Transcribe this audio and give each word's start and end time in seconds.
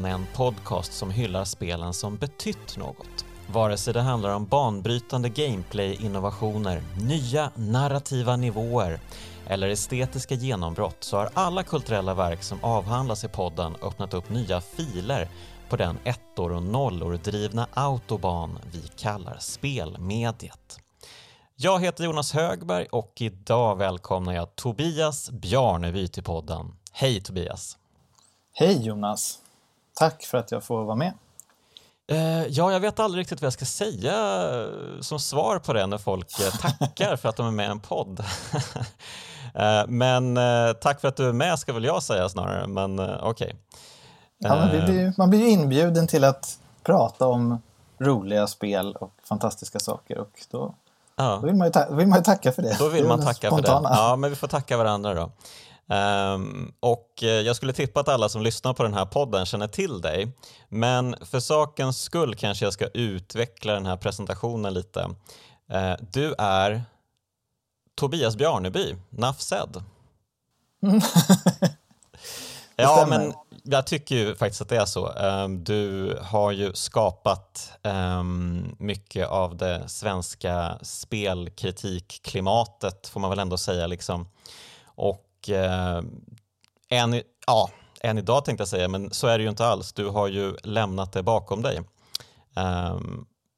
Spelen 0.00 0.12
är 0.12 0.24
en 0.24 0.26
podcast 0.34 0.92
som 0.92 1.10
hyllar 1.10 1.44
spelen 1.44 1.94
som 1.94 2.16
betytt 2.16 2.76
något. 2.76 3.24
Vare 3.46 3.76
sig 3.76 3.94
det 3.94 4.00
handlar 4.00 4.34
om 4.34 4.46
banbrytande 4.46 5.28
gameplay-innovationer, 5.28 6.82
nya 7.00 7.50
narrativa 7.54 8.36
nivåer 8.36 9.00
eller 9.46 9.68
estetiska 9.68 10.34
genombrott 10.34 10.96
så 11.00 11.16
har 11.16 11.30
alla 11.34 11.62
kulturella 11.62 12.14
verk 12.14 12.42
som 12.42 12.58
avhandlas 12.62 13.24
i 13.24 13.28
podden 13.28 13.76
öppnat 13.82 14.14
upp 14.14 14.30
nya 14.30 14.60
filer 14.60 15.28
på 15.68 15.76
den 15.76 15.98
ettor 16.04 16.52
och 16.52 16.62
nollor 16.62 17.20
drivna 17.24 17.66
autoban 17.74 18.58
vi 18.72 18.82
kallar 18.96 19.36
spelmediet. 19.40 20.78
Jag 21.56 21.80
heter 21.80 22.04
Jonas 22.04 22.32
Högberg 22.32 22.86
och 22.86 23.12
idag 23.16 23.76
välkomnar 23.76 24.32
jag 24.32 24.56
Tobias 24.56 25.30
Bjarneby 25.30 26.08
till 26.08 26.24
podden. 26.24 26.74
Hej 26.92 27.20
Tobias! 27.20 27.76
Hej 28.52 28.86
Jonas! 28.86 29.49
Tack 29.94 30.24
för 30.24 30.38
att 30.38 30.50
jag 30.50 30.64
får 30.64 30.84
vara 30.84 30.96
med. 30.96 31.12
Uh, 32.12 32.46
ja, 32.46 32.72
jag 32.72 32.80
vet 32.80 33.00
aldrig 33.00 33.20
riktigt 33.20 33.40
vad 33.40 33.46
jag 33.46 33.52
ska 33.52 33.64
säga 33.64 34.42
uh, 34.52 35.00
som 35.00 35.20
svar 35.20 35.58
på 35.58 35.72
det 35.72 35.86
när 35.86 35.98
folk 35.98 36.40
uh, 36.40 36.60
tackar 36.60 37.16
för 37.16 37.28
att 37.28 37.36
de 37.36 37.46
är 37.46 37.50
med 37.50 37.66
i 37.66 37.70
en 37.70 37.80
podd. 37.80 38.24
men 39.88 40.38
tack 40.80 41.00
för 41.00 41.08
att 41.08 41.16
du 41.16 41.28
är 41.28 41.32
med 41.32 41.58
ska 41.58 41.72
väl 41.72 41.84
jag 41.84 42.02
säga 42.02 42.28
snarare, 42.28 42.66
men 42.66 43.00
okej. 43.00 43.20
Okay. 43.22 43.52
Ja, 44.38 44.56
man, 44.56 44.68
blir, 44.70 45.14
man 45.18 45.30
blir 45.30 45.48
inbjuden 45.48 46.06
till 46.06 46.24
att 46.24 46.58
prata 46.82 47.26
om 47.26 47.58
roliga 48.00 48.46
spel 48.46 48.96
och 49.00 49.14
fantastiska 49.24 49.78
saker 49.78 50.18
och 50.18 50.30
då, 50.50 50.74
ja. 51.16 51.38
då 51.40 51.46
vill, 51.46 51.54
man 51.54 51.70
ju 51.74 51.96
vill 51.96 52.06
man 52.06 52.18
ju 52.18 52.24
tacka 52.24 52.52
för 52.52 52.62
det. 52.62 52.76
Då 52.78 52.88
vill 52.88 53.06
man 53.06 53.24
tacka 53.24 53.48
spontana. 53.48 53.88
för 53.88 53.94
det. 53.94 54.02
Ja, 54.02 54.16
men 54.16 54.30
vi 54.30 54.36
får 54.36 54.48
tacka 54.48 54.76
varandra 54.76 55.14
då. 55.14 55.30
Um, 55.90 56.72
och 56.80 57.22
eh, 57.22 57.28
jag 57.28 57.56
skulle 57.56 57.72
tippa 57.72 58.00
att 58.00 58.08
alla 58.08 58.28
som 58.28 58.42
lyssnar 58.42 58.74
på 58.74 58.82
den 58.82 58.94
här 58.94 59.04
podden 59.04 59.46
känner 59.46 59.68
till 59.68 60.00
dig. 60.00 60.32
Men 60.68 61.16
för 61.20 61.40
sakens 61.40 62.02
skull 62.02 62.34
kanske 62.34 62.66
jag 62.66 62.72
ska 62.72 62.86
utveckla 62.86 63.72
den 63.72 63.86
här 63.86 63.96
presentationen 63.96 64.74
lite. 64.74 65.00
Uh, 65.72 65.94
du 66.12 66.34
är 66.38 66.82
Tobias 67.94 68.36
Bjarneby, 68.36 68.96
Nafsed. 69.10 69.82
ja, 72.76 73.06
men 73.08 73.34
jag 73.64 73.86
tycker 73.86 74.14
ju 74.14 74.34
faktiskt 74.34 74.62
att 74.62 74.68
det 74.68 74.76
är 74.76 74.86
så. 74.86 75.08
Um, 75.08 75.64
du 75.64 76.18
har 76.22 76.52
ju 76.52 76.74
skapat 76.74 77.72
um, 77.82 78.76
mycket 78.78 79.28
av 79.28 79.56
det 79.56 79.88
svenska 79.88 80.78
spelkritikklimatet, 80.82 83.08
får 83.08 83.20
man 83.20 83.30
väl 83.30 83.38
ändå 83.38 83.58
säga. 83.58 83.86
Liksom. 83.86 84.28
Och 84.84 85.26
och 85.40 85.48
eh, 85.48 86.02
än, 86.90 87.22
ja, 87.46 87.70
än 88.00 88.18
idag 88.18 88.44
tänkte 88.44 88.62
jag 88.62 88.68
säga, 88.68 88.88
men 88.88 89.10
så 89.10 89.26
är 89.26 89.38
det 89.38 89.44
ju 89.44 89.50
inte 89.50 89.66
alls. 89.66 89.92
Du 89.92 90.08
har 90.08 90.28
ju 90.28 90.56
lämnat 90.62 91.12
det 91.12 91.22
bakom 91.22 91.62
dig. 91.62 91.80
Eh, 92.56 93.00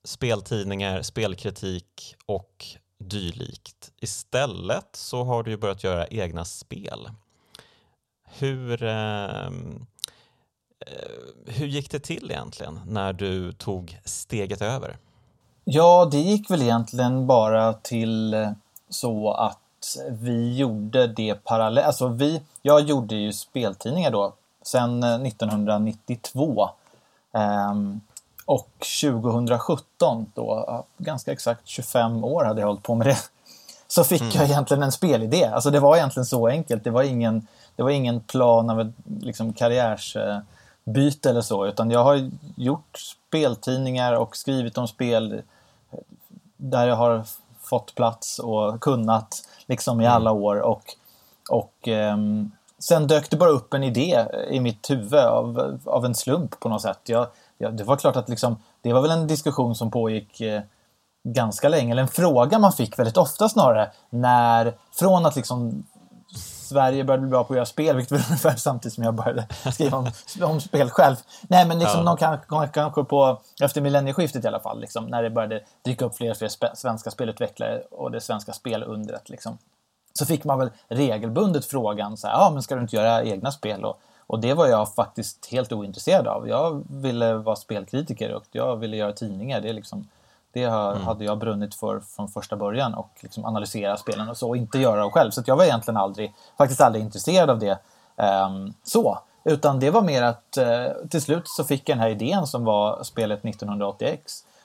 speltidningar, 0.05 1.03
spelkritik 1.03 2.17
och 2.27 2.65
dylikt. 2.99 3.93
Istället 4.01 4.97
så 4.97 5.25
har 5.25 5.43
du 5.43 5.51
ju 5.51 5.57
börjat 5.57 5.85
göra 5.85 6.07
egna 6.07 6.45
spel. 6.45 7.11
Hur, 8.25 8.83
ehm, 8.83 9.87
eh, 10.87 11.53
hur 11.55 11.67
gick 11.67 11.91
det 11.91 12.01
till 12.01 12.31
egentligen 12.31 12.81
när 12.87 13.13
du 13.13 13.53
tog 13.53 13.99
steget 14.05 14.63
över? 14.63 14.99
Ja, 15.65 16.09
det 16.11 16.19
gick 16.19 16.51
väl 16.51 16.63
egentligen 16.63 17.27
bara 17.27 17.73
till 17.73 18.35
så 18.89 19.31
att 19.33 19.62
vi 20.09 20.57
gjorde 20.57 21.07
det 21.07 21.35
parallellt. 21.35 21.87
Alltså 21.87 22.09
vi, 22.09 22.43
jag 22.63 22.81
gjorde 22.81 23.15
ju 23.15 23.33
speltidningar 23.33 24.11
då 24.11 24.33
sen 24.63 25.03
1992. 25.03 26.69
Eh, 27.33 27.71
um, 27.71 28.01
och 28.45 28.71
2017 29.01 30.27
då, 30.35 30.85
ganska 30.99 31.33
exakt 31.33 31.61
25 31.65 32.25
år 32.25 32.45
hade 32.45 32.61
jag 32.61 32.67
hållit 32.67 32.83
på 32.83 32.95
med 32.95 33.07
det. 33.07 33.19
Så 33.89 34.05
fick 34.05 34.21
mm. 34.21 34.33
jag 34.35 34.45
egentligen 34.45 34.83
en 34.83 34.93
spelidé. 34.93 35.45
Alltså 35.45 35.71
det 35.71 35.81
var 35.81 35.97
egentligen 35.97 36.27
så 36.27 36.49
enkelt. 36.49 36.85
Det 36.85 36.91
var 36.91 37.03
ingen, 37.03 37.47
det 37.77 37.83
var 37.83 37.91
ingen 37.91 38.21
plan 38.21 38.71
av 38.71 38.81
ett 38.81 38.93
liksom, 39.21 39.53
karriärsbyte 39.53 41.31
eller 41.31 41.41
så. 41.41 41.67
Utan 41.67 41.91
jag 41.91 42.05
har 42.05 42.31
gjort 42.57 42.99
speltidningar 42.99 44.13
och 44.13 44.37
skrivit 44.37 44.79
om 44.79 44.89
spel 44.89 45.43
där 46.57 46.87
jag 46.87 46.97
har 46.97 47.25
fått 47.61 47.95
plats 47.95 48.39
och 48.39 48.81
kunnat 48.81 49.49
liksom 49.73 50.01
i 50.01 50.05
mm. 50.05 50.17
alla 50.17 50.33
år. 50.33 50.61
Och, 50.61 50.83
och 51.51 51.89
um, 51.89 52.51
sen 52.79 53.07
dök 53.07 53.31
det 53.31 53.37
bara 53.37 53.51
upp 53.51 53.75
en 53.75 53.83
idé 53.83 54.27
i 54.51 54.61
mitt 54.61 54.91
huvud 54.91 55.15
av, 55.15 55.81
av 55.85 56.05
en 56.05 56.15
slump 56.15 56.61
på 56.61 56.69
något 56.69 56.83
sätt. 56.83 57.01
Jag, 57.05 57.27
jag, 57.59 57.77
det 57.77 57.85
var 57.85 57.97
klart 57.97 58.17
att 58.17 58.29
liksom, 58.29 58.57
det 58.83 58.93
var 58.93 59.03
väl 59.03 59.11
en 59.11 59.27
diskussion 59.27 59.75
som 59.75 59.91
pågick 59.91 60.41
eh, 60.41 60.63
ganska 61.25 61.69
länge, 61.69 61.93
eller 61.93 62.03
en 62.03 62.09
fråga 62.09 62.59
man 62.59 62.73
fick 62.73 62.99
väldigt 62.99 63.17
ofta 63.17 63.49
snarare, 63.49 63.91
när 64.11 64.75
från 64.93 65.27
att 65.27 65.37
liksom 65.37 65.85
Sverige 66.73 67.05
började 67.05 67.21
bli 67.21 67.31
bra 67.31 67.45
på 67.45 67.53
att 67.53 67.57
göra 67.57 67.67
spel, 67.67 67.97
vilket 67.97 68.13
var 68.13 68.19
ungefär 68.29 68.57
samtidigt 68.57 68.95
som 68.95 69.05
jag 69.05 69.15
började 69.15 69.47
skriva 69.73 69.99
om, 69.99 70.11
om 70.43 70.61
spel 70.61 70.91
själv. 70.91 71.17
Nej, 71.43 71.67
men 71.67 71.79
liksom 71.79 71.99
ja. 71.99 72.05
någon 72.05 72.17
kanske, 72.17 72.69
kanske 72.73 73.05
på, 73.05 73.41
efter 73.61 73.81
millennieskiftet 73.81 74.45
i 74.45 74.49
alla 74.49 74.61
fall, 74.61 74.81
liksom, 74.81 75.05
när 75.05 75.23
det 75.23 75.31
började 75.31 75.61
dyka 75.83 76.05
upp 76.05 76.17
fler 76.17 76.31
och 76.31 76.37
fler 76.37 76.49
spe, 76.49 76.71
svenska 76.75 77.11
spelutvecklare 77.11 77.83
och 77.91 78.11
det 78.11 78.21
svenska 78.21 78.53
spelundret. 78.53 79.29
Liksom, 79.29 79.59
så 80.13 80.27
fick 80.27 80.45
man 80.45 80.59
väl 80.59 80.71
regelbundet 80.89 81.65
frågan 81.65 82.17
så 82.17 82.27
här, 82.27 82.35
ja, 82.35 82.51
men 82.51 82.63
ska 82.63 82.75
du 82.75 82.81
inte 82.81 82.97
göra 82.97 83.25
egna 83.25 83.53
spel? 83.53 83.85
Och, 83.85 84.01
och 84.27 84.41
det 84.41 84.55
var 84.55 84.67
jag 84.67 84.95
faktiskt 84.95 85.47
helt 85.47 85.73
ointresserad 85.73 86.27
av. 86.27 86.49
Jag 86.49 86.85
ville 86.89 87.35
vara 87.35 87.57
spelkritiker 87.57 88.35
och 88.35 88.45
jag 88.53 88.77
ville 88.77 88.97
göra 88.97 89.13
tidningar. 89.13 89.61
Det 89.61 89.69
är 89.69 89.75
liksom 89.75 90.09
det 90.53 90.63
mm. 90.63 91.03
hade 91.03 91.25
jag 91.25 91.39
brunnit 91.39 91.75
för 91.75 92.01
från 92.01 92.29
första 92.29 92.57
början 92.57 92.95
och 92.95 93.11
liksom 93.21 93.45
analysera 93.45 93.97
spelen 93.97 94.29
och 94.29 94.37
så 94.37 94.49
och 94.49 94.57
inte 94.57 94.79
göra 94.79 95.05
det 95.05 95.11
själv. 95.11 95.31
Så 95.31 95.43
jag 95.47 95.57
var 95.57 95.65
egentligen 95.65 95.97
aldrig, 95.97 96.35
faktiskt 96.59 96.81
aldrig 96.81 97.05
intresserad 97.05 97.51
av 97.51 97.59
det 97.59 97.79
um, 98.17 98.75
så. 98.83 99.19
Utan 99.45 99.81
det 99.81 99.91
var 99.91 100.03
mer 100.03 100.23
att 100.23 100.59
uh, 100.59 101.09
till 101.09 101.23
slut 101.23 101.49
så 101.49 101.65
fick 101.65 101.89
jag 101.89 101.97
den 101.97 102.03
här 102.03 102.11
idén 102.11 102.47
som 102.47 102.65
var 102.65 103.03
spelet 103.03 103.43
1980X. 103.43 104.19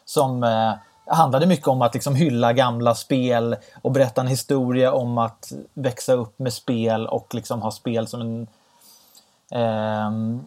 Som 0.06 0.44
uh, 0.44 0.74
handlade 1.06 1.46
mycket 1.46 1.68
om 1.68 1.81
att 1.81 1.94
liksom 1.94 2.16
hylla 2.16 2.53
gamla 2.53 2.96
spel 2.96 3.56
och 3.81 3.92
berätta 3.92 4.22
en 4.22 4.28
historia 4.28 4.94
om 4.94 5.18
att 5.18 5.52
växa 5.74 6.14
upp 6.14 6.40
med 6.40 6.53
spel 6.53 7.08
och 7.08 7.34
liksom 7.34 7.62
ha 7.62 7.72
spel 7.72 8.08
som 8.08 8.22
en 8.22 8.47
um, 10.08 10.46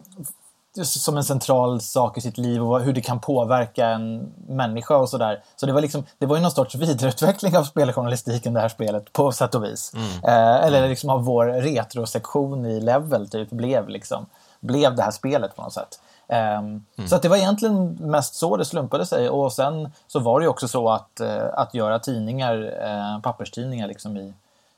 som 0.83 1.17
en 1.17 1.23
central 1.23 1.81
sak 1.81 2.17
i 2.17 2.21
sitt 2.21 2.37
liv 2.37 2.63
och 2.63 2.81
hur 2.81 2.93
det 2.93 3.01
kan 3.01 3.19
påverka 3.19 3.87
en 3.87 4.31
människa 4.47 4.97
och 4.97 5.09
sådär. 5.09 5.43
Så 5.55 5.65
det 5.65 5.73
var, 5.73 5.81
liksom, 5.81 6.03
det 6.17 6.25
var 6.25 6.35
ju 6.35 6.41
någon 6.41 6.51
sorts 6.51 6.75
vidareutveckling 6.75 7.57
av 7.57 7.63
speljournalistiken 7.63 8.53
det 8.53 8.59
här 8.59 8.69
spelet 8.69 9.13
på 9.13 9.31
sätt 9.31 9.55
och 9.55 9.63
vis. 9.63 9.93
Mm. 9.93 10.07
Eh, 10.07 10.65
eller 10.65 10.89
liksom 10.89 11.09
av 11.09 11.23
vår 11.23 11.45
retrosektion 11.45 12.65
i 12.65 12.81
Level 12.81 13.29
typ 13.29 13.49
blev 13.49 13.89
liksom 13.89 14.25
blev 14.59 14.95
det 14.95 15.03
här 15.03 15.11
spelet 15.11 15.55
på 15.55 15.61
något 15.61 15.73
sätt. 15.73 15.99
Um, 16.27 16.37
mm. 16.37 17.07
Så 17.07 17.15
att 17.15 17.21
det 17.21 17.29
var 17.29 17.37
egentligen 17.37 17.97
mest 17.99 18.35
så 18.35 18.57
det 18.57 18.65
slumpade 18.65 19.05
sig 19.05 19.29
och 19.29 19.53
sen 19.53 19.91
så 20.07 20.19
var 20.19 20.39
det 20.39 20.43
ju 20.43 20.49
också 20.49 20.67
så 20.67 20.89
att, 20.89 21.21
uh, 21.21 21.45
att 21.53 21.73
göra 21.73 21.99
tidningar, 21.99 22.57
uh, 22.57 23.21
papperstidningar 23.21 23.87
liksom 23.87 24.17
i, 24.17 24.33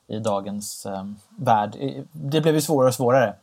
i 0.07 0.19
dagens 0.19 0.86
um, 0.86 1.19
värld, 1.30 1.78
det 2.12 2.42
blev 2.42 2.56
ju 2.56 2.62
svårare 2.62 2.88
och 2.88 2.96
svårare. 2.96 3.36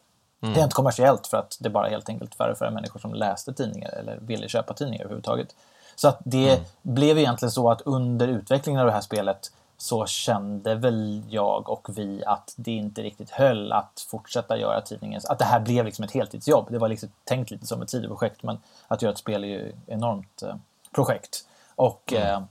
Mm. 0.42 0.54
Rent 0.54 0.74
kommersiellt 0.74 1.26
för 1.26 1.36
att 1.36 1.56
det 1.60 1.70
bara 1.70 1.88
helt 1.88 2.08
enkelt 2.08 2.34
färre 2.34 2.52
och 2.52 2.58
färre 2.58 2.70
människor 2.70 3.00
som 3.00 3.14
läste 3.14 3.52
tidningar 3.52 3.90
eller 3.90 4.18
ville 4.20 4.48
köpa 4.48 4.74
tidningar 4.74 5.04
överhuvudtaget. 5.04 5.54
Så 5.96 6.08
att 6.08 6.18
det 6.24 6.52
mm. 6.52 6.64
blev 6.82 7.18
egentligen 7.18 7.50
så 7.50 7.70
att 7.70 7.82
under 7.82 8.28
utvecklingen 8.28 8.80
av 8.80 8.86
det 8.86 8.92
här 8.92 9.00
spelet 9.00 9.52
så 9.78 10.06
kände 10.06 10.74
väl 10.74 11.22
jag 11.28 11.70
och 11.70 11.88
vi 11.98 12.24
att 12.24 12.54
det 12.56 12.72
inte 12.72 13.02
riktigt 13.02 13.30
höll 13.30 13.72
att 13.72 14.06
fortsätta 14.08 14.58
göra 14.58 14.80
tidningen. 14.80 15.20
Att 15.28 15.38
det 15.38 15.44
här 15.44 15.60
blev 15.60 15.84
liksom 15.84 16.04
ett 16.04 16.10
heltidsjobb. 16.10 16.66
Det 16.70 16.78
var 16.78 16.88
liksom 16.88 17.08
tänkt 17.24 17.50
lite 17.50 17.66
som 17.66 17.82
ett 17.82 17.90
sidoprojekt 17.90 18.42
men 18.42 18.58
att 18.88 19.02
göra 19.02 19.12
ett 19.12 19.18
spel 19.18 19.44
är 19.44 19.48
ju 19.48 19.68
ett 19.68 19.74
enormt 19.86 20.42
eh, 20.42 20.54
projekt. 20.94 21.44
Och 21.74 22.12
mm. 22.12 22.28
eh, 22.28 22.42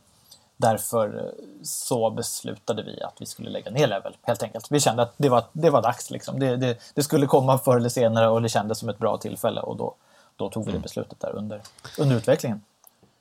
Därför 0.61 1.33
så 1.63 2.09
beslutade 2.09 2.83
vi 2.83 3.01
att 3.01 3.13
vi 3.19 3.25
skulle 3.25 3.49
lägga 3.49 3.71
ner 3.71 3.87
Level, 3.87 4.17
helt 4.21 4.43
enkelt. 4.43 4.67
Vi 4.69 4.79
kände 4.79 5.03
att 5.03 5.13
det 5.17 5.29
var, 5.29 5.43
det 5.53 5.69
var 5.69 5.81
dags. 5.81 6.11
Liksom. 6.11 6.39
Det, 6.39 6.55
det, 6.55 6.77
det 6.93 7.03
skulle 7.03 7.25
komma 7.25 7.57
förr 7.57 7.77
eller 7.77 7.89
senare 7.89 8.27
och 8.27 8.41
det 8.41 8.49
kändes 8.49 8.77
som 8.77 8.89
ett 8.89 8.97
bra 8.97 9.17
tillfälle 9.17 9.61
och 9.61 9.77
då, 9.77 9.95
då 10.35 10.49
tog 10.49 10.65
vi 10.65 10.71
det 10.71 10.75
mm. 10.75 10.81
beslutet 10.81 11.19
där 11.19 11.35
under, 11.35 11.61
under 11.99 12.15
utvecklingen. 12.15 12.61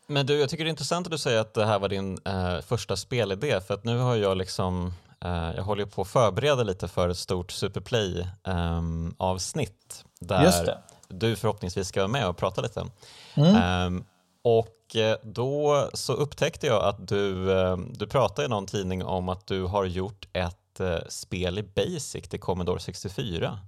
Men 0.06 0.26
du, 0.26 0.40
jag 0.40 0.50
tycker 0.50 0.64
det 0.64 0.68
är 0.68 0.70
intressant 0.70 1.06
att 1.06 1.10
du 1.10 1.18
säger 1.18 1.40
att 1.40 1.54
det 1.54 1.66
här 1.66 1.78
var 1.78 1.88
din 1.88 2.18
eh, 2.24 2.60
första 2.60 2.96
spelidé, 2.96 3.60
för 3.60 3.74
att 3.74 3.84
nu 3.84 3.98
har 3.98 4.16
jag 4.16 4.36
liksom 4.36 4.92
eh, 5.24 5.50
jag 5.56 5.62
håller 5.62 5.86
på 5.86 6.02
att 6.02 6.08
förbereda 6.08 6.62
lite 6.62 6.88
för 6.88 7.08
ett 7.08 7.18
stort 7.18 7.52
Superplay-avsnitt 7.52 10.04
eh, 10.20 10.26
där 10.26 10.78
du 11.08 11.36
förhoppningsvis 11.36 11.88
ska 11.88 12.00
vara 12.00 12.08
med 12.08 12.28
och 12.28 12.36
prata 12.36 12.60
lite. 12.60 12.86
Mm. 13.34 14.04
Och 14.48 14.96
eh, 14.96 15.16
då 15.22 15.88
så 15.94 16.12
upptäckte 16.12 16.66
jag 16.66 16.84
att 16.84 17.08
du, 17.08 17.52
eh, 17.60 17.76
du 17.76 18.06
pratade 18.06 18.46
i 18.46 18.48
någon 18.48 18.66
tidning 18.66 19.04
om 19.04 19.28
att 19.28 19.46
du 19.46 19.64
har 19.64 19.84
gjort 19.84 20.28
ett 20.32 20.80
eh, 20.80 20.98
spel 21.08 21.58
i 21.58 21.62
Basic 21.62 22.28
till 22.28 22.40
Commodore 22.40 22.80
64. 22.80 23.58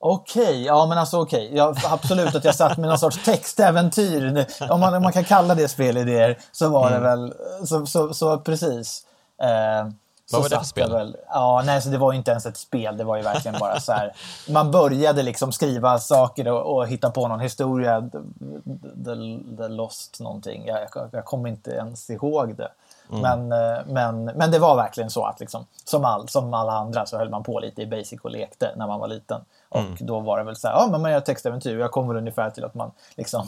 Okej, 0.00 0.42
okay, 0.42 0.62
ja 0.62 0.86
men 0.86 0.98
alltså 0.98 1.20
okej. 1.20 1.46
Okay. 1.46 1.56
Ja, 1.58 1.74
absolut 1.84 2.34
att 2.34 2.44
jag 2.44 2.54
satt 2.54 2.78
med 2.78 2.88
någon 2.88 2.98
sorts 2.98 3.24
textäventyr. 3.24 4.46
Om 4.70 4.80
man, 4.80 4.94
om 4.94 5.02
man 5.02 5.12
kan 5.12 5.24
kalla 5.24 5.54
det 5.54 5.68
spelidéer 5.68 6.38
så 6.52 6.68
var 6.68 6.88
mm. 6.88 7.02
det 7.02 7.08
väl, 7.08 7.34
så, 7.66 7.86
så, 7.86 8.14
så 8.14 8.38
precis. 8.38 9.06
Eh, 9.42 9.88
vad 10.32 10.42
var 10.42 10.48
det 10.48 10.56
för 10.56 10.64
spel? 10.64 10.92
Väl, 10.92 11.16
ja, 11.28 11.62
nej, 11.66 11.82
så 11.82 11.88
det 11.88 11.98
var 11.98 12.12
inte 12.12 12.30
ens 12.30 12.46
ett 12.46 12.56
spel. 12.56 12.96
Det 12.96 13.04
var 13.04 13.16
ju 13.16 13.22
verkligen 13.22 13.58
bara 13.60 13.80
så 13.80 13.92
här. 13.92 14.12
Man 14.52 14.70
började 14.70 15.22
liksom 15.22 15.52
skriva 15.52 15.98
saker 15.98 16.48
och, 16.48 16.76
och 16.76 16.86
hitta 16.86 17.10
på 17.10 17.28
någon 17.28 17.40
historia. 17.40 18.00
The, 18.00 18.18
the, 19.04 19.38
the 19.56 19.68
Lost 19.68 20.20
någonting. 20.20 20.66
Jag, 20.66 20.88
jag, 20.94 21.08
jag 21.12 21.24
kommer 21.24 21.48
inte 21.48 21.70
ens 21.70 22.10
ihåg 22.10 22.56
det. 22.56 22.68
Mm. 23.10 23.20
Men, 23.22 23.52
eh, 23.52 23.78
men, 23.86 24.24
men 24.24 24.50
det 24.50 24.58
var 24.58 24.76
verkligen 24.76 25.10
så 25.10 25.24
att 25.24 25.40
liksom, 25.40 25.66
som, 25.84 26.04
all, 26.04 26.28
som 26.28 26.54
alla 26.54 26.72
andra 26.72 27.06
så 27.06 27.18
höll 27.18 27.30
man 27.30 27.42
på 27.42 27.60
lite 27.60 27.82
i 27.82 27.86
Basic 27.86 28.20
och 28.20 28.30
lekte 28.30 28.72
när 28.76 28.86
man 28.86 29.00
var 29.00 29.08
liten. 29.08 29.40
Och 29.68 29.80
mm. 29.80 29.96
då 30.00 30.20
var 30.20 30.38
det 30.38 30.44
väl 30.44 30.56
så 30.56 30.68
här, 30.68 30.74
ja 30.74 30.88
men 30.90 31.02
man 31.02 31.12
gör 31.12 31.20
textäventyr. 31.20 31.78
Jag 31.78 31.90
kom 31.90 32.08
väl 32.08 32.16
ungefär 32.16 32.50
till 32.50 32.64
att 32.64 32.74
man 32.74 32.90
liksom 33.14 33.46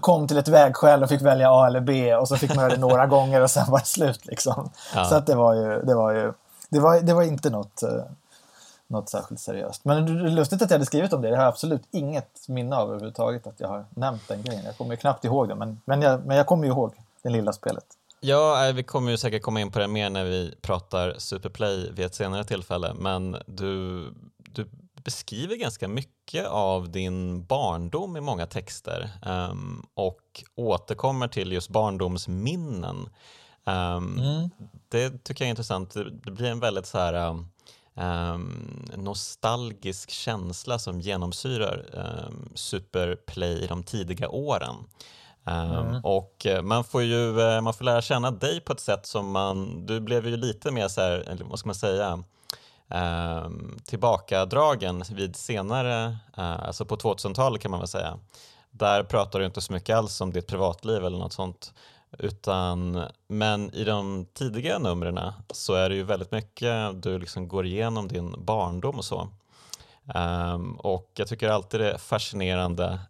kom 0.00 0.28
till 0.28 0.38
ett 0.38 0.48
vägskäl 0.48 1.02
och 1.02 1.08
fick 1.08 1.22
välja 1.22 1.50
A 1.52 1.66
eller 1.66 1.80
B 1.80 2.14
och 2.14 2.28
så 2.28 2.36
fick 2.36 2.54
man 2.54 2.64
göra 2.64 2.74
det 2.74 2.80
några 2.80 3.06
gånger 3.16 3.42
och 3.42 3.50
sen 3.50 3.70
var 3.70 3.78
det 3.78 3.84
slut. 3.84 4.26
Liksom. 4.26 4.70
Ja. 4.94 5.04
Så 5.04 5.14
att 5.14 5.26
det 5.26 5.34
var 5.34 5.54
ju, 5.54 5.82
det 5.82 5.94
var 5.94 6.12
ju, 6.12 6.32
det 6.68 6.80
var, 6.80 7.00
det 7.00 7.14
var 7.14 7.22
inte 7.22 7.50
något, 7.50 7.82
uh, 7.82 8.02
något 8.86 9.08
särskilt 9.08 9.40
seriöst. 9.40 9.84
Men 9.84 10.06
det 10.06 10.28
är 10.28 10.30
lustigt 10.30 10.62
att 10.62 10.70
jag 10.70 10.74
hade 10.74 10.86
skrivit 10.86 11.12
om 11.12 11.22
det. 11.22 11.30
Det 11.30 11.36
har 11.36 11.42
jag 11.42 11.52
absolut 11.52 11.82
inget 11.90 12.48
minne 12.48 12.76
av 12.76 12.88
överhuvudtaget 12.88 13.46
att 13.46 13.60
jag 13.60 13.68
har 13.68 13.84
nämnt 13.90 14.28
den 14.28 14.42
grejen. 14.42 14.64
Jag 14.64 14.76
kommer 14.76 14.96
knappt 14.96 15.24
ihåg 15.24 15.48
det, 15.48 15.54
men, 15.54 15.80
men, 15.84 16.02
jag, 16.02 16.26
men 16.26 16.36
jag 16.36 16.46
kommer 16.46 16.64
ju 16.64 16.70
ihåg 16.70 16.92
det 17.22 17.28
lilla 17.28 17.52
spelet. 17.52 17.84
Ja, 18.20 18.72
vi 18.74 18.82
kommer 18.82 19.10
ju 19.10 19.16
säkert 19.16 19.42
komma 19.42 19.60
in 19.60 19.70
på 19.70 19.78
det 19.78 19.88
mer 19.88 20.10
när 20.10 20.24
vi 20.24 20.54
pratar 20.60 21.14
Superplay 21.18 21.90
vid 21.92 22.06
ett 22.06 22.14
senare 22.14 22.44
tillfälle, 22.44 22.94
men 22.94 23.36
du, 23.46 24.04
du 24.52 24.66
beskriver 25.04 25.56
ganska 25.56 25.88
mycket 25.88 26.46
av 26.46 26.90
din 26.90 27.44
barndom 27.44 28.16
i 28.16 28.20
många 28.20 28.46
texter 28.46 29.10
um, 29.26 29.86
och 29.94 30.44
återkommer 30.54 31.28
till 31.28 31.52
just 31.52 31.68
barndomsminnen. 31.68 33.08
Um, 33.64 34.18
mm. 34.18 34.50
Det 34.88 35.24
tycker 35.24 35.44
jag 35.44 35.46
är 35.46 35.50
intressant. 35.50 35.94
Det 36.24 36.30
blir 36.30 36.50
en 36.50 36.60
väldigt 36.60 36.86
så 36.86 36.98
här 36.98 37.44
um, 37.94 38.88
nostalgisk 38.96 40.10
känsla 40.10 40.78
som 40.78 41.00
genomsyrar 41.00 41.86
Superplay 42.54 43.64
i 43.64 43.66
de 43.66 43.82
tidiga 43.82 44.28
åren. 44.28 44.74
Mm. 45.48 46.00
Och 46.04 46.46
eh, 46.46 46.62
man 46.62 46.84
får 46.84 47.02
ju 47.02 47.40
eh, 47.40 47.60
man 47.60 47.74
får 47.74 47.84
lära 47.84 48.02
känna 48.02 48.30
dig 48.30 48.60
på 48.60 48.72
ett 48.72 48.80
sätt 48.80 49.06
som 49.06 49.30
man, 49.30 49.86
du 49.86 50.00
blev 50.00 50.26
ju 50.26 50.36
lite 50.36 50.70
mer 50.70 50.88
så 50.88 51.00
här, 51.00 51.38
vad 51.44 51.58
ska 51.58 51.68
man 51.68 51.74
säga, 51.74 52.24
eh, 52.90 53.48
tillbakadragen 53.84 55.04
vid 55.10 55.36
senare, 55.36 56.16
eh, 56.36 56.66
alltså 56.66 56.84
på 56.84 56.96
2000-talet 56.96 57.62
kan 57.62 57.70
man 57.70 57.80
väl 57.80 57.88
säga. 57.88 58.18
Där 58.70 59.02
pratar 59.02 59.38
du 59.38 59.46
inte 59.46 59.60
så 59.60 59.72
mycket 59.72 59.96
alls 59.96 60.20
om 60.20 60.32
ditt 60.32 60.46
privatliv 60.46 61.04
eller 61.04 61.18
något 61.18 61.32
sånt. 61.32 61.72
Utan, 62.18 63.04
men 63.28 63.74
i 63.74 63.84
de 63.84 64.26
tidiga 64.34 64.78
numren 64.78 65.32
så 65.50 65.74
är 65.74 65.88
det 65.88 65.94
ju 65.94 66.02
väldigt 66.02 66.30
mycket 66.30 67.02
du 67.02 67.18
liksom 67.18 67.48
går 67.48 67.66
igenom 67.66 68.08
din 68.08 68.34
barndom 68.38 68.96
och 68.96 69.04
så. 69.04 69.28
Um, 70.14 70.72
och 70.72 71.12
jag 71.14 71.28
tycker 71.28 71.48
alltid 71.48 71.80
det 71.80 71.92
är 71.92 71.98
fascinerande, 71.98 73.00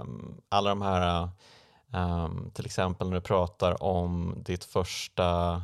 um, 0.00 0.40
alla 0.48 0.68
de 0.68 0.82
här, 0.82 1.28
um, 1.92 2.50
till 2.54 2.66
exempel 2.66 3.08
när 3.08 3.14
du 3.14 3.20
pratar 3.20 3.82
om 3.82 4.34
ditt 4.44 4.64
första 4.64 5.62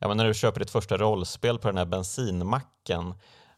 ja, 0.00 0.08
men 0.08 0.16
när 0.16 0.24
du 0.24 0.34
köper 0.34 0.60
ditt 0.60 0.70
första 0.70 0.96
rollspel 0.96 1.58
på 1.58 1.68
den 1.68 1.76
här 1.76 1.84
bensinmacken 1.84 3.06
uh, 3.08 3.14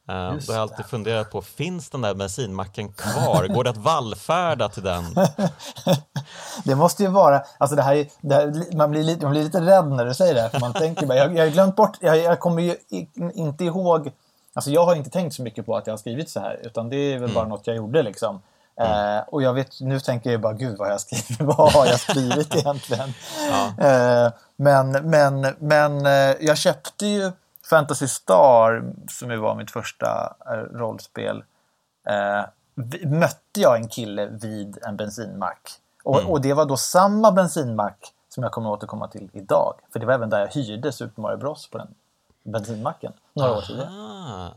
då 0.06 0.12
har 0.12 0.40
jag 0.48 0.56
alltid 0.56 0.86
funderat 0.86 1.30
på, 1.30 1.42
finns 1.42 1.90
den 1.90 2.00
där 2.00 2.14
bensinmacken 2.14 2.92
kvar? 2.92 3.48
Går 3.54 3.64
det 3.64 3.70
att 3.70 3.76
vallfärda 3.76 4.68
till 4.68 4.82
den? 4.82 5.04
det 6.64 6.74
måste 6.74 7.02
ju 7.02 7.08
vara, 7.08 7.42
alltså 7.58 7.76
det 7.76 7.82
här, 7.82 8.06
det 8.20 8.34
här, 8.34 8.76
man, 8.76 8.90
blir 8.90 9.02
lite, 9.02 9.22
man 9.22 9.32
blir 9.32 9.44
lite 9.44 9.60
rädd 9.60 9.88
när 9.88 10.04
du 10.04 10.14
säger 10.14 10.34
det, 10.34 10.50
för 10.50 10.60
man 10.60 10.72
tänker 10.72 11.06
bara, 11.06 11.18
jag, 11.18 11.36
jag 11.36 11.44
har 11.44 11.50
glömt 11.50 11.76
bort, 11.76 11.96
jag, 12.00 12.18
jag 12.18 12.40
kommer 12.40 12.62
ju 12.62 12.76
inte 13.34 13.64
ihåg, 13.64 14.12
alltså 14.54 14.70
jag 14.70 14.84
har 14.84 14.94
inte 14.94 15.10
tänkt 15.10 15.34
så 15.34 15.42
mycket 15.42 15.66
på 15.66 15.76
att 15.76 15.86
jag 15.86 15.92
har 15.92 15.98
skrivit 15.98 16.30
så 16.30 16.40
här, 16.40 16.60
utan 16.62 16.88
det 16.88 16.96
är 16.96 17.12
väl 17.12 17.22
mm. 17.22 17.34
bara 17.34 17.48
något 17.48 17.66
jag 17.66 17.76
gjorde 17.76 18.02
liksom. 18.02 18.42
Mm. 18.76 19.16
Eh, 19.16 19.22
och 19.28 19.42
jag 19.42 19.54
vet, 19.54 19.80
nu 19.80 20.00
tänker 20.00 20.30
jag 20.30 20.40
bara, 20.40 20.52
gud 20.52 20.78
vad 20.78 20.90
jag 20.90 21.00
skrivit, 21.00 21.40
vad 21.40 21.72
har 21.72 21.86
jag 21.86 22.00
skrivit 22.00 22.54
egentligen? 22.56 23.14
Ja. 23.50 23.86
Eh, 23.86 24.32
men, 24.56 24.90
men, 24.90 25.54
men 25.58 26.06
eh, 26.06 26.36
jag 26.40 26.58
köpte 26.58 27.06
ju 27.06 27.32
Fantasy 27.70 28.08
Star, 28.08 28.92
som 29.08 29.30
ju 29.30 29.36
var 29.36 29.54
mitt 29.54 29.70
första 29.70 30.36
eh, 30.46 30.78
rollspel, 30.78 31.44
eh, 32.06 32.44
mötte 33.04 33.60
jag 33.60 33.76
en 33.76 33.88
kille 33.88 34.26
vid 34.26 34.78
en 34.82 34.96
bensinmack. 34.96 35.70
Och, 36.04 36.18
mm. 36.18 36.30
och 36.30 36.40
det 36.40 36.52
var 36.52 36.66
då 36.66 36.76
samma 36.76 37.32
bensinmack 37.32 38.12
som 38.28 38.42
jag 38.42 38.52
kommer 38.52 38.70
återkomma 38.70 39.08
till 39.08 39.30
idag. 39.32 39.74
För 39.92 40.00
det 40.00 40.06
var 40.06 40.14
även 40.14 40.30
där 40.30 40.40
jag 40.40 40.48
hyrde 40.48 40.92
Super 40.92 41.22
Mario 41.22 41.36
Bros 41.36 41.70
på 41.70 41.78
den 41.78 41.94
bensinmacken 42.44 43.12
några 43.34 43.56
år 43.56 43.60
tidigare. 43.60 43.90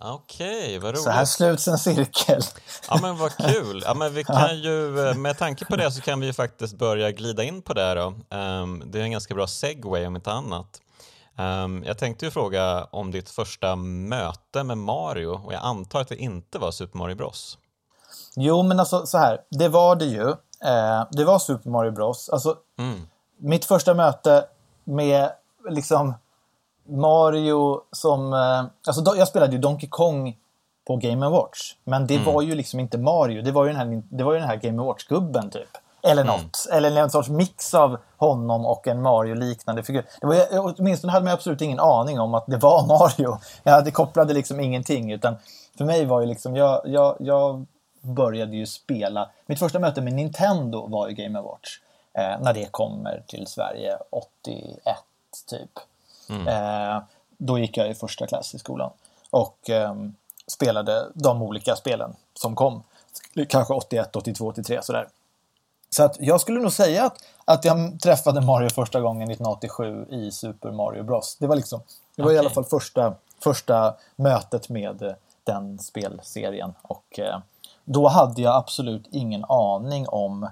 Okej, 0.01 0.63
okay, 0.63 0.79
vad 0.79 0.91
roligt. 0.91 1.03
Så 1.03 1.09
här 1.09 1.25
sluts 1.25 1.67
en 1.67 1.77
cirkel. 1.77 2.41
Ja 2.89 2.99
men 3.01 3.17
vad 3.17 3.31
kul. 3.37 3.83
Ja, 3.85 3.93
men 3.93 4.13
vi 4.13 4.23
kan 4.23 4.59
ju, 4.59 5.07
eh, 5.07 5.15
med 5.15 5.37
tanke 5.37 5.65
på 5.65 5.75
det 5.75 5.91
så 5.91 6.01
kan 6.01 6.19
vi 6.19 6.25
ju 6.25 6.33
faktiskt 6.33 6.77
börja 6.77 7.11
glida 7.11 7.43
in 7.43 7.61
på 7.61 7.73
det 7.73 7.93
då. 7.93 8.07
Um, 8.37 8.83
det 8.85 8.99
är 8.99 9.03
en 9.03 9.11
ganska 9.11 9.35
bra 9.35 9.47
segway 9.47 10.05
om 10.05 10.15
inte 10.15 10.31
annat. 10.31 10.81
Um, 11.37 11.83
jag 11.83 11.97
tänkte 11.97 12.25
ju 12.25 12.31
fråga 12.31 12.83
om 12.83 13.11
ditt 13.11 13.29
första 13.29 13.75
möte 13.75 14.63
med 14.63 14.77
Mario 14.77 15.27
och 15.45 15.53
jag 15.53 15.61
antar 15.63 16.01
att 16.01 16.07
det 16.07 16.17
inte 16.17 16.59
var 16.59 16.71
Super 16.71 16.97
Mario 16.97 17.15
Bros. 17.15 17.57
Jo, 18.35 18.63
men 18.63 18.79
alltså 18.79 19.05
så 19.05 19.17
här, 19.17 19.41
det 19.49 19.69
var 19.69 19.95
det 19.95 20.05
ju. 20.05 20.29
Eh, 20.65 21.07
det 21.11 21.25
var 21.25 21.39
Super 21.39 21.69
Mario 21.69 21.91
Bros. 21.91 22.29
Alltså, 22.29 22.55
mm. 22.79 23.07
mitt 23.37 23.65
första 23.65 23.93
möte 23.93 24.45
med 24.83 25.31
liksom 25.69 26.13
Mario 26.85 27.81
som... 27.91 28.33
Eh, 28.33 28.63
alltså 28.87 29.15
jag 29.17 29.27
spelade 29.27 29.51
ju 29.51 29.57
Donkey 29.57 29.89
Kong 29.89 30.37
på 30.87 30.95
Game 30.95 31.29
Watch. 31.29 31.75
Men 31.83 32.07
det 32.07 32.15
mm. 32.15 32.33
var 32.33 32.41
ju 32.41 32.55
liksom 32.55 32.79
inte 32.79 32.97
Mario. 32.97 33.41
Det 33.41 33.51
var 33.51 33.65
ju 33.65 33.71
den 33.71 33.77
här, 33.77 34.03
det 34.09 34.23
var 34.23 34.33
ju 34.33 34.39
den 34.39 34.47
här 34.47 34.55
Game 34.55 34.83
Watch-gubben 34.83 35.49
typ. 35.49 35.69
Eller 36.03 36.21
mm. 36.21 36.35
något. 36.35 36.67
Mm. 36.69 36.77
Eller 36.77 37.01
en 37.01 37.09
sorts 37.09 37.29
mix 37.29 37.73
av 37.73 37.97
honom 38.17 38.65
och 38.65 38.87
en 38.87 39.01
Mario-liknande 39.01 39.83
figur. 39.83 40.05
Det 40.21 40.27
var, 40.27 40.37
åtminstone 40.77 41.13
hade 41.13 41.25
man 41.25 41.33
absolut 41.33 41.61
ingen 41.61 41.79
aning 41.79 42.19
om 42.19 42.33
att 42.33 42.45
det 42.47 42.57
var 42.57 42.87
Mario. 42.87 43.37
Jag 43.63 43.73
hade 43.73 43.91
kopplade 43.91 44.33
liksom 44.33 44.59
ingenting. 44.59 45.11
Utan 45.11 45.35
för 45.77 45.85
mig 45.85 46.05
var 46.05 46.21
ju 46.21 46.27
liksom... 46.27 46.55
Jag, 46.55 46.81
jag, 46.85 47.15
jag 47.19 47.65
började 48.01 48.55
ju 48.55 48.65
spela... 48.65 49.29
Mitt 49.45 49.59
första 49.59 49.79
möte 49.79 50.01
med 50.01 50.13
Nintendo 50.13 50.87
var 50.87 51.07
ju 51.07 51.13
Game 51.13 51.41
Watch. 51.41 51.79
Eh, 52.13 52.39
när 52.41 52.53
det 52.53 52.71
kommer 52.71 53.23
till 53.27 53.47
Sverige 53.47 53.97
81 54.09 54.97
typ. 55.49 55.71
Mm. 56.29 56.47
Eh, 56.47 57.03
då 57.37 57.59
gick 57.59 57.77
jag 57.77 57.89
i 57.89 57.95
första 57.95 58.27
klass 58.27 58.55
i 58.55 58.59
skolan 58.59 58.91
och 59.29 59.69
eh, 59.69 59.95
spelade 60.47 61.11
de 61.13 61.41
olika 61.41 61.75
spelen 61.75 62.15
som 62.33 62.55
kom. 62.55 62.83
Kanske 63.49 63.73
81, 63.73 64.15
82, 64.15 64.47
83 64.47 64.81
sådär. 64.81 65.07
Så 65.89 66.03
att 66.03 66.17
jag 66.19 66.41
skulle 66.41 66.59
nog 66.59 66.71
säga 66.71 67.05
att, 67.05 67.17
att 67.45 67.65
jag 67.65 67.99
träffade 68.03 68.41
Mario 68.41 68.69
första 68.69 69.01
gången 69.01 69.31
1987 69.31 70.05
i 70.09 70.31
Super 70.31 70.71
Mario 70.71 71.03
Bros. 71.03 71.37
Det 71.39 71.47
var, 71.47 71.55
liksom, 71.55 71.81
det 72.15 72.21
var 72.21 72.29
okay. 72.29 72.35
i 72.35 72.39
alla 72.39 72.49
fall 72.49 72.65
första, 72.65 73.13
första 73.43 73.95
mötet 74.15 74.69
med 74.69 75.15
den 75.43 75.79
spelserien. 75.79 76.73
Och 76.81 77.19
eh, 77.19 77.39
då 77.85 78.07
hade 78.07 78.41
jag 78.41 78.55
absolut 78.55 79.07
ingen 79.11 79.45
aning 79.45 80.07
om 80.07 80.43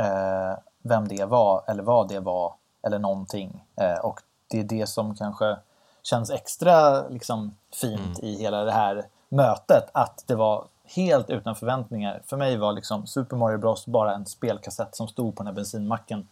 eh, 0.00 0.58
vem 0.82 1.08
det 1.08 1.24
var 1.24 1.64
eller 1.66 1.82
vad 1.82 2.08
det 2.08 2.20
var 2.20 2.54
eller 2.82 2.98
någonting. 2.98 3.64
Eh, 3.76 3.98
och 3.98 4.20
det 4.48 4.60
är 4.60 4.64
det 4.64 4.88
som 4.88 5.16
kanske 5.16 5.56
känns 6.02 6.30
extra 6.30 7.08
liksom, 7.08 7.54
fint 7.80 8.18
mm. 8.18 8.30
i 8.30 8.36
hela 8.36 8.64
det 8.64 8.72
här 8.72 9.06
mötet. 9.28 9.90
Att 9.92 10.24
det 10.26 10.34
var 10.34 10.64
helt 10.84 11.30
utan 11.30 11.56
förväntningar. 11.56 12.22
För 12.26 12.36
mig 12.36 12.56
var 12.56 12.72
liksom 12.72 13.06
Super 13.06 13.36
Mario 13.36 13.58
Bros 13.58 13.86
bara 13.86 14.14
en 14.14 14.26
spelkassett 14.26 14.96
som 14.96 15.08
stod 15.08 15.36
på 15.36 15.42
den 15.42 15.46
här 15.46 15.54
bensinmacken. 15.54 16.28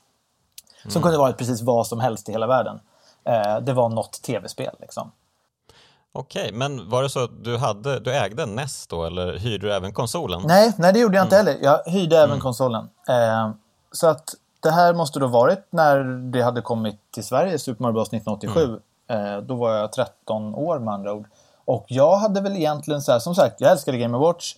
Som 0.83 0.91
mm. 0.91 1.03
kunde 1.03 1.19
varit 1.19 1.39
precis 1.39 1.63
vad 1.63 1.87
som 1.87 2.01
helst 2.01 2.29
i 2.29 2.33
hela 2.33 2.47
världen. 2.47 2.81
Eh, 3.25 3.59
det 3.61 3.73
var 3.73 3.89
något 3.89 4.23
tv-spel 4.23 4.77
liksom. 4.81 5.13
Okej, 6.15 6.53
men 6.53 6.91
var 6.91 7.03
det 7.03 7.09
så 7.09 7.25
att 7.25 7.45
du, 7.45 7.57
hade, 7.57 8.01
du 8.01 8.15
ägde 8.15 8.47
NES 8.47 8.87
då 8.87 9.05
eller 9.05 9.39
hyrde 9.39 9.67
du 9.67 9.75
även 9.75 9.93
konsolen? 9.93 10.43
Nej, 10.45 10.73
nej 10.79 10.93
det 10.93 10.99
gjorde 10.99 11.17
jag 11.17 11.25
inte 11.25 11.37
mm. 11.37 11.47
heller. 11.47 11.65
Jag 11.65 11.93
hyrde 11.93 12.17
även 12.17 12.31
mm. 12.31 12.41
konsolen. 12.41 12.89
Eh, 13.09 13.51
så 13.93 14.07
att 14.07 14.35
det 14.63 14.71
här 14.71 14.95
måste 14.95 15.19
då 15.19 15.27
varit 15.27 15.67
när 15.71 16.05
det 16.05 16.43
hade 16.43 16.63
kommit 16.63 16.97
till 17.11 17.25
Sverige, 17.25 17.59
Super 17.59 17.83
Mario 17.83 17.93
Bros 17.93 18.09
1987. 18.09 18.81
Mm. 19.09 19.35
Eh, 19.37 19.43
då 19.43 19.55
var 19.55 19.75
jag 19.75 19.93
13 19.93 20.55
år 20.55 20.79
med 20.79 20.95
andra 20.95 21.13
ord. 21.13 21.27
Och 21.65 21.85
jag 21.89 22.17
hade 22.17 22.41
väl 22.41 22.57
egentligen 22.57 23.03
så 23.03 23.13
här, 23.13 23.19
som 23.19 23.35
sagt, 23.35 23.61
jag 23.61 23.71
älskade 23.71 23.99
Game 23.99 24.19
Watch. 24.19 24.57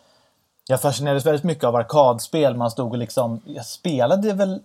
Jag 0.69 0.81
fascinerades 0.81 1.27
väldigt 1.27 1.45
mycket 1.45 1.65
av 1.65 1.77
arkadspel. 1.77 2.57
Man 2.57 2.71
stod 2.71 2.93
och 2.93 2.99
liksom, 2.99 3.41
jag 3.45 3.67
spelade 3.67 4.33
väl 4.33 4.61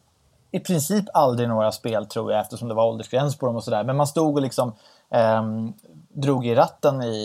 i 0.51 0.59
princip 0.59 1.05
aldrig 1.13 1.49
några 1.49 1.71
spel 1.71 2.05
tror 2.05 2.31
jag 2.31 2.41
eftersom 2.41 2.67
det 2.67 2.73
var 2.73 2.85
åldersgräns 2.85 3.37
på 3.37 3.45
dem 3.45 3.55
och 3.55 3.63
sådär. 3.63 3.83
Men 3.83 3.95
man 3.95 4.07
stod 4.07 4.35
och 4.35 4.41
liksom 4.41 4.73
eh, 5.09 5.43
drog 6.09 6.47
i 6.47 6.55
ratten 6.55 7.01
i, 7.01 7.15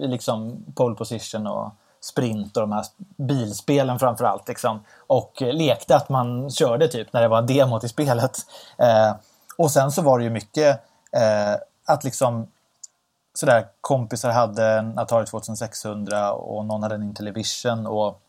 i 0.00 0.06
liksom 0.06 0.64
pole 0.74 0.94
position 0.94 1.46
och 1.46 1.70
Sprint 2.04 2.56
och 2.56 2.60
de 2.60 2.72
här 2.72 2.84
bilspelen 3.16 3.98
framför 3.98 4.24
allt. 4.24 4.48
Liksom. 4.48 4.84
Och 5.06 5.42
eh, 5.42 5.54
lekte 5.54 5.96
att 5.96 6.08
man 6.08 6.50
körde 6.50 6.88
typ 6.88 7.12
när 7.12 7.22
det 7.22 7.28
var 7.28 7.42
demo 7.42 7.80
till 7.80 7.88
spelet. 7.88 8.38
Eh, 8.78 9.14
och 9.56 9.70
sen 9.70 9.92
så 9.92 10.02
var 10.02 10.18
det 10.18 10.24
ju 10.24 10.30
mycket 10.30 10.80
eh, 11.12 11.54
att 11.86 12.04
liksom 12.04 12.46
sådär 13.34 13.66
kompisar 13.80 14.30
hade 14.30 14.66
en 14.66 14.98
Atari 14.98 15.26
2600 15.26 16.32
och 16.32 16.64
någon 16.64 16.82
hade 16.82 16.94
en 16.94 17.02
Intellivision 17.02 17.86
och 17.86 18.20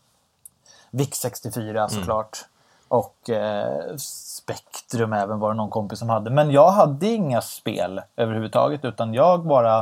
VIC-64 0.90 1.70
mm. 1.70 1.88
såklart. 1.88 2.38
Mm. 2.38 2.50
Och 2.88 3.30
eh, 3.30 3.96
Spektrum 3.96 5.12
även 5.12 5.38
var 5.38 5.50
det 5.50 5.56
någon 5.56 5.70
kompis 5.70 5.98
som 5.98 6.10
hade. 6.10 6.30
Men 6.30 6.50
jag 6.50 6.70
hade 6.70 7.06
inga 7.06 7.40
spel 7.40 8.02
överhuvudtaget 8.16 8.84
utan 8.84 9.14
jag 9.14 9.46
bara 9.46 9.78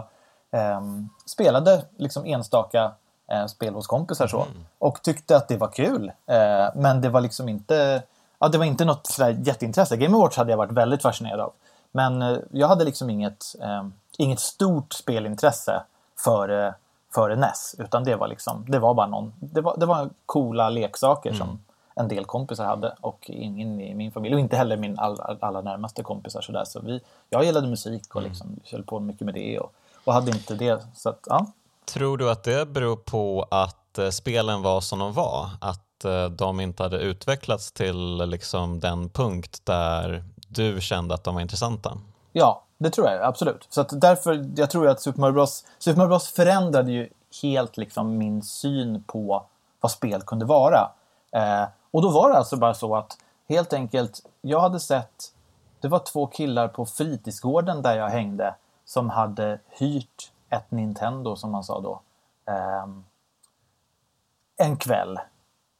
eh, 0.50 0.80
spelade 1.26 1.84
liksom 1.96 2.24
enstaka 2.26 2.92
spel 3.48 3.74
hos 3.74 3.86
kompisar 3.86 4.26
så. 4.26 4.42
Mm. 4.42 4.64
Och 4.78 5.02
tyckte 5.02 5.36
att 5.36 5.48
det 5.48 5.56
var 5.56 5.68
kul. 5.68 6.12
Eh, 6.26 6.68
men 6.74 7.00
det 7.00 7.08
var 7.08 7.20
liksom 7.20 7.48
inte, 7.48 8.02
ja, 8.38 8.48
det 8.48 8.58
var 8.58 8.64
inte 8.64 8.84
något 8.84 9.06
sådär 9.06 9.36
jätteintresse. 9.42 9.96
Game 9.96 10.18
Watch 10.18 10.36
hade 10.36 10.50
jag 10.50 10.58
varit 10.58 10.72
väldigt 10.72 11.02
fascinerad 11.02 11.40
av. 11.40 11.52
Men 11.92 12.22
eh, 12.22 12.38
jag 12.50 12.68
hade 12.68 12.84
liksom 12.84 13.10
inget, 13.10 13.44
ehm, 13.62 13.92
inget 14.18 14.40
stort 14.40 14.92
spelintresse 14.92 15.82
före, 16.24 16.74
före 17.14 17.36
NES. 17.36 17.74
Utan 17.78 18.04
det 18.04 18.16
var 18.16 18.28
liksom, 18.28 18.64
det 18.68 18.78
var 18.78 18.94
bara 18.94 19.06
någon, 19.06 19.32
det 19.40 19.60
var, 19.60 19.76
det 19.76 19.86
var 19.86 20.10
coola 20.26 20.68
leksaker 20.68 21.30
mm. 21.30 21.38
som 21.38 21.58
en 21.94 22.08
del 22.08 22.24
kompisar 22.24 22.64
hade 22.64 22.94
och 23.00 23.30
ingen 23.30 23.80
i 23.80 23.94
min 23.94 24.12
familj 24.12 24.34
och 24.34 24.40
inte 24.40 24.56
heller 24.56 24.76
min 24.76 24.98
all, 24.98 25.20
allra 25.40 25.60
närmaste 25.60 26.02
kompisar. 26.02 26.40
Så, 26.40 26.52
där. 26.52 26.64
så 26.64 26.80
vi, 26.80 27.00
jag 27.30 27.44
gillade 27.44 27.68
musik 27.68 28.14
och 28.14 28.20
mm. 28.20 28.30
liksom, 28.30 28.60
höll 28.64 28.82
på 28.82 29.00
mycket 29.00 29.24
med 29.24 29.34
det 29.34 29.58
och, 29.58 29.72
och 30.04 30.12
hade 30.12 30.30
inte 30.30 30.54
det. 30.54 30.84
Så 30.94 31.08
att, 31.08 31.20
ja. 31.26 31.46
Tror 31.84 32.16
du 32.16 32.30
att 32.30 32.44
det 32.44 32.66
beror 32.66 32.96
på 32.96 33.46
att 33.50 33.98
eh, 33.98 34.08
spelen 34.08 34.62
var 34.62 34.80
som 34.80 34.98
de 34.98 35.12
var? 35.12 35.50
Att 35.60 36.04
eh, 36.04 36.24
de 36.24 36.60
inte 36.60 36.82
hade 36.82 36.98
utvecklats 36.98 37.72
till 37.72 38.16
liksom, 38.16 38.80
den 38.80 39.08
punkt 39.08 39.60
där 39.64 40.24
du 40.48 40.80
kände 40.80 41.14
att 41.14 41.24
de 41.24 41.34
var 41.34 41.42
intressanta? 41.42 41.98
Ja, 42.32 42.64
det 42.78 42.90
tror 42.90 43.08
jag 43.08 43.22
absolut. 43.22 43.66
Så 43.70 43.80
att 43.80 44.00
därför, 44.00 44.50
jag 44.56 44.70
tror 44.70 44.88
att 44.88 45.00
Super 45.00 45.20
Mario 45.20 45.32
Bros, 45.32 45.64
Super 45.78 45.98
Mario 45.98 46.08
Bros 46.08 46.28
förändrade 46.28 46.92
ju 46.92 47.08
helt 47.42 47.76
liksom 47.76 48.18
min 48.18 48.42
syn 48.42 49.04
på 49.06 49.46
vad 49.80 49.90
spel 49.90 50.22
kunde 50.22 50.44
vara. 50.44 50.90
Eh, 51.32 51.64
och 51.90 52.02
då 52.02 52.08
var 52.08 52.30
det 52.30 52.36
alltså 52.36 52.56
bara 52.56 52.74
så 52.74 52.96
att 52.96 53.16
helt 53.48 53.72
enkelt, 53.72 54.20
jag 54.42 54.60
hade 54.60 54.80
sett, 54.80 55.32
det 55.80 55.88
var 55.88 55.98
två 55.98 56.26
killar 56.26 56.68
på 56.68 56.86
fritidsgården 56.86 57.82
där 57.82 57.96
jag 57.96 58.08
hängde 58.08 58.54
som 58.84 59.10
hade 59.10 59.58
hyrt 59.68 60.30
ett 60.50 60.70
Nintendo 60.70 61.36
som 61.36 61.50
man 61.50 61.64
sa 61.64 61.80
då. 61.80 62.00
Eh, 62.46 62.86
en 64.56 64.76
kväll. 64.76 65.18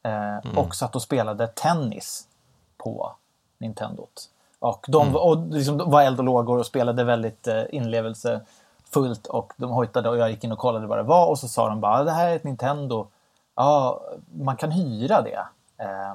Eh, 0.03 0.37
mm. 0.37 0.59
Och 0.59 0.75
satt 0.75 0.97
och 0.97 1.03
spelade 1.03 1.47
tennis 1.47 2.29
på 2.77 3.13
Nintendot. 3.59 4.31
Och 4.59 4.87
de 4.89 5.03
mm. 5.03 5.17
och 5.17 5.47
liksom, 5.47 5.91
var 5.91 6.03
eld 6.03 6.19
och 6.19 6.25
lågor 6.25 6.59
och 6.59 6.67
spelade 6.67 7.05
väldigt 7.05 7.47
eh, 7.47 7.63
inlevelsefullt 7.71 9.27
och 9.27 9.53
de 9.57 9.71
hojtade 9.71 10.09
och 10.09 10.19
jag 10.19 10.31
gick 10.31 10.45
in 10.45 10.53
och 10.53 10.59
kollade 10.59 10.87
vad 10.87 10.99
det 10.99 11.03
var 11.03 11.27
och 11.27 11.39
så 11.39 11.49
sa 11.49 11.69
de 11.69 11.81
bara 11.81 12.05
det 12.05 12.11
här 12.11 12.29
är 12.29 12.37
ett 12.37 12.45
Nintendo. 12.45 13.07
Ja, 13.55 14.03
man 14.33 14.57
kan 14.57 14.71
hyra 14.71 15.23
det 15.23 15.47
eh, 15.79 16.15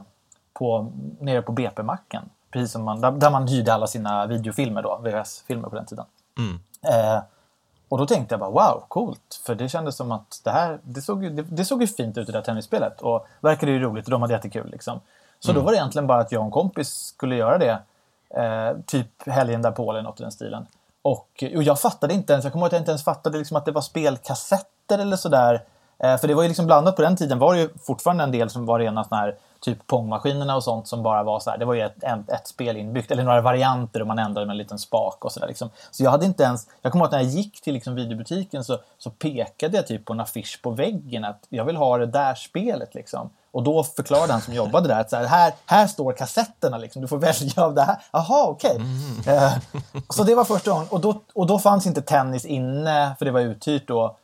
på, 0.54 0.92
nere 1.20 1.42
på 1.42 1.52
BP-macken. 1.52 2.30
Precis 2.52 2.72
som 2.72 2.84
man, 2.84 3.02
där, 3.02 3.12
där, 3.12 3.32
man 3.32 3.48
hyrde 3.48 3.74
alla 3.74 3.88
sina 3.88 4.26
videofilmer 4.26 4.82
då, 4.82 4.98
VHS-filmer 5.04 5.70
på 5.70 5.76
den 5.76 5.86
tiden. 5.86 6.06
Mm. 6.38 6.60
Eh, 6.84 7.22
och 7.90 7.98
då 7.98 8.06
tänkte 8.06 8.34
jag 8.34 8.40
bara 8.40 8.50
wow, 8.50 8.84
coolt. 8.88 9.42
För 9.46 9.56
det 9.56 9.70
kändes 9.70 9.96
som 9.96 10.12
att 10.12 10.42
det 10.44 10.52
här, 10.52 10.80
det 10.84 11.02
såg 11.02 11.24
ju, 11.24 11.30
det, 11.30 11.42
det 11.42 11.66
såg 11.66 11.82
ju 11.82 11.88
fint 11.88 12.18
ut 12.18 12.28
det 12.28 12.34
där 12.34 12.42
tennisspelet 12.42 13.02
och 13.02 13.28
verkade 13.40 13.72
ju 13.72 13.80
roligt 13.80 14.06
och 14.06 14.12
de 14.12 14.22
hade 14.22 14.34
jättekul 14.34 14.70
liksom. 14.72 15.00
Så 15.40 15.52
mm. 15.52 15.60
då 15.60 15.66
var 15.66 15.72
det 15.72 15.78
egentligen 15.78 16.08
bara 16.08 16.20
att 16.20 16.32
jag 16.32 16.40
och 16.40 16.46
en 16.46 16.52
kompis 16.52 16.90
skulle 16.90 17.36
göra 17.36 17.58
det 17.58 17.80
Eh, 18.36 18.78
typ 18.86 19.28
helgen 19.30 19.62
därpå 19.62 19.92
eller 19.92 20.02
något 20.02 20.20
i 20.20 20.24
den 20.24 20.32
stilen. 20.32 20.68
Och, 21.02 21.44
och 21.56 21.64
jag 21.64 21.80
fattade 21.80 22.14
inte 22.14 22.34
ens, 22.34 22.46
jag 22.46 22.54
kommer 22.54 22.66
ihåg 22.66 22.68
att 22.68 22.74
jag 22.74 22.82
inte 22.82 22.92
ens 22.92 23.04
fattade 23.04 23.38
liksom 23.38 23.58
att 23.58 23.66
det 23.66 23.72
var 23.72 23.82
spelkassetter 23.82 25.00
eller 25.00 25.18
sådär. 25.18 25.64
Eh, 25.98 26.18
för 26.18 26.28
det 26.28 26.34
var 26.34 26.44
ju 26.44 26.48
liksom 26.48 26.66
blandat 26.66 26.96
på 26.96 27.02
den 27.02 27.16
tiden 27.16 27.40
var 27.40 27.54
det 27.54 27.60
ju 27.60 27.70
fortfarande 27.84 28.24
en 28.24 28.32
del 28.32 28.50
som 28.50 28.66
var 28.66 28.80
rena 28.80 29.04
sådana 29.04 29.22
här 29.22 29.36
typ 29.60 29.88
pongmaskinerna 29.88 30.56
och 30.56 30.64
sånt 30.64 30.88
som 30.88 31.04
bara 31.04 31.24
var 31.24 31.40
så 31.40 31.50
här. 31.50 31.58
Det 31.58 31.66
var 31.66 31.74
ju 31.74 31.82
ett, 31.82 32.04
ett, 32.04 32.30
ett 32.30 32.48
spel 32.48 32.78
inbyggt 32.78 33.12
eller 33.12 33.24
några 33.24 33.42
varianter 33.42 34.02
och 34.02 34.08
man 34.08 34.20
ändrade 34.20 34.46
med 34.46 34.54
en 34.54 34.58
liten 34.58 34.80
spak 34.80 35.26
och 35.26 35.32
sådär. 35.32 35.48
Liksom. 35.48 35.70
Så 35.92 36.04
jag 36.04 36.12
hade 36.12 36.26
inte 36.26 36.44
ens, 36.44 36.68
jag 36.82 36.92
kommer 36.92 37.06
ihåg 37.06 37.08
att 37.08 37.12
när 37.12 37.20
jag 37.20 37.30
gick 37.30 37.62
till 37.62 37.74
liksom 37.74 37.96
videobutiken 37.96 38.64
så, 38.64 38.78
så 38.98 39.10
pekade 39.10 39.78
jag 39.78 39.88
typ 39.88 40.06
på 40.06 40.14
en 40.14 40.20
affisch 40.20 40.60
på 40.62 40.70
väggen 40.70 41.26
att 41.26 41.46
jag 41.50 41.66
vill 41.66 41.76
ha 41.76 41.98
det 41.98 42.06
där 42.06 42.36
spelet 42.36 42.96
liksom. 42.96 43.30
Och 43.52 43.64
då 43.64 43.84
förklarade 43.84 44.34
han 44.34 44.42
som 44.42 44.54
jobbade 44.54 44.88
där 44.88 45.00
att 45.00 45.10
så 45.10 45.16
här, 45.16 45.26
här, 45.26 45.54
här 45.66 45.88
står 45.88 46.14
kassetterna, 46.14 46.78
liksom. 46.78 47.02
du 47.02 47.08
får 47.08 47.18
välja 47.18 47.64
av 47.64 47.74
det 47.74 47.82
här. 47.82 47.98
Jaha, 48.12 48.48
okej. 48.48 48.72
Okay. 48.72 48.86
Mm. 48.86 49.44
Eh, 49.44 49.54
så 50.10 50.24
det 50.24 50.36
var 50.36 50.44
första 50.44 50.72
gången. 50.72 50.88
Och 50.90 51.00
då, 51.00 51.22
och 51.34 51.48
då 51.48 51.60
fanns 51.60 51.86
inte 51.88 52.02
tennis 52.02 52.46
inne, 52.46 53.16
för 53.20 53.26
det 53.26 53.32
var 53.32 53.40
uthyrt 53.40 53.88
då. 53.88 54.16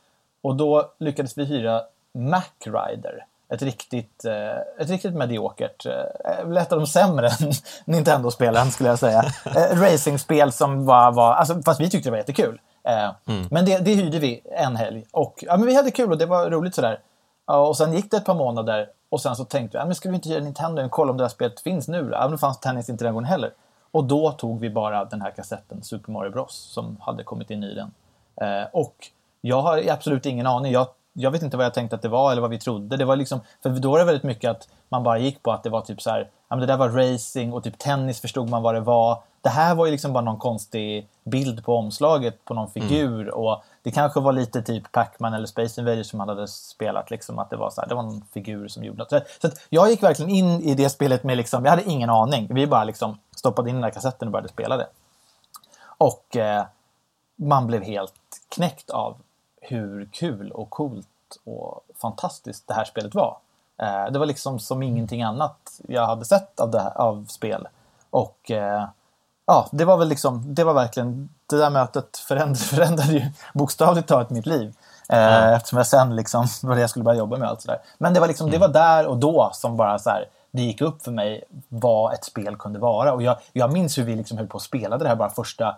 Och 0.42 0.56
då 0.56 0.90
lyckades 0.98 1.38
vi 1.38 1.44
hyra 1.44 1.82
Mac 2.14 2.42
Rider. 2.64 3.26
Ett 3.48 3.62
riktigt, 3.62 4.24
eh, 4.24 4.82
ett 4.82 4.90
riktigt 4.90 5.14
mediokert, 5.14 5.86
eh, 5.86 6.62
ett 6.62 6.72
av 6.72 6.78
de 6.78 6.86
sämre 6.86 7.30
Nintendo-spelen 7.84 8.70
skulle 8.70 8.88
jag 8.88 8.98
säga. 8.98 9.24
Eh, 9.44 9.80
racingspel 9.80 10.52
som 10.52 10.86
var, 10.86 11.12
var 11.12 11.34
alltså, 11.34 11.62
fast 11.62 11.80
vi 11.80 11.90
tyckte 11.90 12.06
det 12.06 12.10
var 12.10 12.18
jättekul. 12.18 12.60
Mm. 12.84 13.46
Men 13.50 13.64
det, 13.64 13.78
det 13.78 13.94
hyrde 13.94 14.18
vi 14.18 14.42
en 14.44 14.76
helg. 14.76 15.04
Och 15.10 15.34
ja, 15.46 15.56
men 15.56 15.66
vi 15.66 15.74
hade 15.74 15.90
kul 15.90 16.12
och 16.12 16.18
det 16.18 16.26
var 16.26 16.50
roligt 16.50 16.74
sådär. 16.74 17.00
Och 17.46 17.76
sen 17.76 17.92
gick 17.92 18.10
det 18.10 18.16
ett 18.16 18.24
par 18.24 18.34
månader 18.34 18.88
och 19.08 19.20
sen 19.20 19.36
så 19.36 19.44
tänkte 19.44 19.78
vi, 19.78 19.80
ja, 19.80 19.86
men 19.86 19.94
ska 19.94 20.08
vi 20.08 20.14
inte 20.14 20.28
göra 20.28 20.44
Nintendo 20.44 20.84
och 20.84 20.90
kolla 20.90 21.10
om 21.10 21.16
det 21.16 21.24
här 21.24 21.28
spelet 21.28 21.60
finns 21.60 21.88
nu? 21.88 22.08
Ja, 22.12 22.20
men 22.20 22.30
det 22.30 22.38
fanns 22.38 22.60
tennis 22.60 22.88
inte 22.88 23.04
den 23.04 23.14
gången 23.14 23.28
heller. 23.28 23.52
Och 23.90 24.04
då 24.04 24.32
tog 24.32 24.60
vi 24.60 24.70
bara 24.70 25.04
den 25.04 25.22
här 25.22 25.30
kassetten, 25.30 25.82
Super 25.82 26.12
Mario 26.12 26.30
Bros, 26.30 26.54
som 26.54 26.96
hade 27.00 27.24
kommit 27.24 27.50
in 27.50 27.62
i 27.62 27.74
den. 27.74 27.90
Och 28.72 28.96
jag 29.40 29.62
har 29.62 29.90
absolut 29.90 30.26
ingen 30.26 30.46
aning. 30.46 30.72
Jag, 30.72 30.86
jag 31.18 31.30
vet 31.30 31.42
inte 31.42 31.56
vad 31.56 31.66
jag 31.66 31.74
tänkte 31.74 31.96
att 31.96 32.02
det 32.02 32.08
var 32.08 32.32
eller 32.32 32.42
vad 32.42 32.50
vi 32.50 32.58
trodde. 32.58 32.96
Det 32.96 33.04
var 33.04 33.16
liksom, 33.16 33.40
för 33.62 33.70
då 33.70 33.90
var 33.90 33.98
det 33.98 34.04
väldigt 34.04 34.22
mycket 34.22 34.50
att 34.50 34.68
man 34.88 35.02
bara 35.02 35.18
gick 35.18 35.42
på 35.42 35.52
att 35.52 35.62
det 35.62 35.70
var 35.70 35.80
typ 35.80 36.02
så 36.02 36.10
här, 36.10 36.30
ja 36.48 36.56
men 36.56 36.60
det 36.60 36.66
där 36.66 36.76
var 36.76 36.88
racing 36.88 37.52
och 37.52 37.64
typ 37.64 37.78
tennis 37.78 38.20
förstod 38.20 38.50
man 38.50 38.62
vad 38.62 38.74
det 38.74 38.80
var. 38.80 39.22
Det 39.40 39.48
här 39.48 39.74
var 39.74 39.86
ju 39.86 39.92
liksom 39.92 40.12
bara 40.12 40.24
någon 40.24 40.38
konstig 40.38 41.08
bild 41.24 41.64
på 41.64 41.76
omslaget 41.76 42.44
på 42.44 42.54
någon 42.54 42.70
mm. 42.74 42.88
figur 42.88 43.22
mm. 43.22 43.34
och 43.34 43.64
det 43.82 43.90
kanske 43.90 44.20
var 44.20 44.32
lite 44.32 44.62
typ 44.62 44.92
Pac-Man 44.92 45.34
eller 45.34 45.46
Space 45.46 45.80
Invaders 45.80 46.06
som 46.06 46.18
man 46.18 46.28
hade 46.28 46.48
spelat. 46.48 47.10
Liksom, 47.10 47.38
att 47.38 47.50
det 47.50 47.56
var 47.56 47.70
så 47.70 47.80
här, 47.80 47.88
det 47.88 47.94
var 47.94 48.02
någon 48.02 48.24
figur 48.34 48.68
som 48.68 48.84
gjorde 48.84 48.98
något. 48.98 49.10
Så, 49.10 49.20
så 49.40 49.48
jag 49.68 49.90
gick 49.90 50.02
verkligen 50.02 50.30
in 50.30 50.60
i 50.60 50.74
det 50.74 50.90
spelet 50.90 51.24
med 51.24 51.36
liksom, 51.36 51.64
jag 51.64 51.70
hade 51.70 51.90
ingen 51.90 52.10
aning. 52.10 52.48
Vi 52.50 52.66
bara 52.66 52.84
liksom 52.84 53.18
stoppade 53.36 53.70
in 53.70 53.76
den 53.76 53.82
där 53.82 53.90
kassetten 53.90 54.28
och 54.28 54.32
började 54.32 54.48
spela 54.48 54.76
det. 54.76 54.86
Och 55.98 56.36
eh, 56.36 56.64
man 57.36 57.66
blev 57.66 57.82
helt 57.82 58.14
knäckt 58.48 58.90
av 58.90 59.16
hur 59.60 60.08
kul 60.12 60.52
och 60.52 60.70
coolt 60.70 61.06
och 61.44 61.84
fantastiskt 62.00 62.68
det 62.68 62.74
här 62.74 62.84
spelet 62.84 63.14
var. 63.14 63.36
Eh, 63.82 64.12
det 64.12 64.18
var 64.18 64.26
liksom 64.26 64.58
som 64.58 64.82
ingenting 64.82 65.22
annat 65.22 65.80
jag 65.88 66.06
hade 66.06 66.24
sett 66.24 66.60
av, 66.60 66.70
det 66.70 66.80
här, 66.80 66.98
av 67.00 67.26
spel. 67.28 67.68
Och 68.10 68.50
eh, 68.50 68.88
ja, 69.46 69.68
det 69.72 69.84
var 69.84 69.96
väl 69.96 70.08
liksom, 70.08 70.54
det 70.54 70.64
var 70.64 70.74
verkligen, 70.74 71.28
det 71.46 71.56
där 71.56 71.70
mötet 71.70 72.16
förändrade, 72.16 72.58
förändrade 72.64 73.12
ju 73.12 73.30
bokstavligt 73.54 74.08
talat 74.08 74.30
mitt 74.30 74.46
liv. 74.46 74.74
Eh, 75.08 75.36
mm. 75.36 75.54
Eftersom 75.54 75.76
jag 75.76 75.86
sen 75.86 76.16
liksom, 76.16 76.46
var 76.62 76.74
det 76.74 76.80
jag 76.80 76.90
skulle 76.90 77.04
börja 77.04 77.18
jobba 77.18 77.36
med 77.36 77.48
allt 77.48 77.62
sådär. 77.62 77.78
Men 77.98 78.14
det 78.14 78.20
var 78.20 78.28
liksom, 78.28 78.50
det 78.50 78.58
var 78.58 78.68
där 78.68 79.06
och 79.06 79.16
då 79.16 79.50
som 79.54 79.76
bara 79.76 79.98
så 79.98 80.10
här, 80.10 80.24
det 80.50 80.62
gick 80.62 80.80
upp 80.80 81.02
för 81.02 81.10
mig 81.10 81.44
vad 81.68 82.14
ett 82.14 82.24
spel 82.24 82.56
kunde 82.56 82.78
vara. 82.78 83.12
Och 83.12 83.22
jag, 83.22 83.36
jag 83.52 83.72
minns 83.72 83.98
hur 83.98 84.02
vi 84.02 84.16
liksom 84.16 84.38
höll 84.38 84.46
på 84.46 84.54
och 84.54 84.62
spelade 84.62 85.04
det 85.04 85.08
här 85.08 85.16
bara 85.16 85.30
första, 85.30 85.76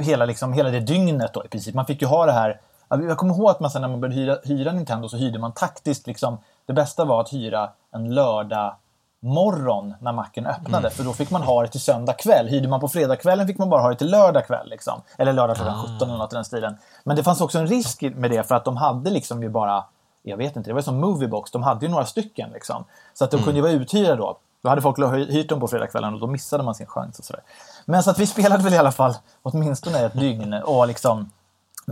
hela, 0.00 0.24
liksom, 0.24 0.52
hela 0.52 0.70
det 0.70 0.80
dygnet 0.80 1.34
då 1.34 1.44
i 1.44 1.48
princip. 1.48 1.74
Man 1.74 1.86
fick 1.86 2.02
ju 2.02 2.08
ha 2.08 2.26
det 2.26 2.32
här 2.32 2.60
jag 2.90 3.18
kommer 3.18 3.34
ihåg 3.34 3.50
att 3.50 3.60
man 3.60 3.70
sen 3.70 3.82
när 3.82 3.88
man 3.88 4.00
började 4.00 4.20
hyra, 4.20 4.38
hyra 4.44 4.72
Nintendo 4.72 5.08
så 5.08 5.16
hyrde 5.16 5.38
man 5.38 5.52
taktiskt 5.52 6.06
liksom, 6.06 6.38
det 6.66 6.72
bästa 6.72 7.04
var 7.04 7.20
att 7.20 7.32
hyra 7.32 7.70
en 7.90 8.14
lördag 8.14 8.74
morgon 9.20 9.94
när 10.00 10.12
macken 10.12 10.46
öppnade. 10.46 10.86
Mm. 10.86 10.90
För 10.90 11.04
då 11.04 11.12
fick 11.12 11.30
man 11.30 11.42
ha 11.42 11.62
det 11.62 11.68
till 11.68 11.80
söndag 11.80 12.12
kväll. 12.12 12.48
Hyrde 12.48 12.68
man 12.68 12.80
på 12.80 12.88
fredagskvällen 12.88 13.46
fick 13.46 13.58
man 13.58 13.70
bara 13.70 13.82
ha 13.82 13.88
det 13.88 13.96
till 13.96 14.10
lördag 14.10 14.46
kväll. 14.46 14.68
Liksom. 14.68 15.02
Eller 15.18 15.32
lördag 15.32 15.56
klockan 15.56 15.74
ah. 15.74 15.86
17 15.94 16.08
eller 16.08 16.18
något 16.18 16.32
i 16.32 16.36
den 16.36 16.44
stilen. 16.44 16.76
Men 17.04 17.16
det 17.16 17.22
fanns 17.22 17.40
också 17.40 17.58
en 17.58 17.66
risk 17.66 18.02
med 18.02 18.30
det 18.30 18.48
för 18.48 18.54
att 18.54 18.64
de 18.64 18.76
hade 18.76 19.10
liksom 19.10 19.42
ju 19.42 19.48
bara, 19.48 19.84
jag 20.22 20.36
vet 20.36 20.56
inte, 20.56 20.70
det 20.70 20.74
var 20.74 20.82
som 20.82 21.00
Moviebox. 21.00 21.50
De 21.50 21.62
hade 21.62 21.86
ju 21.86 21.90
några 21.92 22.06
stycken 22.06 22.50
liksom. 22.50 22.84
Så 23.14 23.24
att 23.24 23.30
de 23.30 23.36
mm. 23.36 23.44
kunde 23.44 23.58
ju 23.58 23.62
vara 23.62 23.72
uthyrda 23.72 24.16
då. 24.16 24.38
Då 24.62 24.68
hade 24.68 24.82
folk 24.82 24.98
hyrt 25.14 25.48
dem 25.48 25.60
på 25.60 25.68
fredagskvällen 25.68 26.14
och 26.14 26.20
då 26.20 26.26
missade 26.26 26.62
man 26.62 26.74
sin 26.74 26.86
chans 26.86 27.18
och 27.18 27.24
sådär. 27.24 27.42
Men 27.90 28.02
så 28.02 28.10
att 28.10 28.18
vi 28.18 28.26
spelade 28.26 28.62
väl 28.62 28.74
i 28.74 28.78
alla 28.78 28.92
fall 28.92 29.14
åtminstone 29.42 29.98
ett 29.98 30.18
dygn 30.18 30.54
och 30.54 30.86
liksom 30.86 31.30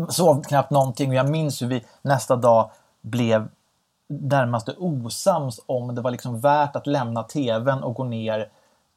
sov 0.08 0.42
knappt 0.42 0.70
någonting. 0.70 1.08
Och 1.08 1.14
jag 1.14 1.30
minns 1.30 1.62
hur 1.62 1.66
vi 1.66 1.84
nästa 2.02 2.36
dag 2.36 2.70
blev 3.02 3.48
närmast 4.08 4.68
osams 4.78 5.60
om 5.66 5.94
det 5.94 6.00
var 6.00 6.10
liksom 6.10 6.40
värt 6.40 6.76
att 6.76 6.86
lämna 6.86 7.22
tvn 7.22 7.82
och 7.82 7.94
gå 7.94 8.04
ner 8.04 8.48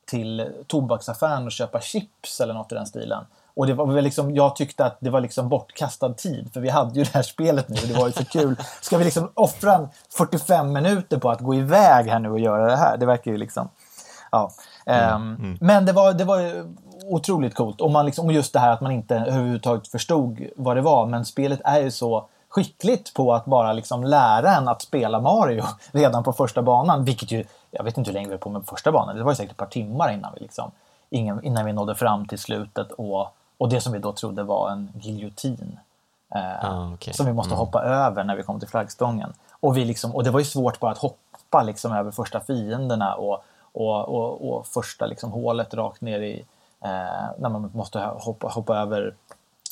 till 0.07 0.51
tobaksaffären 0.67 1.45
och 1.45 1.51
köpa 1.51 1.81
chips 1.81 2.41
eller 2.41 2.53
något 2.53 2.71
i 2.71 2.75
den 2.75 2.85
stilen. 2.85 3.25
Och 3.53 3.67
det 3.67 3.73
var 3.73 3.85
väl 3.85 4.03
liksom, 4.03 4.35
jag 4.35 4.55
tyckte 4.55 4.85
att 4.85 4.97
det 4.99 5.09
var 5.09 5.21
liksom 5.21 5.49
bortkastad 5.49 6.13
tid, 6.13 6.49
för 6.53 6.59
vi 6.59 6.69
hade 6.69 6.99
ju 6.99 7.03
det 7.03 7.13
här 7.13 7.21
spelet 7.21 7.69
nu 7.69 7.75
och 7.81 7.87
det 7.87 7.93
var 7.93 8.07
ju 8.07 8.13
så 8.13 8.25
kul. 8.25 8.55
Ska 8.81 8.97
vi 8.97 9.03
liksom 9.03 9.31
offra 9.33 9.89
45 10.17 10.73
minuter 10.73 11.17
på 11.17 11.29
att 11.29 11.39
gå 11.39 11.55
iväg 11.55 12.07
här 12.07 12.19
nu 12.19 12.29
och 12.29 12.39
göra 12.39 12.67
det 12.67 12.77
här? 12.77 12.97
Det 12.97 13.05
verkar 13.05 13.31
ju 13.31 13.37
liksom... 13.37 13.69
Ja. 14.31 14.51
Mm. 14.85 15.35
Mm. 15.35 15.57
Men 15.61 15.85
det 15.85 15.93
var, 15.93 16.13
det 16.13 16.23
var 16.23 16.39
otroligt 17.13 17.55
coolt. 17.55 17.81
Och, 17.81 17.91
man 17.91 18.05
liksom, 18.05 18.25
och 18.25 18.33
just 18.33 18.53
det 18.53 18.59
här 18.59 18.71
att 18.71 18.81
man 18.81 18.91
inte 18.91 19.15
överhuvudtaget 19.15 19.87
förstod 19.87 20.45
vad 20.55 20.77
det 20.77 20.81
var. 20.81 21.05
Men 21.05 21.25
spelet 21.25 21.61
är 21.63 21.79
ju 21.79 21.91
så 21.91 22.25
skickligt 22.49 23.13
på 23.13 23.33
att 23.33 23.45
bara 23.45 23.73
liksom 23.73 24.03
lära 24.03 24.55
en 24.55 24.67
att 24.67 24.81
spela 24.81 25.19
Mario 25.19 25.63
redan 25.91 26.23
på 26.23 26.33
första 26.33 26.61
banan. 26.61 27.05
Vilket 27.05 27.31
ju, 27.31 27.45
jag 27.71 27.83
vet 27.83 27.97
inte 27.97 28.09
hur 28.09 28.13
länge 28.13 28.27
vi 28.27 28.33
var 28.33 28.39
på 28.39 28.49
med 28.49 28.65
första 28.65 28.91
banan. 28.91 29.15
Det 29.15 29.23
var 29.23 29.31
ju 29.31 29.35
säkert 29.35 29.51
ett 29.51 29.57
par 29.57 29.65
timmar 29.65 30.11
innan 30.13 30.33
vi, 30.35 30.39
liksom, 30.39 30.71
innan 31.09 31.65
vi 31.65 31.73
nådde 31.73 31.95
fram 31.95 32.27
till 32.27 32.39
slutet. 32.39 32.91
Och, 32.91 33.27
och 33.57 33.69
det 33.69 33.81
som 33.81 33.93
vi 33.93 33.99
då 33.99 34.13
trodde 34.13 34.43
var 34.43 34.69
en 34.69 34.91
giljotin. 35.01 35.79
Eh, 36.35 36.71
ah, 36.71 36.93
okay. 36.93 37.13
Som 37.13 37.25
vi 37.25 37.33
måste 37.33 37.53
mm. 37.53 37.59
hoppa 37.59 37.83
över 37.83 38.23
när 38.23 38.35
vi 38.35 38.43
kom 38.43 38.59
till 38.59 38.69
flaggstången. 38.69 39.33
Och, 39.59 39.77
vi 39.77 39.85
liksom, 39.85 40.15
och 40.15 40.23
det 40.23 40.31
var 40.31 40.39
ju 40.39 40.45
svårt 40.45 40.79
bara 40.79 40.91
att 40.91 40.97
hoppa 40.97 41.63
liksom 41.63 41.93
över 41.93 42.11
första 42.11 42.39
fienderna 42.39 43.15
och, 43.15 43.43
och, 43.61 44.09
och, 44.09 44.49
och 44.49 44.67
första 44.67 45.05
liksom 45.05 45.31
hålet 45.31 45.73
rakt 45.73 46.01
ner 46.01 46.19
i... 46.19 46.45
Eh, 46.83 47.29
när 47.37 47.49
man 47.49 47.71
måste 47.73 47.99
hoppa, 47.99 48.47
hoppa 48.47 48.77
över... 48.77 49.15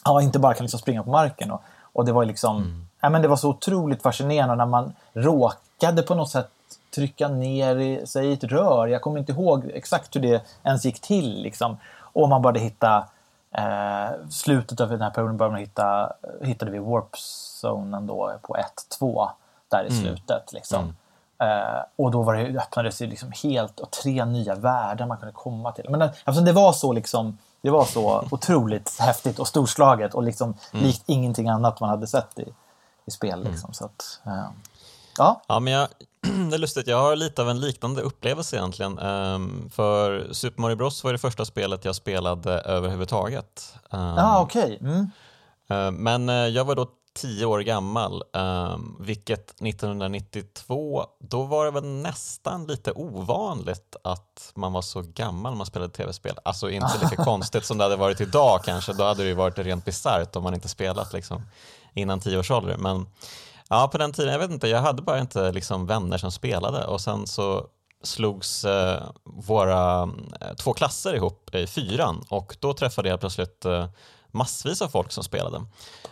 Ja, 0.05 0.21
inte 0.21 0.39
bara 0.39 0.53
kan 0.53 0.63
liksom 0.63 0.79
springa 0.79 1.03
på 1.03 1.09
marken. 1.09 1.51
Och, 1.51 1.61
och 1.81 2.05
det 2.05 2.11
var 2.11 2.25
liksom... 2.25 2.57
Mm. 2.57 2.87
Ja, 3.01 3.09
men 3.09 3.21
det 3.21 3.27
var 3.27 3.35
så 3.35 3.49
otroligt 3.49 4.01
fascinerande 4.01 4.55
när 4.55 4.65
man 4.65 4.93
råkade 5.13 6.03
på 6.03 6.15
något 6.15 6.29
sätt 6.29 6.49
trycka 6.95 7.27
ner 7.27 8.05
sig 8.05 8.27
i 8.27 8.33
ett 8.33 8.43
rör. 8.43 8.87
Jag 8.87 9.01
kommer 9.01 9.19
inte 9.19 9.31
ihåg 9.31 9.71
exakt 9.73 10.15
hur 10.15 10.21
det 10.21 10.41
ens 10.63 10.85
gick 10.85 11.01
till. 11.01 11.41
Liksom. 11.41 11.77
Och 11.99 12.29
man 12.29 12.41
började 12.41 12.59
hitta 12.59 13.07
Eh, 13.51 14.29
slutet 14.29 14.81
av 14.81 14.89
den 14.89 15.01
här 15.01 15.09
perioden 15.09 15.37
började 15.37 15.51
man 15.51 15.59
hitta, 15.59 16.13
hittade 16.41 16.71
vi 16.71 16.79
warp-zonen 16.79 18.07
då 18.07 18.33
på 18.41 18.57
1-2 18.99 19.29
där 19.69 19.83
i 19.83 19.87
mm. 19.87 20.01
slutet. 20.01 20.53
Liksom. 20.53 20.83
Mm. 20.83 20.95
Eh, 21.39 21.83
och 21.95 22.11
då 22.11 22.23
var 22.23 22.35
det, 22.35 22.59
öppnades 22.59 22.97
det 22.97 23.07
liksom 23.07 23.31
helt 23.43 23.79
och 23.79 23.91
tre 23.91 24.25
nya 24.25 24.55
världar 24.55 25.07
man 25.07 25.17
kunde 25.17 25.33
komma 25.33 25.71
till. 25.71 25.85
Men 25.89 26.09
alltså, 26.23 26.43
det 26.43 26.51
var 26.51 26.73
så 26.73 26.93
liksom 26.93 27.37
det 27.61 27.69
var 27.69 27.85
så 27.85 28.27
otroligt 28.31 28.99
häftigt 28.99 29.39
och 29.39 29.47
storslaget 29.47 30.13
och 30.13 30.23
liksom 30.23 30.53
mm. 30.73 30.85
likt 30.85 31.03
ingenting 31.05 31.49
annat 31.49 31.79
man 31.79 31.89
hade 31.89 32.07
sett 32.07 32.39
i, 32.39 32.53
i 33.05 33.11
spel. 33.11 33.39
Mm. 33.39 33.51
Liksom. 33.51 33.73
Så 33.73 33.85
att, 33.85 34.19
eh, 34.25 34.45
ja. 35.17 35.41
ja, 35.47 35.59
men 35.59 35.73
jag, 35.73 35.87
det 36.49 36.55
är 36.55 36.57
lustigt, 36.57 36.87
jag 36.87 37.01
har 37.01 37.15
lite 37.15 37.41
av 37.41 37.49
en 37.49 37.59
liknande 37.59 38.01
upplevelse 38.01 38.55
egentligen. 38.55 38.99
Um, 38.99 39.69
för 39.73 40.33
Super 40.33 40.61
Mario 40.61 40.75
Bros 40.75 41.03
var 41.03 41.11
det 41.11 41.17
första 41.17 41.45
spelet 41.45 41.85
jag 41.85 41.95
spelade 41.95 42.51
överhuvudtaget. 42.51 43.73
Um, 43.89 43.99
ah, 43.99 44.41
okej. 44.41 44.79
Okay. 44.81 44.89
Mm. 44.89 45.09
Uh, 45.71 45.91
men 45.91 46.29
uh, 46.29 46.47
jag 46.47 46.65
var 46.65 46.75
då 46.75 46.87
tio 47.17 47.45
år 47.45 47.59
gammal, 47.59 48.23
um, 48.33 48.97
vilket 48.99 49.61
1992, 49.61 51.05
då 51.19 51.43
var 51.43 51.65
det 51.65 51.71
väl 51.71 51.85
nästan 51.85 52.65
lite 52.67 52.91
ovanligt 52.91 53.95
att 54.03 54.51
man 54.55 54.73
var 54.73 54.81
så 54.81 55.01
gammal 55.01 55.51
när 55.51 55.57
man 55.57 55.65
spelade 55.65 55.93
tv-spel. 55.93 56.39
Alltså 56.45 56.69
inte 56.69 56.99
lika 57.01 57.15
konstigt 57.23 57.65
som 57.65 57.77
det 57.77 57.83
hade 57.83 57.95
varit 57.95 58.21
idag 58.21 58.63
kanske, 58.63 58.93
då 58.93 59.03
hade 59.03 59.23
det 59.23 59.29
ju 59.29 59.35
varit 59.35 59.59
rent 59.59 59.85
bisarrt 59.85 60.35
om 60.35 60.43
man 60.43 60.53
inte 60.53 60.69
spelat 60.69 61.13
liksom, 61.13 61.41
innan 61.93 62.19
tio 62.19 62.39
års 62.39 62.51
ålder. 62.51 62.77
Men 62.77 63.05
Ja, 63.69 63.87
på 63.91 63.97
den 63.97 64.13
tiden, 64.13 64.31
jag 64.31 64.39
vet 64.39 64.51
inte, 64.51 64.67
jag 64.67 64.81
hade 64.81 65.01
bara 65.01 65.19
inte 65.19 65.51
liksom 65.51 65.85
vänner 65.85 66.17
som 66.17 66.31
spelade 66.31 66.85
och 66.85 67.01
sen 67.01 67.27
så 67.27 67.67
slogs 68.03 68.65
eh, 68.65 69.03
våra 69.23 70.03
eh, 70.41 70.53
två 70.59 70.73
klasser 70.73 71.15
ihop 71.15 71.55
i 71.55 71.67
fyran 71.67 72.23
och 72.29 72.57
då 72.59 72.73
träffade 72.73 73.09
jag 73.09 73.19
plötsligt 73.19 73.65
eh, 73.65 73.87
massvis 74.37 74.81
av 74.81 74.87
folk 74.87 75.11
som 75.11 75.23
spelade. 75.23 75.65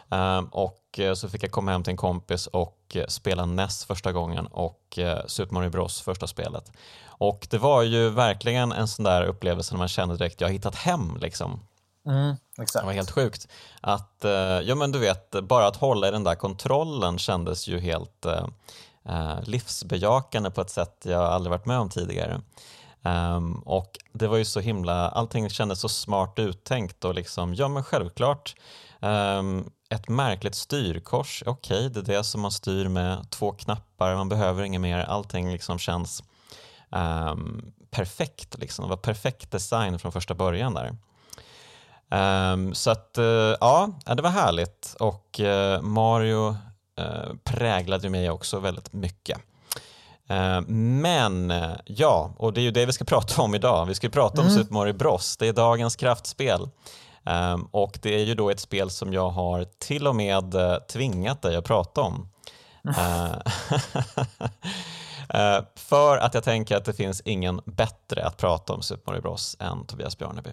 Ehm, 0.09 0.45
och 0.45 0.99
eh, 0.99 1.13
så 1.13 1.29
fick 1.29 1.43
jag 1.43 1.51
komma 1.51 1.71
hem 1.71 1.83
till 1.83 1.91
en 1.91 1.97
kompis 1.97 2.47
och 2.47 2.79
eh, 2.93 3.07
spela 3.07 3.45
NES 3.45 3.85
första 3.85 4.11
gången 4.11 4.47
och 4.47 4.99
eh, 4.99 5.25
Super 5.27 5.53
Mario 5.53 5.69
Bros 5.69 6.01
första 6.01 6.27
spelet. 6.27 6.71
Och 7.07 7.47
det 7.49 7.57
var 7.57 7.81
ju 7.81 8.09
verkligen 8.09 8.71
en 8.71 8.87
sån 8.87 9.05
där 9.05 9.23
upplevelse 9.23 9.73
när 9.73 9.79
man 9.79 9.87
kände 9.87 10.17
direkt, 10.17 10.41
jag 10.41 10.47
har 10.47 10.53
hittat 10.53 10.75
hem 10.75 11.17
liksom. 11.21 11.59
Mm, 12.07 12.35
det 12.57 12.83
var 12.83 12.93
helt 12.93 13.11
sjukt. 13.11 13.47
Att, 13.81 14.25
ja 14.63 14.75
men 14.75 14.91
du 14.91 14.99
vet, 14.99 15.31
bara 15.31 15.67
att 15.67 15.75
hålla 15.75 16.07
i 16.07 16.11
den 16.11 16.23
där 16.23 16.35
kontrollen 16.35 17.17
kändes 17.17 17.67
ju 17.67 17.79
helt 17.79 18.25
eh, 19.09 19.39
livsbejakande 19.43 20.51
på 20.51 20.61
ett 20.61 20.69
sätt 20.69 21.01
jag 21.03 21.23
aldrig 21.23 21.51
varit 21.51 21.65
med 21.65 21.79
om 21.79 21.89
tidigare. 21.89 22.41
Um, 23.05 23.53
och 23.65 23.97
det 24.13 24.27
var 24.27 24.37
ju 24.37 24.45
så 24.45 24.59
himla, 24.59 25.09
allting 25.09 25.49
kändes 25.49 25.79
så 25.79 25.89
smart 25.89 26.39
uttänkt 26.39 27.05
och 27.05 27.15
liksom, 27.15 27.53
ja 27.53 27.67
men 27.67 27.83
självklart 27.83 28.55
um, 28.99 29.69
ett 29.89 30.09
märkligt 30.09 30.55
styrkors, 30.55 31.43
okej 31.45 31.77
okay, 31.77 31.89
det 31.89 31.99
är 31.99 32.17
det 32.17 32.23
som 32.23 32.41
man 32.41 32.51
styr 32.51 32.87
med 32.87 33.29
två 33.29 33.51
knappar, 33.51 34.15
man 34.15 34.29
behöver 34.29 34.63
inget 34.63 34.81
mer, 34.81 34.99
allting 34.99 35.51
liksom 35.51 35.79
känns 35.79 36.23
um, 36.89 37.73
perfekt 37.91 38.57
liksom, 38.57 38.85
det 38.85 38.89
var 38.89 38.97
perfekt 38.97 39.51
design 39.51 39.99
från 39.99 40.11
första 40.11 40.33
början 40.33 40.73
där. 40.73 40.95
Um, 42.53 42.73
så 42.73 42.91
att 42.91 43.15
uh, 43.17 43.55
ja, 43.59 43.89
det 44.05 44.21
var 44.21 44.29
härligt 44.29 44.95
och 44.99 45.39
uh, 45.39 45.81
Mario 45.81 46.47
uh, 46.99 47.35
präglade 47.43 48.09
mig 48.09 48.29
också 48.29 48.59
väldigt 48.59 48.93
mycket. 48.93 49.41
Ehm, 50.27 50.65
men 51.01 51.53
ja, 51.85 52.33
och 52.37 52.53
det 52.53 52.61
är 52.61 52.63
ju 52.63 52.71
det 52.71 52.85
vi 52.85 52.93
ska 52.93 53.05
prata 53.15 53.41
om 53.41 53.55
idag. 53.55 53.85
Vi 53.85 53.95
ska 53.95 54.09
prata 54.09 54.41
om 54.41 54.47
mm. 54.47 54.59
Super 54.59 54.73
Mario 54.73 54.93
Bros. 54.93 55.37
Det 55.37 55.47
är 55.47 55.53
dagens 55.53 55.95
kraftspel. 55.95 56.69
Um, 57.23 57.67
och 57.71 57.99
det 58.01 58.15
är 58.15 58.23
ju 58.23 58.35
då 58.35 58.49
ett 58.49 58.59
spel 58.59 58.89
som 58.89 59.13
jag 59.13 59.29
har 59.29 59.65
till 59.79 60.07
och 60.07 60.15
med 60.15 60.55
tvingat 60.87 61.41
dig 61.41 61.55
att 61.55 61.65
prata 61.65 62.01
om. 62.01 62.29
Mm. 62.83 63.39
för 65.75 66.17
att 66.17 66.33
jag 66.33 66.43
tänker 66.43 66.77
att 66.77 66.85
det 66.85 66.93
finns 66.93 67.21
ingen 67.21 67.61
bättre 67.65 68.25
att 68.25 68.37
prata 68.37 68.73
om 68.73 68.81
Super 68.81 69.11
Mario 69.11 69.21
Bros 69.21 69.57
än 69.59 69.85
Tobias 69.85 70.17
Bjarneby. 70.17 70.49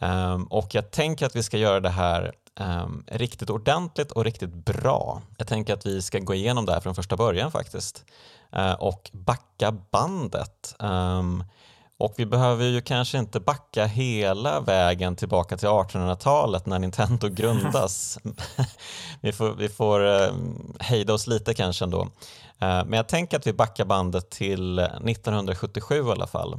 Um, 0.00 0.44
och 0.44 0.74
jag 0.74 0.90
tänker 0.90 1.26
att 1.26 1.36
vi 1.36 1.42
ska 1.42 1.58
göra 1.58 1.80
det 1.80 1.88
här 1.90 2.32
um, 2.60 3.04
riktigt 3.06 3.50
ordentligt 3.50 4.12
och 4.12 4.24
riktigt 4.24 4.54
bra. 4.54 5.22
Jag 5.38 5.46
tänker 5.46 5.74
att 5.74 5.86
vi 5.86 6.02
ska 6.02 6.18
gå 6.18 6.34
igenom 6.34 6.66
det 6.66 6.72
här 6.72 6.80
från 6.80 6.94
första 6.94 7.16
början 7.16 7.52
faktiskt 7.52 8.04
uh, 8.56 8.72
och 8.72 9.10
backa 9.12 9.72
bandet. 9.72 10.74
Um, 10.78 11.44
och 11.98 12.14
vi 12.16 12.26
behöver 12.26 12.64
ju 12.64 12.80
kanske 12.80 13.18
inte 13.18 13.40
backa 13.40 13.86
hela 13.86 14.60
vägen 14.60 15.16
tillbaka 15.16 15.56
till 15.56 15.68
1800-talet 15.68 16.66
när 16.66 16.78
Nintendo 16.78 17.28
grundas. 17.32 18.18
vi 19.20 19.32
får, 19.32 19.52
vi 19.52 19.68
får 19.68 20.00
uh, 20.00 20.32
hejda 20.80 21.12
oss 21.12 21.26
lite 21.26 21.54
kanske 21.54 21.84
ändå. 21.84 22.02
Uh, 22.02 22.08
men 22.58 22.92
jag 22.92 23.08
tänker 23.08 23.36
att 23.36 23.46
vi 23.46 23.52
backar 23.52 23.84
bandet 23.84 24.30
till 24.30 24.78
1977 24.78 25.94
i 25.94 26.10
alla 26.10 26.26
fall. 26.26 26.54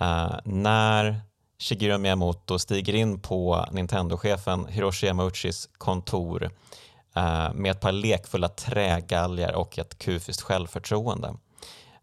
Uh, 0.00 0.36
när 0.44 1.20
Shigeru 1.58 1.98
Miyamoto 1.98 2.58
stiger 2.58 2.94
in 2.94 3.20
på 3.20 3.66
Nintendo-chefen 3.70 4.66
Hiroshi 4.66 5.06
Yamauchis 5.06 5.68
kontor 5.78 6.50
eh, 7.14 7.52
med 7.54 7.70
ett 7.70 7.80
par 7.80 7.92
lekfulla 7.92 8.48
trägalgar 8.48 9.52
och 9.52 9.78
ett 9.78 9.98
kufiskt 9.98 10.42
självförtroende. 10.42 11.34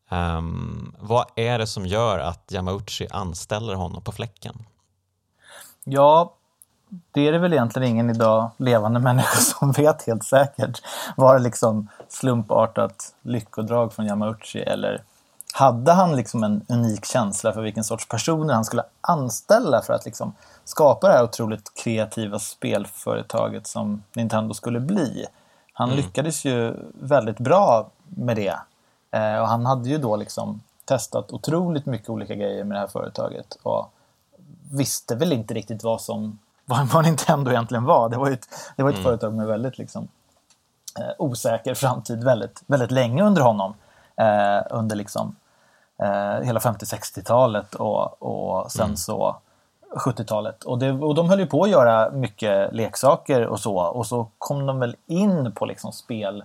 Um, 0.10 0.96
vad 1.00 1.26
är 1.36 1.60
det 1.60 1.68
som 1.68 1.86
gör 1.86 2.20
att 2.20 2.52
Yamauchi 2.52 3.08
anställer 3.12 3.74
honom 3.74 4.02
på 4.02 4.12
fläcken? 4.12 4.65
Ja, 5.84 6.36
det 7.12 7.28
är 7.28 7.32
det 7.32 7.39
väl 7.39 7.54
egentligen 7.54 7.89
ingen 7.89 8.10
idag 8.10 8.52
levande 8.58 9.00
människa 9.10 9.38
som 9.38 9.72
vet 9.72 10.08
helt 10.08 10.24
säkert. 10.24 10.82
Var 11.18 11.36
det 11.36 11.44
liksom 11.44 11.89
slumpartat 12.10 13.15
lyckodrag 13.22 13.94
från 13.94 14.06
Yamauchi 14.06 14.60
eller 14.60 15.04
hade 15.56 15.91
han 15.91 16.15
liksom 16.15 16.44
en 16.44 16.65
unik 16.68 17.06
känsla 17.06 17.54
för 17.54 17.62
vilken 17.62 17.84
sorts 17.84 18.08
personer 18.08 18.54
han 18.54 18.65
skulle 18.65 18.84
anställa 19.02 19.82
för 19.82 19.94
att 19.94 20.06
liksom 20.06 20.34
skapa 20.63 21.08
det 21.08 21.13
här 21.13 21.24
otroligt 21.24 21.72
kreativa 21.84 22.39
spelföretaget 22.39 23.68
som 23.68 24.04
Nintendo 24.13 24.54
skulle 24.54 24.80
bli? 24.80 25.26
Han 25.74 25.89
mm. 25.89 25.98
lyckades 25.98 26.46
ju 26.46 26.76
väldigt 27.02 27.38
bra 27.38 27.89
med 28.04 28.36
det. 28.36 28.56
Eh, 29.12 29.41
och 29.41 29.48
han 29.48 29.65
hade 29.65 29.89
ju 29.89 29.98
då 29.98 30.15
liksom 30.15 30.62
testat 30.86 31.32
otroligt 31.32 31.86
mycket 31.86 32.10
olika 32.10 32.36
grejer 32.36 32.63
med 32.63 32.76
det 32.76 32.80
här 32.80 32.88
företaget 32.88 33.58
och 33.63 33.91
visste 34.72 35.15
väl 35.15 35.34
inte 35.34 35.54
riktigt 35.54 35.84
vad 35.84 36.02
som 36.02 36.39
vad, 36.65 37.04
Nintendo 37.04 37.52
egentligen 37.52 37.84
var. 37.84 38.10
Det 38.10 38.18
var 38.18 38.28
ju 38.28 38.34
ett, 38.34 38.48
det 38.76 38.84
var 38.84 38.89
ett 38.89 38.96
mm. 38.96 39.04
företag 39.04 39.34
med 39.34 39.48
väldigt 39.48 39.78
liksom, 39.78 40.08
eh, 41.00 41.13
osäker 41.18 41.74
framtid 41.74 42.24
väldigt, 42.24 42.63
väldigt 42.68 42.91
länge 42.91 43.24
under 43.24 43.41
honom. 43.41 43.74
Eh, 44.15 44.62
under 44.70 44.96
liksom 44.96 45.36
eh, 46.01 46.45
hela 46.45 46.60
50-60-talet 46.60 47.75
och, 47.75 48.23
och 48.23 48.71
sen 48.71 48.86
mm. 48.86 48.97
så 48.97 49.36
70-talet. 49.95 50.63
Och, 50.63 50.84
och 50.84 51.15
de 51.15 51.29
höll 51.29 51.39
ju 51.39 51.45
på 51.45 51.63
att 51.63 51.69
göra 51.69 52.12
mycket 52.12 52.73
leksaker 52.73 53.45
och 53.45 53.60
så. 53.60 53.77
Och 53.77 54.08
så 54.08 54.27
kom 54.38 54.65
de 54.65 54.79
väl 54.79 54.95
in 55.05 55.51
på 55.51 55.65
liksom 55.65 55.91
spel. 55.91 56.43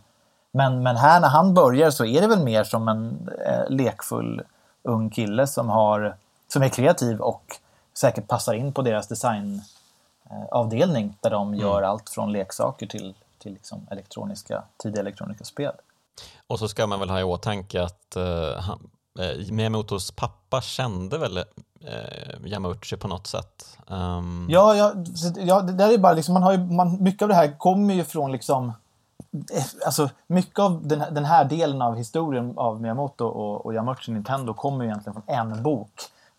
Men, 0.53 0.83
men 0.83 0.97
här 0.97 1.21
när 1.21 1.29
han 1.29 1.55
börjar 1.55 1.91
så 1.91 2.05
är 2.05 2.21
det 2.21 2.27
väl 2.27 2.45
mer 2.45 2.65
som 2.65 2.89
en 2.89 3.29
eh, 3.47 3.71
lekfull 3.71 4.43
ung 4.83 5.11
kille 5.11 5.47
som, 5.47 5.69
har, 5.69 6.17
som 6.49 6.63
är 6.63 6.69
kreativ 6.69 7.21
och 7.21 7.57
säkert 7.95 8.29
passar 8.29 8.55
in 8.55 8.73
på 8.73 8.83
deras 8.83 9.09
design 9.09 9.63
avdelning 10.51 11.17
där 11.21 11.31
de 11.31 11.55
gör 11.55 11.79
mm. 11.79 11.91
allt 11.91 12.09
från 12.09 12.33
leksaker 12.33 12.87
till, 12.87 13.15
till 13.39 13.53
liksom 13.53 13.87
elektroniska, 13.91 14.63
tidiga 14.77 15.01
elektroniska 15.01 15.45
spel. 15.45 15.73
Och 16.47 16.59
så 16.59 16.69
ska 16.69 16.87
man 16.87 17.01
väl 17.01 17.11
ha 17.11 17.21
i 17.21 17.23
åtanke 17.23 17.83
att 17.83 18.17
uh, 18.17 18.57
han, 18.59 18.91
uh, 19.19 19.53
Miyamotos 19.53 20.11
pappa 20.11 20.61
kände 20.61 21.19
väl 21.19 21.39
uh, 21.39 22.47
Yamauchi 22.47 22.97
på 22.97 23.09
något 23.09 23.27
sätt? 23.27 23.79
Um... 23.87 24.47
Ja, 24.51 24.75
ja, 24.75 24.93
ja, 25.37 25.61
det 25.61 25.73
där 25.73 25.95
är 25.95 25.99
bara 25.99 26.13
liksom, 26.13 26.35
man 26.35 26.43
har 26.43 26.53
ju, 26.53 26.59
man, 26.59 27.03
mycket 27.03 27.23
av 27.23 27.29
det 27.29 27.35
här 27.35 27.59
kommer 27.59 27.95
ju 27.95 28.05
från 28.05 28.33
liksom 28.33 28.73
Alltså, 29.87 30.11
mycket 30.27 30.59
av 30.59 30.89
den, 30.89 31.15
den 31.15 31.25
här 31.25 31.45
delen 31.45 31.83
av 31.83 31.97
historien 31.97 32.53
av 32.57 32.81
Miyamoto 32.81 33.25
och, 33.25 33.67
och 33.67 33.75
Yamauchi 33.75 34.13
Nintendo 34.13 34.55
kommer 34.55 34.85
ju 34.85 34.91
egentligen 34.91 35.15
från 35.15 35.37
en 35.37 35.63
bok 35.63 35.91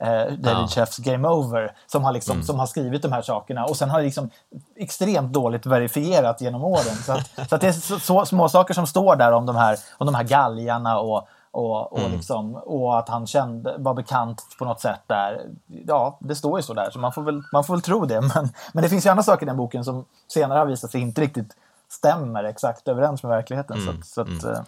eh, 0.01 0.33
David 0.37 0.41
ja. 0.43 0.67
Chefs 0.67 0.97
Game 0.97 1.27
Over 1.27 1.75
som 1.87 2.03
har, 2.03 2.11
liksom, 2.11 2.33
mm. 2.33 2.45
som 2.45 2.59
har 2.59 2.65
skrivit 2.65 3.01
de 3.01 3.11
här 3.11 3.21
sakerna 3.21 3.65
och 3.65 3.77
sen 3.77 3.89
har 3.89 3.99
det 3.99 4.05
liksom 4.05 4.29
extremt 4.75 5.33
dåligt 5.33 5.65
verifierat 5.65 6.41
genom 6.41 6.63
åren. 6.63 6.95
Så, 7.05 7.11
att, 7.11 7.49
så 7.49 7.55
att 7.55 7.61
det 7.61 7.67
är 7.67 7.71
så, 7.71 7.99
så, 7.99 8.25
små 8.25 8.49
saker 8.49 8.73
som 8.73 8.87
står 8.87 9.15
där 9.15 9.31
om 9.31 9.45
de 9.45 9.55
här, 9.55 9.77
om 9.97 10.05
de 10.05 10.15
här 10.15 10.23
galgarna 10.23 10.99
och, 10.99 11.27
och, 11.51 11.93
och, 11.93 11.99
mm. 11.99 12.11
liksom, 12.11 12.55
och 12.55 12.99
att 12.99 13.09
han 13.09 13.27
kände, 13.27 13.77
var 13.77 13.93
bekant 13.93 14.45
på 14.59 14.65
något 14.65 14.81
sätt 14.81 15.01
där. 15.07 15.49
Ja, 15.67 16.17
det 16.19 16.35
står 16.35 16.59
ju 16.59 16.63
så 16.63 16.73
där, 16.73 16.89
så 16.91 16.99
man 16.99 17.13
får 17.13 17.21
väl, 17.21 17.43
man 17.53 17.63
får 17.63 17.73
väl 17.73 17.81
tro 17.81 18.05
det. 18.05 18.21
Men, 18.35 18.49
men 18.73 18.83
det 18.83 18.89
finns 18.89 19.05
ju 19.05 19.09
andra 19.09 19.23
saker 19.23 19.45
i 19.45 19.47
den 19.47 19.57
boken 19.57 19.85
som 19.85 20.05
senare 20.27 20.59
har 20.59 20.65
visat 20.65 20.91
sig 20.91 21.01
inte 21.01 21.21
riktigt 21.21 21.55
stämmer 21.89 22.43
exakt 22.43 22.87
överens 22.87 23.23
med 23.23 23.29
verkligheten. 23.29 23.77
Mm. 23.77 24.03
Så, 24.03 24.13
så 24.13 24.21
att, 24.21 24.43
mm. 24.43 24.55
Eh, 24.55 24.61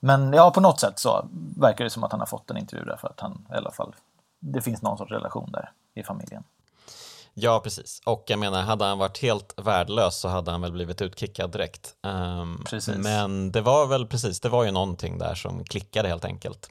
men 0.00 0.32
ja, 0.32 0.50
på 0.50 0.60
något 0.60 0.80
sätt 0.80 0.98
så 0.98 1.26
verkar 1.56 1.84
det 1.84 1.90
som 1.90 2.04
att 2.04 2.12
han 2.12 2.20
har 2.20 2.26
fått 2.26 2.50
en 2.50 2.56
intervju 2.56 2.84
där 2.84 2.96
för 2.96 3.08
att 3.08 3.20
han 3.20 3.46
i 3.52 3.54
alla 3.54 3.70
fall, 3.70 3.94
det 4.40 4.60
finns 4.60 4.82
någon 4.82 4.98
sorts 4.98 5.12
relation 5.12 5.50
där 5.52 5.70
i 5.94 6.02
familjen. 6.02 6.44
Ja, 7.38 7.60
precis. 7.60 8.00
Och 8.04 8.24
jag 8.26 8.38
menar, 8.38 8.62
hade 8.62 8.84
han 8.84 8.98
varit 8.98 9.18
helt 9.18 9.54
värdelös 9.56 10.16
så 10.16 10.28
hade 10.28 10.50
han 10.50 10.60
väl 10.60 10.72
blivit 10.72 11.02
utkickad 11.02 11.52
direkt. 11.52 11.94
Um, 12.02 12.64
men 13.02 13.52
det 13.52 13.60
var 13.60 13.86
väl 13.86 14.06
precis, 14.06 14.40
det 14.40 14.48
var 14.48 14.64
ju 14.64 14.70
någonting 14.70 15.18
där 15.18 15.34
som 15.34 15.64
klickade 15.64 16.08
helt 16.08 16.24
enkelt. 16.24 16.70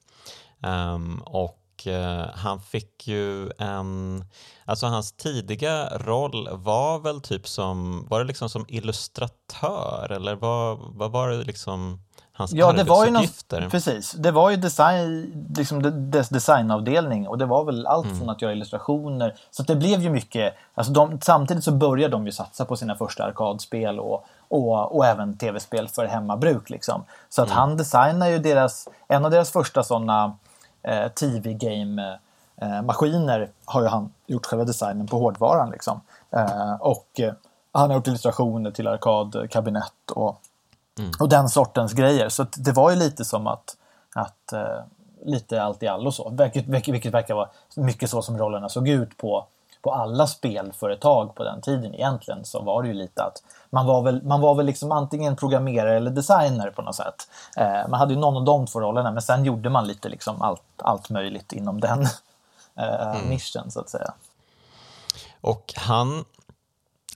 Um, 0.63 1.21
och 1.21 1.87
uh, 1.87 2.25
han 2.35 2.61
fick 2.61 3.07
ju 3.07 3.51
en, 3.57 4.25
alltså 4.65 4.85
hans 4.85 5.11
tidiga 5.11 5.97
roll 5.97 6.49
var 6.51 6.99
väl 6.99 7.21
typ 7.21 7.47
som, 7.47 8.07
var 8.09 8.19
det 8.19 8.25
liksom 8.25 8.49
som 8.49 8.65
illustratör 8.67 10.11
eller 10.11 10.35
vad, 10.35 10.79
vad 10.79 11.11
var 11.11 11.29
det 11.29 11.43
liksom? 11.43 12.01
Hans 12.37 12.53
ja, 12.53 12.71
det 12.71 12.83
var 12.83 13.05
ju 13.05 13.11
någon, 13.11 13.69
Precis, 13.69 14.11
det 14.11 14.31
var 14.31 14.49
ju 14.49 14.55
design, 14.55 15.33
liksom 15.57 16.11
dess 16.11 16.29
designavdelning 16.29 17.27
och 17.27 17.37
det 17.37 17.45
var 17.45 17.63
väl 17.63 17.87
allt 17.87 18.05
mm. 18.05 18.17
från 18.17 18.29
att 18.29 18.41
göra 18.41 18.51
illustrationer. 18.51 19.35
Så 19.51 19.63
det 19.63 19.75
blev 19.75 20.01
ju 20.01 20.09
mycket, 20.09 20.53
alltså 20.73 20.93
de, 20.93 21.19
samtidigt 21.21 21.63
så 21.63 21.71
började 21.71 22.11
de 22.11 22.25
ju 22.25 22.31
satsa 22.31 22.65
på 22.65 22.75
sina 22.75 22.95
första 22.95 23.23
arkadspel 23.23 23.99
och, 23.99 24.25
och, 24.47 24.95
och 24.95 25.05
även 25.05 25.37
tv-spel 25.37 25.87
för 25.87 26.05
hemmabruk. 26.05 26.69
Liksom. 26.69 27.03
Så 27.29 27.41
att 27.41 27.47
mm. 27.47 27.57
han 27.57 27.77
designar 27.77 28.27
ju 28.27 28.39
deras, 28.39 28.87
en 29.07 29.25
av 29.25 29.31
deras 29.31 29.51
första 29.51 29.83
sådana 29.83 30.33
eh, 30.83 31.07
TV-game 31.07 32.19
eh, 32.61 32.81
maskiner 32.81 33.49
har 33.65 33.81
ju 33.81 33.87
han 33.87 34.13
gjort 34.27 34.45
själva 34.45 34.65
designen 34.65 35.07
på 35.07 35.17
hårdvaran. 35.19 35.69
Liksom. 35.69 36.01
Eh, 36.31 36.75
och 36.79 37.19
eh, 37.19 37.33
han 37.71 37.89
har 37.89 37.97
gjort 37.97 38.07
illustrationer 38.07 38.71
till 38.71 38.87
arkadkabinett 38.87 40.11
och 40.11 40.41
Mm. 40.99 41.11
Och 41.19 41.29
den 41.29 41.49
sortens 41.49 41.93
grejer. 41.93 42.29
Så 42.29 42.45
det 42.55 42.71
var 42.71 42.89
ju 42.89 42.95
lite 42.95 43.25
som 43.25 43.47
att, 43.47 43.77
att 44.15 44.53
uh, 44.53 44.83
lite 45.25 45.63
allt 45.63 45.83
i 45.83 45.87
allo 45.87 46.11
så. 46.11 46.29
Vilket, 46.29 46.67
vilket, 46.67 46.93
vilket 46.93 47.13
verkar 47.13 47.35
vara 47.35 47.49
mycket 47.75 48.09
så 48.09 48.21
som 48.21 48.37
rollerna 48.37 48.69
såg 48.69 48.87
ut 48.87 49.17
på, 49.17 49.45
på 49.81 49.93
alla 49.93 50.27
spelföretag 50.27 51.35
på 51.35 51.43
den 51.43 51.61
tiden 51.61 51.95
egentligen. 51.95 52.45
Så 52.45 52.61
var 52.61 52.81
det 52.81 52.87
ju 52.87 52.93
lite 52.93 53.23
att 53.23 53.43
man 53.69 53.85
var 53.85 54.01
väl, 54.01 54.23
man 54.23 54.41
var 54.41 54.55
väl 54.55 54.65
liksom 54.65 54.91
antingen 54.91 55.35
programmerare 55.35 55.95
eller 55.95 56.11
designer 56.11 56.69
på 56.69 56.81
något 56.81 56.95
sätt. 56.95 57.27
Uh, 57.59 57.89
man 57.89 57.99
hade 57.99 58.13
ju 58.13 58.19
någon 58.19 58.37
av 58.37 58.45
de 58.45 58.67
två 58.67 58.79
rollerna 58.79 59.11
men 59.11 59.21
sen 59.21 59.45
gjorde 59.45 59.69
man 59.69 59.87
lite 59.87 60.09
liksom 60.09 60.41
allt, 60.41 60.63
allt 60.77 61.09
möjligt 61.09 61.53
inom 61.53 61.81
den 61.81 62.01
uh, 62.01 62.07
mm. 63.15 63.29
nischen 63.29 63.71
så 63.71 63.79
att 63.79 63.89
säga. 63.89 64.13
Och 65.41 65.73
han, 65.75 66.25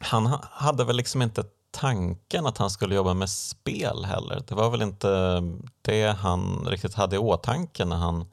han 0.02 0.40
hade 0.52 0.84
väl 0.84 0.96
liksom 0.96 1.22
inte 1.22 1.44
tanken 1.72 2.46
att 2.46 2.58
han 2.58 2.70
skulle 2.70 2.96
jobba 2.96 3.14
med 3.14 3.30
spel 3.30 4.06
heller. 4.06 4.42
Det 4.48 4.56
var 4.56 4.70
väl 4.70 4.82
inte 4.82 5.42
det 5.82 6.18
han 6.20 6.68
riktigt 6.68 6.96
hade 6.96 7.16
i 7.16 7.20
åtanke 7.20 7.86
när 7.86 7.96
han 7.96 8.26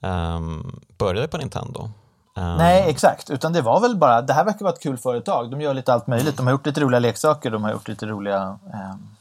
um, 0.00 0.80
började 0.98 1.28
på 1.28 1.36
Nintendo. 1.36 1.90
Um, 2.36 2.56
Nej, 2.56 2.90
exakt. 2.90 3.30
Utan 3.30 3.52
det 3.52 3.62
var 3.62 3.80
väl 3.80 3.96
bara, 3.96 4.22
det 4.22 4.32
här 4.32 4.44
verkar 4.44 4.64
vara 4.64 4.74
ett 4.74 4.82
kul 4.82 4.98
företag. 4.98 5.50
De 5.50 5.60
gör 5.60 5.74
lite 5.74 5.92
allt 5.92 6.06
möjligt. 6.06 6.36
De 6.36 6.46
har 6.46 6.52
gjort 6.52 6.66
lite 6.66 6.80
roliga 6.80 7.00
leksaker, 7.00 7.50
de 7.50 7.64
har 7.64 7.72
gjort 7.72 7.88
lite 7.88 8.06
roliga 8.06 8.58
um, 8.64 9.16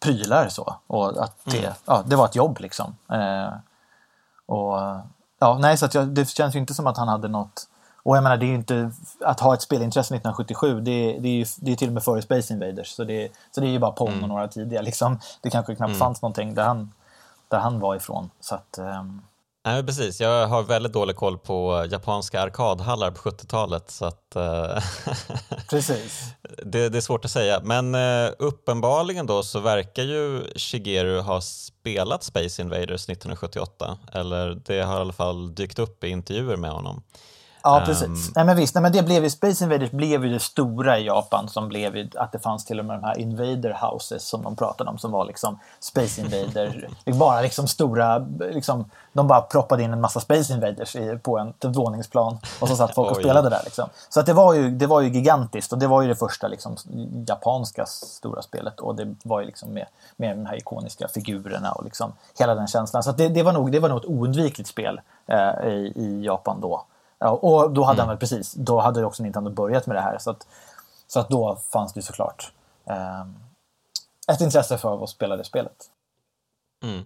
prylar 0.00 0.48
så. 0.48 0.76
Och 0.86 1.24
att 1.24 1.36
det, 1.44 1.58
mm. 1.58 1.72
ja, 1.84 2.02
det 2.06 2.16
var 2.16 2.24
ett 2.24 2.36
jobb 2.36 2.60
liksom. 2.60 2.96
Uh, 3.12 3.52
och 4.46 4.78
ja, 5.38 5.58
nej, 5.60 5.78
så 5.78 5.88
jag, 5.92 6.08
det 6.08 6.28
känns 6.28 6.54
ju 6.54 6.58
inte 6.58 6.74
som 6.74 6.86
att 6.86 6.96
han 6.96 7.08
hade 7.08 7.28
något 7.28 7.67
och 8.02 8.16
jag 8.16 8.22
menar, 8.22 8.36
det 8.36 8.46
är 8.46 8.48
ju 8.48 8.54
inte... 8.54 8.90
Att 9.20 9.40
ha 9.40 9.54
ett 9.54 9.62
spelintresse 9.62 10.14
1977, 10.14 10.80
det, 10.80 11.18
det 11.20 11.28
är 11.28 11.32
ju 11.32 11.44
det 11.56 11.72
är 11.72 11.76
till 11.76 11.88
och 11.88 11.94
med 11.94 12.02
före 12.02 12.22
Space 12.22 12.54
Invaders. 12.54 12.88
Så 12.88 13.04
det, 13.04 13.28
så 13.50 13.60
det 13.60 13.66
är 13.66 13.70
ju 13.70 13.78
bara 13.78 13.90
Pong 13.90 14.08
mm. 14.08 14.22
och 14.22 14.28
några 14.28 14.48
tidiga. 14.48 14.82
Liksom. 14.82 15.20
Det 15.42 15.50
kanske 15.50 15.74
knappt 15.74 15.88
mm. 15.88 15.98
fanns 15.98 16.22
någonting 16.22 16.54
där 16.54 16.64
han, 16.64 16.92
där 17.48 17.58
han 17.58 17.80
var 17.80 17.96
ifrån. 17.96 18.30
Så 18.40 18.54
att, 18.54 18.78
um... 18.78 19.22
Nej, 19.64 19.86
precis. 19.86 20.20
Jag 20.20 20.46
har 20.46 20.62
väldigt 20.62 20.92
dålig 20.92 21.16
koll 21.16 21.38
på 21.38 21.86
japanska 21.90 22.40
arkadhallar 22.40 23.10
på 23.10 23.30
70-talet. 23.30 23.90
Så 23.90 24.04
att, 24.04 24.36
uh... 24.36 24.82
precis. 25.70 26.22
det, 26.64 26.88
det, 26.88 26.98
är 26.98 27.02
svårt 27.02 27.24
att 27.24 27.30
säga. 27.30 27.60
Men 27.62 27.94
uh, 27.94 28.30
uppenbarligen 28.38 29.26
då 29.26 29.42
så 29.42 29.60
verkar 29.60 30.02
ju 30.02 30.42
Shigeru 30.56 31.20
ha 31.20 31.40
spelat 31.40 32.22
Space 32.22 32.62
Invaders 32.62 33.08
1978. 33.08 33.98
Eller 34.12 34.60
det 34.64 34.82
har 34.82 34.98
i 34.98 35.00
alla 35.00 35.12
fall 35.12 35.54
dykt 35.54 35.78
upp 35.78 36.04
i 36.04 36.08
intervjuer 36.08 36.56
med 36.56 36.70
honom. 36.70 37.02
Ja, 37.62 37.82
precis. 37.86 38.08
Um, 38.08 38.32
nej, 38.36 38.44
men 38.44 38.56
visst, 38.56 38.74
nej, 38.74 38.82
men 38.82 38.92
det 38.92 39.02
blev 39.02 39.24
ju, 39.24 39.30
Space 39.30 39.64
Invaders 39.64 39.90
blev 39.90 40.24
ju 40.24 40.32
det 40.32 40.40
stora 40.40 40.98
i 40.98 41.06
Japan 41.06 41.48
som 41.48 41.68
blev 41.68 41.96
ju 41.96 42.10
att 42.16 42.32
det 42.32 42.38
fanns 42.38 42.64
till 42.64 42.78
och 42.78 42.84
med 42.84 42.96
de 42.96 43.04
här 43.04 43.18
Invader 43.18 43.78
Houses 43.80 44.28
som 44.28 44.42
de 44.42 44.56
pratade 44.56 44.90
om 44.90 44.98
som 44.98 45.10
var 45.10 45.24
liksom 45.24 45.58
Space 45.80 46.20
Invader. 46.20 46.88
bara 47.18 47.40
liksom 47.40 47.68
stora, 47.68 48.18
liksom, 48.38 48.90
de 49.12 49.28
bara 49.28 49.40
proppade 49.40 49.82
in 49.82 49.92
en 49.92 50.00
massa 50.00 50.20
Space 50.20 50.52
Invaders 50.52 50.96
i, 50.96 51.18
på 51.22 51.38
en, 51.38 51.54
våningsplan 51.62 52.38
och 52.60 52.68
så 52.68 52.76
satt 52.76 52.94
folk 52.94 53.10
och 53.10 53.16
spelade 53.16 53.50
där. 53.50 53.60
Liksom. 53.64 53.88
Så 54.08 54.20
att 54.20 54.26
det, 54.26 54.32
var 54.32 54.54
ju, 54.54 54.70
det 54.70 54.86
var 54.86 55.00
ju 55.00 55.08
gigantiskt 55.08 55.72
och 55.72 55.78
det 55.78 55.86
var 55.86 56.02
ju 56.02 56.08
det 56.08 56.16
första 56.16 56.48
liksom, 56.48 56.76
japanska 57.28 57.86
stora 57.86 58.42
spelet 58.42 58.80
och 58.80 58.94
det 58.94 59.14
var 59.22 59.40
ju 59.40 59.46
liksom 59.46 59.68
med, 59.72 59.86
med 60.16 60.36
de 60.36 60.46
här 60.46 60.56
ikoniska 60.56 61.08
figurerna 61.08 61.72
och 61.72 61.84
liksom 61.84 62.12
hela 62.38 62.54
den 62.54 62.66
känslan. 62.66 63.02
Så 63.02 63.12
det, 63.12 63.28
det, 63.28 63.42
var 63.42 63.52
nog, 63.52 63.72
det 63.72 63.80
var 63.80 63.88
nog 63.88 63.98
ett 63.98 64.10
oundvikligt 64.10 64.68
spel 64.68 65.00
eh, 65.26 65.68
i, 65.68 65.92
i 65.96 66.24
Japan 66.24 66.60
då. 66.60 66.84
Ja, 67.18 67.30
och 67.30 67.70
då 67.70 67.84
hade 67.84 67.94
mm. 67.94 67.98
han 67.98 68.08
väl 68.08 68.16
precis, 68.18 68.52
då 68.52 68.80
hade 68.80 69.04
också 69.04 69.22
Nintendo 69.22 69.50
börjat 69.50 69.86
med 69.86 69.96
det 69.96 70.00
här. 70.00 70.18
Så 70.18 70.30
att, 70.30 70.46
så 71.06 71.20
att 71.20 71.28
då 71.28 71.56
fanns 71.72 71.92
det 71.92 72.02
såklart 72.02 72.52
eh, 72.90 73.20
ett 74.32 74.40
intresse 74.40 74.78
för 74.78 75.04
att 75.04 75.10
spela 75.10 75.36
det 75.36 75.44
spelet. 75.44 75.90
Mm. 76.82 77.04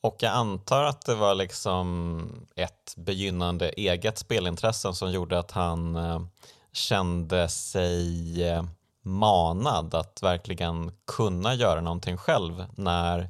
Och 0.00 0.16
jag 0.18 0.32
antar 0.32 0.84
att 0.84 1.06
det 1.06 1.14
var 1.14 1.34
liksom 1.34 2.46
ett 2.56 2.94
begynnande 2.96 3.68
eget 3.68 4.18
spelintresse 4.18 4.94
som 4.94 5.10
gjorde 5.10 5.38
att 5.38 5.50
han 5.50 5.96
eh, 5.96 6.20
kände 6.72 7.48
sig 7.48 8.42
eh, 8.48 8.64
manad 9.02 9.94
att 9.94 10.22
verkligen 10.22 10.92
kunna 11.06 11.54
göra 11.54 11.80
någonting 11.80 12.16
själv 12.16 12.64
när 12.74 13.28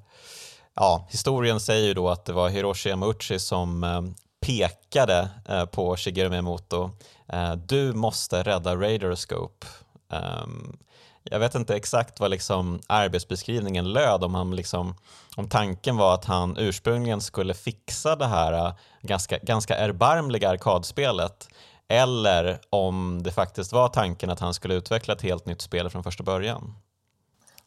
Ja, 0.77 1.07
historien 1.11 1.61
säger 1.61 1.87
ju 1.87 1.95
då 1.95 2.09
att 2.09 2.25
det 2.25 2.33
var 2.33 2.49
Hiroshi 2.49 2.89
Yamauchi 2.89 3.39
som 3.39 3.85
eh, 3.85 4.03
pekade 4.45 5.29
eh, 5.49 5.65
på 5.65 5.97
Shigeru 5.97 6.31
Miyamoto. 6.31 6.91
Eh, 7.29 7.53
du 7.53 7.93
måste 7.93 8.43
rädda 8.43 8.77
Radarscope. 8.77 9.67
Um, 10.09 10.19
ehm, 10.19 10.77
jag 11.23 11.39
vet 11.39 11.55
inte 11.55 11.77
exakt 11.77 12.21
vad 12.21 12.31
liksom 12.31 12.81
arbetsbeskrivningen 12.87 13.93
löd, 13.93 14.25
om, 14.25 14.35
han 14.35 14.57
liksom, 14.57 14.95
om 15.37 15.49
tanken 15.49 15.97
var 15.97 16.15
att 16.15 16.25
han 16.25 16.57
ursprungligen 16.57 17.21
skulle 17.21 17.55
fixa 17.55 18.17
det 18.17 18.27
här 18.27 18.67
uh, 18.67 18.75
ganska, 19.03 19.39
ganska 19.39 19.77
erbarmliga 19.77 20.51
arkadspelet 20.51 21.49
eller 21.89 22.61
om 22.71 23.23
det 23.23 23.33
faktiskt 23.33 23.73
var 23.73 23.89
tanken 23.89 24.31
att 24.31 24.41
han 24.41 24.55
skulle 24.55 24.75
utveckla 24.75 25.15
ett 25.15 25.23
helt 25.23 25.47
nytt 25.47 25.61
spel 25.61 25.91
från 25.91 26.03
första 26.03 26.23
början. 26.23 26.75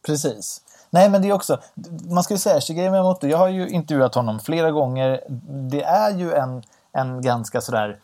Precis. 0.06 0.62
Nej, 0.90 1.10
men 1.10 1.22
det 1.22 1.30
är 1.30 1.34
också, 1.34 1.60
man 2.10 2.24
ska 2.24 2.34
ju 2.34 2.38
säga 2.38 2.62
Shigeru 2.62 2.92
Miyamoto, 2.92 3.28
jag 3.28 3.38
har 3.38 3.48
ju 3.48 3.70
intervjuat 3.70 4.16
honom 4.16 4.40
flera 4.40 4.72
gånger. 4.72 5.24
Det 5.50 5.84
är 5.84 6.12
ju 6.12 6.34
en, 6.34 6.64
en 6.92 7.22
ganska 7.22 7.62
sådär 7.62 8.00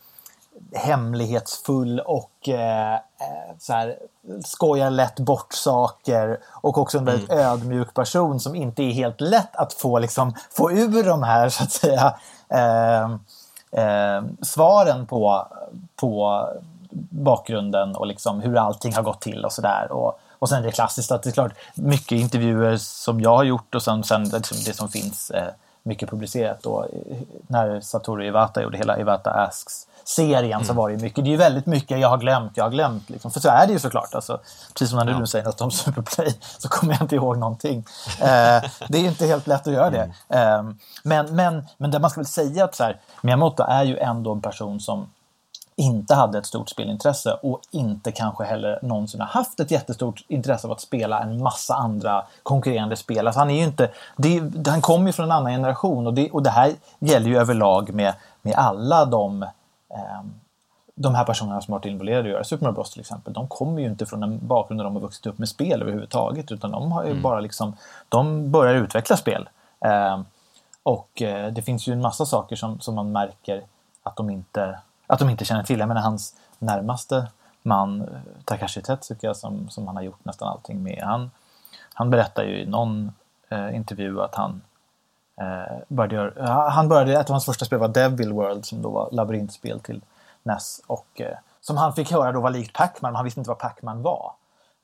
hemlighetsfull 0.72 2.00
och 2.00 2.48
eh, 2.48 2.94
eh 2.94 2.98
så 3.58 3.72
här, 3.72 3.98
skojar 4.44 4.90
lätt 4.90 5.20
bort 5.20 5.52
saker 5.52 6.38
och 6.50 6.78
också 6.78 6.98
en 6.98 7.04
väldigt 7.04 7.30
mm. 7.30 7.44
ödmjuk 7.44 7.94
person 7.94 8.40
som 8.40 8.54
inte 8.54 8.82
är 8.82 8.92
helt 8.92 9.20
lätt 9.20 9.56
att 9.56 9.72
få, 9.72 9.98
liksom, 9.98 10.34
få 10.50 10.72
ur 10.72 11.04
de 11.04 11.22
här 11.22 11.48
så 11.48 11.64
att 11.64 11.72
säga 11.72 12.14
eh, 12.48 13.04
eh, 13.84 14.24
svaren 14.42 15.06
på, 15.06 15.46
på 15.96 16.48
bakgrunden 17.10 17.96
och 17.96 18.06
liksom 18.06 18.40
hur 18.40 18.56
allting 18.56 18.94
har 18.94 19.02
gått 19.02 19.20
till 19.20 19.44
och 19.44 19.52
sådär. 19.52 19.92
Och, 19.92 20.18
och 20.44 20.48
sen 20.48 20.58
är 20.58 20.62
det 20.62 20.72
klassiskt 20.72 21.12
att 21.12 21.22
det 21.22 21.30
är 21.30 21.32
klart, 21.32 21.52
mycket 21.74 22.12
intervjuer 22.12 22.76
som 22.76 23.20
jag 23.20 23.36
har 23.36 23.44
gjort 23.44 23.74
och 23.74 23.82
sen, 23.82 24.04
sen 24.04 24.24
liksom 24.24 24.56
det 24.66 24.72
som 24.72 24.88
finns 24.88 25.30
eh, 25.30 25.48
mycket 25.82 26.10
publicerat. 26.10 26.62
Då, 26.62 26.86
när 27.46 27.80
Satoru 27.80 28.26
Iwata 28.26 28.62
gjorde 28.62 28.78
hela 28.78 28.98
Iwata 28.98 29.30
Asks 29.30 29.86
serien 30.04 30.52
mm. 30.52 30.64
så 30.64 30.72
var 30.72 30.90
det 30.90 30.96
mycket. 30.96 31.24
Det 31.24 31.28
är 31.28 31.32
ju 31.32 31.36
väldigt 31.36 31.66
mycket 31.66 32.00
jag 32.00 32.08
har 32.08 32.18
glömt, 32.18 32.56
jag 32.56 32.64
har 32.64 32.70
glömt. 32.70 33.10
Liksom. 33.10 33.30
För 33.30 33.40
så 33.40 33.48
är 33.48 33.66
det 33.66 33.72
ju 33.72 33.78
såklart. 33.78 34.14
Alltså, 34.14 34.40
precis 34.72 34.90
som 34.90 34.98
när 34.98 35.04
du 35.04 35.12
ja. 35.12 35.26
säger 35.26 35.44
något 35.44 35.60
om 35.60 35.70
Superplay 35.70 36.38
så 36.58 36.68
kommer 36.68 36.92
jag 36.92 37.02
inte 37.02 37.14
ihåg 37.14 37.38
någonting. 37.38 37.78
Eh, 38.20 38.62
det 38.88 38.98
är 38.98 39.04
inte 39.04 39.26
helt 39.26 39.46
lätt 39.46 39.66
att 39.66 39.72
göra 39.72 39.90
det. 39.90 40.12
Mm. 40.28 40.68
Eh, 40.68 40.74
men, 41.02 41.34
men, 41.34 41.64
men 41.76 41.90
det 41.90 41.98
man 41.98 42.10
ska 42.10 42.20
väl 42.20 42.26
säga 42.26 42.64
att 42.64 42.74
så 42.74 42.84
här, 42.84 43.00
Miyamoto 43.22 43.62
är 43.62 43.84
ju 43.84 43.98
ändå 43.98 44.32
en 44.32 44.40
person 44.40 44.80
som 44.80 45.06
inte 45.76 46.14
hade 46.14 46.38
ett 46.38 46.46
stort 46.46 46.70
spelintresse 46.70 47.38
och 47.42 47.60
inte 47.70 48.12
kanske 48.12 48.44
heller 48.44 48.78
någonsin 48.82 49.20
har 49.20 49.26
haft 49.26 49.60
ett 49.60 49.70
jättestort 49.70 50.24
intresse 50.28 50.66
av 50.66 50.72
att 50.72 50.80
spela 50.80 51.20
en 51.20 51.42
massa 51.42 51.74
andra 51.74 52.24
konkurrerande 52.42 52.96
spel. 52.96 53.26
Alltså 53.26 53.40
han, 53.40 53.50
är 53.50 53.54
ju 53.54 53.64
inte, 53.64 53.90
det, 54.16 54.42
han 54.70 54.80
kommer 54.80 55.06
ju 55.06 55.12
från 55.12 55.24
en 55.24 55.32
annan 55.32 55.52
generation 55.52 56.06
och 56.06 56.14
det, 56.14 56.30
och 56.30 56.42
det 56.42 56.50
här 56.50 56.72
gäller 56.98 57.26
ju 57.26 57.38
överlag 57.38 57.94
med, 57.94 58.14
med 58.42 58.54
alla 58.54 59.04
de, 59.04 59.42
eh, 59.42 60.22
de 60.94 61.14
här 61.14 61.24
personerna 61.24 61.60
som 61.60 61.72
har 61.72 61.78
varit 61.78 61.86
involverade 61.86 62.28
i 62.28 62.30
att 62.30 62.34
göra 62.34 62.44
Super 62.44 62.64
Mario 62.64 62.74
Bros 62.74 62.90
till 62.90 63.00
exempel. 63.00 63.32
De 63.32 63.48
kommer 63.48 63.80
ju 63.80 63.86
inte 63.86 64.06
från 64.06 64.22
en 64.22 64.46
bakgrund 64.46 64.80
där 64.80 64.84
de 64.84 64.94
har 64.94 65.02
vuxit 65.02 65.26
upp 65.26 65.38
med 65.38 65.48
spel 65.48 65.82
överhuvudtaget 65.82 66.52
utan 66.52 66.70
de 66.70 66.92
har 66.92 67.04
ju 67.04 67.10
mm. 67.10 67.22
bara 67.22 67.40
liksom, 67.40 67.76
de 68.08 68.50
börjar 68.50 68.74
utveckla 68.74 69.16
spel. 69.16 69.48
Eh, 69.80 70.20
och 70.82 71.22
eh, 71.22 71.52
det 71.52 71.62
finns 71.62 71.88
ju 71.88 71.92
en 71.92 72.00
massa 72.00 72.26
saker 72.26 72.56
som, 72.56 72.80
som 72.80 72.94
man 72.94 73.12
märker 73.12 73.62
att 74.02 74.16
de 74.16 74.30
inte 74.30 74.78
att 75.06 75.18
de 75.18 75.30
inte 75.30 75.44
känner 75.44 75.62
till. 75.62 75.78
Jag 75.78 75.88
menar 75.88 76.00
hans 76.00 76.36
närmaste 76.58 77.26
man, 77.62 78.08
Takashi 78.44 78.82
Tetsuka, 78.82 79.34
som, 79.34 79.68
som 79.68 79.86
han 79.86 79.96
har 79.96 80.02
gjort 80.02 80.24
nästan 80.24 80.48
allting 80.48 80.82
med. 80.82 81.02
Han, 81.02 81.30
han 81.94 82.10
berättar 82.10 82.44
ju 82.44 82.62
i 82.62 82.66
någon 82.66 83.12
eh, 83.48 83.76
intervju 83.76 84.20
att 84.22 84.34
han 84.34 84.62
eh, 85.40 85.76
började 85.88 86.14
göra, 86.14 86.70
han 86.70 86.88
började, 86.88 87.20
ett 87.20 87.26
av 87.26 87.32
hans 87.32 87.44
första 87.44 87.64
spel 87.64 87.78
var 87.78 87.88
Devil 87.88 88.32
World 88.32 88.66
som 88.66 88.82
då 88.82 88.90
var 88.90 89.08
labyrintspel 89.12 89.80
till 89.80 90.00
NES 90.42 90.80
och 90.86 91.20
eh, 91.20 91.36
som 91.60 91.76
han 91.76 91.92
fick 91.92 92.12
höra 92.12 92.32
då 92.32 92.40
var 92.40 92.50
likt 92.50 92.76
Pac-Man, 92.76 93.12
men 93.12 93.16
han 93.16 93.24
visste 93.24 93.40
inte 93.40 93.50
vad 93.50 93.58
Pac-Man 93.58 94.02
var. 94.02 94.32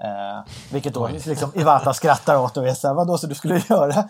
Eh, 0.03 0.41
vilket 0.73 0.95
då 0.95 1.09
liksom 1.09 1.53
Iwata 1.55 1.95
skrattar 1.95 2.37
åt 2.37 2.57
och 2.57 2.69
är 2.69 2.75
såhär, 2.75 2.95
vadå 2.95 3.19
så 3.19 3.27
du 3.27 3.35
skulle 3.35 3.63
göra 3.69 4.09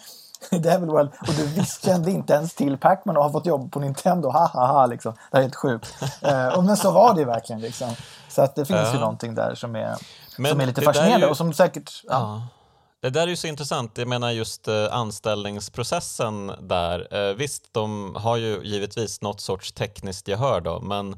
Devil 0.50 0.88
World 0.88 1.10
och 1.20 1.34
du 1.34 1.46
visst 1.46 1.84
kände 1.84 2.10
inte 2.10 2.32
ens 2.32 2.54
till 2.54 2.78
Pac-Man 2.78 3.16
och 3.16 3.22
har 3.22 3.30
fått 3.30 3.46
jobb 3.46 3.72
på 3.72 3.80
Nintendo. 3.80 4.28
Ha, 4.28 4.46
ha, 4.46 4.66
ha, 4.66 4.86
liksom. 4.86 5.14
Det 5.30 5.38
är 5.38 5.42
helt 5.42 5.56
sjukt. 5.56 5.94
Uh, 6.02 6.62
men 6.62 6.76
så 6.76 6.90
var 6.90 7.14
det 7.14 7.24
verkligen. 7.24 7.60
Liksom. 7.60 7.94
Så 8.28 8.42
att 8.42 8.54
det 8.54 8.64
finns 8.64 8.88
uh. 8.88 8.94
ju 8.94 9.00
någonting 9.00 9.34
där 9.34 9.54
som 9.54 9.76
är, 9.76 9.96
som 10.36 10.60
är 10.60 10.66
lite 10.66 10.82
fascinerande 10.82 11.26
ju... 11.26 11.30
och 11.30 11.36
som 11.36 11.52
säkert... 11.52 12.02
Ja. 12.08 12.16
Uh. 12.16 12.42
Det 13.02 13.10
där 13.10 13.22
är 13.22 13.26
ju 13.26 13.36
så 13.36 13.46
intressant. 13.46 13.98
Jag 13.98 14.08
menar 14.08 14.30
just 14.30 14.68
uh, 14.68 14.88
anställningsprocessen 14.90 16.52
där. 16.60 17.28
Uh, 17.30 17.36
visst, 17.36 17.74
de 17.74 18.14
har 18.14 18.36
ju 18.36 18.60
givetvis 18.64 19.20
något 19.20 19.40
sorts 19.40 19.72
tekniskt 19.72 20.28
gehör 20.28 20.60
då, 20.60 20.80
men 20.80 21.12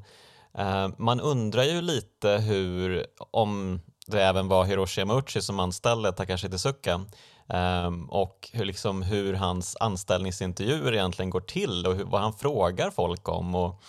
uh, 0.58 0.88
man 0.96 1.20
undrar 1.20 1.62
ju 1.62 1.80
lite 1.80 2.28
hur, 2.28 3.06
om 3.30 3.80
det 4.06 4.22
även 4.22 4.48
var 4.48 4.64
Hiroshi 4.64 5.00
Yamauchi 5.00 5.42
som 5.42 5.60
anställde 5.60 6.12
Takashi 6.12 6.50
Tezuka, 6.50 7.04
Um, 7.46 8.04
och 8.10 8.50
hur, 8.52 8.64
liksom, 8.64 9.02
hur 9.02 9.34
hans 9.34 9.76
anställningsintervjuer 9.80 10.92
egentligen 10.92 11.30
går 11.30 11.40
till 11.40 11.86
och 11.86 11.94
hur, 11.94 12.04
vad 12.04 12.20
han 12.20 12.32
frågar 12.32 12.90
folk 12.90 13.28
om 13.28 13.54
och 13.54 13.82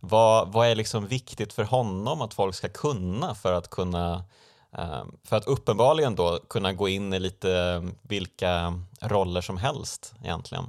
vad, 0.00 0.52
vad 0.52 0.68
är 0.68 0.74
liksom 0.74 1.06
viktigt 1.06 1.52
för 1.52 1.64
honom 1.64 2.20
att 2.20 2.34
folk 2.34 2.54
ska 2.54 2.68
kunna 2.68 3.34
för 3.34 3.52
att 3.52 3.70
kunna 3.70 4.24
um, 4.70 5.16
för 5.24 5.36
att 5.36 5.46
uppenbarligen 5.46 6.14
då 6.14 6.40
kunna 6.48 6.72
gå 6.72 6.88
in 6.88 7.12
i 7.12 7.20
lite 7.20 7.82
vilka 8.02 8.80
roller 9.00 9.40
som 9.40 9.56
helst 9.56 10.14
egentligen. 10.22 10.64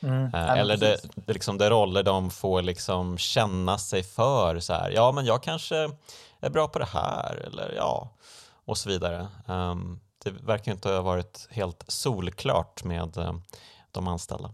Mm, 0.00 0.24
uh, 0.24 0.50
eller 0.50 0.76
det, 0.76 1.00
det, 1.14 1.32
liksom 1.32 1.58
det 1.58 1.70
roller 1.70 2.02
de 2.02 2.30
får 2.30 2.62
liksom 2.62 3.18
känna 3.18 3.78
sig 3.78 4.02
för 4.02 4.60
så 4.60 4.72
här, 4.72 4.90
ja 4.90 5.12
men 5.12 5.26
jag 5.26 5.42
kanske 5.42 5.90
är 6.40 6.50
bra 6.50 6.68
på 6.68 6.78
det 6.78 6.88
här 6.92 7.46
eller 7.46 7.74
ja 7.76 8.10
och 8.64 8.78
så 8.78 8.88
vidare. 8.88 9.26
Um, 9.46 10.00
det 10.24 10.30
verkar 10.30 10.72
inte 10.72 10.88
ha 10.88 11.02
varit 11.02 11.48
helt 11.50 11.84
solklart 11.88 12.84
med 12.84 13.16
eh, 13.16 13.32
de 13.92 14.08
anställda. 14.08 14.50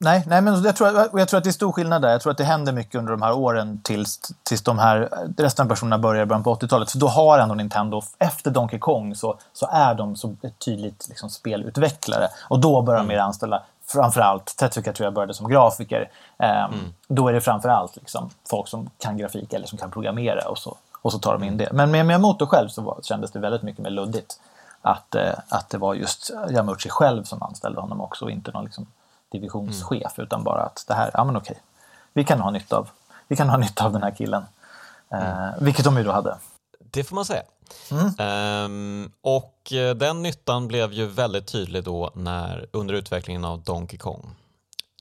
Nej, 0.00 0.24
nej 0.26 0.40
men 0.42 0.62
jag 0.62 0.76
tror, 0.76 0.88
jag 1.12 1.28
tror 1.28 1.38
att 1.38 1.44
det 1.44 1.50
är 1.50 1.52
stor 1.52 1.72
skillnad 1.72 2.02
där. 2.02 2.10
Jag 2.10 2.20
tror 2.20 2.30
att 2.30 2.38
det 2.38 2.44
händer 2.44 2.72
mycket 2.72 2.94
under 2.94 3.12
de 3.12 3.22
här 3.22 3.32
åren 3.32 3.80
tills, 3.84 4.20
tills 4.42 4.62
de 4.62 4.78
här 4.78 5.08
resten 5.36 5.64
av 5.64 5.68
personerna 5.68 5.98
börjar 5.98 6.22
i 6.22 6.26
början 6.26 6.44
på 6.44 6.54
80-talet. 6.54 6.90
För 6.90 6.98
då 6.98 7.08
har 7.08 7.38
ändå 7.38 7.54
Nintendo, 7.54 8.02
efter 8.18 8.50
Donkey 8.50 8.78
Kong, 8.78 9.14
så, 9.14 9.38
så 9.52 9.68
är 9.72 9.94
de 9.94 10.16
så 10.16 10.36
ett 10.42 10.58
tydligt 10.58 11.06
liksom, 11.08 11.30
spelutvecklare. 11.30 12.28
Och 12.48 12.60
då 12.60 12.82
börjar 12.82 12.98
de 12.98 13.04
mm. 13.04 13.16
mer 13.16 13.22
anställa 13.22 13.62
framförallt, 13.86 14.56
Tetsuka 14.56 14.92
tror 14.92 15.04
jag 15.04 15.14
började 15.14 15.34
som 15.34 15.48
grafiker. 15.48 16.10
Um, 16.38 16.46
mm. 16.48 16.94
Då 17.08 17.28
är 17.28 17.32
det 17.32 17.40
framförallt 17.40 17.96
liksom, 17.96 18.30
folk 18.50 18.68
som 18.68 18.90
kan 18.98 19.16
grafik 19.16 19.52
eller 19.52 19.66
som 19.66 19.78
kan 19.78 19.90
programmera 19.90 20.48
och 20.48 20.58
så, 20.58 20.76
och 21.02 21.12
så 21.12 21.18
tar 21.18 21.32
de 21.32 21.42
in 21.42 21.48
mm. 21.48 21.58
det. 21.58 21.68
Men 21.72 21.90
med 21.90 22.06
Miyamoto 22.06 22.46
själv 22.46 22.68
så 22.68 22.82
var, 22.82 22.98
kändes 23.02 23.30
det 23.30 23.38
väldigt 23.38 23.62
mycket 23.62 23.82
mer 23.82 23.90
luddigt 23.90 24.40
att, 24.84 25.14
eh, 25.14 25.34
att 25.48 25.70
det 25.70 25.78
var 25.78 25.94
just 25.94 26.30
Yamuchi 26.50 26.88
själv 26.88 27.24
som 27.24 27.42
anställde 27.42 27.80
honom 27.80 28.00
också 28.00 28.24
och 28.24 28.30
inte 28.30 28.50
någon 28.50 28.64
liksom 28.64 28.86
divisionschef 29.28 30.18
mm. 30.18 30.26
utan 30.26 30.44
bara 30.44 30.62
att 30.62 30.84
det 30.88 30.94
här, 30.94 31.10
ja 31.14 31.24
men 31.24 31.36
okej, 31.36 31.60
vi 32.12 32.24
kan 32.24 32.40
ha 32.40 32.50
nytta 32.50 32.76
av, 32.76 32.88
vi 33.28 33.36
kan 33.36 33.48
ha 33.48 33.56
nytta 33.56 33.84
av 33.84 33.92
den 33.92 34.02
här 34.02 34.10
killen. 34.10 34.44
Eh, 35.12 35.48
mm. 35.48 35.64
vilket 35.64 35.84
de 35.84 35.96
ju 35.96 36.04
då 36.04 36.12
hade. 36.12 36.36
Det 36.78 37.04
får 37.04 37.14
man 37.14 37.24
säga. 37.24 37.42
Mm. 37.90 38.64
Um, 38.64 39.12
och 39.20 39.72
eh, 39.72 39.94
den 39.94 40.22
nyttan 40.22 40.68
blev 40.68 40.92
ju 40.92 41.06
väldigt 41.06 41.46
tydlig 41.46 41.84
då 41.84 42.10
när, 42.14 42.66
under 42.72 42.94
utvecklingen 42.94 43.44
av 43.44 43.62
Donkey 43.62 43.98
Kong 43.98 44.34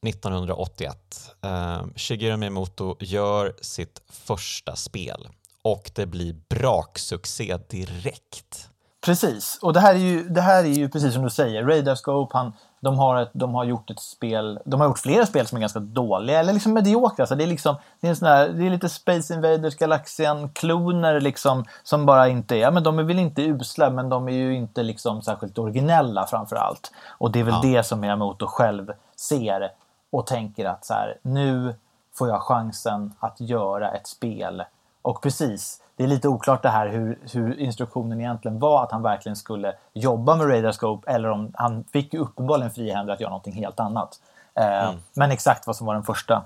1981. 0.03 1.31
Um, 1.41 1.93
Shigeru 1.95 2.37
Miyamoto 2.37 2.95
gör 2.99 3.53
sitt 3.61 4.01
första 4.09 4.75
spel 4.75 5.27
och 5.61 5.91
det 5.95 6.05
blir 6.05 6.35
braksuccé 6.49 7.57
direkt. 7.69 8.69
Precis, 9.05 9.59
och 9.61 9.73
det 9.73 9.79
här 9.79 9.95
är 9.95 9.99
ju, 9.99 10.23
det 10.29 10.41
här 10.41 10.63
är 10.63 10.67
ju 10.67 10.89
precis 10.89 11.13
som 11.13 11.23
du 11.23 11.29
säger. 11.29 11.63
Radarscope, 11.63 12.37
han, 12.37 12.53
de, 12.79 12.99
har 12.99 13.21
ett, 13.21 13.29
de 13.33 13.55
har 13.55 13.63
gjort 13.63 13.89
ett 13.89 13.99
spel, 13.99 14.59
de 14.65 14.79
har 14.79 14.87
gjort 14.87 14.99
flera 14.99 15.25
spel 15.25 15.47
som 15.47 15.55
är 15.55 15.59
ganska 15.59 15.79
dåliga, 15.79 16.39
eller 16.39 16.53
liksom 16.53 16.73
mediokra. 16.73 17.27
Så 17.27 17.35
det, 17.35 17.43
är 17.43 17.47
liksom, 17.47 17.75
det, 17.99 18.07
är 18.07 18.09
en 18.09 18.15
sån 18.15 18.27
här, 18.27 18.49
det 18.49 18.65
är 18.65 18.69
lite 18.69 18.89
Space 18.89 19.33
Invaders, 19.33 19.75
Galaxian-kloner 19.75 21.19
liksom, 21.19 21.65
som 21.83 22.05
bara 22.05 22.27
inte 22.27 22.55
är, 22.55 22.59
ja 22.59 22.71
men 22.71 22.83
de 22.83 22.99
är 22.99 23.03
väl 23.03 23.19
inte 23.19 23.41
usla, 23.41 23.89
men 23.89 24.09
de 24.09 24.27
är 24.27 24.33
ju 24.33 24.55
inte 24.55 24.83
liksom 24.83 25.21
särskilt 25.21 25.57
originella 25.57 26.27
framför 26.27 26.55
allt. 26.55 26.91
Och 27.07 27.31
det 27.31 27.39
är 27.39 27.43
väl 27.43 27.59
ja. 27.63 27.77
det 27.77 27.83
som 27.83 27.99
Miyamoto 27.99 28.47
själv 28.47 28.91
ser 29.15 29.71
och 30.11 30.27
tänker 30.27 30.65
att 30.65 30.85
så 30.85 30.93
här, 30.93 31.17
nu 31.21 31.75
får 32.13 32.29
jag 32.29 32.41
chansen 32.41 33.13
att 33.19 33.39
göra 33.39 33.91
ett 33.91 34.07
spel. 34.07 34.63
Och 35.01 35.21
precis, 35.21 35.82
det 35.95 36.03
är 36.03 36.07
lite 36.07 36.27
oklart 36.27 36.61
det 36.63 36.69
här 36.69 36.87
hur, 36.87 37.19
hur 37.33 37.59
instruktionen 37.59 38.21
egentligen 38.21 38.59
var 38.59 38.83
att 38.83 38.91
han 38.91 39.01
verkligen 39.01 39.35
skulle 39.35 39.73
jobba 39.93 40.35
med 40.35 40.49
Radarscope 40.49 41.11
eller 41.11 41.29
om 41.29 41.51
han 41.55 41.83
fick 41.83 42.13
ju 42.13 42.19
uppenbarligen 42.19 42.71
frihänder 42.71 43.13
att 43.13 43.19
göra 43.19 43.29
någonting 43.29 43.53
helt 43.53 43.79
annat. 43.79 44.19
Eh, 44.55 44.87
mm. 44.89 44.95
Men 45.13 45.31
exakt 45.31 45.67
vad 45.67 45.75
som 45.75 45.87
var 45.87 45.93
den 45.93 46.03
första. 46.03 46.43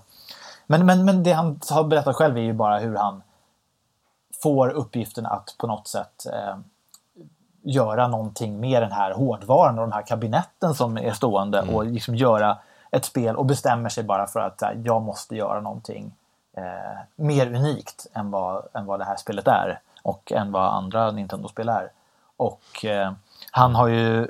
Men, 0.66 0.86
men, 0.86 1.06
men 1.06 1.24
det 1.24 1.32
han 1.32 1.60
har 1.70 1.84
berättat 1.84 2.16
själv 2.16 2.38
är 2.38 2.42
ju 2.42 2.54
bara 2.54 2.80
hur 2.80 2.96
han 2.96 3.22
får 4.44 4.70
uppgiften 4.70 5.26
att 5.26 5.56
på 5.58 5.68
något 5.68 5.88
sätt 5.88 6.26
eh, 6.34 6.58
göra 7.62 8.08
någonting 8.08 8.60
med 8.60 8.82
den 8.82 8.92
här 8.92 9.12
hårdvaran 9.12 9.80
och 9.80 9.88
de 9.88 9.92
här 9.92 10.02
kabinetten 10.02 10.74
som 10.74 10.98
är 10.98 11.14
stående 11.14 11.60
mm. 11.60 11.76
och 11.76 11.86
liksom 11.86 12.16
göra 12.16 12.58
ett 12.92 13.06
spel 13.06 13.36
och 13.36 13.46
bestämmer 13.46 13.90
sig 13.90 14.04
bara 14.04 14.28
för 14.28 14.40
att 14.40 14.62
här, 14.62 14.82
jag 14.86 15.02
måste 15.02 15.36
göra 15.36 15.62
någonting 15.62 16.12
eh, 16.58 16.98
mer 17.16 17.56
unikt 17.56 18.08
än 18.14 18.32
vad, 18.32 18.64
än 18.74 18.86
vad 18.86 19.00
det 19.00 19.06
här 19.06 19.16
spelet 19.16 19.48
är 19.48 19.80
och 20.02 20.32
än 20.32 20.52
vad 20.52 20.74
andra 20.74 21.12
Nintendo-spel 21.12 21.70
är. 21.70 21.92
Och 22.38 22.86
eh, 22.86 23.12
han 23.52 23.76
har 23.76 23.88
ju, 23.88 24.28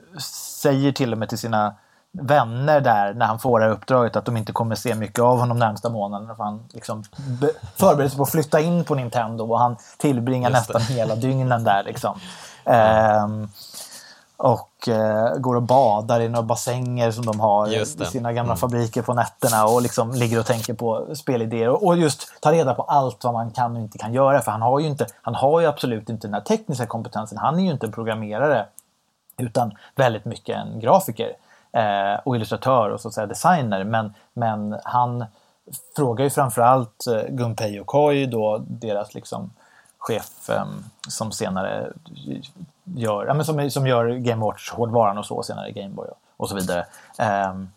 säger 0.61 0.91
till 0.91 1.11
och 1.11 1.17
med 1.17 1.29
till 1.29 1.37
sina 1.37 1.75
vänner 2.11 2.81
där 2.81 3.13
när 3.13 3.25
han 3.25 3.39
får 3.39 3.59
det 3.59 3.65
här 3.65 3.71
uppdraget 3.71 4.15
att 4.15 4.25
de 4.25 4.37
inte 4.37 4.51
kommer 4.51 4.75
se 4.75 4.95
mycket 4.95 5.19
av 5.19 5.39
honom 5.39 5.59
närmsta 5.59 5.89
månaderna. 5.89 6.35
För 6.35 6.43
han 6.43 6.63
liksom 6.73 7.03
förbereder 7.75 8.09
sig 8.09 8.17
på 8.17 8.23
att 8.23 8.31
flytta 8.31 8.59
in 8.59 8.83
på 8.83 8.95
Nintendo 8.95 9.51
och 9.51 9.59
han 9.59 9.77
tillbringar 9.97 10.49
nästan 10.49 10.81
hela 10.81 11.15
dygnen 11.15 11.63
där. 11.63 11.83
Liksom. 11.83 12.19
Um, 13.23 13.49
och 14.37 14.66
eh, 14.87 15.37
går 15.37 15.55
och 15.55 15.63
badar 15.63 16.19
i 16.19 16.29
några 16.29 16.43
bassänger 16.43 17.11
som 17.11 17.25
de 17.25 17.39
har 17.39 17.73
i 17.73 17.85
sina 17.85 18.33
gamla 18.33 18.51
mm. 18.51 18.57
fabriker 18.57 19.01
på 19.01 19.13
nätterna 19.13 19.65
och 19.65 19.81
liksom 19.81 20.11
ligger 20.11 20.39
och 20.39 20.45
tänker 20.45 20.73
på 20.73 21.15
spelidéer 21.15 21.69
och, 21.69 21.87
och 21.87 21.97
just 21.97 22.41
tar 22.41 22.51
reda 22.51 22.73
på 22.73 22.81
allt 22.81 23.23
vad 23.23 23.33
man 23.33 23.51
kan 23.51 23.75
och 23.75 23.81
inte 23.81 23.97
kan 23.97 24.13
göra 24.13 24.41
för 24.41 24.51
han 24.51 24.61
har 24.61 24.79
ju, 24.79 24.87
inte, 24.87 25.07
han 25.21 25.35
har 25.35 25.61
ju 25.61 25.67
absolut 25.67 26.09
inte 26.09 26.27
den 26.27 26.33
här 26.33 26.41
tekniska 26.41 26.85
kompetensen. 26.85 27.37
Han 27.37 27.59
är 27.59 27.63
ju 27.63 27.71
inte 27.71 27.85
en 27.85 27.91
programmerare 27.91 28.65
utan 29.37 29.71
väldigt 29.95 30.25
mycket 30.25 30.57
en 30.57 30.79
grafiker 30.79 31.33
eh, 31.71 32.19
och 32.23 32.35
illustratör 32.35 32.89
och 32.89 33.01
så 33.01 33.07
att 33.07 33.13
säga 33.13 33.27
designer. 33.27 33.83
Men, 33.83 34.13
men 34.33 34.79
han 34.83 35.25
frågar 35.95 36.23
ju 36.23 36.29
framförallt 36.29 37.07
eh, 37.07 37.21
Gunpei 37.29 37.75
Yokoi 37.75 38.25
då 38.25 38.63
deras 38.67 39.13
liksom 39.13 39.51
chef 39.97 40.49
um, 40.49 40.85
som 41.07 41.31
senare 41.31 41.93
gör, 42.95 43.25
ja, 43.25 43.33
men 43.33 43.45
som, 43.45 43.71
som 43.71 43.87
gör 43.87 44.07
Game 44.07 44.45
Watch-hårdvaran 44.45 45.17
och 45.17 45.25
så, 45.25 45.43
senare 45.43 45.71
Gameboy 45.71 46.07
och, 46.07 46.17
och 46.37 46.49
så 46.49 46.55
vidare. 46.55 46.85
Um, 47.49 47.69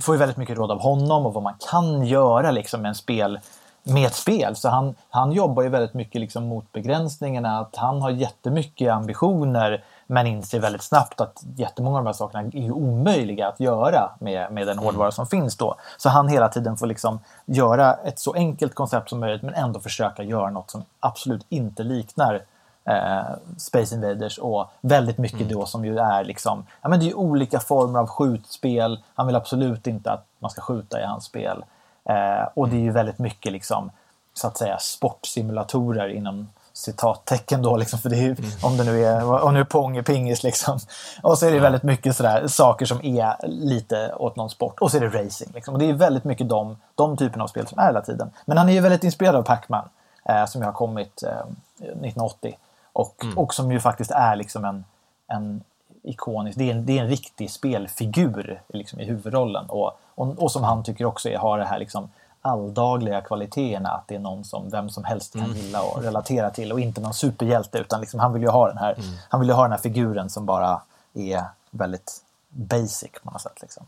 får 0.00 0.14
ju 0.14 0.18
väldigt 0.18 0.36
mycket 0.36 0.56
råd 0.58 0.70
av 0.70 0.80
honom 0.80 1.26
och 1.26 1.34
vad 1.34 1.42
man 1.42 1.54
kan 1.70 2.06
göra 2.06 2.50
liksom, 2.50 2.82
med, 2.82 2.88
en 2.88 2.94
spel, 2.94 3.40
med 3.82 4.06
ett 4.06 4.14
spel. 4.14 4.56
Så 4.56 4.68
han, 4.68 4.94
han 5.10 5.32
jobbar 5.32 5.62
ju 5.62 5.68
väldigt 5.68 5.94
mycket 5.94 6.20
liksom, 6.20 6.44
mot 6.46 6.72
begränsningarna, 6.72 7.58
att 7.58 7.76
han 7.76 8.02
har 8.02 8.10
jättemycket 8.10 8.92
ambitioner 8.92 9.84
men 10.06 10.26
inser 10.26 10.60
väldigt 10.60 10.82
snabbt 10.82 11.20
att 11.20 11.44
jättemånga 11.56 11.98
av 11.98 12.04
de 12.04 12.08
här 12.08 12.14
sakerna 12.14 12.50
är 12.52 12.72
omöjliga 12.72 13.48
att 13.48 13.60
göra 13.60 14.10
med, 14.18 14.52
med 14.52 14.66
den 14.66 14.78
hårdvara 14.78 15.10
som 15.10 15.26
finns 15.26 15.56
då. 15.56 15.74
Så 15.96 16.08
han 16.08 16.28
hela 16.28 16.48
tiden 16.48 16.76
får 16.76 16.86
liksom 16.86 17.20
göra 17.46 17.94
ett 17.94 18.18
så 18.18 18.32
enkelt 18.34 18.74
koncept 18.74 19.10
som 19.10 19.20
möjligt 19.20 19.42
men 19.42 19.54
ändå 19.54 19.80
försöka 19.80 20.22
göra 20.22 20.50
något 20.50 20.70
som 20.70 20.84
absolut 21.00 21.46
inte 21.48 21.82
liknar 21.82 22.42
eh, 22.84 23.36
Space 23.58 23.94
Invaders 23.94 24.38
och 24.38 24.70
väldigt 24.80 25.18
mycket 25.18 25.40
mm. 25.40 25.52
då 25.52 25.66
som 25.66 25.84
ju 25.84 25.98
är 25.98 26.24
liksom, 26.24 26.66
ja 26.82 26.88
men 26.88 27.00
det 27.00 27.10
är 27.10 27.14
olika 27.14 27.60
former 27.60 27.98
av 27.98 28.06
skjutspel. 28.06 29.02
Han 29.14 29.26
vill 29.26 29.36
absolut 29.36 29.86
inte 29.86 30.10
att 30.10 30.26
man 30.38 30.50
ska 30.50 30.60
skjuta 30.60 31.00
i 31.00 31.04
hans 31.04 31.24
spel. 31.24 31.64
Eh, 32.04 32.48
och 32.54 32.68
det 32.68 32.76
är 32.76 32.80
ju 32.80 32.90
väldigt 32.90 33.18
mycket 33.18 33.52
liksom, 33.52 33.90
så 34.34 34.46
att 34.46 34.56
säga, 34.56 34.78
sportsimulatorer 34.78 36.08
inom 36.08 36.48
citattecken 36.72 37.62
då, 37.62 37.76
liksom, 37.76 37.98
för 37.98 38.10
det 38.10 38.16
är, 38.16 38.38
mm. 38.38 38.50
om 38.62 38.76
det 38.76 38.84
nu 38.84 39.04
är, 39.04 39.44
om 39.44 39.54
nu 39.54 39.60
är 39.60 39.64
pong 39.64 40.04
pingis 40.04 40.42
liksom. 40.42 40.78
Och 41.22 41.38
så 41.38 41.46
är 41.46 41.52
det 41.52 41.60
väldigt 41.60 41.82
mycket 41.82 42.16
sådär, 42.16 42.46
saker 42.46 42.86
som 42.86 43.04
är 43.04 43.36
lite 43.46 44.14
åt 44.14 44.36
någon 44.36 44.50
sport. 44.50 44.80
Och 44.80 44.90
så 44.90 44.96
är 44.96 45.00
det 45.00 45.24
racing. 45.24 45.50
Liksom. 45.54 45.74
Och 45.74 45.80
det 45.80 45.88
är 45.88 45.92
väldigt 45.92 46.24
mycket 46.24 46.48
de, 46.48 46.76
de 46.94 47.16
typerna 47.16 47.44
av 47.44 47.48
spel 47.48 47.66
som 47.66 47.78
är 47.78 47.86
hela 47.86 48.00
tiden. 48.00 48.30
Men 48.44 48.58
han 48.58 48.68
är 48.68 48.72
ju 48.72 48.80
väldigt 48.80 49.04
inspirerad 49.04 49.36
av 49.36 49.42
Pac-Man, 49.42 49.88
eh, 50.24 50.46
som 50.46 50.60
ju 50.60 50.64
har 50.64 50.72
kommit 50.72 51.22
eh, 51.22 51.30
1980. 51.78 52.56
Och, 52.94 53.24
mm. 53.24 53.38
och 53.38 53.54
som 53.54 53.72
ju 53.72 53.80
faktiskt 53.80 54.10
är 54.10 54.36
liksom 54.36 54.64
en, 54.64 54.84
en 55.26 55.64
ikonisk, 56.02 56.58
det 56.58 56.70
är 56.70 56.74
en, 56.74 56.86
det 56.86 56.98
är 56.98 57.02
en 57.02 57.08
riktig 57.08 57.50
spelfigur 57.50 58.62
liksom, 58.68 59.00
i 59.00 59.04
huvudrollen. 59.04 59.66
Och, 59.68 59.98
och, 60.14 60.38
och, 60.38 60.52
som 60.52 60.62
han 60.62 60.84
tycker 60.84 61.04
också 61.04 61.28
är, 61.28 61.38
har 61.38 61.58
det 61.58 61.64
här 61.64 61.78
liksom, 61.78 62.08
alldagliga 62.42 63.20
kvaliteterna. 63.20 63.88
Att 63.88 64.08
det 64.08 64.14
är 64.14 64.18
någon 64.18 64.44
som 64.44 64.70
vem 64.70 64.90
som 64.90 65.04
helst 65.04 65.32
kan 65.32 65.44
mm. 65.44 65.56
gilla 65.56 65.82
och 65.82 66.02
relatera 66.02 66.50
till 66.50 66.72
och 66.72 66.80
inte 66.80 67.00
någon 67.00 67.14
superhjälte 67.14 67.78
utan 67.78 68.00
liksom, 68.00 68.20
han 68.20 68.32
vill 68.32 68.42
ju 68.42 68.48
ha 68.48 68.68
den 68.68 68.78
här, 68.78 68.92
mm. 68.92 69.08
han 69.28 69.40
vill 69.40 69.50
ha 69.50 69.62
den 69.62 69.72
här 69.72 69.78
figuren 69.78 70.30
som 70.30 70.46
bara 70.46 70.82
är 71.14 71.44
väldigt 71.70 72.22
basic 72.48 73.10
på 73.22 73.30
något 73.30 73.40
sätt. 73.40 73.58
Liksom. 73.62 73.86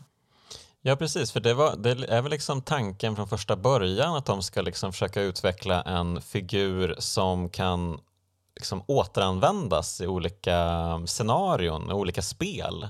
Ja 0.81 0.95
precis, 0.95 1.31
för 1.31 1.39
det, 1.39 1.53
var, 1.53 1.75
det, 1.75 1.89
är 2.09 2.21
väl 2.21 2.31
liksom 2.31 2.61
tanken 2.61 3.15
från 3.15 3.27
första 3.27 3.55
början 3.55 4.15
att 4.15 4.25
de 4.25 4.43
ska 4.43 4.61
liksom 4.61 4.91
försöka 4.91 5.21
utveckla 5.21 5.81
en 5.81 6.21
figur 6.21 6.95
som 6.97 7.49
kan 7.49 7.99
liksom 8.57 8.83
återanvändas 8.87 10.01
i 10.01 10.07
olika 10.07 11.01
scenarion, 11.05 11.91
olika 11.91 12.21
spel. 12.21 12.87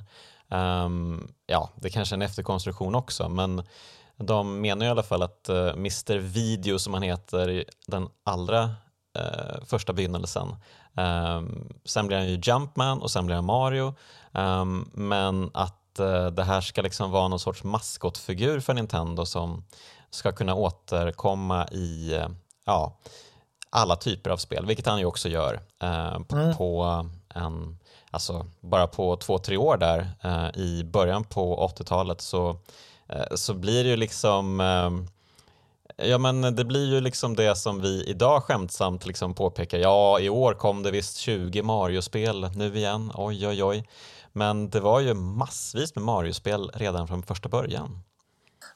Um, 0.49 1.27
ja, 1.45 1.69
det 1.75 1.89
kanske 1.89 2.15
är 2.15 2.17
en 2.17 2.21
efterkonstruktion 2.21 2.95
också, 2.95 3.29
men 3.29 3.63
de 4.17 4.61
menar 4.61 4.85
i 4.85 4.89
alla 4.89 5.03
fall 5.03 5.21
att 5.21 5.49
eh, 5.49 5.55
uh, 5.55 5.71
Mr 5.71 6.17
Video 6.17 6.79
som 6.79 6.93
han 6.93 7.03
heter 7.03 7.49
i 7.49 7.65
den 7.87 8.07
allra 8.23 8.63
uh, 8.63 9.65
första 9.65 9.93
begynnelsen, 9.93 10.55
um, 10.95 11.73
sen 11.85 12.07
blir 12.07 12.17
han 12.17 12.27
ju 12.27 12.39
Jumpman 12.43 13.01
och 13.01 13.11
sen 13.11 13.25
blir 13.25 13.35
han 13.35 13.45
Mario, 13.45 13.95
um, 14.31 14.91
men 14.93 15.51
att 15.53 15.99
uh, 15.99 16.27
det 16.27 16.43
här 16.43 16.61
ska 16.61 16.81
liksom 16.81 17.11
vara 17.11 17.27
någon 17.27 17.39
sorts 17.39 17.63
maskotfigur 17.63 18.59
för 18.59 18.73
Nintendo 18.73 19.25
som 19.25 19.65
ska 20.09 20.31
kunna 20.31 20.55
återkomma 20.55 21.67
i 21.67 22.19
ja, 22.65 22.97
alla 23.69 23.95
typer 23.95 24.29
av 24.29 24.37
spel, 24.37 24.65
vilket 24.65 24.85
han 24.85 24.99
ju 24.99 25.05
också 25.05 25.29
gör 25.29 25.59
eh, 25.81 26.19
på, 26.19 26.35
mm. 26.35 26.57
på, 26.57 27.05
en, 27.35 27.77
alltså 28.11 28.45
bara 28.59 28.87
på 28.87 29.15
två, 29.15 29.37
tre 29.37 29.57
år 29.57 29.77
där 29.77 30.07
eh, 30.21 30.61
i 30.61 30.83
början 30.83 31.23
på 31.23 31.71
80-talet 31.77 32.21
så, 32.21 32.57
eh, 33.07 33.35
så 33.35 33.53
blir 33.53 33.83
det 33.83 33.89
ju 33.89 33.97
liksom 33.97 34.59
eh, 34.59 34.91
Ja 36.07 36.17
men 36.17 36.55
det 36.55 36.65
blir 36.65 36.85
ju 36.85 37.01
liksom 37.01 37.35
det 37.35 37.55
som 37.55 37.81
vi 37.81 38.03
idag 38.03 38.43
skämtsamt 38.43 39.05
liksom 39.05 39.33
påpekar, 39.33 39.77
ja 39.77 40.19
i 40.19 40.29
år 40.29 40.53
kom 40.53 40.83
det 40.83 40.91
visst 40.91 41.17
20 41.17 41.63
Mario-spel 41.63 42.49
nu 42.55 42.77
igen, 42.77 43.11
oj 43.15 43.47
oj 43.47 43.63
oj. 43.63 43.87
Men 44.33 44.69
det 44.69 44.79
var 44.79 44.99
ju 44.99 45.13
massvis 45.13 45.95
med 45.95 46.03
Mario-spel 46.03 46.71
redan 46.73 47.07
från 47.07 47.23
första 47.23 47.49
början. 47.49 48.03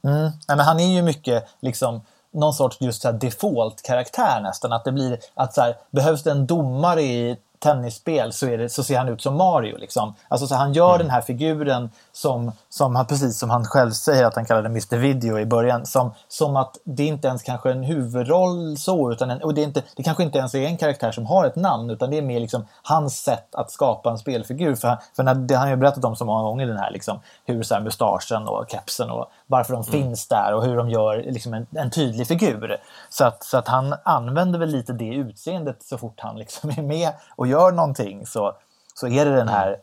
Mm. 0.04 0.32
Ja, 0.48 0.56
men 0.56 0.60
han 0.60 0.80
är 0.80 0.96
ju 0.96 1.02
mycket 1.02 1.48
liksom 1.60 2.02
någon 2.32 2.54
sorts 2.54 2.78
just 2.80 3.06
default-karaktär 3.20 4.42
nästan. 4.42 4.74
Att 4.74 4.86
det 4.86 4.92
blir 4.92 5.20
att 5.34 5.54
så 5.54 5.62
här, 5.62 5.78
behövs 5.92 6.24
det 6.24 6.32
en 6.32 6.46
domare 6.46 7.02
i 7.02 7.38
tennisspel 7.60 8.34
så, 8.34 8.48
är 8.48 8.58
det, 8.58 8.70
så 8.70 8.84
ser 8.84 8.98
han 8.98 9.10
ut 9.10 9.22
som 9.22 9.36
Mario. 9.36 9.78
Liksom. 9.78 10.14
Alltså, 10.28 10.48
så 10.48 10.56
han 10.56 10.74
gör 10.74 10.96
mm. 10.96 11.00
den 11.00 11.10
här 11.10 11.22
figuren 11.22 11.90
som, 12.14 12.52
som 12.70 12.96
han, 12.96 13.06
precis 13.06 13.40
som 13.40 13.50
han 13.50 13.66
själv 13.66 13.92
säger 13.92 14.26
att 14.26 14.36
han 14.36 14.46
kallade 14.46 14.70
Mr 14.70 14.98
Video 14.98 15.40
i 15.40 15.46
början. 15.46 15.86
Som, 15.86 16.14
som 16.28 16.56
att 16.56 16.78
det 16.84 17.06
inte 17.06 17.28
ens 17.28 17.44
kanske 17.44 17.72
en 17.72 17.84
huvudroll 17.84 18.78
så, 18.78 19.12
utan 19.12 19.30
en, 19.30 19.42
och 19.42 19.54
det, 19.54 19.62
är 19.62 19.64
inte, 19.64 19.84
det 19.96 20.04
kanske 20.04 20.24
inte 20.24 20.38
ens 20.38 20.56
är 20.56 20.62
en 20.62 20.78
karaktär 20.78 21.12
som 21.12 21.26
har 21.26 21.46
ett 21.46 21.56
namn, 21.56 21.90
utan 21.90 22.10
det 22.10 22.18
är 22.18 22.22
mer 22.22 22.40
liksom 22.40 22.66
hans 22.84 23.24
sätt 23.24 23.56
att 23.56 23.72
skapa 23.72 24.10
en 24.10 24.18
spelfigur. 24.18 24.76
För, 24.76 24.98
för 25.16 25.24
när, 25.24 25.36
det 25.36 25.56
han 25.56 25.68
har 25.68 25.76
ju 25.76 25.80
berättat 25.80 26.06
om 26.06 26.16
så 26.16 26.26
många 26.26 26.44
gånger, 26.44 26.68
den 26.68 26.78
här, 26.78 26.92
liksom, 26.92 27.20
hur 27.46 27.64
så 27.64 27.74
här, 27.74 27.82
mustaschen 27.82 28.48
och 28.48 28.66
kepsen 28.70 29.10
och 29.10 29.32
varför 29.48 29.74
de 29.74 29.82
mm. 29.82 29.92
finns 29.92 30.28
där 30.28 30.54
och 30.54 30.66
hur 30.66 30.76
de 30.76 30.90
gör 30.90 31.18
liksom, 31.18 31.54
en, 31.54 31.68
en, 31.76 31.92
tydlig 31.92 32.28
figur. 32.28 32.78
Så 33.10 33.26
att, 33.26 33.44
så 33.44 33.58
att 33.58 33.68
han 33.68 33.96
använder 34.04 34.60
väl 34.60 34.70
lite 34.70 34.94
det 34.94 35.14
utseendet 35.14 35.84
så 35.84 35.98
fort 35.98 36.20
han 36.20 36.38
liksom 36.38 36.70
är 36.78 36.82
med 36.82 37.12
och 37.36 37.48
gör 37.48 37.72
någonting 37.72 38.26
så, 38.26 38.54
så 38.96 39.08
är 39.08 39.26
det 39.26 39.36
den 39.36 39.48
här 39.48 39.68
mm. 39.68 39.80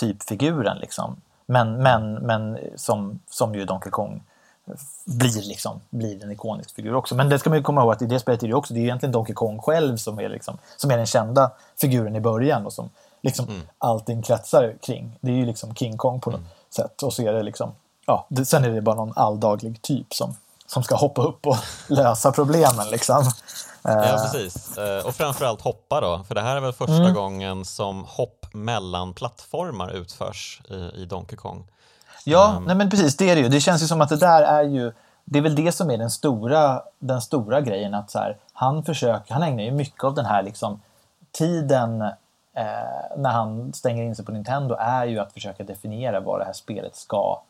typfiguren. 0.00 0.78
Liksom. 0.78 1.20
Men, 1.52 1.82
men, 1.82 2.14
men 2.14 2.58
som, 2.76 3.20
som 3.30 3.54
ju 3.54 3.64
Donkey 3.64 3.90
Kong 3.90 4.22
blir, 5.04 5.42
liksom, 5.42 5.80
blir 5.90 6.24
en 6.24 6.30
ikonisk 6.30 6.74
figur 6.74 6.94
också. 6.94 7.14
Men 7.14 7.28
det 7.28 7.38
ska 7.38 7.50
man 7.50 7.58
ju 7.58 7.62
komma 7.62 7.80
ihåg 7.80 7.92
att 7.92 8.02
i 8.02 8.06
det 8.06 8.20
spelet 8.20 8.42
är 8.42 8.48
det 8.48 8.54
också 8.54 8.74
det 8.74 8.80
är 8.80 8.84
egentligen 8.84 9.12
Donkey 9.12 9.34
Kong 9.34 9.58
själv 9.58 9.96
som 9.96 10.18
är, 10.18 10.28
liksom, 10.28 10.58
som 10.76 10.90
är 10.90 10.96
den 10.96 11.06
kända 11.06 11.50
figuren 11.80 12.16
i 12.16 12.20
början 12.20 12.66
och 12.66 12.72
som 12.72 12.90
liksom 13.22 13.48
mm. 13.48 13.60
allting 13.78 14.22
kretsar 14.22 14.74
kring. 14.82 15.18
Det 15.20 15.30
är 15.30 15.36
ju 15.36 15.46
liksom 15.46 15.74
King 15.74 15.96
Kong 15.96 16.20
på 16.20 16.30
något 16.30 16.40
mm. 16.40 16.50
sätt 16.70 17.02
och 17.02 17.12
så 17.12 17.22
är 17.22 17.32
det 17.32 17.42
liksom 17.42 17.72
ja, 18.06 18.26
det, 18.28 18.44
sen 18.44 18.64
är 18.64 18.70
det 18.70 18.80
bara 18.80 18.96
någon 18.96 19.12
alldaglig 19.16 19.82
typ 19.82 20.14
som, 20.14 20.36
som 20.66 20.82
ska 20.82 20.96
hoppa 20.96 21.22
upp 21.22 21.46
och 21.46 21.56
lösa 21.88 22.32
problemen 22.32 22.90
liksom. 22.90 23.24
Ja, 23.82 24.04
eh. 24.04 24.22
precis. 24.22 24.78
Eh, 24.78 25.06
och 25.06 25.14
framförallt 25.14 25.60
hoppa 25.60 26.00
då, 26.00 26.24
för 26.28 26.34
det 26.34 26.40
här 26.40 26.56
är 26.56 26.60
väl 26.60 26.72
första 26.72 26.94
mm. 26.94 27.14
gången 27.14 27.64
som 27.64 28.04
hopp 28.04 28.41
mellan 28.54 29.12
plattformar 29.12 29.90
utförs 29.90 30.62
i, 30.70 31.02
i 31.02 31.04
Donkey 31.04 31.36
Kong. 31.36 31.64
Ja, 32.24 32.54
um. 32.56 32.64
nej 32.64 32.76
men 32.76 32.90
precis, 32.90 33.16
det 33.16 33.30
är 33.30 33.36
det 33.36 33.42
ju. 33.42 33.48
Det 33.48 33.60
känns 33.60 33.82
ju 33.82 33.86
som 33.86 34.00
att 34.00 34.08
det 34.08 34.16
där 34.16 34.42
är 34.42 34.62
ju, 34.62 34.92
det 35.24 35.38
är 35.38 35.42
väl 35.42 35.54
det 35.54 35.72
som 35.72 35.90
är 35.90 35.98
den 35.98 36.10
stora, 36.10 36.82
den 36.98 37.20
stora 37.20 37.60
grejen, 37.60 37.94
att 37.94 38.10
så 38.10 38.18
här, 38.18 38.36
han 38.52 38.84
försöker, 38.84 39.34
han 39.34 39.42
ägnar 39.42 39.64
ju 39.64 39.70
mycket 39.70 40.04
av 40.04 40.14
den 40.14 40.26
här 40.26 40.42
liksom 40.42 40.80
tiden 41.32 42.02
eh, 42.56 43.16
när 43.16 43.30
han 43.30 43.72
stänger 43.72 44.02
in 44.02 44.16
sig 44.16 44.24
på 44.24 44.32
Nintendo 44.32 44.76
är 44.78 45.06
ju 45.06 45.18
att 45.18 45.32
försöka 45.32 45.64
definiera 45.64 46.20
vad 46.20 46.40
det 46.40 46.44
här 46.44 46.52
spelet 46.52 46.96
ska, 46.96 47.42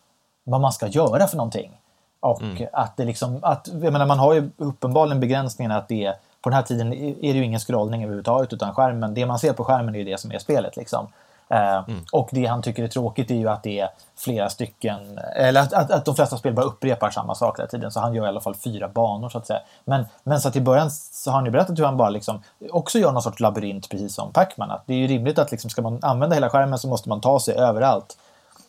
vad 0.44 0.60
man 0.60 0.72
ska 0.72 0.86
göra 0.86 1.26
för 1.26 1.36
någonting. 1.36 1.78
Och 2.20 2.42
mm. 2.42 2.68
att 2.72 2.96
det 2.96 3.04
liksom, 3.04 3.38
att, 3.42 3.68
jag 3.72 3.92
menar, 3.92 4.06
man 4.06 4.18
har 4.18 4.34
ju 4.34 4.50
uppenbarligen 4.56 5.20
begränsningen 5.20 5.72
att 5.72 5.88
det 5.88 6.04
är, 6.04 6.14
på 6.42 6.50
den 6.50 6.56
här 6.56 6.62
tiden 6.62 6.92
är 6.92 7.32
det 7.32 7.38
ju 7.38 7.44
ingen 7.44 7.60
scrollning 7.60 8.02
överhuvudtaget 8.02 8.52
utan 8.52 8.74
skärmen, 8.74 9.14
det 9.14 9.26
man 9.26 9.38
ser 9.38 9.52
på 9.52 9.64
skärmen 9.64 9.94
är 9.94 9.98
ju 9.98 10.04
det 10.04 10.20
som 10.20 10.32
är 10.32 10.38
spelet 10.38 10.76
liksom. 10.76 11.08
Eh, 11.52 11.84
mm. 11.88 12.04
Och 12.12 12.28
det 12.32 12.46
han 12.46 12.62
tycker 12.62 12.84
är 12.84 12.88
tråkigt 12.88 13.30
är 13.30 13.34
ju 13.34 13.48
att 13.48 13.62
det 13.62 13.80
är 13.80 13.88
flera 14.16 14.50
stycken, 14.50 15.18
eller 15.36 15.60
att, 15.60 15.72
att, 15.72 15.90
att 15.90 16.04
de 16.04 16.14
flesta 16.14 16.36
spel 16.36 16.54
bara 16.54 16.66
upprepar 16.66 17.10
samma 17.10 17.34
sak 17.34 17.58
hela 17.58 17.68
tiden. 17.68 17.90
Så 17.90 18.00
han 18.00 18.14
gör 18.14 18.24
i 18.24 18.28
alla 18.28 18.40
fall 18.40 18.54
fyra 18.54 18.88
banor 18.88 19.28
så 19.28 19.38
att 19.38 19.46
säga. 19.46 19.60
Men, 19.84 20.04
men 20.24 20.40
så 20.40 20.50
i 20.54 20.60
början 20.60 20.90
så 20.90 21.30
har 21.30 21.34
han 21.34 21.44
ju 21.44 21.50
berättat 21.50 21.78
hur 21.78 21.84
han 21.84 21.96
bara 21.96 22.10
liksom 22.10 22.42
också 22.70 22.98
gör 22.98 23.12
någon 23.12 23.22
sorts 23.22 23.40
labyrint 23.40 23.88
precis 23.88 24.14
som 24.14 24.32
Pacman. 24.32 24.70
Att 24.70 24.82
det 24.86 24.94
är 24.94 24.98
ju 24.98 25.06
rimligt 25.06 25.38
att 25.38 25.50
liksom, 25.50 25.70
ska 25.70 25.82
man 25.82 25.98
använda 26.02 26.34
hela 26.34 26.50
skärmen 26.50 26.78
så 26.78 26.88
måste 26.88 27.08
man 27.08 27.20
ta 27.20 27.40
sig 27.40 27.54
överallt. 27.54 28.16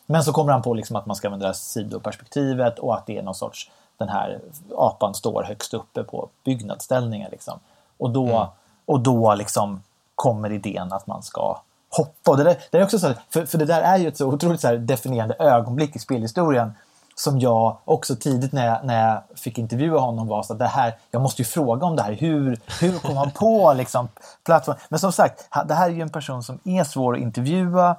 Men 0.05 0.23
så 0.23 0.33
kommer 0.33 0.51
han 0.51 0.61
på 0.61 0.73
liksom 0.73 0.95
att 0.95 1.05
man 1.05 1.15
ska 1.15 1.27
använda 1.27 1.53
sidoperspektivet 1.53 2.79
och 2.79 2.95
att 2.95 3.05
det 3.05 3.17
är 3.17 3.23
någon 3.23 3.35
sorts 3.35 3.71
den 4.05 4.15
här 4.15 4.39
apan 4.77 5.13
står 5.13 5.43
högst 5.43 5.73
uppe 5.73 6.03
på 6.03 6.29
byggnadsställningen. 6.43 7.31
Liksom. 7.31 7.59
Och 7.97 8.09
då, 8.09 8.27
mm. 8.27 8.47
och 8.85 8.99
då 8.99 9.35
liksom 9.35 9.83
kommer 10.15 10.51
idén 10.51 10.93
att 10.93 11.07
man 11.07 11.23
ska 11.23 11.61
hoppa. 11.89 12.31
Och 12.31 12.37
det, 12.37 12.43
där, 12.43 12.57
det 12.71 12.77
är 12.77 12.83
också 12.83 12.99
så, 12.99 13.13
för, 13.29 13.45
för 13.45 13.57
det 13.57 13.65
där 13.65 13.81
är 13.81 13.97
ju 13.97 14.07
ett 14.07 14.17
så 14.17 14.27
otroligt 14.27 14.61
så 14.61 14.75
definierande 14.75 15.35
ögonblick 15.35 15.95
i 15.95 15.99
spelhistorien 15.99 16.73
som 17.15 17.39
jag 17.39 17.77
också 17.85 18.15
tidigt 18.15 18.51
när 18.51 18.67
jag, 18.67 18.85
när 18.85 19.09
jag 19.09 19.39
fick 19.39 19.57
intervjua 19.57 19.99
honom 19.99 20.27
var 20.27 20.43
så 20.43 20.53
att 20.53 20.59
det 20.59 20.67
här, 20.67 20.95
jag 21.11 21.21
måste 21.21 21.41
ju 21.41 21.45
fråga 21.45 21.85
om 21.85 21.95
det 21.95 22.01
här. 22.01 22.13
Hur, 22.13 22.59
hur 22.81 22.99
kom 22.99 23.17
han 23.17 23.31
på 23.31 23.73
liksom, 23.73 24.07
plattform? 24.45 24.75
Men 24.89 24.99
som 24.99 25.11
sagt, 25.11 25.47
det 25.65 25.73
här 25.73 25.89
är 25.89 25.93
ju 25.93 26.01
en 26.01 26.09
person 26.09 26.43
som 26.43 26.59
är 26.63 26.83
svår 26.83 27.13
att 27.15 27.21
intervjua. 27.21 27.95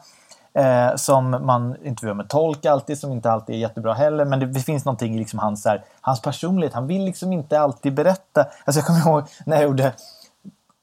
Eh, 0.59 0.97
som 0.97 1.31
man 1.31 1.77
intervjuar 1.85 2.15
med 2.15 2.29
tolk 2.29 2.65
alltid, 2.65 2.99
som 2.99 3.13
inte 3.13 3.31
alltid 3.31 3.55
är 3.55 3.59
jättebra 3.59 3.95
heller. 3.95 4.25
Men 4.25 4.53
det, 4.53 4.61
finns 4.61 4.85
någonting 4.85 5.15
i 5.15 5.19
liksom 5.19 5.39
hans, 5.39 5.65
här, 5.65 5.85
hans 6.01 6.23
personlighet. 6.23 6.75
Han 6.75 6.87
vill 6.87 7.05
liksom 7.05 7.33
inte 7.33 7.61
alltid 7.61 7.95
berätta. 7.95 8.47
Alltså 8.65 8.79
jag 8.79 8.87
kommer 8.87 9.01
ihåg 9.01 9.25
när 9.47 9.57
jag 9.57 9.65
gjorde 9.65 9.93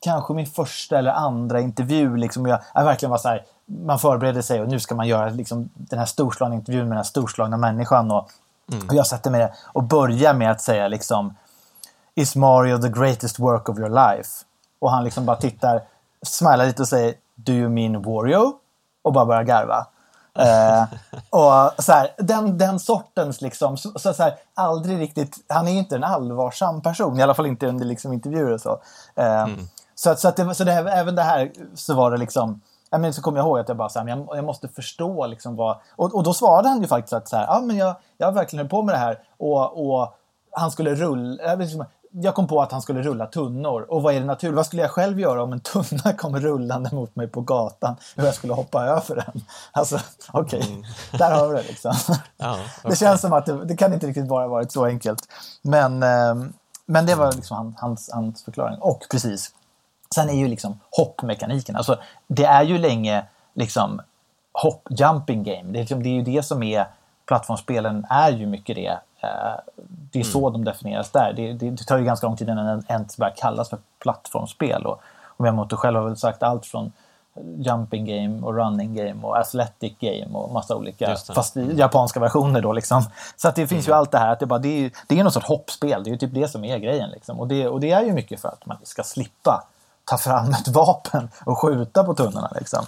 kanske 0.02 0.34
min 0.34 0.46
första 0.46 0.98
eller 0.98 1.12
andra 1.12 1.62
intervju. 1.62 2.18
Liksom, 2.18 2.46
jag, 2.46 2.60
jag 2.74 2.84
verkligen 2.84 3.12
var 3.12 3.18
så 3.18 3.28
här, 3.28 3.44
man 3.66 4.00
förbereder 4.00 4.42
sig 4.42 4.62
och 4.62 4.68
nu 4.68 4.80
ska 4.80 4.96
man 4.96 5.08
göra 5.08 5.30
liksom, 5.30 5.70
den 5.74 6.00
här 6.00 6.06
storslagna 6.06 6.56
intervjun 6.56 6.82
med 6.82 6.92
den 6.92 6.98
här 6.98 7.04
storslagna 7.04 7.58
människan. 7.58 8.12
Och, 8.12 8.30
mm. 8.72 8.88
och 8.88 8.96
jag 8.96 9.08
sätter 9.08 9.32
mig 9.32 9.54
och 9.66 9.84
börjar 9.84 10.34
med 10.34 10.52
att 10.52 10.62
säga 10.62 10.88
liksom 10.88 11.36
Is 12.16 12.36
Mario 12.36 12.78
the 12.78 12.90
greatest 12.90 13.40
work 13.40 13.70
of 13.70 13.80
your 13.80 13.90
life? 13.90 14.30
Och 14.80 14.92
han 14.92 15.04
liksom 15.04 15.26
bara 15.26 15.38
tittar, 15.38 15.82
smilar 16.26 16.66
lite 16.66 16.82
och 16.82 16.88
säger 16.88 17.14
Do 17.36 17.52
you 17.52 17.70
mean 17.70 18.02
Wario? 18.02 18.61
Och 19.02 19.14
bara 19.14 19.26
börjar 19.26 19.44
garva. 19.44 19.88
Uh, 20.40 20.84
och 21.30 21.84
så 21.84 21.92
här, 21.92 22.10
den, 22.18 22.58
den 22.58 22.80
sortens 22.80 23.42
liksom, 23.42 23.78
så, 23.78 24.00
så, 24.00 24.24
här, 24.24 24.36
aldrig 24.56 25.00
riktigt, 25.00 25.38
han 25.50 25.68
är 25.68 25.72
ju 25.72 25.78
inte 25.78 25.96
en 25.96 26.04
allvarsam 26.04 26.82
person, 26.82 27.20
i 27.20 27.24
alla 27.24 27.34
fall 27.34 27.46
inte 27.46 27.68
under 27.68 27.86
liksom, 27.86 28.14
intervjuer 28.14 28.52
och 28.52 28.62
så. 28.62 28.72
Uh, 29.20 29.26
mm. 29.26 29.68
Så, 29.96 30.16
så, 30.16 30.28
att 30.28 30.36
det, 30.36 30.56
så 30.56 30.64
det, 30.64 30.74
även 30.74 31.16
det 31.16 31.22
här 31.22 31.52
så 31.76 31.94
var 31.94 32.12
det 32.12 32.18
liksom, 32.18 32.62
jag 32.90 33.02
men, 33.02 33.14
så 33.14 33.22
kommer 33.22 33.38
jag 33.38 33.46
ihåg 33.46 33.60
att 33.60 33.68
jag 33.68 33.78
bara 33.78 33.90
så 33.90 34.00
här, 34.00 34.08
jag, 34.08 34.28
jag 34.32 34.46
måste 34.46 34.68
förstå 34.68 35.28
liksom 35.28 35.56
vad, 35.56 35.78
och, 35.96 36.16
och 36.16 36.24
då 36.24 36.34
svarade 36.34 36.70
han 36.70 36.82
ju 36.82 36.88
faktiskt 36.88 37.14
att 37.14 37.28
så 37.28 37.36
här, 37.36 37.46
ja 37.46 37.62
men 37.62 37.78
jag, 37.78 37.96
jag 38.18 38.32
verkligen 38.32 38.60
hållit 38.60 38.72
på 38.72 38.82
med 38.82 38.96
det 38.96 39.00
här 39.00 39.20
och, 39.38 39.92
och 39.92 40.16
han 40.52 40.72
skulle 40.72 40.96
rulla, 40.96 41.56
liksom, 41.56 41.86
jag 42.12 42.36
kom 42.36 42.48
på 42.48 42.62
att 42.62 42.72
han 42.72 42.82
skulle 42.82 43.02
rulla 43.02 43.26
tunnor. 43.26 43.82
Och 43.82 44.02
vad 44.02 44.16
är 44.16 44.20
det 44.20 44.26
naturligt? 44.26 44.56
Vad 44.56 44.66
skulle 44.66 44.82
jag 44.82 44.92
själv 44.92 45.20
göra 45.20 45.44
om 45.44 45.54
en 45.54 45.60
tunna 45.60 46.14
kommer 46.18 46.40
rullande 46.40 46.90
mot 46.96 47.16
mig 47.16 47.28
på 47.28 47.42
gatan? 47.42 47.96
Hur 48.16 48.26
jag 48.26 48.34
skulle 48.34 48.54
hoppa 48.54 48.84
över 48.86 49.16
den? 49.16 49.42
Alltså, 49.72 50.00
okej. 50.32 50.60
Okay. 50.60 50.74
Mm. 50.74 50.86
Där 51.18 51.32
har 51.32 51.48
vi 51.48 51.56
det 51.56 51.68
liksom. 51.68 51.94
Ja, 52.38 52.52
okay. 52.52 52.90
Det 52.90 52.96
känns 52.96 53.22
som 53.22 53.34
att 53.34 53.46
det, 53.46 53.66
det, 53.66 53.78
kan 53.78 53.94
inte 53.94 54.08
riktigt 54.08 54.28
bara 54.28 54.48
varit 54.48 54.72
så 54.72 54.86
enkelt. 54.86 55.22
Men, 55.62 56.04
eh, 56.04 56.36
men 56.86 57.06
det 57.06 57.16
var 57.16 57.32
liksom 57.32 57.76
hans, 57.78 58.10
hans 58.14 58.44
förklaring. 58.44 58.78
Och 58.80 59.06
precis, 59.12 59.52
sen 60.16 60.30
är 60.30 60.34
ju 60.34 60.48
liksom 60.48 60.80
hoppmekaniken. 60.90 61.76
Alltså, 61.76 62.00
det 62.28 62.46
är 62.46 62.64
ju 62.64 62.78
länge 62.78 63.26
liksom 63.54 64.02
hopp, 64.54 64.88
jumping 64.90 65.44
game. 65.44 65.72
Det 65.72 65.78
är, 65.78 65.82
liksom, 65.82 66.04
det 66.04 66.10
är 66.10 66.14
ju 66.14 66.22
det 66.22 66.44
som 66.44 66.64
är 66.64 66.88
plattformsspelen 67.26 68.06
är 68.10 68.32
ju 68.32 68.46
mycket 68.46 68.76
det. 68.76 69.00
Eh, 69.24 69.60
det 69.84 70.20
är 70.20 70.24
så 70.24 70.48
mm. 70.48 70.54
de 70.54 70.72
definieras 70.72 71.12
där. 71.12 71.34
Det, 71.34 71.54
det, 71.54 71.70
det, 71.70 71.84
tar 71.84 71.98
ju 71.98 72.04
ganska 72.04 72.28
lång 72.28 72.38
tid 72.38 72.50
innan 72.50 72.66
den 72.66 72.84
ens 72.88 73.18
börjar 73.18 73.34
kallas 73.38 73.70
för 73.70 73.80
plattformsspel. 74.00 74.86
Och, 74.86 75.02
och 75.24 75.44
Miyamoto 75.44 75.76
själv 75.76 75.98
har 75.98 76.06
väl 76.06 76.18
sagt 76.18 76.44
allt 76.44 76.66
från 76.66 76.92
jumping 77.58 78.06
game 78.06 78.42
och 78.42 78.56
running 78.56 78.96
game 78.96 79.24
och 79.24 79.38
athletic 79.38 79.94
game 80.00 80.34
och 80.34 80.54
massa 80.54 80.76
olika, 80.76 81.16
fast 81.36 81.58
i 81.58 81.74
japanska 81.76 82.20
versioner 82.20 82.62
då 82.62 82.74
liksom. 82.74 83.04
Så 83.36 83.48
att 83.48 83.56
det 83.56 83.68
finns 83.68 83.88
mm. 83.88 83.96
ju 83.96 84.00
allt 84.00 84.12
det 84.12 84.18
här, 84.18 84.32
att 84.32 84.40
det, 84.40 84.46
bara, 84.46 84.60
det, 84.60 84.86
är, 84.86 84.92
det 85.08 85.20
är 85.20 85.24
något 85.24 85.34
sorts 85.34 85.48
hoppspel, 85.48 86.04
det 86.04 86.10
är 86.10 86.12
ju 86.12 86.18
typ 86.18 86.34
det 86.34 86.48
som 86.48 86.64
är 86.64 86.78
grejen 86.78 87.10
liksom. 87.10 87.40
Och 87.40 87.48
det, 87.48 87.68
och 87.68 87.80
det 87.80 87.92
är 87.92 88.04
ju 88.04 88.14
mycket 88.14 88.42
för 88.42 88.50
att 88.50 88.66
man 88.66 88.78
ska 88.84 89.04
slippa 89.04 89.68
ta 90.06 90.18
fram 90.18 90.50
ett 90.50 90.68
vapen 90.76 91.30
och 91.46 91.62
skjuta 91.62 92.04
på 92.04 92.14
tunnorna 92.14 92.52
liksom. 92.56 92.86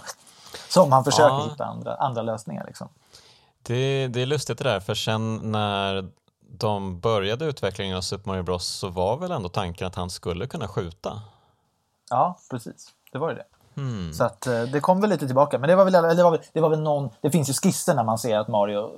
Som 0.69 0.91
han 0.91 1.03
försöker 1.03 1.35
ja. 1.35 1.47
hitta 1.51 1.65
andra, 1.65 1.95
andra 1.95 2.21
lösningar 2.21 2.63
liksom. 2.67 2.87
Det, 3.61 4.07
det 4.07 4.21
är 4.21 4.25
lustigt 4.25 4.57
det 4.57 4.63
där, 4.63 4.79
för 4.79 4.95
sen 4.95 5.51
när 5.51 6.09
de 6.57 6.99
började 6.99 7.45
utvecklingen 7.45 7.97
av 7.97 8.01
Super 8.01 8.27
Mario 8.27 8.43
Bros 8.43 8.65
så 8.67 8.89
var 8.89 9.17
väl 9.17 9.31
ändå 9.31 9.49
tanken 9.49 9.87
att 9.87 9.95
han 9.95 10.09
skulle 10.09 10.47
kunna 10.47 10.67
skjuta? 10.67 11.21
Ja, 12.09 12.39
precis. 12.49 12.87
Det 13.11 13.17
var 13.17 13.29
ju 13.29 13.35
det. 13.35 13.45
Hmm. 13.75 14.13
Så 14.13 14.23
att, 14.23 14.47
eh, 14.47 14.61
det 14.61 14.79
kom 14.79 15.01
väl 15.01 15.09
lite 15.09 15.25
tillbaka. 15.25 15.59
Men 15.59 15.69
det 15.69 15.75
var 15.75 15.83
väl, 15.83 15.93
det 15.93 16.23
var 16.23 16.31
väl, 16.31 16.39
det 16.53 16.61
var 16.61 16.69
väl 16.69 16.81
någon, 16.81 17.09
det 17.21 17.31
finns 17.31 17.49
ju 17.49 17.53
skisser 17.53 17.95
när 17.95 18.03
man 18.03 18.17
ser 18.17 18.37
att 18.37 18.47
Mario 18.47 18.91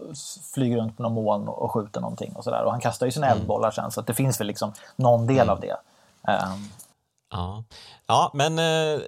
flyger 0.54 0.78
runt 0.78 0.98
på 0.98 1.04
någon 1.04 1.14
moln 1.14 1.48
och 1.48 1.72
skjuter 1.72 2.02
någonting 2.02 2.34
och 2.36 2.44
sådär. 2.44 2.64
Och 2.64 2.72
han 2.72 2.82
kastar 2.82 3.06
ju 3.06 3.12
sina 3.12 3.28
mm. 3.28 3.38
eldbollar 3.38 3.72
sen 3.72 3.92
så 3.92 4.00
att 4.00 4.08
det 4.08 4.14
finns 4.14 4.40
väl 4.40 4.48
liksom 4.48 4.74
någon 4.96 5.28
del 5.28 5.40
mm. 5.40 5.50
av 5.50 5.60
det. 5.60 5.78
Um. 6.28 6.70
Ja. 7.32 7.64
ja, 8.08 8.32
men 8.34 8.60
eh, 8.60 8.66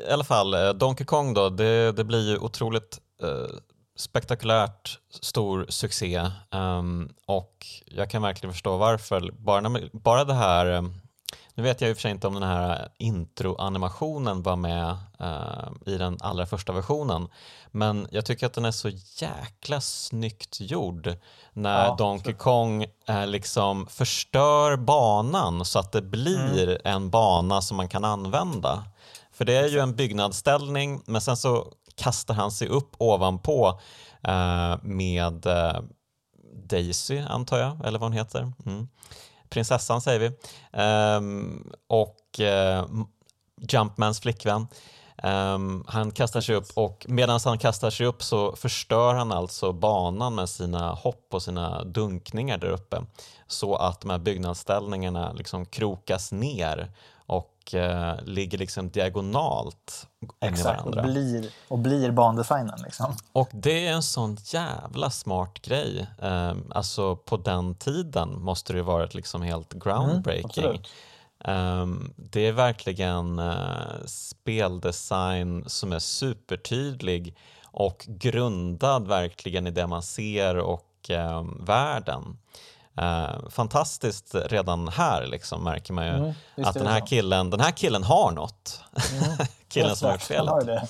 i 0.09 0.11
alla 0.11 0.23
fall 0.23 0.53
eh, 0.53 0.69
Donkey 0.69 1.05
Kong 1.05 1.33
då, 1.33 1.49
det, 1.49 1.91
det 1.91 2.03
blir 2.03 2.29
ju 2.29 2.37
otroligt 2.37 2.99
eh, 3.21 3.57
spektakulärt 3.97 4.99
stor 5.09 5.65
succé 5.69 6.31
um, 6.51 7.09
och 7.25 7.67
jag 7.85 8.09
kan 8.09 8.21
verkligen 8.21 8.53
förstå 8.53 8.77
varför. 8.77 9.31
Bara, 9.31 9.61
när, 9.61 9.89
bara 9.93 10.23
det 10.23 10.33
här, 10.33 10.65
ehm, 10.65 11.01
nu 11.55 11.63
vet 11.63 11.81
jag 11.81 11.89
i 11.89 11.93
och 11.93 11.97
för 11.97 12.01
sig 12.01 12.11
inte 12.11 12.27
om 12.27 12.33
den 12.33 12.43
här 12.43 12.89
introanimationen 12.97 14.43
var 14.43 14.55
med 14.55 14.97
uh, 15.21 15.93
i 15.93 15.97
den 15.97 16.17
allra 16.21 16.45
första 16.45 16.73
versionen, 16.73 17.27
men 17.71 18.07
jag 18.11 18.25
tycker 18.25 18.45
att 18.45 18.53
den 18.53 18.65
är 18.65 18.71
så 18.71 18.89
jäkla 19.15 19.81
snyggt 19.81 20.57
gjord 20.61 21.15
när 21.53 21.85
ja, 21.85 21.95
Donkey 21.95 22.33
Kong 22.33 22.85
uh, 23.09 23.27
liksom 23.27 23.87
förstör 23.87 24.77
banan 24.77 25.65
så 25.65 25.79
att 25.79 25.91
det 25.91 26.01
blir 26.01 26.63
mm. 26.63 26.81
en 26.83 27.09
bana 27.09 27.61
som 27.61 27.77
man 27.77 27.89
kan 27.89 28.05
använda. 28.05 28.83
För 29.31 29.45
det 29.45 29.55
är 29.55 29.67
ju 29.67 29.79
en 29.79 29.95
byggnadsställning, 29.95 31.01
men 31.05 31.21
sen 31.21 31.37
så 31.37 31.73
kastar 31.97 32.33
han 32.33 32.51
sig 32.51 32.67
upp 32.67 32.95
ovanpå 32.97 33.79
eh, 34.23 34.75
med 34.81 35.45
eh, 35.45 35.81
Daisy, 36.69 37.19
antar 37.19 37.57
jag, 37.59 37.85
eller 37.85 37.99
vad 37.99 38.09
hon 38.09 38.17
heter. 38.17 38.51
Mm. 38.65 38.87
Prinsessan 39.49 40.01
säger 40.01 40.19
vi. 40.19 40.31
Um, 40.81 41.71
och 41.87 42.39
uh, 42.39 43.05
Jumpmans 43.61 44.19
flickvän. 44.19 44.67
Um, 45.23 45.83
han 45.87 46.11
kastar 46.11 46.41
sig 46.41 46.55
upp 46.55 46.67
och 46.73 47.05
medan 47.09 47.39
han 47.45 47.57
kastar 47.57 47.89
sig 47.89 48.05
upp 48.05 48.23
så 48.23 48.55
förstör 48.55 49.13
han 49.13 49.31
alltså 49.31 49.73
banan 49.73 50.35
med 50.35 50.49
sina 50.49 50.91
hopp 50.91 51.27
och 51.33 51.43
sina 51.43 51.83
dunkningar 51.83 52.57
där 52.57 52.69
uppe 52.69 53.01
så 53.47 53.75
att 53.75 54.01
de 54.01 54.09
här 54.09 54.17
byggnadsställningarna 54.17 55.33
liksom 55.33 55.65
krokas 55.65 56.31
ner 56.31 56.91
och 57.27 57.73
eh, 57.73 58.15
ligger 58.23 58.57
liksom 58.57 58.89
diagonalt 58.89 60.07
Exakt, 60.39 60.85
och 60.85 60.91
blir, 60.91 61.49
och 61.67 61.79
blir 61.79 62.11
bandesignen. 62.11 62.79
Liksom. 62.83 63.15
Och 63.31 63.49
det 63.53 63.87
är 63.87 63.93
en 63.93 64.03
sån 64.03 64.37
jävla 64.45 65.09
smart 65.09 65.61
grej. 65.61 66.07
Eh, 66.21 66.55
alltså 66.69 67.15
på 67.15 67.37
den 67.37 67.75
tiden 67.75 68.41
måste 68.41 68.73
det 68.73 68.83
varit 68.83 69.13
liksom 69.13 69.41
helt 69.41 69.73
mm, 69.73 69.81
groundbreaking. 69.83 70.81
Mm, 71.39 72.13
det 72.15 72.47
är 72.47 72.51
verkligen 72.51 73.39
uh, 73.39 74.05
speldesign 74.05 75.63
som 75.67 75.93
är 75.93 75.99
supertydlig 75.99 77.35
och 77.63 78.05
grundad 78.07 79.07
verkligen 79.07 79.67
i 79.67 79.71
det 79.71 79.87
man 79.87 80.03
ser 80.03 80.57
och 80.57 81.09
uh, 81.09 81.43
världen. 81.59 82.37
Uh, 83.01 83.49
fantastiskt 83.49 84.35
redan 84.35 84.87
här 84.87 85.27
liksom, 85.27 85.63
märker 85.63 85.93
man 85.93 86.05
ju 86.05 86.11
mm, 86.11 86.33
att 86.63 86.73
den 86.73 86.87
här, 86.87 87.07
killen, 87.07 87.49
den 87.49 87.59
här 87.59 87.71
killen 87.71 88.03
har 88.03 88.31
något. 88.31 88.81
Mm, 89.11 89.37
killen 89.69 89.95
som 89.95 90.05
har 90.05 90.13
gjort 90.13 90.21
spelet. 90.21 90.89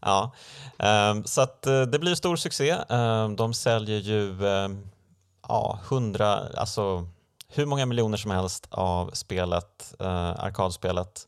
ja. 0.00 0.30
Um, 0.78 1.24
så 1.24 1.40
att 1.40 1.64
uh, 1.66 1.82
det 1.82 1.98
blir 1.98 2.14
stor 2.14 2.36
succé. 2.36 2.72
Uh, 2.72 3.28
de 3.28 3.54
säljer 3.54 3.98
ju 3.98 4.36
ja, 5.48 5.78
hundra, 5.88 6.42
alltså 6.56 7.08
hur 7.48 7.66
många 7.66 7.86
miljoner 7.86 8.16
som 8.16 8.30
helst 8.30 8.66
av 8.70 9.10
spelet, 9.12 9.94
arkadspelet. 9.98 11.26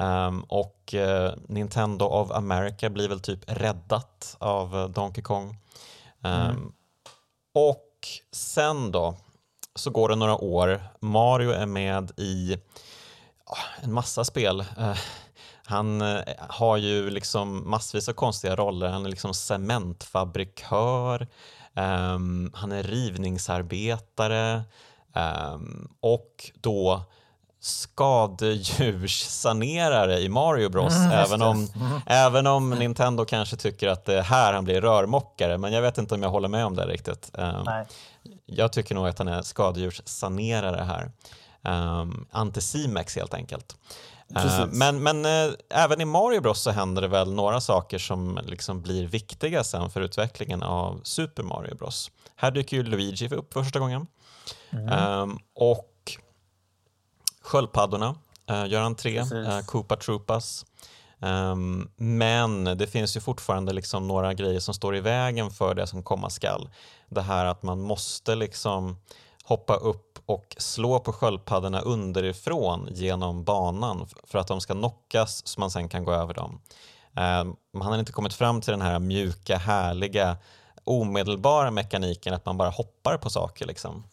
Um, 0.00 0.44
och 0.48 0.94
Nintendo 1.48 2.04
of 2.04 2.30
America 2.30 2.90
blir 2.90 3.08
väl 3.08 3.20
typ 3.20 3.40
räddat 3.46 4.36
av 4.38 4.92
Donkey 4.94 5.22
Kong. 5.22 5.48
Um, 6.22 6.32
mm. 6.32 6.72
Och 7.54 7.83
sen 8.32 8.92
då 8.92 9.16
så 9.74 9.90
går 9.90 10.08
det 10.08 10.16
några 10.16 10.36
år. 10.36 10.80
Mario 11.00 11.50
är 11.50 11.66
med 11.66 12.12
i 12.16 12.56
en 13.82 13.92
massa 13.92 14.24
spel. 14.24 14.60
Eh, 14.60 14.96
han 15.66 16.00
eh, 16.00 16.22
har 16.38 16.76
ju 16.76 17.10
liksom 17.10 17.70
massvis 17.70 18.08
av 18.08 18.12
konstiga 18.12 18.56
roller. 18.56 18.88
Han 18.88 19.06
är 19.06 19.10
liksom 19.10 19.34
cementfabrikör, 19.34 21.28
um, 21.74 22.52
han 22.54 22.72
är 22.72 22.82
rivningsarbetare 22.82 24.62
um, 25.14 25.94
och 26.00 26.50
då 26.54 27.02
skadedjurssanerare 27.64 30.20
i 30.20 30.28
Mario 30.28 30.68
Bros. 30.68 30.96
Mm, 30.96 31.10
även, 31.10 31.42
om, 31.42 31.68
mm. 31.76 32.00
även 32.06 32.46
om 32.46 32.70
Nintendo 32.70 33.24
kanske 33.24 33.56
tycker 33.56 33.88
att 33.88 34.04
det 34.04 34.18
är 34.18 34.22
här 34.22 34.52
han 34.52 34.64
blir 34.64 34.80
rörmokare, 34.80 35.58
men 35.58 35.72
jag 35.72 35.82
vet 35.82 35.98
inte 35.98 36.14
om 36.14 36.22
jag 36.22 36.30
håller 36.30 36.48
med 36.48 36.66
om 36.66 36.76
det 36.76 36.86
riktigt. 36.86 37.30
Um, 37.32 37.68
jag 38.46 38.72
tycker 38.72 38.94
nog 38.94 39.08
att 39.08 39.18
han 39.18 39.28
är 39.28 39.42
skadedjurssanerare 39.42 40.82
här. 40.82 41.10
Um, 42.00 42.26
Anticimex 42.30 43.16
helt 43.16 43.34
enkelt. 43.34 43.76
Uh, 44.36 44.66
men 44.66 45.02
men 45.02 45.26
uh, 45.26 45.52
även 45.70 46.00
i 46.00 46.04
Mario 46.04 46.40
Bros 46.40 46.62
så 46.62 46.70
händer 46.70 47.02
det 47.02 47.08
väl 47.08 47.32
några 47.32 47.60
saker 47.60 47.98
som 47.98 48.40
liksom 48.42 48.82
blir 48.82 49.06
viktiga 49.06 49.64
sen 49.64 49.90
för 49.90 50.00
utvecklingen 50.00 50.62
av 50.62 51.00
Super 51.02 51.42
Mario 51.42 51.74
Bros. 51.74 52.10
Här 52.36 52.50
dyker 52.50 52.76
ju 52.76 52.82
Luigi 52.82 53.28
upp 53.28 53.52
för 53.52 53.62
första 53.62 53.78
gången. 53.78 54.06
Mm. 54.70 55.20
Um, 55.20 55.38
och 55.54 55.90
Sköldpaddorna 57.44 58.14
uh, 58.50 58.68
gör 58.68 58.80
entré, 58.80 59.20
uh, 59.20 59.60
Koopa 59.60 59.96
Troopas. 59.96 60.66
Um, 61.18 61.90
men 61.96 62.64
det 62.64 62.86
finns 62.86 63.16
ju 63.16 63.20
fortfarande 63.20 63.72
liksom 63.72 64.08
några 64.08 64.34
grejer 64.34 64.60
som 64.60 64.74
står 64.74 64.96
i 64.96 65.00
vägen 65.00 65.50
för 65.50 65.74
det 65.74 65.86
som 65.86 66.02
komma 66.02 66.30
skall. 66.30 66.68
Det 67.08 67.22
här 67.22 67.46
att 67.46 67.62
man 67.62 67.80
måste 67.80 68.34
liksom 68.34 68.96
hoppa 69.44 69.74
upp 69.74 70.18
och 70.26 70.56
slå 70.58 71.00
på 71.00 71.12
sköldpaddorna 71.12 71.80
underifrån 71.80 72.88
genom 72.90 73.44
banan 73.44 74.06
för 74.24 74.38
att 74.38 74.46
de 74.46 74.60
ska 74.60 74.74
knockas 74.74 75.46
så 75.46 75.60
man 75.60 75.70
sen 75.70 75.88
kan 75.88 76.04
gå 76.04 76.12
över 76.12 76.34
dem. 76.34 76.60
Um, 77.16 77.82
han 77.82 77.92
har 77.92 77.98
inte 77.98 78.12
kommit 78.12 78.34
fram 78.34 78.60
till 78.60 78.70
den 78.70 78.82
här 78.82 78.98
mjuka, 78.98 79.58
härliga, 79.58 80.36
omedelbara 80.84 81.70
mekaniken 81.70 82.34
att 82.34 82.46
man 82.46 82.56
bara 82.56 82.70
hoppar 82.70 83.16
på 83.16 83.30
saker. 83.30 83.66
Liksom. 83.66 84.04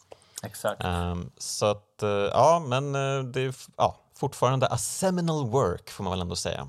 Exakt. 0.42 0.84
Um, 0.84 1.30
så 1.38 1.66
att, 1.66 2.00
uh, 2.02 2.08
ja, 2.08 2.62
men 2.66 2.94
uh, 2.94 3.24
det 3.24 3.40
är 3.40 3.54
ja, 3.76 3.96
fortfarande 4.16 4.66
a 4.66 4.78
seminal 4.78 5.46
work 5.46 5.90
får 5.90 6.04
man 6.04 6.10
väl 6.10 6.20
ändå 6.20 6.36
säga. 6.36 6.68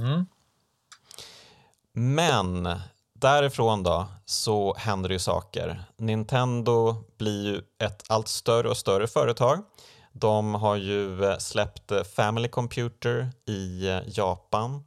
Mm. 0.00 0.26
Men 1.92 2.78
därifrån 3.14 3.82
då 3.82 4.06
så 4.24 4.74
händer 4.78 5.08
det 5.08 5.12
ju 5.12 5.18
saker. 5.18 5.84
Nintendo 5.96 6.96
blir 7.18 7.44
ju 7.44 7.62
ett 7.78 8.04
allt 8.08 8.28
större 8.28 8.68
och 8.68 8.76
större 8.76 9.06
företag. 9.06 9.58
De 10.12 10.54
har 10.54 10.76
ju 10.76 11.24
eh, 11.24 11.38
släppt 11.38 11.92
Family 12.16 12.48
Computer 12.48 13.30
i 13.46 14.00
Japan 14.06 14.84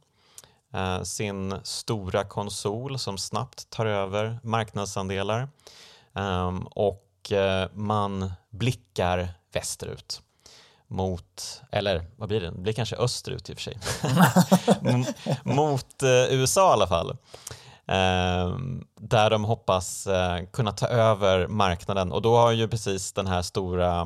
Eh, 0.74 1.02
sin 1.02 1.54
stora 1.62 2.24
konsol 2.24 2.98
som 2.98 3.18
snabbt 3.18 3.70
tar 3.70 3.86
över 3.86 4.38
marknadsandelar 4.42 5.48
ehm, 6.14 6.66
och 7.22 7.32
eh, 7.32 7.68
man 7.74 8.32
blickar 8.50 9.28
västerut 9.52 10.22
mot, 10.88 11.62
eller 11.70 12.06
vad 12.16 12.28
blir 12.28 12.40
det, 12.40 12.50
det 12.50 12.58
blir 12.58 12.72
kanske 12.72 12.96
österut 12.96 13.50
i 13.50 13.52
och 13.52 13.58
för 13.58 13.62
sig, 13.62 13.78
mot 15.54 16.02
eh, 16.02 16.08
USA 16.08 16.70
i 16.70 16.72
alla 16.72 16.86
fall. 16.86 17.16
Ehm, 17.86 18.84
där 19.00 19.30
de 19.30 19.44
hoppas 19.44 20.08
kunna 20.52 20.72
ta 20.72 20.86
över 20.86 21.46
marknaden 21.46 22.12
och 22.12 22.22
då 22.22 22.36
har 22.36 22.52
ju 22.52 22.68
precis 22.68 23.12
den 23.12 23.26
här 23.26 23.42
stora 23.42 24.00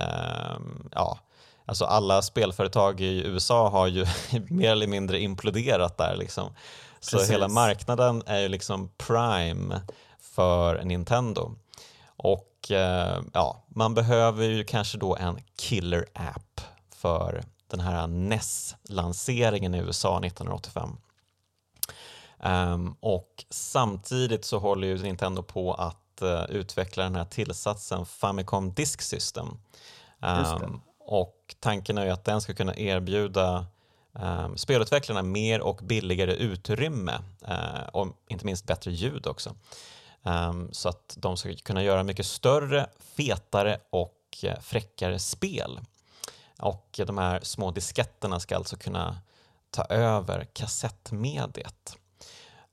ehm, 0.00 0.88
ja, 0.92 1.18
Alltså 1.66 1.84
alla 1.84 2.22
spelföretag 2.22 3.00
i 3.00 3.26
USA 3.26 3.68
har 3.68 3.86
ju 3.86 4.06
mer 4.48 4.72
eller 4.72 4.86
mindre 4.86 5.20
imploderat 5.20 5.96
där. 5.96 6.16
Liksom. 6.16 6.52
Så 7.00 7.16
Precis. 7.16 7.32
hela 7.32 7.48
marknaden 7.48 8.22
är 8.26 8.40
ju 8.40 8.48
liksom 8.48 8.90
prime 8.96 9.80
för 10.20 10.84
Nintendo. 10.84 11.54
Och 12.18 12.70
eh, 12.70 13.22
ja, 13.32 13.64
man 13.68 13.94
behöver 13.94 14.44
ju 14.44 14.64
kanske 14.64 14.98
då 14.98 15.16
en 15.16 15.40
killer 15.56 16.06
app 16.14 16.60
för 16.94 17.42
den 17.68 17.80
här 17.80 18.06
NES-lanseringen 18.06 19.74
i 19.74 19.78
USA 19.78 20.20
1985. 20.24 20.88
Um, 20.88 20.98
ehm, 22.40 22.96
och 23.00 23.44
samtidigt 23.50 24.44
så 24.44 24.58
håller 24.58 24.88
ju 24.88 25.02
Nintendo 25.02 25.42
på 25.42 25.74
att 25.74 26.22
uh, 26.22 26.44
utveckla 26.48 27.04
den 27.04 27.16
här 27.16 27.24
tillsatsen 27.24 28.06
Famicom 28.06 28.72
Disk 28.72 29.02
System. 29.02 29.48
Um, 30.18 30.80
och 30.98 31.54
tanken 31.60 31.98
är 31.98 32.04
ju 32.04 32.10
att 32.10 32.24
den 32.24 32.40
ska 32.40 32.54
kunna 32.54 32.76
erbjuda 32.76 33.66
um, 34.12 34.56
spelutvecklarna 34.56 35.22
mer 35.22 35.60
och 35.60 35.76
billigare 35.82 36.34
utrymme 36.34 37.18
uh, 37.48 37.88
och 37.92 38.08
inte 38.28 38.46
minst 38.46 38.66
bättre 38.66 38.90
ljud 38.90 39.26
också. 39.26 39.54
Um, 40.22 40.68
så 40.72 40.88
att 40.88 41.16
de 41.20 41.36
ska 41.36 41.54
kunna 41.54 41.82
göra 41.82 42.02
mycket 42.02 42.26
större, 42.26 42.86
fetare 43.16 43.78
och 43.90 44.14
eh, 44.42 44.60
fräckare 44.60 45.18
spel. 45.18 45.80
Och 46.58 47.00
de 47.06 47.18
här 47.18 47.40
små 47.42 47.70
disketterna 47.70 48.40
ska 48.40 48.56
alltså 48.56 48.76
kunna 48.76 49.18
ta 49.70 49.84
över 49.84 50.44
kassettmediet. 50.44 51.96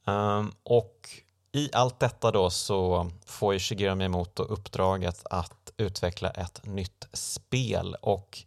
Um, 0.05 0.51
och 0.63 1.09
i 1.51 1.69
allt 1.73 1.99
detta 1.99 2.31
då 2.31 2.49
så 2.49 3.09
får 3.25 3.53
ju 3.53 3.59
Shigeru 3.59 3.95
Miyamoto 3.95 4.43
uppdraget 4.43 5.25
att 5.29 5.71
utveckla 5.77 6.29
ett 6.29 6.61
nytt 6.65 7.07
spel 7.13 7.95
och 8.01 8.43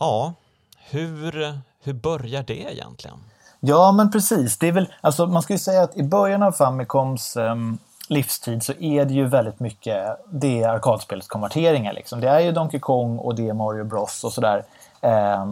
ja, 0.00 0.34
hur, 0.76 1.58
hur 1.80 1.92
börjar 1.92 2.42
det 2.42 2.72
egentligen? 2.72 3.18
Ja, 3.60 3.92
men 3.92 4.10
precis. 4.10 4.58
Det 4.58 4.68
är 4.68 4.72
väl, 4.72 4.92
alltså, 5.00 5.26
man 5.26 5.42
ska 5.42 5.52
ju 5.52 5.58
säga 5.58 5.82
att 5.82 5.96
i 5.96 6.02
början 6.02 6.42
av 6.42 6.52
Famicoms 6.52 7.36
um, 7.36 7.78
livstid 8.10 8.62
så 8.62 8.72
är 8.72 9.04
det 9.04 9.14
ju 9.14 9.26
väldigt 9.26 9.60
mycket 9.60 10.16
det 10.30 10.62
är 10.62 10.68
arkadspelskonverteringar. 10.68 11.92
Liksom. 11.92 12.20
Det 12.20 12.28
är 12.28 12.40
ju 12.40 12.52
Donkey 12.52 12.80
Kong 12.80 13.18
och 13.18 13.34
det 13.34 13.48
är 13.48 13.52
Mario 13.52 13.84
Bros 13.84 14.24
och 14.24 14.32
sådär 14.32 14.64
Eh, 15.00 15.46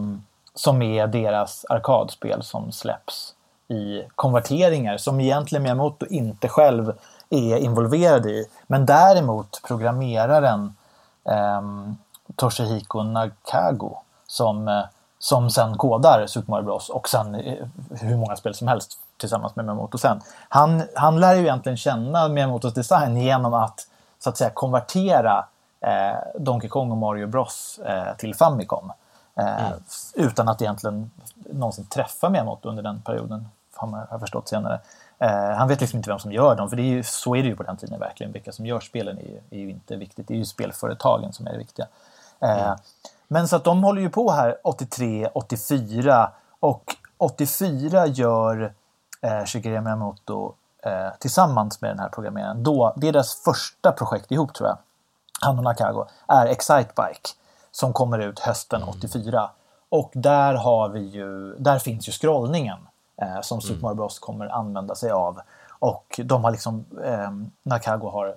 som 0.53 0.81
är 0.81 1.07
deras 1.07 1.65
arkadspel 1.69 2.43
som 2.43 2.71
släpps 2.71 3.33
i 3.67 4.03
konverteringar 4.15 4.97
som 4.97 5.19
egentligen 5.19 5.63
Miyamoto 5.63 6.05
inte 6.05 6.47
själv 6.47 6.93
är 7.29 7.57
involverad 7.57 8.25
i. 8.25 8.45
Men 8.67 8.85
däremot 8.85 9.61
programmeraren 9.67 10.75
eh, 11.25 11.61
Toshihiko 12.35 13.03
Nakago 13.03 13.97
som, 14.27 14.67
eh, 14.67 14.83
som 15.19 15.49
sen 15.49 15.77
kodar 15.77 16.27
Super 16.27 16.51
Mario 16.51 16.65
Bros 16.65 16.89
och 16.89 17.09
sen 17.09 17.35
eh, 17.35 17.65
hur 18.01 18.17
många 18.17 18.35
spel 18.35 18.55
som 18.55 18.67
helst 18.67 18.99
tillsammans 19.19 19.55
med 19.55 19.65
Miyamoto 19.65 19.97
sen. 19.97 20.21
Han, 20.49 20.83
han 20.95 21.19
lär 21.19 21.35
ju 21.35 21.41
egentligen 21.41 21.77
känna 21.77 22.27
Miyamotos 22.27 22.73
design 22.73 23.17
genom 23.17 23.53
att 23.53 23.87
så 24.19 24.29
att 24.29 24.37
säga 24.37 24.49
konvertera 24.49 25.45
eh, 25.81 26.17
Donkey 26.39 26.69
Kong 26.69 26.91
och 26.91 26.97
Mario 26.97 27.27
Bros 27.27 27.79
eh, 27.85 28.15
till 28.17 28.35
Famicom. 28.35 28.91
Eh, 29.35 29.67
mm. 29.67 29.79
Utan 30.13 30.49
att 30.49 30.61
egentligen 30.61 31.11
någonsin 31.49 31.85
träffa 31.85 32.29
Miyamoto 32.29 32.69
under 32.69 32.83
den 32.83 33.01
perioden 33.01 33.49
har 33.75 33.87
man 33.87 34.19
förstått 34.19 34.47
senare. 34.47 34.79
Eh, 35.19 35.49
han 35.49 35.67
vet 35.67 35.81
liksom 35.81 35.97
inte 35.97 36.09
vem 36.09 36.19
som 36.19 36.31
gör 36.31 36.55
dem, 36.55 36.69
för 36.69 36.75
det 36.77 36.81
är 36.81 36.91
ju, 36.91 37.03
så 37.03 37.35
är 37.35 37.43
det 37.43 37.47
ju 37.47 37.55
på 37.55 37.63
den 37.63 37.77
tiden 37.77 37.99
verkligen. 37.99 38.31
Vilka 38.31 38.51
som 38.51 38.65
gör 38.65 38.79
spelen 38.79 39.17
är 39.17 39.21
ju, 39.21 39.39
är 39.49 39.59
ju 39.59 39.69
inte 39.69 39.95
viktigt. 39.95 40.27
Det 40.27 40.33
är 40.33 40.37
ju 40.37 40.45
spelföretagen 40.45 41.33
som 41.33 41.47
är 41.47 41.51
det 41.51 41.57
viktiga. 41.57 41.87
Eh, 42.39 42.67
mm. 42.67 42.77
Men 43.27 43.47
så 43.47 43.55
att 43.55 43.63
de 43.63 43.83
håller 43.83 44.01
ju 44.01 44.09
på 44.09 44.31
här 44.31 44.57
83, 44.63 45.29
84 45.33 46.31
och 46.59 46.95
84 47.17 48.07
gör 48.07 48.73
eh, 49.21 49.45
Shigeru 49.45 49.81
Miyamoto 49.81 50.53
eh, 50.83 51.09
tillsammans 51.19 51.81
med 51.81 51.91
den 51.91 51.99
här 51.99 52.09
programmeraren. 52.09 52.63
Då, 52.63 52.93
det 52.97 53.07
är 53.07 53.11
deras 53.11 53.43
första 53.43 53.91
projekt 53.91 54.31
ihop 54.31 54.53
tror 54.53 54.69
jag. 54.69 54.77
Han 55.41 55.57
och 55.57 55.63
Nakago 55.63 56.05
är 56.27 56.45
Excitebike 56.45 57.29
som 57.71 57.93
kommer 57.93 58.19
ut 58.19 58.39
hösten 58.39 58.83
84. 58.83 59.39
Mm. 59.39 59.49
Och 59.89 60.11
där 60.13 60.53
har 60.53 60.89
vi 60.89 60.99
ju, 60.99 61.55
där 61.55 61.79
finns 61.79 62.07
ju 62.07 62.11
scrollningen 62.11 62.77
eh, 63.21 63.41
som 63.41 63.61
Super 63.61 63.73
mm. 63.73 63.81
Mario 63.81 63.95
Bros 63.95 64.19
kommer 64.19 64.47
använda 64.47 64.95
sig 64.95 65.11
av. 65.11 65.39
Och 65.79 66.19
de 66.23 66.43
har 66.43 66.51
liksom, 66.51 66.85
eh, 67.03 67.31
Nakago 67.63 68.09
har 68.09 68.35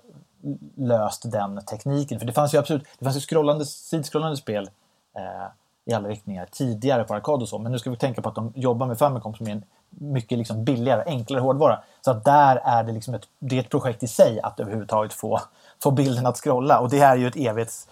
löst 0.74 1.32
den 1.32 1.64
tekniken. 1.64 2.18
För 2.18 2.26
det 2.26 2.32
fanns 2.32 2.54
ju 2.54 2.58
absolut, 2.58 2.84
det 2.98 3.04
fanns 3.04 3.16
ju 3.16 3.20
scrollande, 3.20 3.66
sidskrollande 3.66 4.36
spel 4.36 4.70
eh, 5.16 5.46
i 5.84 5.94
alla 5.94 6.08
riktningar 6.08 6.48
tidigare 6.50 7.04
på 7.04 7.14
arkad 7.14 7.42
och 7.42 7.48
så. 7.48 7.58
Men 7.58 7.72
nu 7.72 7.78
ska 7.78 7.90
vi 7.90 7.96
tänka 7.96 8.22
på 8.22 8.28
att 8.28 8.34
de 8.34 8.52
jobbar 8.54 8.86
med 8.86 8.98
Famicom 8.98 9.34
som 9.34 9.46
är 9.46 9.52
en 9.52 9.64
mycket 9.98 10.38
liksom 10.38 10.64
billigare, 10.64 11.02
enklare 11.06 11.40
hårdvara. 11.40 11.82
Så 12.04 12.10
att 12.10 12.24
där 12.24 12.56
är 12.64 12.84
det 12.84 12.92
liksom 12.92 13.14
ett, 13.14 13.22
det 13.38 13.56
är 13.56 13.60
ett 13.60 13.70
projekt 13.70 14.02
i 14.02 14.08
sig 14.08 14.40
att 14.40 14.60
överhuvudtaget 14.60 15.12
få, 15.12 15.40
få 15.82 15.90
bilden 15.90 16.26
att 16.26 16.36
scrolla. 16.36 16.80
Och 16.80 16.90
det 16.90 16.98
här 16.98 17.12
är 17.12 17.16
ju 17.16 17.26
ett 17.26 17.36
evighets 17.36 17.88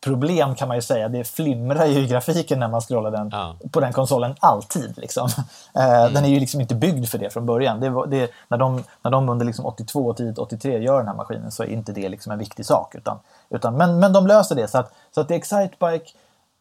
problem 0.00 0.54
kan 0.54 0.68
man 0.68 0.76
ju 0.76 0.82
säga. 0.82 1.08
Det 1.08 1.24
flimrar 1.24 1.86
ju 1.86 1.98
i 1.98 2.06
grafiken 2.06 2.60
när 2.60 2.68
man 2.68 2.80
scrollar 2.80 3.10
den 3.10 3.28
ja. 3.32 3.56
på 3.70 3.80
den 3.80 3.92
konsolen 3.92 4.34
alltid. 4.40 4.98
Liksom. 4.98 5.28
Mm. 5.74 6.14
Den 6.14 6.24
är 6.24 6.28
ju 6.28 6.40
liksom 6.40 6.60
inte 6.60 6.74
byggd 6.74 7.08
för 7.08 7.18
det 7.18 7.30
från 7.30 7.46
början. 7.46 7.80
Det, 7.80 8.06
det, 8.06 8.30
när, 8.48 8.58
de, 8.58 8.84
när 9.02 9.10
de 9.10 9.28
under 9.28 9.46
liksom 9.46 9.66
82 9.66 10.06
och 10.06 10.38
83 10.38 10.78
gör 10.78 10.98
den 10.98 11.08
här 11.08 11.14
maskinen 11.14 11.50
så 11.50 11.62
är 11.62 11.66
inte 11.66 11.92
det 11.92 12.08
liksom 12.08 12.32
en 12.32 12.38
viktig 12.38 12.66
sak. 12.66 12.94
Utan, 12.94 13.18
utan, 13.50 13.76
men, 13.76 13.98
men 13.98 14.12
de 14.12 14.26
löser 14.26 14.54
det. 14.54 14.68
Så 14.68 14.78
att, 14.78 14.92
så 15.14 15.20
att 15.20 15.30
i 15.30 15.34
Excitebike 15.34 16.10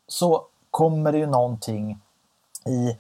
så 0.08 0.44
kommer 0.72 1.12
det 1.12 1.18
ju 1.18 1.28
någonting 1.28 2.00
i... 2.66 2.98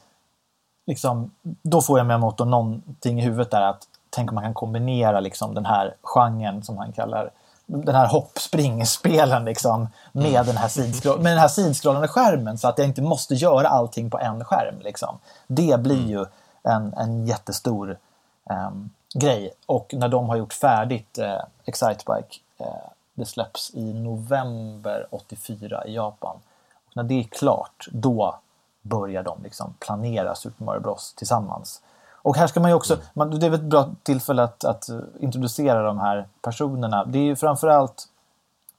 Liksom, 0.86 1.32
då 1.42 1.82
får 1.82 2.00
jag 2.00 2.08
med 2.08 2.20
motorn 2.20 2.50
någonting 2.50 3.20
i 3.20 3.24
huvudet 3.24 3.52
där 3.52 3.62
att 3.62 3.88
tänk 4.10 4.32
om 4.32 4.36
man 4.36 4.44
kan 4.44 4.54
kombinera 4.54 5.20
liksom 5.20 5.54
den 5.54 5.66
här 5.66 5.96
genren 6.02 6.64
som 6.64 6.78
han 6.78 6.92
kallar 6.92 7.32
den 7.66 7.96
här 7.96 8.08
hoppspringspelen 8.08 9.46
liksom, 9.46 9.88
med, 10.12 10.26
mm. 10.26 10.46
den 10.46 10.58
här 10.58 10.68
sidskroll, 10.68 11.22
med 11.22 11.32
den 11.32 11.40
här 11.40 11.48
sidskrollande 11.48 12.08
skärmen 12.08 12.58
så 12.58 12.68
att 12.68 12.78
jag 12.78 12.88
inte 12.88 13.02
måste 13.02 13.36
göra 13.36 13.68
allting 13.68 14.10
på 14.10 14.20
en 14.20 14.46
skärm. 14.46 14.76
Liksom. 14.82 15.18
Det 15.48 15.80
blir 15.80 15.98
mm. 15.98 16.10
ju 16.10 16.26
en, 16.64 16.94
en 16.94 17.28
jättestor 17.28 17.98
um, 18.50 18.90
grej. 19.14 19.54
Och 19.66 19.94
när 19.94 20.08
de 20.08 20.30
har 20.30 20.36
gjort 20.36 20.54
färdigt 20.54 21.20
uh, 21.22 21.40
Excitebike, 21.66 22.40
uh, 22.62 22.68
det 23.14 23.26
släpps 23.26 23.72
i 23.74 23.94
november 23.94 25.08
84 25.10 25.88
i 25.88 25.96
Japan. 25.96 26.36
Och 26.86 26.96
när 26.96 27.04
det 27.04 27.20
är 27.20 27.24
klart, 27.24 27.88
då 27.92 28.40
börjar 28.86 29.24
de 29.24 29.44
liksom 29.44 29.74
planera 29.80 30.36
Super 30.36 30.66
Mario 30.66 30.82
Bros 30.82 31.14
tillsammans. 31.14 31.82
Och 32.14 32.38
här 32.38 32.48
ska 32.48 32.60
man 32.60 32.72
ju 32.72 32.76
också, 32.76 32.94
mm. 32.94 33.06
man, 33.14 33.40
det 33.40 33.46
är 33.46 33.54
ett 33.54 33.62
bra 33.62 33.90
tillfälle 34.04 34.44
att, 34.44 34.66
att, 34.66 34.90
introducera 35.20 35.84
de 35.84 36.00
här 36.00 36.28
personerna. 36.42 37.06
Det 37.06 37.18
är 37.18 37.24
ju 37.24 37.36
framförallt 37.36 38.08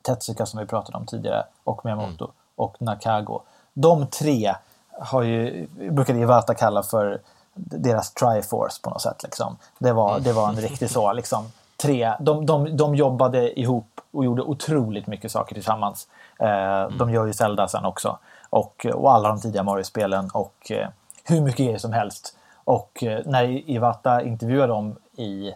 Tetsuka 0.02 0.46
som 0.46 0.60
vi 0.60 0.66
pratade 0.66 0.98
om 0.98 1.06
tidigare 1.06 1.44
och 1.64 1.84
Miyamoto 1.84 2.24
mm. 2.24 2.34
och 2.56 2.82
Nakago. 2.82 3.40
De 3.72 4.06
tre 4.06 4.54
har 5.00 5.22
ju, 5.22 5.66
brukade 5.90 6.18
Iwata 6.18 6.54
kalla 6.54 6.82
för 6.82 7.20
deras 7.54 8.12
Triforce 8.12 8.82
på 8.82 8.90
något 8.90 9.02
sätt. 9.02 9.22
Liksom. 9.22 9.56
Det, 9.78 9.92
var, 9.92 10.20
det 10.20 10.32
var 10.32 10.48
en 10.48 10.56
riktig 10.56 10.90
så, 10.90 11.12
liksom, 11.20 11.52
tre, 11.76 12.12
de, 12.20 12.46
de, 12.46 12.76
de 12.76 12.94
jobbade 12.94 13.60
ihop 13.60 14.00
och 14.10 14.24
gjorde 14.24 14.42
otroligt 14.42 15.06
mycket 15.06 15.32
saker 15.32 15.54
tillsammans. 15.54 16.08
Mm. 16.38 16.98
De 16.98 17.10
gör 17.10 17.26
ju 17.26 17.32
Zelda 17.32 17.68
sen 17.68 17.84
också. 17.84 18.18
Och, 18.56 18.86
och 18.94 19.12
alla 19.12 19.28
de 19.28 19.40
tidiga 19.40 19.62
Mario-spelen 19.62 20.30
och 20.32 20.72
hur 21.24 21.40
mycket 21.40 21.66
grejer 21.66 21.78
som 21.78 21.92
helst. 21.92 22.36
Och 22.64 23.04
när 23.24 23.70
Iwata 23.70 24.22
intervjuade 24.22 24.72
dem 24.72 24.96
i, 25.16 25.52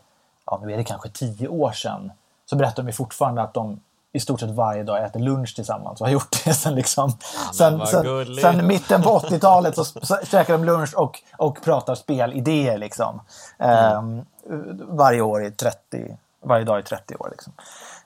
ja 0.46 0.60
nu 0.62 0.72
är 0.72 0.76
det 0.76 0.84
kanske 0.84 1.08
tio 1.08 1.48
år 1.48 1.72
sedan, 1.72 2.12
så 2.46 2.56
berättar 2.56 2.82
de 2.82 2.92
fortfarande 2.92 3.42
att 3.42 3.54
de 3.54 3.80
i 4.12 4.20
stort 4.20 4.40
sett 4.40 4.50
varje 4.50 4.82
dag 4.82 5.04
äter 5.04 5.20
lunch 5.20 5.54
tillsammans 5.54 6.00
och 6.00 6.06
har 6.06 6.12
gjort 6.12 6.44
det 6.44 6.54
sen, 6.54 6.74
liksom, 6.74 7.12
ja, 7.34 7.52
sen, 7.52 7.86
sen, 7.86 8.36
sen, 8.40 8.66
mitten 8.66 9.02
på 9.02 9.18
80-talet 9.18 9.76
så, 9.76 9.84
så 9.84 10.18
käkar 10.24 10.52
de 10.52 10.64
lunch 10.64 10.94
och, 10.96 11.22
och 11.36 11.62
pratar 11.62 11.94
spelidéer 11.94 12.78
liksom. 12.78 13.20
Mm. 13.58 13.96
Um, 13.96 14.24
varje 14.96 15.20
år 15.20 15.44
i 15.44 15.50
30, 15.50 16.16
varje 16.42 16.64
dag 16.64 16.80
i 16.80 16.82
30 16.82 17.14
år. 17.16 17.28
Liksom. 17.30 17.52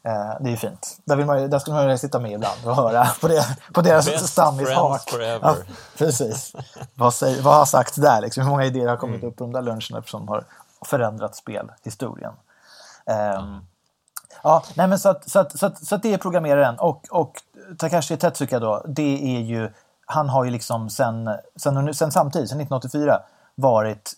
Uh, 0.06 0.36
det 0.40 0.48
är 0.48 0.50
ju 0.50 0.56
fint. 0.56 0.98
Där, 1.04 1.16
vill 1.16 1.26
man, 1.26 1.50
där 1.50 1.58
skulle 1.58 1.76
man 1.76 1.90
ju 1.90 1.98
sitta 1.98 2.20
med 2.20 2.32
ibland 2.32 2.64
och 2.64 2.76
höra 2.76 3.06
på, 3.20 3.28
det, 3.28 3.46
på 3.72 3.80
deras 3.80 4.30
stammishak. 4.30 5.02
Ja, 5.42 5.56
precis. 5.98 6.52
vad, 6.94 7.14
säger, 7.14 7.42
vad 7.42 7.54
har 7.54 7.64
sagts 7.64 7.96
där? 7.96 8.20
Liksom? 8.20 8.42
Hur 8.42 8.50
många 8.50 8.64
idéer 8.64 8.88
har 8.88 8.96
kommit 8.96 9.20
mm. 9.20 9.28
upp 9.28 9.36
på 9.36 9.44
de 9.44 9.52
där 9.52 9.62
luncherna 9.62 10.02
som 10.06 10.28
har 10.28 10.44
förändrat 10.86 11.36
spelhistorien? 11.36 12.32
Mm. 13.06 13.66
Ja, 14.42 14.62
nej 14.74 14.88
men 14.88 14.98
så 14.98 15.08
att, 15.08 15.30
så 15.30 15.38
att, 15.38 15.58
så 15.58 15.66
att, 15.66 15.86
så 15.86 15.94
att 15.94 16.02
det 16.02 16.14
är 16.14 16.18
programmeraren. 16.18 16.78
Och, 16.78 17.04
och 17.10 17.42
Takashi 17.78 18.16
Tetsuka 18.16 18.58
då, 18.58 18.82
det 18.88 19.36
är 19.36 19.40
ju, 19.40 19.70
han 20.06 20.28
har 20.28 20.44
ju 20.44 20.50
liksom 20.50 20.90
sen, 20.90 21.30
sen, 21.56 21.94
sen 21.94 22.10
samtidigt, 22.10 22.48
sen 22.48 22.60
1984, 22.60 23.22
varit 23.54 24.12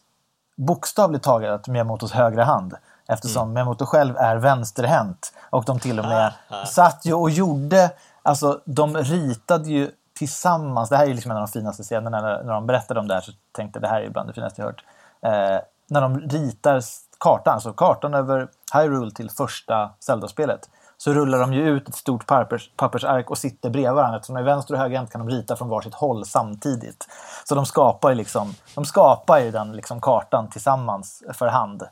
bokstavligt 0.56 1.24
taget 1.24 1.68
Miyamotos 1.68 2.12
högra 2.12 2.44
hand. 2.44 2.74
Eftersom 3.08 3.42
mm. 3.42 3.54
Miyamoto 3.54 3.86
själv 3.86 4.16
är 4.16 4.36
vänsterhänt. 4.36 5.32
Och 5.50 5.64
de 5.64 5.78
till 5.78 5.98
och 5.98 6.04
med 6.04 6.32
satt 6.66 7.06
ju 7.06 7.14
och 7.14 7.30
gjorde, 7.30 7.90
alltså 8.22 8.60
de 8.64 8.96
ritade 8.96 9.68
ju 9.68 9.90
tillsammans, 10.18 10.88
det 10.88 10.96
här 10.96 11.06
är 11.06 11.14
liksom 11.14 11.30
en 11.30 11.36
av 11.36 11.42
de 11.46 11.52
finaste 11.52 11.82
scenerna 11.82 12.20
när, 12.20 12.42
när 12.42 12.52
de 12.52 12.66
berättade 12.66 13.00
om 13.00 13.08
det 13.08 13.14
här 13.14 13.20
så 13.20 13.32
tänkte 13.52 13.76
jag 13.76 13.82
det 13.82 13.88
här 13.88 14.00
är 14.00 14.10
bland 14.10 14.28
det 14.28 14.32
finaste 14.32 14.62
jag 14.62 14.66
hört. 14.66 14.84
Eh, 15.22 15.60
när 15.88 16.00
de 16.00 16.20
ritar 16.20 16.82
kartan, 17.18 17.54
alltså 17.54 17.72
kartan 17.72 18.14
över 18.14 18.48
Hyrule 18.74 19.10
till 19.10 19.30
första 19.30 19.90
Zelda-spelet 20.00 20.68
så 20.96 21.12
rullar 21.12 21.38
de 21.38 21.54
ju 21.54 21.68
ut 21.68 21.88
ett 21.88 21.94
stort 21.94 22.26
pappers, 22.26 22.70
pappersark 22.76 23.30
och 23.30 23.38
sitter 23.38 23.70
bredvid 23.70 23.92
varandra. 23.92 24.16
Eftersom 24.16 24.34
de 24.34 24.40
är 24.40 24.44
vänster 24.44 24.74
och 24.74 24.80
högerhänt 24.80 25.12
kan 25.12 25.26
de 25.26 25.36
rita 25.36 25.56
från 25.56 25.68
varsitt 25.68 25.94
håll 25.94 26.24
samtidigt. 26.24 27.08
Så 27.44 27.54
de 27.54 27.66
skapar 27.66 28.10
ju, 28.10 28.14
liksom, 28.14 28.54
de 28.74 28.84
skapar 28.84 29.38
ju 29.38 29.50
den 29.50 29.72
liksom 29.72 30.00
kartan 30.00 30.50
tillsammans 30.50 31.22
för 31.32 31.46
hand 31.46 31.82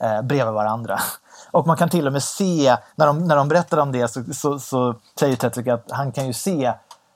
eh, 0.00 0.22
bredvid 0.22 0.54
varandra. 0.54 0.98
Och 1.50 1.66
man 1.66 1.76
kan 1.76 1.88
till 1.88 2.06
och 2.06 2.12
med 2.12 2.22
se, 2.22 2.76
när 2.94 3.06
de, 3.06 3.26
när 3.26 3.36
de 3.36 3.48
berättar 3.48 3.78
om 3.78 3.92
det 3.92 4.08
så, 4.08 4.24
så, 4.34 4.58
så 4.58 4.94
säger 5.18 5.36
Tetsuka 5.36 5.74
att 5.74 5.90
han 5.90 6.12
kan 6.12 6.26
ju 6.26 6.32
se 6.32 6.72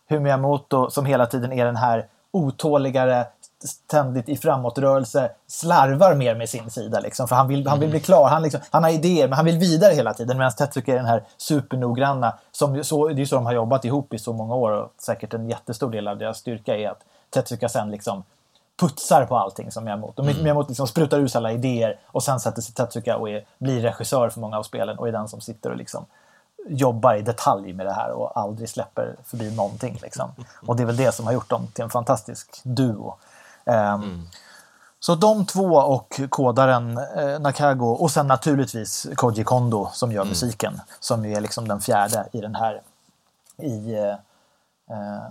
hur 0.06 0.20
Miyamoto, 0.20 0.90
som 0.90 1.06
hela 1.06 1.26
tiden 1.26 1.52
är 1.52 1.64
den 1.64 1.76
här 1.76 2.06
otåligare, 2.32 3.26
ständigt 3.64 4.28
i 4.28 4.36
framåtrörelse 4.36 5.30
slarvar 5.46 6.14
mer 6.14 6.34
med 6.34 6.48
sin 6.48 6.70
sida. 6.70 7.00
Liksom, 7.00 7.28
för 7.28 7.36
han 7.36 7.48
vill, 7.48 7.60
mm. 7.60 7.70
han 7.70 7.80
vill 7.80 7.90
bli 7.90 8.00
klar. 8.00 8.28
Han, 8.28 8.42
liksom, 8.42 8.60
han 8.70 8.84
har 8.84 8.90
idéer, 8.90 9.28
men 9.28 9.36
han 9.36 9.44
vill 9.44 9.58
vidare 9.58 9.94
hela 9.94 10.14
tiden. 10.14 10.38
Medan 10.38 10.52
Tetsuka 10.52 10.92
är 10.92 10.96
den 10.96 11.06
här 11.06 11.22
supernoggranna. 11.36 12.38
Som, 12.52 12.84
så, 12.84 13.08
det 13.08 13.22
är 13.22 13.26
så 13.26 13.34
de 13.34 13.46
har 13.46 13.52
jobbat 13.52 13.84
ihop 13.84 14.14
i 14.14 14.18
så 14.18 14.32
många 14.32 14.54
år 14.54 14.70
och 14.70 14.92
säkert 14.98 15.34
en 15.34 15.48
jättestor 15.48 15.90
del 15.90 16.08
av 16.08 16.18
deras 16.18 16.38
styrka 16.38 16.76
är 16.76 16.88
att 16.88 17.00
Tetsuka 17.30 17.68
sen 17.68 17.90
liksom 17.90 18.22
putsar 18.76 19.26
på 19.26 19.36
allting 19.36 19.70
som 19.70 19.84
Miyamoto. 19.84 20.22
Mm. 20.22 20.42
Miyamoto 20.42 20.68
liksom 20.68 20.86
sprutar 20.86 21.18
ut 21.18 21.36
alla 21.36 21.52
idéer 21.52 21.98
och 22.06 22.22
sen 22.22 22.40
sätter 22.40 22.62
sig 22.62 22.74
Tetsuka 22.74 23.16
och 23.16 23.30
är, 23.30 23.44
blir 23.58 23.80
regissör 23.80 24.28
för 24.28 24.40
många 24.40 24.58
av 24.58 24.62
spelen 24.62 24.98
och 24.98 25.08
är 25.08 25.12
den 25.12 25.28
som 25.28 25.40
sitter 25.40 25.70
och 25.70 25.76
liksom 25.76 26.06
jobbar 26.66 27.14
i 27.14 27.22
detalj 27.22 27.72
med 27.72 27.86
det 27.86 27.92
här 27.92 28.10
och 28.10 28.38
aldrig 28.38 28.68
släpper 28.68 29.16
förbi 29.24 29.56
någonting. 29.56 29.98
Liksom. 30.02 30.30
Och 30.66 30.76
det 30.76 30.82
är 30.82 30.86
väl 30.86 30.96
det 30.96 31.12
som 31.12 31.26
har 31.26 31.32
gjort 31.32 31.50
dem 31.50 31.66
till 31.66 31.84
en 31.84 31.90
fantastisk 31.90 32.60
duo. 32.62 33.14
Ehm, 33.64 34.02
mm. 34.02 34.26
Så 35.00 35.14
de 35.14 35.46
två 35.46 35.74
och 35.74 36.20
kodaren 36.28 36.98
eh, 36.98 37.40
Nakago 37.40 37.86
och 37.86 38.10
sen 38.10 38.26
naturligtvis 38.26 39.06
Koji 39.14 39.44
Kondo 39.44 39.88
som 39.92 40.12
gör 40.12 40.20
mm. 40.20 40.28
musiken. 40.28 40.80
Som 41.00 41.24
är 41.24 41.40
liksom 41.40 41.68
den 41.68 41.80
fjärde 41.80 42.28
i 42.32 42.40
den 42.40 42.54
här 42.54 42.82
i 43.58 43.94
eh, 43.94 44.10
eh 44.90 45.24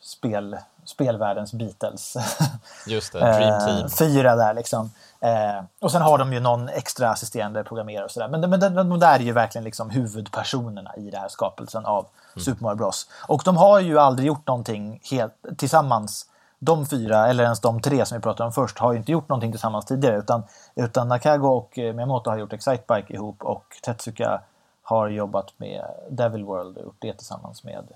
spel, 0.00 0.58
spelvärldens 0.90 1.52
Beatles. 1.52 2.16
Just 2.86 3.12
det, 3.12 3.18
Dream 3.18 3.66
Team. 3.66 3.84
Eh, 3.84 3.88
fyra 3.88 4.36
där 4.36 4.54
liksom. 4.54 4.90
Eh, 5.20 5.64
och 5.80 5.92
sen 5.92 6.02
har 6.02 6.18
de 6.18 6.32
ju 6.32 6.40
någon 6.40 6.68
extra 6.68 7.10
assisterande 7.10 7.64
programmerare 7.64 8.04
och 8.04 8.10
sådär. 8.10 8.28
Men, 8.28 8.50
men 8.50 8.60
de, 8.60 8.74
de, 8.74 9.00
där 9.00 9.14
är 9.14 9.24
ju 9.24 9.32
verkligen 9.32 9.64
liksom 9.64 9.90
huvudpersonerna 9.90 10.96
i 10.96 11.10
den 11.10 11.20
här 11.20 11.28
skapelsen 11.28 11.86
av 11.86 12.06
mm. 12.34 12.44
Super 12.44 12.62
Mario 12.62 12.76
Bros. 12.76 13.06
Och 13.28 13.42
de 13.44 13.56
har 13.56 13.80
ju 13.80 13.98
aldrig 13.98 14.26
gjort 14.26 14.46
någonting 14.46 15.00
helt 15.10 15.34
tillsammans 15.56 16.26
de 16.62 16.86
fyra, 16.86 17.28
eller 17.28 17.44
ens 17.44 17.60
de 17.60 17.80
tre 17.80 18.06
som 18.06 18.18
vi 18.18 18.22
pratade 18.22 18.46
om 18.46 18.52
först, 18.52 18.78
har 18.78 18.92
ju 18.92 18.98
inte 18.98 19.12
gjort 19.12 19.28
någonting 19.28 19.52
tillsammans 19.52 19.84
tidigare. 19.84 20.18
Utan, 20.18 20.42
utan 20.74 21.08
Nakago 21.08 21.48
och 21.48 21.78
eh, 21.78 21.94
Miyamoto 21.94 22.30
har 22.30 22.38
gjort 22.38 22.52
Excitebike 22.52 23.14
ihop 23.14 23.42
och 23.42 23.64
Tetsuka 23.82 24.40
har 24.82 25.08
jobbat 25.08 25.52
med 25.56 25.84
Devil 26.10 26.44
World 26.44 26.76
och 26.76 26.84
gjort 26.84 26.96
det 26.98 27.12
tillsammans 27.12 27.64
med, 27.64 27.88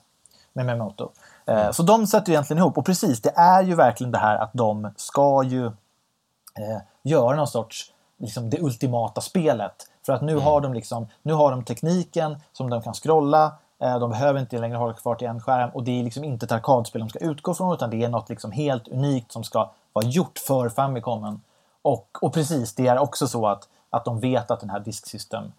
med 0.53 0.67
Miyamoto. 0.67 1.11
Eh, 1.47 1.71
så 1.71 1.83
de 1.83 2.07
sätter 2.07 2.33
egentligen 2.33 2.59
ihop. 2.59 2.79
Och 2.79 2.87
precis, 2.87 3.21
det 3.21 3.33
är 3.37 3.63
ju 3.63 3.75
verkligen 3.75 4.13
det 4.13 4.19
här 4.19 4.37
att 4.37 4.51
de 4.53 4.91
ska 4.97 5.43
ju 5.43 5.67
eh, 5.67 6.81
göra 7.03 7.37
någon 7.37 7.47
sorts, 7.47 7.93
liksom 8.19 8.51
det 8.51 8.61
ultimata 8.61 9.21
spelet. 9.21 9.75
För 10.07 10.13
att 10.13 10.23
nu, 10.23 10.33
mm. 10.33 10.45
har 10.45 10.61
de 10.61 10.75
liksom, 10.75 11.07
nu 11.23 11.33
har 11.33 11.51
de 11.51 11.65
tekniken 11.65 12.41
som 12.53 12.71
de 12.71 12.83
kan 12.83 12.95
scrolla, 12.95 13.53
Eh, 13.85 13.99
de 13.99 14.11
behöver 14.11 14.41
inte 14.41 14.59
längre 14.59 14.77
hålla 14.77 14.93
kvar 14.93 15.15
till 15.15 15.29
en 15.29 15.41
skärm 15.41 15.71
och 15.71 15.85
det 15.85 16.01
är 16.01 16.05
liksom 16.05 16.25
inte 16.25 16.47
ett 16.47 16.53
arkadspel 16.53 17.01
de 17.01 17.09
ska 17.09 17.19
utgå 17.19 17.55
från 17.55 17.75
utan 17.75 17.91
det 17.91 18.05
är 18.05 18.09
något 18.09 18.29
liksom 18.29 18.53
helt 18.53 18.89
unikt 18.89 19.33
som 19.33 19.45
ska 19.45 19.71
vara 19.93 20.07
gjort 20.07 20.39
för 20.39 20.69
Famicomen. 20.69 21.41
Och, 21.83 22.09
och 22.21 22.33
precis, 22.33 22.75
det 22.75 22.87
är 22.87 22.99
också 22.99 23.29
så 23.29 23.47
att, 23.47 23.69
att 23.91 24.05
de 24.05 24.21
vet 24.21 24.51
att 24.51 24.61
den 24.61 24.71
här 24.71 24.81
disksystem 24.81 25.53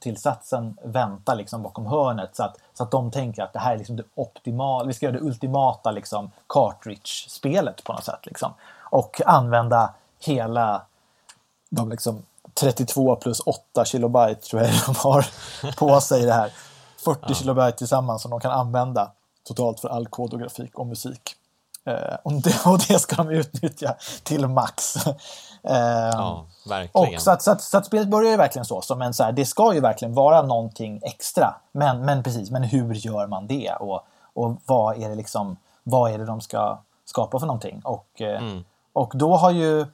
tillsatsen 0.00 0.78
väntar 0.82 1.34
liksom 1.34 1.62
bakom 1.62 1.86
hörnet 1.86 2.36
så 2.36 2.42
att, 2.42 2.56
så 2.74 2.82
att 2.82 2.90
de 2.90 3.10
tänker 3.10 3.42
att 3.42 3.52
det 3.52 3.58
här 3.58 3.74
är 3.74 3.78
liksom 3.78 3.96
det 3.96 4.04
optimala, 4.14 4.86
vi 4.86 4.94
ska 4.94 5.06
göra 5.06 5.16
det 5.16 5.24
ultimata 5.24 5.90
liksom 5.90 6.30
cartridge-spelet 6.46 7.84
på 7.84 7.92
något 7.92 8.04
sätt. 8.04 8.26
Liksom. 8.26 8.54
Och 8.78 9.20
använda 9.26 9.94
hela 10.20 10.82
de 11.70 11.90
liksom 11.90 12.22
32 12.54 13.16
plus 13.16 13.40
8 13.40 13.84
kilobyte 13.84 14.40
tror 14.40 14.62
jag 14.62 14.70
de 14.86 14.94
har 14.94 15.26
på 15.76 16.00
sig 16.00 16.22
det 16.22 16.32
här. 16.32 16.52
40 17.04 17.20
ja. 17.28 17.34
kilobyte 17.34 17.78
tillsammans 17.78 18.22
som 18.22 18.30
de 18.30 18.40
kan 18.40 18.52
använda 18.52 19.12
totalt 19.44 19.80
för 19.80 19.88
all 19.88 20.06
kod 20.06 20.32
och 20.32 20.40
grafik 20.40 20.78
och 20.78 20.86
musik. 20.86 21.35
Eh, 21.86 22.16
och, 22.22 22.32
det, 22.32 22.66
och, 22.66 22.78
det, 22.88 22.98
ska 22.98 23.16
de 23.16 23.30
utnyttja 23.30 23.94
till 24.22 24.48
max. 24.48 24.96
Eh, 25.68 25.76
ja, 26.12 26.46
verkligen. 26.68 27.14
Och 27.14 27.22
så, 27.22 27.30
att, 27.30 27.42
så, 27.42 27.50
att, 27.50 27.62
så 27.62 27.78
att 27.78 27.86
spelet 27.86 28.08
börjar 28.08 28.30
ju 28.30 28.36
verkligen 28.36 28.64
så, 28.64 28.82
som 28.82 29.02
en 29.02 29.14
så 29.14 29.24
här, 29.24 29.32
det 29.32 29.44
ska 29.44 29.74
ju 29.74 29.80
verkligen 29.80 30.14
vara 30.14 30.42
någonting 30.42 31.00
extra. 31.02 31.54
Men, 31.72 32.04
men 32.04 32.22
precis, 32.22 32.50
men 32.50 32.62
hur 32.62 32.94
gör 32.94 33.26
man 33.26 33.46
det? 33.46 33.72
Och, 33.72 34.06
och 34.34 34.56
vad 34.66 35.02
är 35.02 35.08
det 35.08 35.14
liksom, 35.14 35.56
vad 35.82 36.10
är 36.10 36.18
det 36.18 36.24
de 36.24 36.40
ska 36.40 36.78
skapa 37.04 37.38
för 37.38 37.46
någonting? 37.46 37.80
Och, 37.84 38.20
eh, 38.20 38.42
mm. 38.42 38.64
och 38.92 39.12
då 39.14 39.36
har 39.36 39.50
ju 39.50 39.86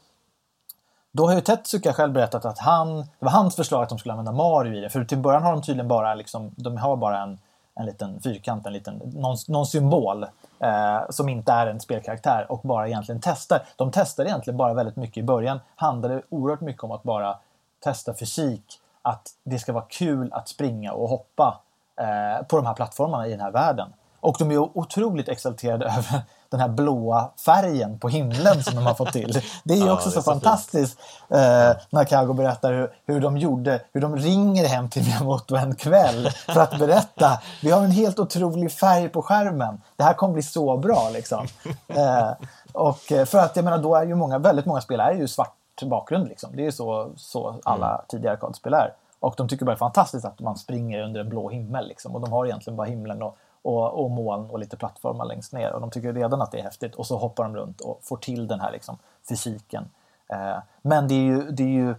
då 1.12 1.26
har 1.26 1.34
ju 1.34 1.40
Tetsuka 1.40 1.92
själv 1.92 2.12
berättat 2.12 2.44
att 2.44 2.58
han, 2.58 2.96
det 2.96 3.24
var 3.24 3.30
hans 3.30 3.56
förslag 3.56 3.82
att 3.82 3.88
de 3.88 3.98
skulle 3.98 4.12
använda 4.12 4.32
Mario 4.32 4.74
i 4.74 4.80
det. 4.80 4.90
För 4.90 5.04
till 5.04 5.18
början 5.18 5.42
har 5.42 5.52
de 5.52 5.62
tydligen 5.62 5.88
bara, 5.88 6.14
liksom, 6.14 6.50
de 6.56 6.76
har 6.76 6.96
bara 6.96 7.22
en, 7.22 7.38
en 7.74 7.86
liten 7.86 8.20
fyrkant, 8.20 8.66
en 8.66 8.72
liten, 8.72 9.02
någon, 9.14 9.36
någon 9.48 9.66
symbol 9.66 10.26
eh, 10.58 11.00
som 11.10 11.28
inte 11.28 11.52
är 11.52 11.66
en 11.66 11.80
spelkaraktär 11.80 12.46
och 12.48 12.60
bara 12.62 12.88
egentligen 12.88 13.20
testar. 13.24 13.62
De 13.76 13.90
testar 13.90 14.24
egentligen 14.24 14.56
bara 14.56 14.74
väldigt 14.74 14.96
mycket 14.96 15.16
i 15.16 15.22
början. 15.22 15.60
Handlade 15.76 16.22
oerhört 16.28 16.60
mycket 16.60 16.84
om 16.84 16.90
att 16.90 17.02
bara 17.02 17.38
testa 17.80 18.14
fysik, 18.14 18.80
att 19.02 19.28
det 19.44 19.58
ska 19.58 19.72
vara 19.72 19.84
kul 19.88 20.32
att 20.32 20.48
springa 20.48 20.92
och 20.92 21.08
hoppa 21.08 21.60
eh, 21.96 22.46
på 22.46 22.56
de 22.56 22.66
här 22.66 22.74
plattformarna 22.74 23.26
i 23.26 23.30
den 23.30 23.40
här 23.40 23.50
världen. 23.50 23.92
Och 24.20 24.36
de 24.38 24.50
är 24.50 24.58
otroligt 24.58 25.28
exalterade 25.28 25.84
över 25.98 26.22
den 26.52 26.60
här 26.60 26.68
blåa 26.68 27.30
färgen 27.44 27.98
på 27.98 28.08
himlen 28.08 28.62
som 28.62 28.74
de 28.74 28.86
har 28.86 28.94
fått 28.94 29.12
till. 29.12 29.42
Det 29.64 29.74
är 29.74 29.78
ju 29.84 29.90
också 29.90 30.08
ja, 30.08 30.12
så, 30.12 30.22
så 30.22 30.22
fantastiskt 30.22 30.98
eh, 31.28 31.76
när 31.90 32.04
Kago 32.04 32.32
berättar 32.32 32.72
hur, 32.72 32.90
hur 33.06 33.20
de 33.20 33.38
gjorde, 33.38 33.80
hur 33.92 34.00
de 34.00 34.16
ringer 34.16 34.68
hem 34.68 34.90
till 34.90 35.02
Miyamoto 35.04 35.56
en 35.56 35.74
kväll 35.74 36.30
för 36.46 36.60
att 36.60 36.78
berätta. 36.78 37.40
Vi 37.62 37.70
har 37.70 37.82
en 37.82 37.90
helt 37.90 38.18
otrolig 38.18 38.72
färg 38.72 39.08
på 39.08 39.22
skärmen. 39.22 39.80
Det 39.96 40.02
här 40.02 40.14
kommer 40.14 40.34
bli 40.34 40.42
så 40.42 40.76
bra 40.76 41.10
liksom. 41.12 41.46
Eh, 41.88 42.30
och 42.72 43.12
eh, 43.12 43.24
för 43.24 43.38
att 43.38 43.56
jag 43.56 43.64
menar, 43.64 43.78
då 43.78 43.94
är 43.94 44.04
ju 44.04 44.14
många, 44.14 44.38
väldigt 44.38 44.66
många 44.66 44.80
spel 44.80 45.00
är 45.00 45.12
ju 45.12 45.28
svart 45.28 45.56
bakgrund 45.82 46.28
liksom. 46.28 46.56
Det 46.56 46.62
är 46.62 46.64
ju 46.64 46.72
så, 46.72 47.10
så 47.16 47.54
alla 47.64 47.88
mm. 47.88 48.00
tidigare 48.08 48.34
arkadspel 48.34 48.74
är. 48.74 48.92
Och 49.20 49.34
de 49.36 49.48
tycker 49.48 49.64
bara 49.64 49.70
det 49.70 49.76
är 49.76 49.78
fantastiskt 49.78 50.24
att 50.24 50.40
man 50.40 50.56
springer 50.56 51.02
under 51.02 51.20
en 51.20 51.28
blå 51.28 51.50
himmel 51.50 51.88
liksom. 51.88 52.14
Och 52.14 52.20
de 52.20 52.32
har 52.32 52.46
egentligen 52.46 52.76
bara 52.76 52.86
himlen 52.86 53.22
och 53.22 53.36
och, 53.62 54.04
och 54.04 54.10
moln 54.10 54.50
och 54.50 54.58
lite 54.58 54.76
plattformar 54.76 55.24
längst 55.24 55.52
ner. 55.52 55.72
Och 55.72 55.80
de 55.80 55.90
tycker 55.90 56.12
redan 56.12 56.42
att 56.42 56.52
det 56.52 56.58
är 56.58 56.62
häftigt. 56.62 56.94
Och 56.94 57.06
så 57.06 57.16
hoppar 57.16 57.44
de 57.44 57.56
runt 57.56 57.80
och 57.80 58.00
får 58.02 58.16
till 58.16 58.48
den 58.48 58.60
här 58.60 58.72
liksom, 58.72 58.98
fysiken. 59.28 59.90
Eh, 60.28 60.58
men 60.82 61.08
det 61.08 61.14
är 61.14 61.22
ju, 61.22 61.50
det 61.50 61.62
är 61.62 61.68
ju 61.68 61.94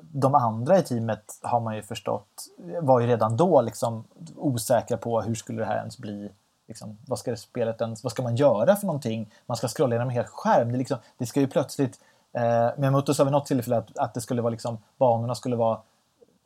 de 0.00 0.34
andra 0.34 0.78
i 0.78 0.82
teamet 0.82 1.38
har 1.42 1.60
man 1.60 1.76
ju 1.76 1.82
förstått 1.82 2.46
var 2.80 3.00
ju 3.00 3.06
redan 3.06 3.36
då 3.36 3.60
liksom 3.60 4.04
osäkra 4.36 4.96
på 4.96 5.20
hur 5.20 5.34
skulle 5.34 5.58
det 5.62 5.66
här 5.66 5.78
ens 5.78 5.98
bli. 5.98 6.30
Liksom, 6.68 6.98
vad 7.06 7.18
ska 7.18 7.30
det 7.30 7.36
spelet 7.36 7.80
ens, 7.80 8.04
vad 8.04 8.12
ska 8.12 8.22
man 8.22 8.36
göra 8.36 8.76
för 8.76 8.86
någonting? 8.86 9.30
Man 9.46 9.56
ska 9.56 9.68
scrolla 9.68 9.94
genom 9.94 10.08
en 10.08 10.14
hel 10.14 10.24
skärm. 10.24 10.72
Det, 10.72 10.78
liksom, 10.78 10.98
det 11.18 11.26
ska 11.26 11.40
ju 11.40 11.46
plötsligt 11.46 12.00
Eh, 12.34 12.70
Miyamoto 12.76 13.14
sa 13.14 13.24
vid 13.24 13.32
något 13.32 13.46
tillfälle 13.46 13.76
att, 13.76 13.98
att 13.98 14.14
det 14.14 14.20
skulle 14.20 14.42
vara 14.42 14.50
liksom, 14.50 14.78
banorna 14.98 15.34
skulle 15.34 15.56
vara 15.56 15.78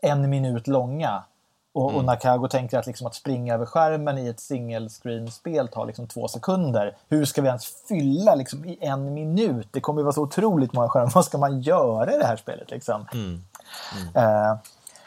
en 0.00 0.30
minut 0.30 0.66
långa. 0.66 1.22
Och, 1.72 1.90
mm. 1.90 1.96
och 1.96 2.04
Nakago 2.04 2.48
tänker 2.48 2.78
att, 2.78 2.86
liksom, 2.86 3.06
att 3.06 3.14
springa 3.14 3.54
över 3.54 3.66
skärmen 3.66 4.18
i 4.18 4.28
ett 4.28 4.40
single 4.40 4.88
screen-spel 4.88 5.68
tar 5.68 5.86
liksom 5.86 6.06
två 6.06 6.28
sekunder. 6.28 6.96
Hur 7.08 7.24
ska 7.24 7.42
vi 7.42 7.48
ens 7.48 7.66
fylla 7.88 8.34
liksom, 8.34 8.64
i 8.64 8.78
en 8.80 9.14
minut? 9.14 9.68
Det 9.70 9.80
kommer 9.80 10.00
ju 10.00 10.04
vara 10.04 10.12
så 10.12 10.22
otroligt 10.22 10.72
många 10.72 10.88
skärmar. 10.88 11.10
Vad 11.14 11.24
ska 11.24 11.38
man 11.38 11.60
göra 11.60 12.14
i 12.14 12.18
det 12.18 12.26
här 12.26 12.36
spelet? 12.36 12.70
Liksom? 12.70 13.06
Mm. 13.12 13.42
Mm. 14.14 14.16
Eh, 14.16 14.56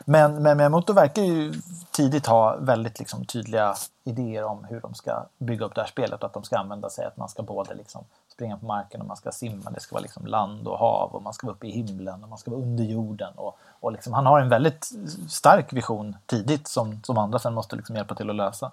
men, 0.05 0.43
men 0.43 0.57
Miyamoto 0.57 0.93
verkar 0.93 1.22
ju 1.22 1.53
tidigt 1.91 2.26
ha 2.26 2.55
väldigt 2.55 2.99
liksom, 2.99 3.26
tydliga 3.26 3.76
idéer 4.03 4.43
om 4.43 4.66
hur 4.70 4.80
de 4.80 4.93
ska 4.93 5.26
bygga 5.38 5.66
upp 5.66 5.76
det 5.76 5.82
här 5.82 5.88
spelet 5.88 6.20
och 6.20 6.26
att 6.26 6.34
de 6.34 6.43
ska 6.43 6.57
använda 6.57 6.89
sig 6.89 7.05
att 7.05 7.18
man 7.18 7.30
ska 7.30 7.43
både 7.43 7.74
liksom, 7.74 8.03
springa 8.41 8.57
på 8.57 8.65
marken 8.65 9.01
och 9.01 9.07
man 9.07 9.17
ska 9.17 9.31
simma. 9.31 9.71
Det 9.71 9.79
ska 9.79 9.95
vara 9.95 10.01
liksom 10.01 10.25
land 10.25 10.67
och 10.67 10.77
hav 10.77 11.15
och 11.15 11.21
man 11.21 11.33
ska 11.33 11.47
vara 11.47 11.55
uppe 11.55 11.67
i 11.67 11.71
himlen 11.71 12.23
och 12.23 12.29
man 12.29 12.37
ska 12.37 12.51
vara 12.51 12.61
under 12.61 12.83
jorden. 12.83 13.33
Och, 13.35 13.57
och 13.79 13.91
liksom, 13.91 14.13
han 14.13 14.25
har 14.25 14.39
en 14.39 14.49
väldigt 14.49 14.91
stark 15.29 15.73
vision 15.73 16.15
tidigt 16.25 16.67
som, 16.67 17.03
som 17.03 17.17
andra 17.17 17.39
sen 17.39 17.53
måste 17.53 17.75
liksom 17.75 17.95
hjälpa 17.95 18.15
till 18.15 18.29
att 18.29 18.35
lösa 18.35 18.71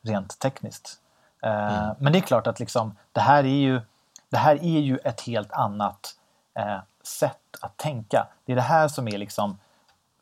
rent 0.00 0.38
tekniskt. 0.38 1.00
Eh, 1.42 1.84
mm. 1.84 1.96
Men 1.98 2.12
det 2.12 2.18
är 2.18 2.20
klart 2.20 2.46
att 2.46 2.60
liksom, 2.60 2.96
det, 3.12 3.20
här 3.20 3.44
är 3.44 3.58
ju, 3.58 3.80
det 4.28 4.36
här 4.36 4.56
är 4.56 4.80
ju 4.80 4.98
ett 4.98 5.20
helt 5.20 5.52
annat 5.52 6.16
eh, 6.54 6.78
sätt 7.02 7.56
att 7.60 7.76
tänka. 7.76 8.26
Det 8.44 8.52
är 8.52 8.56
det 8.56 8.62
här 8.62 8.88
som 8.88 9.08
är 9.08 9.18
liksom, 9.18 9.58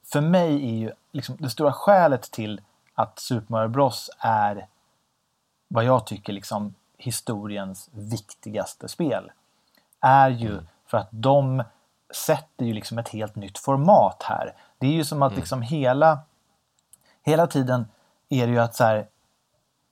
för 0.05 0.21
mig 0.21 0.55
är 0.55 0.77
ju 0.79 0.93
liksom 1.13 1.37
det 1.39 1.51
stora 1.51 1.73
skälet 1.73 2.31
till 2.31 2.61
att 2.95 3.19
Super 3.19 3.53
Mario 3.53 3.69
Bros 3.69 4.11
är 4.19 4.67
vad 5.69 5.85
jag 5.85 6.07
tycker 6.07 6.33
liksom 6.33 6.75
historiens 6.99 7.91
viktigaste 7.93 8.89
spel 8.89 9.31
är 10.01 10.29
ju 10.29 10.53
mm. 10.53 10.67
för 10.87 10.99
att 10.99 11.09
de 11.11 11.63
sätter 12.15 12.65
ju 12.65 12.73
liksom 12.73 12.99
ett 12.99 13.09
helt 13.09 13.37
nytt 13.37 13.59
format 13.59 14.23
här. 14.23 14.55
Det 14.79 14.87
är 14.87 14.93
ju 14.93 15.05
som 15.05 15.23
att 15.23 15.33
mm. 15.33 15.41
liksom 15.41 15.63
hela, 15.63 16.19
hela 17.23 17.47
tiden 17.47 17.87
är 18.29 18.47
det 18.47 18.53
ju 18.53 18.59
att 18.59 18.75
så 18.75 18.85
här, 18.85 19.07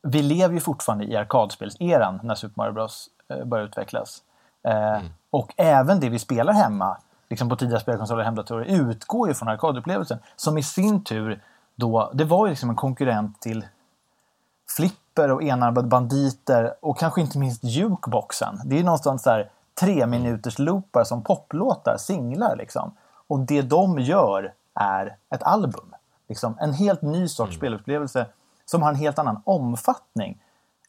vi 0.02 0.22
lever 0.22 0.54
ju 0.54 0.61
fortfarande 0.61 1.04
i 1.04 1.16
arkadspelseran 1.16 2.20
när 2.22 2.34
Super 2.34 2.54
Mario 2.57 2.72
Bros 2.72 3.11
eh, 3.28 3.44
börjar 3.44 3.64
utvecklas. 3.64 4.22
Eh, 4.62 4.94
mm. 4.94 5.09
Och 5.30 5.54
även 5.57 6.00
det 6.00 6.09
vi 6.09 6.18
spelar 6.18 6.52
hemma, 6.52 6.98
liksom 7.28 7.48
på 7.48 7.57
tidiga 7.57 7.80
spelkonsoler 7.80 8.20
och 8.20 8.24
hemdatorer, 8.24 8.64
utgår 8.64 9.28
ju 9.28 9.34
från 9.34 9.48
arkadupplevelsen. 9.48 10.18
Som 10.36 10.59
i 10.59 10.62
sin 10.62 11.04
tur 11.04 11.42
då, 11.74 12.11
det 12.14 12.24
var 12.24 12.46
ju 12.46 12.50
liksom 12.50 12.70
en 12.70 12.76
konkurrent 12.76 13.40
till 13.40 13.66
flipper 15.16 15.30
och 15.30 15.42
enarmade 15.42 15.88
banditer 15.88 16.74
och 16.80 16.98
kanske 16.98 17.20
inte 17.20 17.38
minst 17.38 17.64
jukeboxen. 17.64 18.60
Det 18.64 18.78
är 18.78 18.84
någonstans 18.84 19.22
där 19.22 19.50
tre 19.80 20.06
minuters 20.06 20.58
loopar 20.58 21.04
som 21.04 21.22
poplåtar, 21.22 21.96
singlar 21.98 22.56
liksom. 22.56 22.94
Och 23.28 23.38
det 23.40 23.62
de 23.62 23.98
gör 23.98 24.52
är 24.74 25.16
ett 25.34 25.42
album. 25.42 25.94
Liksom 26.28 26.56
en 26.60 26.72
helt 26.72 27.02
ny 27.02 27.28
sorts 27.28 27.50
mm. 27.50 27.58
spelupplevelse 27.58 28.26
som 28.66 28.82
har 28.82 28.90
en 28.90 28.96
helt 28.96 29.18
annan 29.18 29.42
omfattning. 29.44 30.38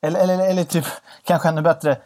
Eller, 0.02 0.20
eller, 0.20 0.50
eller 0.50 0.64
typ, 0.64 0.86
kanske 1.24 1.50
ännu 1.50 1.62
bättre, 1.62 1.98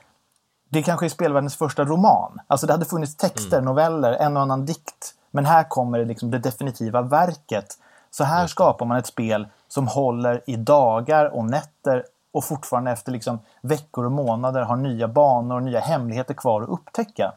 det 0.69 0.83
kanske 0.83 1.05
är 1.05 1.09
spelvärldens 1.09 1.55
första 1.55 1.83
roman. 1.83 2.39
Alltså 2.47 2.67
det 2.67 2.73
hade 2.73 2.85
funnits 2.85 3.15
texter, 3.15 3.57
mm. 3.57 3.65
noveller, 3.65 4.13
en 4.13 4.37
och 4.37 4.43
annan 4.43 4.65
dikt. 4.65 5.15
Men 5.31 5.45
här 5.45 5.63
kommer 5.63 5.99
det, 5.99 6.05
liksom 6.05 6.31
det 6.31 6.39
definitiva 6.39 7.01
verket. 7.01 7.77
Så 8.11 8.23
här 8.23 8.47
skapar 8.47 8.85
man 8.85 8.97
ett 8.97 9.07
spel 9.07 9.47
som 9.67 9.87
håller 9.87 10.41
i 10.47 10.55
dagar 10.55 11.25
och 11.25 11.45
nätter 11.45 12.05
och 12.31 12.43
fortfarande 12.43 12.91
efter 12.91 13.11
liksom 13.11 13.39
veckor 13.61 14.05
och 14.05 14.11
månader 14.11 14.61
har 14.61 14.75
nya 14.75 15.07
banor 15.07 15.55
och 15.55 15.63
nya 15.63 15.79
hemligheter 15.79 16.33
kvar 16.33 16.61
att 16.61 16.69
upptäcka. 16.69 17.33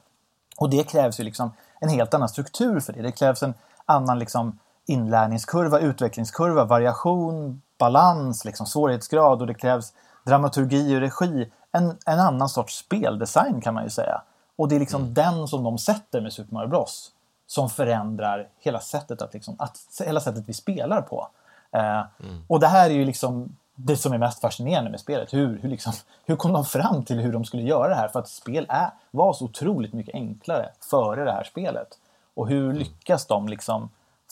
Och 0.57 0.71
det 0.71 0.85
krävs 0.85 1.21
ju 1.21 1.25
liksom 1.25 1.53
en 1.81 1.89
helt 1.89 2.15
annan 2.15 2.29
struktur 2.29 2.81
för 2.81 2.93
det. 2.93 3.03
Det 3.03 3.13
krävs 3.13 3.43
en 3.43 3.55
annan 3.87 4.19
liksom 4.19 4.59
inlärningskurva, 4.87 5.79
utvecklingskurva, 5.79 6.65
variation, 6.65 7.63
balans, 7.79 8.45
liksom 8.45 8.67
svårighetsgrad 8.67 9.41
och 9.41 9.47
det 9.47 9.55
krävs 9.55 9.93
dramaturgi 10.25 10.97
och 10.97 11.01
regi. 11.01 11.51
En, 11.73 11.99
en 12.07 12.21
annan 12.21 12.49
sorts 12.49 12.79
speldesign 12.79 13.61
kan 13.61 13.75
man 13.75 13.85
ju 13.85 13.91
säga. 13.91 14.23
Och 14.57 14.69
det 14.69 14.77
är 14.77 14.81
liksom 14.81 15.03
mm. 15.03 15.15
den 15.15 15.49
som 15.49 15.65
de 15.65 15.79
sätter 15.79 16.21
med 16.21 16.33
Super 16.33 16.55
Mario 16.55 16.69
Bros. 16.69 17.11
Som 17.47 17.71
förändrar 17.71 18.49
hela 18.59 18.81
sättet, 18.81 19.23
att 19.23 19.35
liksom, 19.35 19.57
att, 19.59 19.79
hela 20.05 20.21
sättet 20.21 20.45
vi 20.47 20.53
spelar 20.53 21.03
på. 21.03 21.29
Eh, 21.73 22.05
mm. 22.21 22.45
Och 22.49 22.61
det 22.61 22.67
här 22.67 22.91
är 22.91 22.95
ju 22.95 23.05
liksom 23.05 23.57
det 23.75 23.97
som 23.97 24.13
är 24.13 24.19
mest 24.19 24.41
fascinerande 24.41 24.91
med 24.91 25.01
spelet. 25.01 25.35
Hur, 25.35 25.59
hur, 25.63 25.69
liksom, 25.69 25.93
hur 26.25 26.37
kom 26.37 26.53
de 26.53 26.65
fram 26.65 27.05
till 27.05 27.19
hur 27.19 27.33
de 27.33 27.45
skulle 27.45 27.63
göra 27.63 27.89
det 27.89 27.95
här? 27.95 28.09
För 28.09 28.19
att 28.19 28.29
spel 28.29 28.67
är, 28.69 28.91
var 29.11 29.33
så 29.33 29.45
otroligt 29.45 29.93
mycket 29.93 30.15
enklare 30.15 30.69
före 30.91 31.25
det 31.25 31.33
här 31.33 31.45
spelet. 31.45 31.89
Och 32.35 32.49
hur 32.49 32.65
mm. 32.65 32.77
lyckas 32.77 33.27
de 33.27 33.49
liksom 33.49 33.91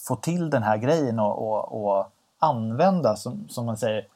få 0.09 0.17
till 0.17 0.51
den 0.51 0.63
här 0.63 0.77
grejen 0.77 1.19
och, 1.19 1.39
och, 1.39 1.85
och 1.85 2.07
använda, 2.39 3.17
som, 3.17 3.49
som, 3.49 3.67
man 3.67 3.77
säger, 3.77 4.07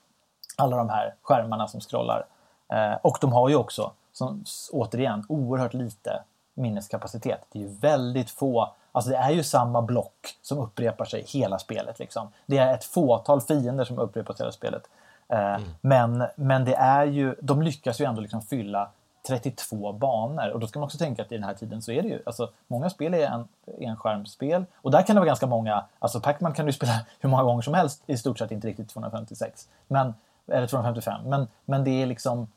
alla 0.57 0.77
de 0.77 0.89
här 0.89 1.15
skärmarna 1.23 1.69
som 1.69 1.81
scrollar. 1.81 2.27
Eh, 2.73 2.99
och 3.03 3.19
de 3.21 3.33
har 3.33 3.49
ju 3.49 3.57
också, 3.57 3.93
som, 4.13 4.45
återigen, 4.73 5.25
oerhört 5.29 5.75
lite 5.75 6.23
minneskapacitet. 6.55 7.47
Det 7.53 7.59
är 7.59 7.63
ju 7.63 7.69
väldigt 7.69 8.31
få 8.31 8.73
Alltså 8.97 9.11
det 9.11 9.17
är 9.17 9.31
ju 9.31 9.43
samma 9.43 9.83
block 9.83 10.39
som 10.43 10.59
upprepar 10.59 11.05
sig 11.05 11.25
hela 11.29 11.59
spelet. 11.59 11.99
Liksom. 11.99 12.29
Det 12.47 12.59
är 12.59 12.75
ett 12.75 12.85
fåtal 12.85 13.41
fiender 13.41 13.85
som 13.85 13.99
upprepas 13.99 14.41
hela 14.41 14.53
spelet. 14.53 14.83
Eh, 15.29 15.55
mm. 15.55 15.63
men, 15.81 16.25
men 16.37 16.65
det 16.65 16.75
är 16.75 17.05
ju, 17.05 17.35
de 17.41 17.63
lyckas 17.63 18.01
ju 18.01 18.05
ändå 18.05 18.21
liksom 18.21 18.43
fylla 18.43 18.91
32 19.27 19.93
banor. 19.93 20.51
Och 20.51 20.61
då 20.61 20.67
ska 20.67 20.79
man 20.79 20.87
också 20.87 20.99
tänka 20.99 21.23
att 21.23 21.33
i 21.33 21.35
den 21.35 21.45
här 21.45 21.55
tiden 21.55 21.83
så 21.83 21.93
är 21.93 22.03
det 22.03 22.09
ju, 22.09 22.23
alltså 22.27 22.51
många 22.67 22.91
spel 22.91 23.15
är 23.15 23.27
en, 23.27 23.49
enskärmsspel. 23.81 24.65
Och 24.75 24.91
där 24.91 25.03
kan 25.03 25.17
det 25.17 25.21
vara 25.21 25.27
ganska 25.27 25.47
många, 25.47 25.85
alltså 25.99 26.21
Pac-Man 26.21 26.53
kan 26.53 26.67
du 26.67 26.73
spela 26.73 26.93
hur 27.21 27.29
många 27.29 27.43
gånger 27.43 27.63
som 27.63 27.75
helst, 27.75 28.03
i 28.07 28.17
stort 28.17 28.39
sett 28.39 28.51
inte 28.51 28.69
riktigt 28.69 28.89
256. 28.89 29.69
Men, 29.89 30.15
eller 30.47 30.67
255. 30.67 31.21
Men, 31.25 31.49
men 31.65 31.85
det 31.85 32.03
är 32.03 32.07
liksom, 32.07 32.49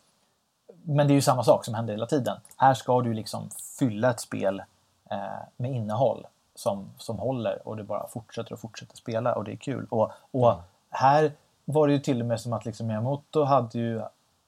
men 0.84 1.08
det 1.08 1.14
är 1.14 1.16
ju 1.16 1.22
samma 1.22 1.44
sak 1.44 1.66
som 1.66 1.74
händer 1.74 1.94
hela 1.94 2.06
tiden. 2.06 2.38
Här 2.58 2.74
ska 2.74 3.02
du 3.02 3.14
liksom 3.14 3.50
fylla 3.80 4.10
ett 4.10 4.20
spel 4.20 4.64
eh, 5.10 5.18
med 5.58 5.72
innehåll 5.72 6.28
som, 6.56 6.90
som 6.98 7.20
håller 7.20 7.68
och 7.68 7.78
det 7.78 7.84
bara 7.84 8.08
fortsätter 8.08 8.54
och 8.54 8.60
fortsätter 8.60 8.98
spela 8.98 9.34
och 9.34 9.44
det 9.44 9.52
är 9.52 9.56
kul. 9.56 9.88
Och, 9.90 10.12
och 10.32 10.52
mm. 10.52 10.64
här 10.90 11.32
var 11.74 11.88
det 11.88 11.94
ju 11.94 12.00
till 12.00 12.22
och 12.22 12.28
med 12.28 12.42
som 12.42 12.54
att 12.54 12.66
liksom 12.66 12.88
Miyamoto 12.88 13.44
hade 13.44 13.80
ju, 13.80 14.02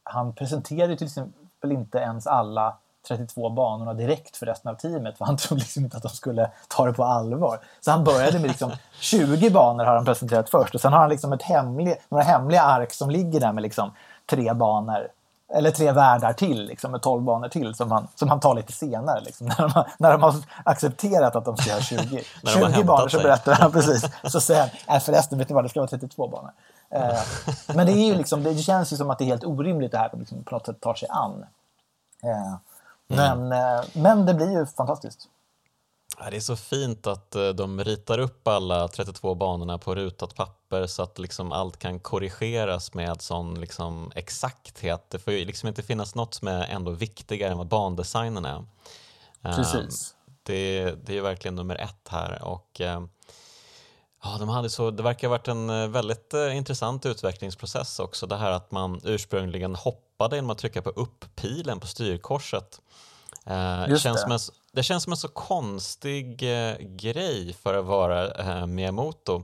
han 0.04 0.34
presenterade 0.34 0.98
till 0.98 1.08
exempel 1.08 1.72
inte 1.72 1.98
ens 1.98 2.28
alla 2.28 2.78
32 3.08 3.50
banorna 3.50 3.94
direkt 3.94 4.38
för 4.38 4.46
resten 4.46 4.72
av 4.72 4.76
teamet 4.76 5.18
för 5.18 5.26
han 5.26 5.38
trodde 5.38 5.60
liksom 5.60 5.84
inte 5.84 5.98
att 5.98 6.04
de 6.04 6.10
skulle 6.10 6.52
ta 6.68 6.86
det 6.86 6.94
på 6.94 7.04
allvar. 7.04 7.60
Så 7.80 7.92
han 7.92 8.04
började 8.04 8.40
med 8.40 8.48
liksom 8.48 8.72
20 9.00 9.50
banor 9.50 9.86
har 9.86 9.96
han 9.96 10.06
presenterat 10.06 10.50
först 10.50 10.76
och 10.76 10.82
sen 10.82 10.94
har 10.94 11.00
han 11.00 11.10
liksom 11.10 11.34
ett 11.34 11.44
hemlig, 11.44 11.96
några 12.10 12.24
hemliga 12.24 12.62
ark 12.62 12.94
som 12.94 13.10
ligger 13.10 13.40
där 13.40 13.54
med 13.54 13.62
liksom 13.62 13.92
tre 14.26 14.54
banor 14.54 15.08
eller 15.54 15.72
tre 15.72 15.92
världar 15.92 16.34
till, 16.34 16.66
liksom, 16.66 16.92
med 16.92 17.02
tolv 17.02 17.24
banor 17.24 17.48
till 17.48 17.76
som 17.76 17.92
han, 17.92 18.08
som 18.16 18.30
han 18.30 18.40
tar 18.40 18.56
lite 18.56 18.74
senare. 18.74 19.22
Liksom, 19.22 19.48
när, 19.58 19.58
de 19.58 19.72
har, 19.72 19.88
när 19.98 20.12
de 20.12 20.24
har 20.24 20.36
accepterat 20.64 21.36
att 21.36 21.46
de 21.46 21.58
ska 21.58 21.74
ha 21.74 21.82
20, 21.82 22.24
20 22.46 22.84
banor 22.84 23.08
så 23.08 23.18
berättar 23.18 23.54
han 23.54 23.72
precis. 23.72 24.06
Så 24.24 24.42
säger 24.42 24.62
han, 24.62 24.96
äh, 24.96 25.04
förresten, 25.04 25.38
vet 25.38 25.48
du 25.48 25.54
vad, 25.54 25.66
det 25.66 25.70
ska 25.70 25.80
vara 25.80 25.90
32 25.90 26.28
banor. 26.28 26.52
Eh, 26.92 27.24
men 27.76 27.86
det, 27.86 27.94
är 27.94 28.06
ju 28.06 28.16
liksom, 28.16 28.44
det 28.44 28.56
känns 28.56 28.94
ju 28.94 28.98
som 28.98 29.10
att 29.10 29.18
det 29.18 29.24
är 29.24 29.26
helt 29.26 29.44
orimligt 29.44 29.92
det 29.92 29.98
här 29.98 30.10
liksom, 30.20 30.44
på 30.44 30.56
något 30.56 30.66
sätt 30.66 30.82
tar 30.82 30.94
sig 30.94 31.08
an. 31.12 31.46
Eh, 32.24 32.56
men, 33.08 33.52
mm. 33.52 33.86
men 33.94 34.26
det 34.26 34.34
blir 34.34 34.52
ju 34.52 34.66
fantastiskt. 34.66 35.28
Det 36.30 36.36
är 36.36 36.42
så 36.42 36.56
fint 36.56 37.08
att 37.08 37.32
de 37.56 37.84
ritar 37.84 38.20
upp 38.20 38.48
alla 38.48 38.88
32 38.88 39.36
banorna 39.36 39.78
på 39.78 39.96
rutat 39.96 40.36
papper 40.36 40.88
så 40.88 41.04
att 41.04 41.20
liksom 41.20 41.52
allt 41.52 41.78
kan 41.80 42.00
korrigeras 42.00 42.94
med 42.94 43.22
sån 43.22 43.60
liksom 43.60 44.12
exakthet. 44.16 45.06
Det 45.10 45.20
får 45.20 45.34
ju 45.34 45.46
liksom 45.46 45.70
inte 45.70 45.84
finnas 45.84 46.16
något 46.16 46.34
som 46.34 46.48
är 46.48 46.64
ändå 46.68 46.92
viktigare 46.92 47.52
än 47.52 47.58
vad 47.58 47.68
bandesignen 47.68 48.46
är. 48.46 48.66
Precis. 49.42 50.16
Det, 50.44 50.92
det 51.06 51.18
är 51.18 51.22
verkligen 51.22 51.56
nummer 51.56 51.76
ett 51.76 52.08
här. 52.10 52.44
Och, 52.44 52.82
Ja, 54.24 54.38
de 54.40 54.50
hade 54.50 54.70
så, 54.70 54.92
det 54.92 55.04
verkar 55.04 55.28
ha 55.28 55.38
varit 55.38 55.48
en 55.48 55.70
eh, 55.70 55.88
väldigt 55.88 56.34
intressant 56.54 57.06
utvecklingsprocess 57.06 58.00
också. 58.00 58.28
Det 58.28 58.38
här 58.38 58.52
att 58.52 58.72
man 58.72 59.02
ursprungligen 59.04 59.76
hoppade 59.76 60.36
genom 60.36 60.50
att 60.50 60.58
trycka 60.58 60.82
på 60.82 60.90
upp-pilen 60.90 61.80
på 61.80 61.88
styrkorset. 61.88 62.82
Eh, 63.46 63.98
känns 63.98 64.26
det. 64.26 64.34
En, 64.34 64.40
det 64.72 64.84
känns 64.84 65.04
som 65.04 65.14
en 65.14 65.18
så 65.18 65.28
konstig 65.28 66.44
eh, 66.44 66.78
grej 66.80 67.54
för 67.54 67.74
att 67.74 67.86
vara 67.86 68.32
eh, 68.32 68.68
Miyamoto. 68.68 69.44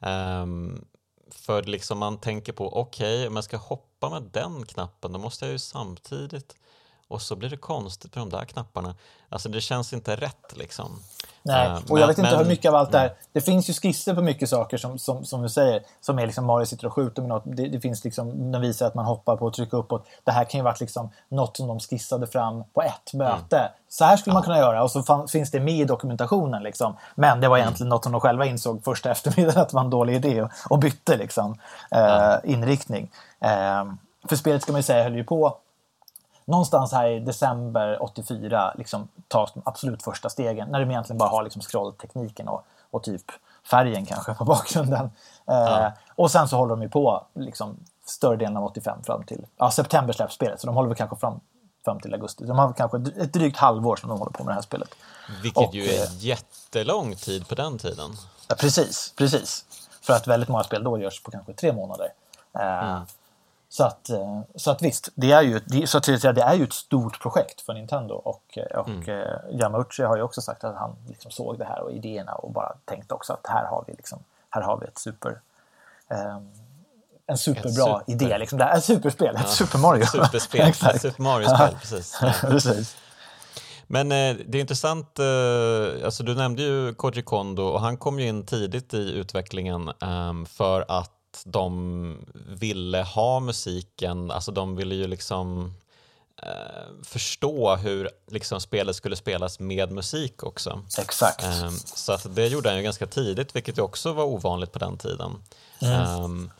Um, 0.00 0.84
för 1.30 1.62
liksom 1.62 1.98
man 1.98 2.20
tänker 2.20 2.52
på, 2.52 2.80
okej, 2.80 3.18
okay, 3.18 3.28
om 3.28 3.36
jag 3.36 3.44
ska 3.44 3.56
hoppa 3.56 4.10
med 4.10 4.22
den 4.22 4.66
knappen 4.66 5.12
då 5.12 5.18
måste 5.18 5.44
jag 5.44 5.52
ju 5.52 5.58
samtidigt 5.58 6.56
och 7.08 7.22
så 7.22 7.36
blir 7.36 7.50
det 7.50 7.56
konstigt 7.56 8.16
med 8.16 8.22
de 8.22 8.30
där 8.30 8.44
knapparna. 8.44 8.94
Alltså 9.28 9.48
det 9.48 9.60
känns 9.60 9.92
inte 9.92 10.16
rätt 10.16 10.56
liksom. 10.56 10.98
Nej, 11.42 11.68
uh, 11.68 11.90
och 11.90 12.00
jag 12.00 12.06
vet 12.06 12.18
inte 12.18 12.30
men, 12.30 12.38
hur 12.38 12.46
mycket 12.46 12.68
av 12.68 12.74
allt 12.74 12.92
det 12.92 12.98
här... 12.98 13.06
Mm. 13.06 13.18
Det 13.32 13.40
finns 13.40 13.70
ju 13.70 13.72
skisser 13.72 14.14
på 14.14 14.22
mycket 14.22 14.48
saker 14.48 14.76
som, 14.76 14.98
som, 14.98 15.24
som 15.24 15.42
du 15.42 15.48
säger, 15.48 15.82
som 16.00 16.18
är 16.18 16.26
liksom 16.26 16.44
Mario 16.44 16.66
sitter 16.66 16.86
och 16.86 16.92
skjuter 16.92 17.22
med 17.22 17.28
något. 17.28 17.42
Det, 17.46 17.68
det 17.68 17.80
finns 17.80 18.04
liksom, 18.04 18.52
den 18.52 18.60
visar 18.60 18.86
att 18.86 18.94
man 18.94 19.04
hoppar 19.04 19.36
på 19.36 19.46
och 19.46 19.52
trycker 19.52 19.76
uppåt. 19.76 20.06
Det 20.24 20.32
här 20.32 20.44
kan 20.44 20.58
ju 20.58 20.64
varit 20.64 20.80
liksom 20.80 21.10
något 21.28 21.56
som 21.56 21.68
de 21.68 21.80
skissade 21.80 22.26
fram 22.26 22.64
på 22.64 22.82
ett 22.82 23.12
möte. 23.14 23.58
Mm. 23.58 23.70
Så 23.88 24.04
här 24.04 24.16
skulle 24.16 24.32
ja. 24.32 24.34
man 24.34 24.42
kunna 24.42 24.58
göra 24.58 24.82
och 24.82 24.90
så 24.90 25.02
fan, 25.02 25.28
finns 25.28 25.50
det 25.50 25.60
med 25.60 25.74
i 25.74 25.84
dokumentationen. 25.84 26.62
Liksom. 26.62 26.96
Men 27.14 27.40
det 27.40 27.48
var 27.48 27.56
mm. 27.56 27.66
egentligen 27.66 27.86
mm. 27.86 27.94
något 27.94 28.04
som 28.04 28.12
de 28.12 28.20
själva 28.20 28.46
insåg 28.46 28.84
första 28.84 29.10
eftermiddagen 29.16 29.62
att 29.62 29.68
det 29.68 29.74
var 29.74 29.84
en 29.84 29.90
dålig 29.90 30.14
idé 30.14 30.42
och, 30.42 30.50
och 30.70 30.78
bytte 30.78 31.16
liksom, 31.16 31.58
eh, 31.90 32.00
ja. 32.00 32.40
inriktning. 32.44 33.10
Eh, 33.40 33.84
för 34.28 34.36
spelet 34.36 34.62
ska 34.62 34.72
man 34.72 34.78
ju 34.78 34.82
säga 34.82 35.02
höll 35.02 35.16
ju 35.16 35.24
på 35.24 35.58
någonstans 36.46 36.92
här 36.92 37.08
i 37.08 37.20
december 37.20 38.02
84 38.02 38.74
liksom, 38.78 39.08
tas 39.28 39.52
de 39.52 39.62
absolut 39.64 40.02
första 40.02 40.28
stegen. 40.28 40.68
När 40.68 40.80
de 40.80 40.90
egentligen 40.90 41.18
bara 41.18 41.28
har 41.28 41.42
liksom, 41.42 41.62
scrolltekniken 41.62 42.48
och, 42.48 42.64
och 42.90 43.02
typ 43.02 43.22
färgen 43.70 44.06
kanske 44.06 44.34
på 44.34 44.44
bakgrunden. 44.54 45.10
Ja. 45.44 45.86
Eh, 45.86 45.92
och 46.14 46.30
sen 46.30 46.48
så 46.48 46.56
håller 46.56 46.70
de 46.70 46.82
ju 46.82 46.88
på 46.88 47.26
liksom, 47.34 47.76
större 48.06 48.36
delen 48.36 48.56
av 48.56 48.64
85 48.64 49.02
fram 49.02 49.24
till 49.24 49.46
ja, 49.56 49.70
september 49.70 50.12
släpps 50.12 50.34
spelet. 50.34 50.60
Så 50.60 50.66
de 50.66 50.76
håller 50.76 50.88
väl 50.88 50.96
kanske 50.96 51.16
fram, 51.16 51.40
fram 51.84 52.00
till 52.00 52.14
augusti. 52.14 52.44
De 52.44 52.58
har 52.58 52.72
kanske 52.72 52.96
ett 52.96 53.32
drygt 53.32 53.56
halvår 53.56 53.96
som 53.96 54.08
de 54.08 54.18
håller 54.18 54.32
på 54.32 54.44
med 54.44 54.50
det 54.50 54.54
här 54.54 54.62
spelet. 54.62 54.88
Vilket 55.42 55.68
och, 55.68 55.74
ju 55.74 55.84
är 55.84 56.02
eh, 56.02 56.18
jättelång 56.18 57.14
tid 57.14 57.48
på 57.48 57.54
den 57.54 57.78
tiden. 57.78 58.10
Ja, 58.48 58.54
precis, 58.54 59.14
precis. 59.16 59.64
För 60.02 60.12
att 60.12 60.26
väldigt 60.26 60.48
många 60.48 60.64
spel 60.64 60.84
då 60.84 60.98
görs 60.98 61.22
på 61.22 61.30
kanske 61.30 61.52
tre 61.52 61.72
månader. 61.72 62.12
Eh, 62.54 62.88
mm. 62.88 63.02
Så 63.68 63.84
att, 63.84 64.10
eh, 64.10 64.40
så 64.54 64.70
att 64.70 64.82
visst, 64.82 65.08
det 65.14 65.32
är 65.32 65.42
ju, 65.42 65.60
det, 65.66 65.86
så 65.86 65.98
att 65.98 66.04
säga, 66.04 66.32
det 66.32 66.42
är 66.42 66.54
ju 66.54 66.64
ett 66.64 66.72
stort 66.72 67.20
projekt 67.20 67.60
för 67.60 67.74
Nintendo 67.74 68.14
och, 68.14 68.58
eh, 68.58 68.78
och 68.78 68.88
mm. 68.88 69.08
Eh, 69.08 69.60
Yamauchi 69.60 70.02
har 70.02 70.16
ju 70.16 70.22
också 70.22 70.40
sagt 70.40 70.64
att 70.64 70.76
han 70.76 70.96
liksom 71.08 71.30
såg 71.30 71.58
det 71.58 71.64
här 71.64 71.80
och 71.80 71.92
idéerna 71.92 72.32
och 72.32 72.52
bara 72.52 72.76
tänkte 72.84 73.14
också 73.14 73.32
att 73.32 73.46
här 73.46 73.66
har 73.66 73.84
vi, 73.86 73.92
liksom, 73.92 74.18
här 74.50 74.62
har 74.62 74.76
vi 74.80 74.86
ett 74.86 74.98
super 74.98 75.40
um, 76.08 76.52
en 77.26 77.38
superbra 77.38 77.98
super. 77.98 78.02
idé. 78.06 78.38
Liksom. 78.38 78.58
Det 78.58 78.64
är 78.64 78.76
ett 78.76 78.84
superspel, 78.84 79.34
ja. 79.34 79.40
ett 79.40 79.50
Super 79.50 79.78
Mario. 79.78 80.06
Superspel, 80.12 80.60
ett 80.94 81.00
Super 81.00 81.22
Mario-spel, 81.22 81.76
precis. 81.80 82.20
precis. 82.40 82.96
Men 83.86 84.12
eh, 84.12 84.36
det 84.46 84.58
är 84.58 84.60
intressant, 84.60 85.18
eh, 85.18 86.04
alltså 86.04 86.22
du 86.22 86.34
nämnde 86.34 86.62
ju 86.62 86.94
Koji 86.94 87.22
Kondo 87.22 87.62
och 87.62 87.80
han 87.80 87.96
kom 87.96 88.20
ju 88.20 88.28
in 88.28 88.46
tidigt 88.46 88.94
i 88.94 89.12
utvecklingen 89.12 89.88
eh, 89.88 90.32
för 90.48 90.84
att 90.88 91.15
de 91.44 92.26
ville 92.60 93.02
ha 93.02 93.40
musiken, 93.40 94.30
alltså 94.30 94.52
de 94.52 94.76
ville 94.76 94.94
ju 94.94 95.06
liksom 95.06 95.74
eh, 96.42 97.04
förstå 97.04 97.76
hur 97.76 98.10
liksom 98.30 98.60
spelet 98.60 98.96
skulle 98.96 99.16
spelas 99.16 99.60
med 99.60 99.92
musik 99.92 100.42
också. 100.42 100.82
Exakt. 100.98 101.44
Eh, 101.44 101.70
så 101.84 102.12
att 102.12 102.34
det 102.34 102.46
gjorde 102.46 102.68
han 102.68 102.78
ju 102.78 102.84
ganska 102.84 103.06
tidigt, 103.06 103.56
vilket 103.56 103.78
ju 103.78 103.82
också 103.82 104.12
var 104.12 104.24
ovanligt 104.24 104.72
på 104.72 104.78
den 104.78 104.98
tiden. 104.98 105.42
Mm. 105.82 106.22
Um, 106.22 106.50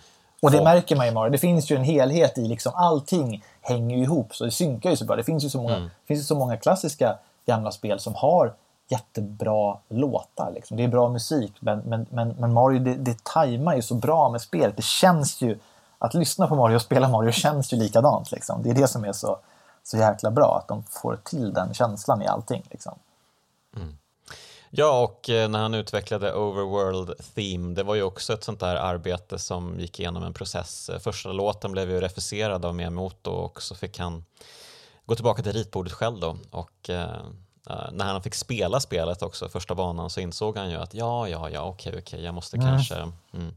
och 0.42 0.50
det 0.50 0.62
märker 0.62 0.96
man 0.96 1.06
ju 1.06 1.12
Mario, 1.12 1.30
det 1.30 1.38
finns 1.38 1.70
ju 1.70 1.76
en 1.76 1.84
helhet 1.84 2.38
i 2.38 2.48
liksom 2.48 2.72
allting 2.74 3.44
hänger 3.60 3.96
ju 3.96 4.02
ihop 4.02 4.36
så 4.36 4.44
det 4.44 4.50
synkar 4.50 4.90
ju 4.90 4.96
så 4.96 5.04
bra. 5.04 5.16
Det 5.16 5.24
finns 5.24 5.44
ju 5.44 5.50
så 5.50 5.58
många, 5.58 5.76
mm. 5.76 5.90
finns 6.08 6.20
ju 6.20 6.24
så 6.24 6.34
många 6.34 6.56
klassiska 6.56 7.18
gamla 7.46 7.72
spel 7.72 8.00
som 8.00 8.14
har 8.14 8.54
jättebra 8.88 9.78
låtar. 9.88 10.52
Liksom. 10.54 10.76
Det 10.76 10.84
är 10.84 10.88
bra 10.88 11.08
musik, 11.08 11.52
men, 11.60 11.78
men, 11.78 12.06
men, 12.10 12.28
men 12.28 12.52
Mario 12.52 12.78
det, 12.78 12.94
det 12.94 13.24
tajmar 13.24 13.76
ju 13.76 13.82
så 13.82 13.94
bra 13.94 14.28
med 14.28 14.40
spelet. 14.40 14.76
Det 14.76 14.84
känns 14.84 15.42
ju... 15.42 15.58
Att 15.98 16.14
lyssna 16.14 16.46
på 16.46 16.56
Mario 16.56 16.76
och 16.76 16.82
spela 16.82 17.08
Mario 17.08 17.32
känns 17.32 17.72
ju 17.72 17.76
likadant. 17.76 18.32
Liksom. 18.32 18.62
Det 18.62 18.70
är 18.70 18.74
det 18.74 18.88
som 18.88 19.04
är 19.04 19.12
så, 19.12 19.38
så 19.82 19.96
jäkla 19.96 20.30
bra, 20.30 20.58
att 20.58 20.68
de 20.68 20.82
får 20.82 21.18
till 21.24 21.52
den 21.52 21.74
känslan 21.74 22.22
i 22.22 22.26
allting. 22.26 22.62
Liksom. 22.70 22.98
Mm. 23.76 23.98
Ja, 24.70 25.02
och 25.02 25.30
eh, 25.30 25.48
när 25.48 25.58
han 25.58 25.74
utvecklade 25.74 26.34
Overworld 26.34 27.12
Theme, 27.34 27.74
det 27.74 27.82
var 27.82 27.94
ju 27.94 28.02
också 28.02 28.32
ett 28.32 28.44
sånt 28.44 28.60
där 28.60 28.76
arbete 28.76 29.38
som 29.38 29.80
gick 29.80 30.00
igenom 30.00 30.22
en 30.22 30.32
process. 30.32 30.88
Eh, 30.88 30.98
första 30.98 31.32
låten 31.32 31.72
blev 31.72 31.90
ju 31.90 32.00
refuserad 32.00 32.64
av 32.64 32.74
Miyamoto 32.74 33.30
och 33.30 33.62
så 33.62 33.74
fick 33.74 33.98
han 33.98 34.24
gå 35.06 35.14
tillbaka 35.14 35.42
till 35.42 35.52
ritbordet 35.52 35.92
själv 35.92 36.20
då 36.20 36.36
och 36.50 36.90
eh, 36.90 37.26
när 37.92 38.04
han 38.04 38.22
fick 38.22 38.34
spela 38.34 38.80
spelet 38.80 39.22
också, 39.22 39.48
första 39.48 39.74
banan, 39.74 40.10
så 40.10 40.20
insåg 40.20 40.56
han 40.56 40.70
ju 40.70 40.76
att 40.76 40.94
ja, 40.94 41.28
ja, 41.28 41.50
ja, 41.50 41.62
okej, 41.62 41.94
okej, 41.98 42.24
jag 42.24 42.34
måste 42.34 42.56
mm. 42.56 42.68
kanske 42.68 42.94
mm, 43.32 43.54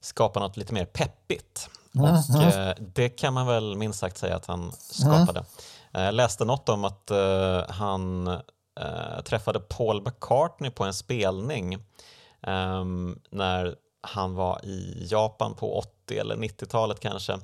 skapa 0.00 0.40
något 0.40 0.56
lite 0.56 0.74
mer 0.74 0.84
peppigt. 0.84 1.68
Mm. 1.94 2.10
Och 2.10 2.18
uh, 2.18 2.84
det 2.94 3.08
kan 3.08 3.34
man 3.34 3.46
väl 3.46 3.76
minst 3.76 3.98
sagt 3.98 4.18
säga 4.18 4.36
att 4.36 4.46
han 4.46 4.72
skapade. 4.72 5.44
Jag 5.92 6.14
läste 6.14 6.44
något 6.44 6.68
om 6.68 6.84
att 6.84 7.10
han 7.68 8.30
träffade 9.24 9.60
Paul 9.60 10.02
McCartney 10.02 10.70
på 10.70 10.84
en 10.84 10.94
spelning 10.94 11.78
um, 12.46 13.20
när 13.30 13.76
han 14.00 14.34
var 14.34 14.64
i 14.64 15.06
Japan 15.10 15.54
på 15.54 15.78
80 15.78 16.18
eller 16.18 16.36
90-talet 16.36 17.00
kanske 17.00 17.38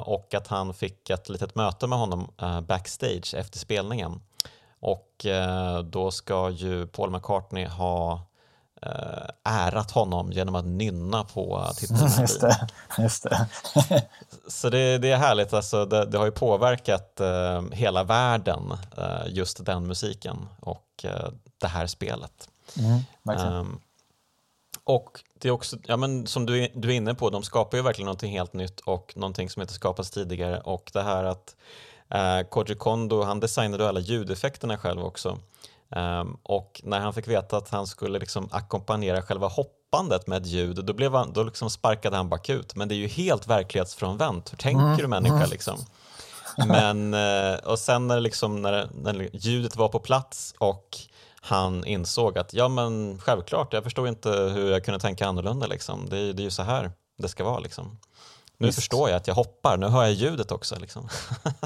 och 0.00 0.34
att 0.34 0.46
han 0.46 0.74
fick 0.74 1.10
ett 1.10 1.28
litet 1.28 1.54
möte 1.54 1.86
med 1.86 1.98
honom 1.98 2.30
backstage 2.68 3.34
efter 3.34 3.58
spelningen 3.58 4.20
och 4.80 5.26
eh, 5.26 5.78
då 5.78 6.10
ska 6.10 6.50
ju 6.50 6.86
Paul 6.86 7.10
McCartney 7.10 7.66
ha 7.66 8.26
eh, 8.82 9.28
ärat 9.44 9.90
honom 9.90 10.32
genom 10.32 10.54
att 10.54 10.66
nynna 10.66 11.24
på 11.24 11.70
titelmelodin. 11.76 12.20
Just 12.20 12.40
det. 12.40 12.68
Just 12.98 13.22
det. 13.22 13.48
Så 14.48 14.70
det, 14.70 14.98
det, 14.98 15.10
är 15.10 15.16
härligt, 15.16 15.52
alltså, 15.52 15.84
det, 15.84 16.06
det 16.06 16.18
har 16.18 16.24
ju 16.24 16.32
påverkat 16.32 17.20
eh, 17.20 17.62
hela 17.72 18.04
världen, 18.04 18.72
eh, 18.96 19.22
just 19.28 19.64
den 19.64 19.86
musiken 19.86 20.48
och 20.60 21.04
eh, 21.04 21.28
det 21.58 21.68
här 21.68 21.86
spelet. 21.86 22.48
Mm, 22.78 23.54
um, 23.54 23.80
och 24.84 25.20
det 25.34 25.48
är 25.48 25.52
också, 25.52 25.76
ja, 25.86 25.96
men 25.96 26.26
som 26.26 26.46
du, 26.46 26.68
du 26.74 26.88
är 26.88 26.92
inne 26.92 27.14
på, 27.14 27.30
de 27.30 27.42
skapar 27.42 27.76
ju 27.78 27.82
verkligen 27.82 28.06
någonting 28.06 28.32
helt 28.32 28.52
nytt 28.52 28.80
och 28.80 29.12
någonting 29.16 29.50
som 29.50 29.62
inte 29.62 29.74
skapats 29.74 30.10
tidigare 30.10 30.60
och 30.60 30.90
det 30.92 31.02
här 31.02 31.24
att 31.24 31.56
Eh, 32.10 32.48
Koji 32.48 32.74
Kondo 32.74 33.22
han 33.22 33.40
designade 33.40 33.88
alla 33.88 34.00
ljudeffekterna 34.00 34.78
själv 34.78 35.04
också. 35.04 35.38
Um, 35.96 36.38
och 36.42 36.80
när 36.84 37.00
han 37.00 37.14
fick 37.14 37.28
veta 37.28 37.56
att 37.56 37.70
han 37.70 37.86
skulle 37.86 38.18
liksom 38.18 38.48
ackompanjera 38.52 39.22
själva 39.22 39.48
hoppandet 39.48 40.26
med 40.26 40.42
ett 40.42 40.46
ljud, 40.46 40.84
då, 40.84 40.92
blev 40.92 41.14
han, 41.14 41.32
då 41.32 41.42
liksom 41.42 41.70
sparkade 41.70 42.16
han 42.16 42.28
bakut. 42.28 42.76
Men 42.76 42.88
det 42.88 42.94
är 42.94 42.96
ju 42.96 43.06
helt 43.06 43.46
verklighetsfrånvänt. 43.46 44.52
Hur 44.52 44.58
tänker 44.58 44.84
mm. 44.84 44.96
du 44.96 45.06
människa 45.06 45.36
mm. 45.36 45.50
liksom? 45.50 45.78
Men, 46.68 47.14
uh, 47.14 47.58
och 47.64 47.78
sen 47.78 48.06
när, 48.06 48.20
liksom, 48.20 48.62
när, 48.62 48.88
när 48.94 49.28
ljudet 49.32 49.76
var 49.76 49.88
på 49.88 49.98
plats 49.98 50.54
och 50.58 50.98
han 51.40 51.84
insåg 51.84 52.38
att 52.38 52.54
ja 52.54 52.68
men 52.68 53.18
självklart, 53.18 53.72
jag 53.72 53.84
förstod 53.84 54.08
inte 54.08 54.30
hur 54.30 54.70
jag 54.70 54.84
kunde 54.84 55.00
tänka 55.00 55.26
annorlunda 55.26 55.66
liksom. 55.66 56.08
Det, 56.08 56.32
det 56.32 56.42
är 56.42 56.44
ju 56.44 56.50
så 56.50 56.62
här 56.62 56.90
det 57.20 57.28
ska 57.28 57.44
vara 57.44 57.58
liksom. 57.58 57.98
Nu 58.60 58.66
Visst. 58.66 58.78
förstår 58.78 59.08
jag 59.08 59.16
att 59.16 59.26
jag 59.26 59.34
hoppar, 59.34 59.76
nu 59.76 59.88
hör 59.88 60.02
jag 60.02 60.12
ljudet 60.12 60.52
också. 60.52 60.76
Liksom. 60.80 61.08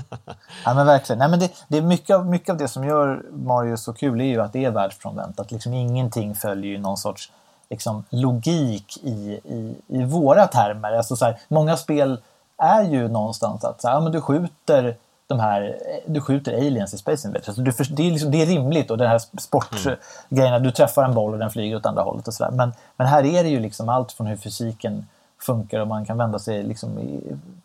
ja 0.64 0.74
men 0.74 0.86
verkligen. 0.86 1.18
Nej, 1.18 1.28
men 1.28 1.38
det, 1.38 1.51
det 1.68 1.78
är 1.78 1.82
mycket, 1.82 2.16
av, 2.16 2.26
mycket 2.26 2.51
av 2.51 2.57
det 2.57 2.68
som 2.68 2.84
gör 2.84 3.22
Mario 3.32 3.76
så 3.76 3.92
kul 3.92 4.20
är 4.20 4.24
ju 4.24 4.40
att 4.40 4.53
det 4.53 4.64
är 4.64 4.70
världsfrånvänt. 4.70 5.40
Att 5.40 5.51
liksom 5.51 5.74
ingenting 5.74 6.34
följer 6.34 6.70
ju 6.70 6.78
någon 6.78 6.97
sorts 6.97 7.30
liksom, 7.70 8.05
logik 8.11 8.99
i, 9.03 9.40
i, 9.45 9.74
i 9.88 10.05
våra 10.05 10.47
termer. 10.47 10.92
Alltså, 10.92 11.16
så 11.16 11.24
här, 11.24 11.38
många 11.49 11.76
spel 11.76 12.20
är 12.59 12.82
ju 12.82 13.09
någonstans 13.09 13.64
att 13.64 13.80
så 13.80 13.88
här, 13.88 13.95
ja, 13.95 14.01
men 14.01 14.12
du 14.12 14.20
skjuter 14.20 14.97
de 15.26 15.40
här, 15.40 15.78
du 16.07 16.20
skjuter 16.20 16.53
aliens 16.53 16.95
i 16.95 16.99
Space 16.99 17.28
Invaders. 17.28 17.49
Alltså, 17.49 17.62
du, 17.62 17.95
det, 17.95 18.07
är 18.07 18.11
liksom, 18.11 18.30
det 18.30 18.42
är 18.42 18.47
rimligt 18.47 18.90
och 18.90 18.99
den 18.99 19.09
här 19.09 19.20
sportgrejen, 19.40 19.99
mm. 20.30 20.62
du 20.62 20.70
träffar 20.70 21.05
en 21.05 21.14
boll 21.14 21.32
och 21.32 21.38
den 21.38 21.51
flyger 21.51 21.76
åt 21.76 21.86
andra 21.86 22.03
hållet 22.03 22.28
och 22.28 22.34
sådär. 22.34 22.51
Men, 22.51 22.72
men 22.97 23.07
här 23.07 23.24
är 23.24 23.42
det 23.42 23.49
ju 23.49 23.61
liksom 23.61 23.88
allt 23.88 24.12
från 24.12 24.26
hur 24.26 24.36
fysiken 24.36 25.07
funkar 25.45 25.80
och 25.80 25.88
man 25.88 26.05
kan 26.05 26.18
vända 26.18 26.38
sig 26.38 26.62
liksom 26.62 26.99
i, 26.99 27.20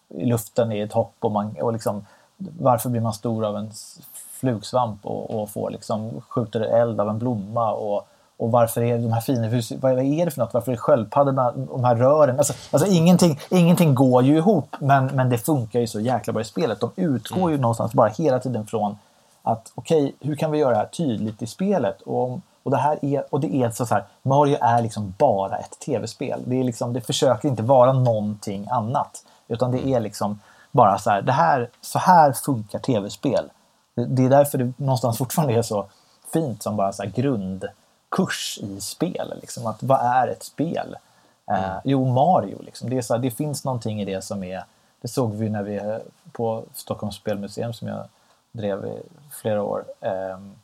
i 0.09 0.25
luften 0.25 0.71
i 0.71 0.80
ett 0.80 0.93
hopp 0.93 1.15
och, 1.19 1.32
man, 1.32 1.55
och 1.61 1.73
liksom, 1.73 2.05
varför 2.38 2.89
blir 2.89 3.01
man 3.01 3.13
stor 3.13 3.45
av 3.45 3.57
en 3.57 3.71
flugsvamp 4.32 5.05
och, 5.05 5.41
och 5.41 5.49
får 5.49 5.69
liksom, 5.69 6.21
skjuter 6.27 6.61
eld 6.61 7.01
av 7.01 7.09
en 7.09 7.19
blomma 7.19 7.71
och, 7.71 8.07
och 8.38 8.51
varför 8.51 8.82
är 8.82 8.97
de 8.97 9.11
här 9.11 9.21
fina 9.21 9.47
hur, 9.47 9.77
vad 9.80 9.91
är 9.91 10.25
det 10.25 10.32
för 10.32 10.41
något? 10.41 10.53
Varför 10.53 10.71
är 10.71 10.75
sköldpaddorna, 10.75 11.51
de 11.51 11.84
här 11.84 11.95
rören? 11.95 12.38
Alltså, 12.38 12.53
alltså 12.71 12.88
ingenting, 12.88 13.39
ingenting 13.49 13.95
går 13.95 14.23
ju 14.23 14.38
ihop 14.38 14.75
men, 14.80 15.05
men 15.05 15.30
det 15.30 15.38
funkar 15.38 15.80
ju 15.80 15.88
så 15.88 15.99
jäkla 15.99 16.34
bra 16.34 16.41
i 16.41 16.45
spelet. 16.45 16.80
De 16.80 16.91
utgår 16.95 17.38
mm. 17.38 17.51
ju 17.51 17.57
någonstans 17.57 17.93
bara 17.93 18.09
hela 18.09 18.39
tiden 18.39 18.65
från 18.65 18.97
att 19.41 19.71
okej, 19.75 20.03
okay, 20.03 20.30
hur 20.30 20.36
kan 20.36 20.51
vi 20.51 20.57
göra 20.57 20.71
det 20.71 20.77
här 20.77 20.86
tydligt 20.86 21.41
i 21.41 21.47
spelet? 21.47 22.01
Och 22.01 22.39
och 22.64 22.72
det, 22.72 22.78
här 22.78 23.05
är, 23.05 23.34
och 23.34 23.39
det 23.39 23.55
är 23.55 23.70
så, 23.70 23.86
så 23.86 23.93
här, 23.93 24.03
Mario 24.22 24.57
är 24.62 24.82
liksom 24.82 25.14
bara 25.18 25.57
ett 25.57 25.80
tv-spel. 25.80 26.43
Det, 26.45 26.60
är 26.60 26.64
liksom, 26.64 26.93
det 26.93 27.01
försöker 27.01 27.49
inte 27.49 27.64
vara 27.64 27.93
någonting 27.93 28.68
annat. 28.72 29.24
Utan 29.47 29.72
det 29.72 29.88
är 29.88 29.99
liksom 29.99 30.39
bara 30.72 30.97
så 30.97 31.10
här, 31.10 31.22
det 31.22 31.32
här, 31.32 31.70
så 31.82 31.99
här 31.99 32.34
funkar 32.34 32.80
tv-spel. 32.80 33.49
Det, 33.95 34.05
det, 34.05 34.26
är 34.26 34.30
därför 34.30 34.57
det 34.57 34.74
någonstans 34.78 35.18
fortfarande 35.18 35.53
är 35.53 35.62
så 35.62 35.88
fint 36.34 36.64
som 36.64 36.76
bara 36.76 36.93
så 36.93 37.03
grundkurs 37.16 38.60
i 38.62 38.82
spel. 38.82 39.34
Liksom, 39.41 39.68
att 39.68 39.84
vad 39.84 39.99
är 39.99 40.28
ett 40.28 40.43
spel? 40.43 40.97
Eh, 41.51 41.57
mm. 41.57 41.70
Eh, 41.70 41.78
jo, 41.84 42.05
Mario. 42.05 42.62
Liksom. 42.62 42.89
Det, 42.89 42.97
är 42.97 43.01
så 43.01 43.14
här, 43.14 43.22
det 43.22 43.32
finns 43.32 43.66
någonting 43.66 44.01
i 44.01 44.05
det 44.05 44.22
som 44.22 44.43
är... 44.43 44.64
Det 45.01 45.07
såg 45.07 45.34
vi 45.34 45.49
när 45.49 45.64
vi 45.64 45.99
på 46.32 46.64
Stockholms 46.74 47.16
spelmuseum 47.16 47.74
som 47.74 47.88
jag 47.88 48.05
drev 48.51 48.86
i 48.86 49.01
flera 49.32 49.64
år. 49.64 49.86
Ehm, 50.01 50.55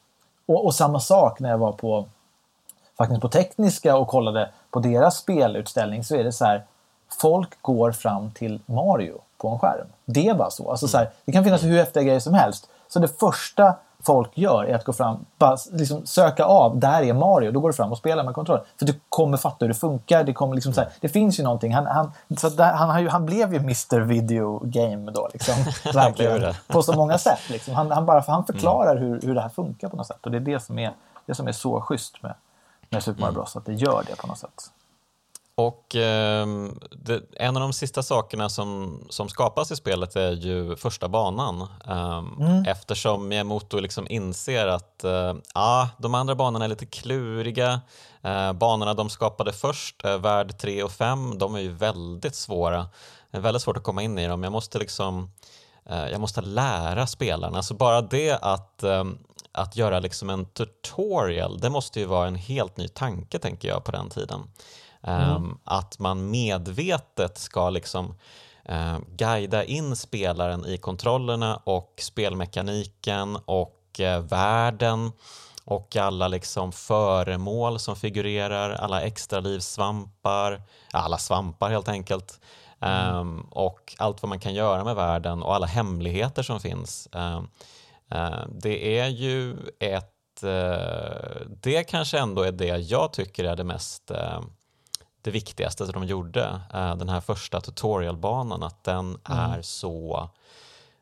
och, 0.46 0.66
och, 0.66 0.76
samma 0.76 1.00
sak 1.00 1.40
när 1.40 1.50
jag 1.50 1.58
var 1.58 1.72
på 1.72 2.06
faktiskt 2.98 3.22
på 3.22 3.30
Tekniska 3.30 3.98
och 3.98 4.08
kollade 4.08 4.52
på 4.72 4.80
deras 4.80 5.18
spelutställning 5.18 6.04
så 6.04 6.16
är 6.16 6.24
det 6.24 6.32
så 6.32 6.46
här 6.46 6.64
folk 7.22 7.62
går 7.62 7.92
fram 7.92 8.32
till 8.32 8.60
Mario 8.66 9.22
på 9.38 9.50
en 9.50 9.60
skärm. 9.60 9.88
Det 10.06 10.38
bara 10.38 10.50
så. 10.50 10.72
Alltså, 10.72 10.88
så 10.88 10.98
här, 10.98 11.10
det 11.26 11.32
kan 11.32 11.44
finnas 11.44 11.64
hur 11.64 11.78
häftiga 11.78 12.04
grejer 12.04 12.20
som 12.20 12.34
helst. 12.34 12.70
Så 12.88 13.00
det 13.00 13.20
första 13.20 13.76
folk 14.06 14.38
gör 14.38 14.64
är 14.64 14.76
att 14.76 14.84
gå 14.84 14.94
fram, 14.94 15.26
bara 15.38 15.58
liksom 15.72 16.06
söka 16.06 16.46
av, 16.46 16.80
där 16.80 17.02
är 17.02 17.14
Mario, 17.14 17.52
då 17.52 17.60
går 17.60 17.70
du 17.70 17.74
fram 17.74 17.92
och 17.92 17.98
spelar 17.98 18.24
med 18.24 18.34
kontroll. 18.34 18.60
För 18.80 18.86
du 18.86 18.94
kommer 19.10 19.38
fatta 19.38 19.58
hur 19.60 19.68
det 19.68 19.80
funkar. 19.80 20.24
Det, 20.24 20.34
kommer 20.34 20.56
liksom 20.56 20.74
så 20.74 20.82
här, 20.82 20.90
det 21.02 21.10
finns 21.10 21.40
ju 21.40 21.44
någonting. 21.44 21.74
Han, 21.74 21.86
han, 21.86 22.12
så 22.38 22.50
där, 22.50 22.74
han, 22.74 22.90
har 22.90 23.00
ju, 23.00 23.10
han 23.10 23.26
blev 23.26 23.54
ju 23.54 23.60
Mr 23.60 24.00
Video 24.00 24.62
Game 24.64 25.12
då. 25.12 25.30
Liksom, 25.34 25.56
verkligen, 25.94 26.54
på 26.68 26.84
så 26.84 26.94
många 26.94 27.18
sätt. 27.18 27.50
Liksom. 27.50 27.74
Han, 27.74 27.92
han, 27.92 28.06
bara, 28.06 28.24
han 28.28 28.46
förklarar 28.46 28.96
mm. 28.96 29.10
hur, 29.10 29.22
hur 29.22 29.36
det 29.36 29.42
här 29.42 29.50
funkar 29.50 29.90
på 29.90 29.98
något 29.98 30.08
sätt. 30.08 30.26
Och 30.26 30.32
det 30.32 30.38
är 30.38 30.42
det 30.42 30.60
som 30.60 30.80
är, 30.80 30.94
det 31.26 31.36
som 31.36 31.48
är 31.48 31.52
så 31.52 31.82
schysst 31.82 32.24
med, 32.24 32.34
med 32.90 33.04
Super 33.04 33.22
Mario 33.22 33.30
mm. 33.30 33.42
Bros. 33.42 33.56
Att 33.56 33.66
det 33.66 33.74
gör 33.74 34.04
det 34.08 34.16
på 34.16 34.28
något 34.28 34.40
sätt. 34.40 34.72
Och 35.58 35.96
eh, 35.96 36.48
det, 36.92 37.22
en 37.34 37.56
av 37.56 37.62
de 37.62 37.74
sista 37.74 38.04
sakerna 38.04 38.50
som, 38.50 39.00
som 39.10 39.30
skapas 39.30 39.72
i 39.72 39.76
spelet 39.76 40.16
är 40.16 40.32
ju 40.32 40.76
första 40.76 41.08
banan. 41.08 41.62
Eh, 41.88 42.24
mm. 42.40 42.66
Eftersom 42.68 43.28
Miyamoto 43.28 43.80
liksom 43.80 44.08
inser 44.10 44.68
att 44.68 45.04
eh, 45.04 45.34
ah, 45.54 45.88
de 45.98 46.16
andra 46.16 46.36
banorna 46.36 46.66
är 46.66 46.70
lite 46.70 46.86
kluriga. 46.86 47.82
Eh, 48.22 48.54
banorna 48.54 48.94
de 48.94 49.10
skapade 49.10 49.54
först, 49.54 50.06
eh, 50.06 50.18
värld 50.18 50.58
3 50.58 50.84
och 50.84 50.92
5, 50.92 51.38
de 51.38 51.56
är 51.56 51.60
ju 51.60 51.72
väldigt 51.72 52.36
svåra. 52.36 52.88
Det 53.32 53.38
är 53.38 53.42
väldigt 53.42 53.64
svårt 53.64 53.78
att 53.78 53.84
komma 53.84 54.04
in 54.04 54.20
i 54.20 54.28
dem. 54.28 54.44
Jag 54.44 54.52
måste 54.52 54.80
liksom 54.80 55.32
eh, 55.90 56.08
jag 56.10 56.22
måste 56.22 56.42
lära 56.42 57.08
spelarna. 57.08 57.64
Så 57.64 57.74
bara 57.74 58.02
det 58.02 58.40
att, 58.42 58.84
ehm, 58.84 59.18
att 59.52 59.76
göra 59.76 60.00
liksom 60.00 60.30
en 60.30 60.46
tutorial, 60.46 61.60
det 61.60 61.70
måste 61.70 62.00
ju 62.00 62.06
vara 62.06 62.28
en 62.28 62.36
helt 62.36 62.78
ny 62.78 62.88
tanke 62.88 63.40
tänker 63.40 63.68
jag 63.68 63.84
på 63.84 63.92
den 63.92 64.10
tiden. 64.10 64.40
Mm. 65.08 65.36
Um, 65.36 65.60
att 65.64 66.00
man 66.00 66.30
medvetet 66.30 67.38
ska 67.38 67.70
liksom 67.70 68.16
uh, 68.70 68.98
guida 69.08 69.64
in 69.64 69.96
spelaren 69.96 70.66
i 70.66 70.78
kontrollerna 70.78 71.62
och 71.64 71.94
spelmekaniken 71.98 73.38
och 73.46 74.00
uh, 74.00 74.20
världen 74.20 75.12
och 75.66 75.96
alla 75.96 76.28
liksom 76.28 76.72
föremål 76.72 77.80
som 77.80 77.96
figurerar, 77.96 78.70
alla 78.70 79.02
extralivssvampar, 79.02 80.62
alla 80.92 81.18
svampar 81.18 81.70
helt 81.70 81.90
enkelt. 81.90 82.40
Mm. 82.80 83.18
Um, 83.18 83.48
och 83.52 83.96
allt 83.98 84.22
vad 84.22 84.30
man 84.30 84.40
kan 84.40 84.54
göra 84.54 84.84
med 84.84 84.96
världen 84.96 85.44
och 85.44 85.56
alla 85.56 85.66
hemligheter 85.66 86.44
som 86.44 86.60
finns. 86.60 87.10
Um, 87.12 87.50
uh, 88.14 88.46
det 88.50 89.00
är 89.00 89.08
ju 89.08 89.58
ett 89.80 90.12
det 91.62 91.84
kanske 91.84 92.20
ändå 92.20 92.42
är 92.42 92.52
det 92.52 92.78
jag 92.78 93.14
tycker 93.14 93.44
är 93.44 93.56
det 93.56 93.64
mest 93.64 94.12
det 95.26 95.32
viktigaste 95.32 95.86
som 95.86 95.94
de 95.94 96.08
gjorde, 96.08 96.62
eh, 96.74 96.96
den 96.96 97.10
här 97.10 97.22
första 97.22 97.62
tutorialbanan, 97.62 98.64
att 98.64 98.84
den 98.84 99.06
mm. 99.30 99.40
är 99.52 99.62
så 99.62 100.30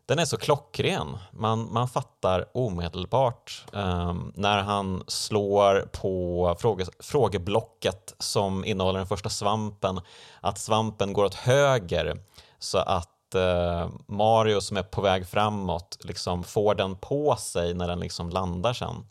den 0.05 0.19
är 0.19 0.25
så 0.25 0.37
klockren. 0.37 1.17
Man, 1.31 1.73
man 1.73 1.87
fattar 1.87 2.45
omedelbart 2.53 3.65
um, 3.71 4.33
när 4.35 4.61
han 4.61 5.03
slår 5.07 5.89
på 5.91 6.55
fråge, 6.59 6.85
frågeblocket 6.99 8.15
som 8.19 8.65
innehåller 8.65 8.99
den 8.99 9.07
första 9.07 9.29
svampen, 9.29 10.01
att 10.41 10.57
svampen 10.57 11.13
går 11.13 11.25
åt 11.25 11.35
höger 11.35 12.17
så 12.59 12.77
att 12.77 13.35
uh, 13.35 13.89
Mario 14.07 14.61
som 14.61 14.77
är 14.77 14.83
på 14.83 15.01
väg 15.01 15.27
framåt 15.27 15.97
liksom 16.01 16.43
får 16.43 16.75
den 16.75 16.95
på 16.95 17.35
sig 17.35 17.73
när 17.73 17.87
den 17.87 17.99
liksom 17.99 18.29
landar 18.29 18.73
sen. 18.73 19.05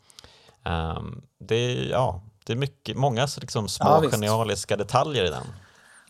Um, 0.65 1.21
det, 1.39 1.73
ja, 1.73 2.21
det 2.45 2.53
är 2.53 2.57
mycket, 2.57 2.97
många 2.97 3.27
liksom 3.41 3.67
små 3.67 3.99
ja, 4.03 4.09
genialiska 4.09 4.77
detaljer 4.77 5.25
i 5.25 5.29
den. 5.29 5.43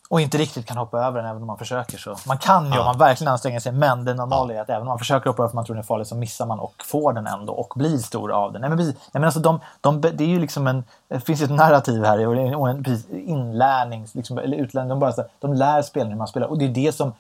Och 0.09 0.21
inte 0.21 0.37
riktigt 0.37 0.65
kan 0.65 0.77
hoppa 0.77 0.97
över 0.97 1.21
den 1.21 1.29
även 1.29 1.41
om 1.41 1.47
man 1.47 1.57
försöker. 1.57 1.97
så. 1.97 2.15
Man 2.27 2.37
kan 2.37 2.65
ju 2.65 2.73
ja. 2.73 2.79
om 2.79 2.85
man 2.85 2.97
verkligen 2.97 3.31
anstränger 3.31 3.59
sig, 3.59 3.71
men 3.71 4.05
det 4.05 4.13
normala 4.13 4.53
ja. 4.53 4.59
är 4.59 4.61
att 4.61 4.69
även 4.69 4.81
om 4.81 4.87
man 4.87 4.99
försöker 4.99 5.29
hoppa 5.29 5.43
över 5.43 5.49
för 5.49 5.55
man 5.55 5.65
tror 5.65 5.75
den 5.75 5.83
är 5.83 5.87
farlig 5.87 6.07
så 6.07 6.15
missar 6.15 6.45
man 6.45 6.59
och 6.59 6.73
får 6.85 7.13
den 7.13 7.27
ändå 7.27 7.53
och 7.53 7.73
blir 7.75 7.97
stor 7.97 8.31
av 8.31 8.51
den. 8.51 8.61
Nej, 8.61 8.69
men, 8.69 8.77
nej, 8.77 8.95
men 9.11 9.23
alltså 9.23 9.39
de, 9.39 9.59
de, 9.81 10.01
det 10.01 10.23
är 10.23 10.27
ju 10.27 10.39
liksom 10.39 10.67
en, 10.67 10.83
det 11.07 11.19
finns 11.19 11.41
ett 11.41 11.51
narrativ 11.51 12.03
här 12.03 12.27
och 12.55 12.69
en, 12.69 12.83
precis, 12.83 13.09
inlärning, 13.09 14.07
liksom, 14.13 14.37
eller 14.37 14.57
utlärning. 14.57 14.89
De, 14.89 14.99
bara, 14.99 15.13
de 15.39 15.53
lär 15.53 15.81
spelaren 15.81 16.11
hur 16.11 16.17
man 16.17 16.27
spelar 16.27 16.47
och 16.47 16.57
det 16.57 16.65
är 16.65 16.69
det 16.69 16.95
som 16.95 17.13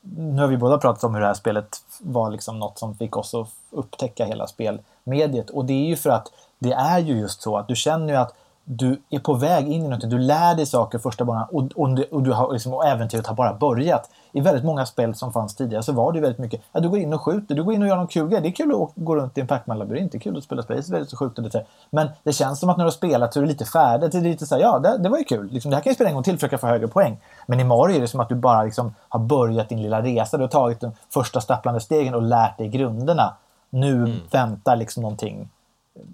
nu 0.00 0.40
har 0.40 0.48
vi 0.48 0.56
båda 0.56 0.78
pratat 0.78 1.04
om 1.04 1.14
hur 1.14 1.20
det 1.20 1.26
här 1.26 1.34
spelet 1.34 1.82
var 2.00 2.30
liksom 2.30 2.58
något 2.58 2.78
som 2.78 2.94
fick 2.94 3.16
oss 3.16 3.34
att 3.34 3.48
upptäcka 3.70 4.24
hela 4.24 4.46
spelmediet. 4.46 5.50
Och 5.50 5.64
det 5.64 5.72
är 5.72 5.86
ju 5.86 5.96
för 5.96 6.10
att 6.10 6.32
det 6.58 6.72
är 6.72 6.98
ju 6.98 7.18
just 7.18 7.42
så 7.42 7.56
att 7.56 7.68
du 7.68 7.76
känner 7.76 8.08
ju 8.08 8.16
att 8.16 8.34
du 8.64 9.02
är 9.10 9.18
på 9.18 9.34
väg 9.34 9.68
in 9.68 9.72
i 9.72 9.82
någonting. 9.82 10.10
Du 10.10 10.18
lär 10.18 10.54
dig 10.54 10.66
saker 10.66 10.98
första 10.98 11.24
banan 11.24 11.46
och, 11.50 11.62
och, 11.74 11.98
och, 12.10 12.22
du 12.22 12.32
har, 12.32 12.52
liksom, 12.52 12.74
och 12.74 12.86
äventyret 12.86 13.26
har 13.26 13.34
bara 13.34 13.54
börjat. 13.54 14.10
I 14.32 14.40
väldigt 14.40 14.64
många 14.64 14.86
spel 14.86 15.14
som 15.14 15.32
fanns 15.32 15.54
tidigare 15.54 15.82
så 15.82 15.92
var 15.92 16.12
det 16.12 16.20
väldigt 16.20 16.38
mycket, 16.38 16.60
ja, 16.72 16.80
du 16.80 16.88
går 16.88 16.98
in 16.98 17.12
och 17.12 17.20
skjuter, 17.20 17.54
du 17.54 17.64
går 17.64 17.74
in 17.74 17.82
och 17.82 17.88
gör 17.88 17.96
någon 17.96 18.06
kul 18.06 18.28
grej. 18.28 18.40
Det 18.40 18.48
är 18.48 18.52
kul 18.52 18.82
att 18.82 18.90
gå 18.94 19.16
runt 19.16 19.38
i 19.38 19.40
en 19.40 19.46
Pac-Man-labyrint, 19.46 20.12
det 20.12 20.18
är 20.18 20.20
kul 20.20 20.38
att 20.38 20.44
spela 20.44 20.62
Space 20.62 20.88
Invaders 20.88 21.12
och 21.12 21.18
skjuta 21.18 21.42
lite. 21.42 21.64
Men 21.90 22.08
det 22.22 22.32
känns 22.32 22.60
som 22.60 22.68
att 22.68 22.76
när 22.76 22.84
du 22.84 22.86
har 22.86 22.92
spelat 22.92 23.32
så 23.32 23.40
är 23.40 23.42
du 23.42 23.48
lite 23.48 23.64
färdig. 23.64 24.10
Det 24.10 24.18
är 24.18 24.22
lite 24.22 24.46
så 24.46 24.54
här, 24.54 24.62
ja, 24.62 24.78
det, 24.78 24.98
det 24.98 25.08
var 25.08 25.18
ju 25.18 25.24
kul. 25.24 25.50
Liksom, 25.52 25.70
det 25.70 25.76
här 25.76 25.82
kan 25.82 25.90
jag 25.90 25.94
spela 25.94 26.10
en 26.10 26.14
gång 26.14 26.24
till 26.24 26.38
för 26.38 26.54
att 26.54 26.60
få 26.60 26.66
högre 26.66 26.88
poäng. 26.88 27.20
Men 27.46 27.60
i 27.60 27.64
Mario 27.64 27.96
är 27.96 28.00
det 28.00 28.08
som 28.08 28.20
att 28.20 28.28
du 28.28 28.34
bara 28.34 28.62
liksom, 28.62 28.94
har 29.08 29.20
börjat 29.20 29.68
din 29.68 29.82
lilla 29.82 30.02
resa. 30.02 30.36
Du 30.36 30.42
har 30.42 30.48
tagit 30.48 30.80
de 30.80 30.92
första 31.14 31.40
stapplande 31.40 31.80
stegen 31.80 32.14
och 32.14 32.22
lärt 32.22 32.58
dig 32.58 32.68
grunderna. 32.68 33.34
Nu 33.70 33.94
mm. 33.94 34.20
väntar 34.30 34.76
liksom 34.76 35.02
någonting 35.02 35.48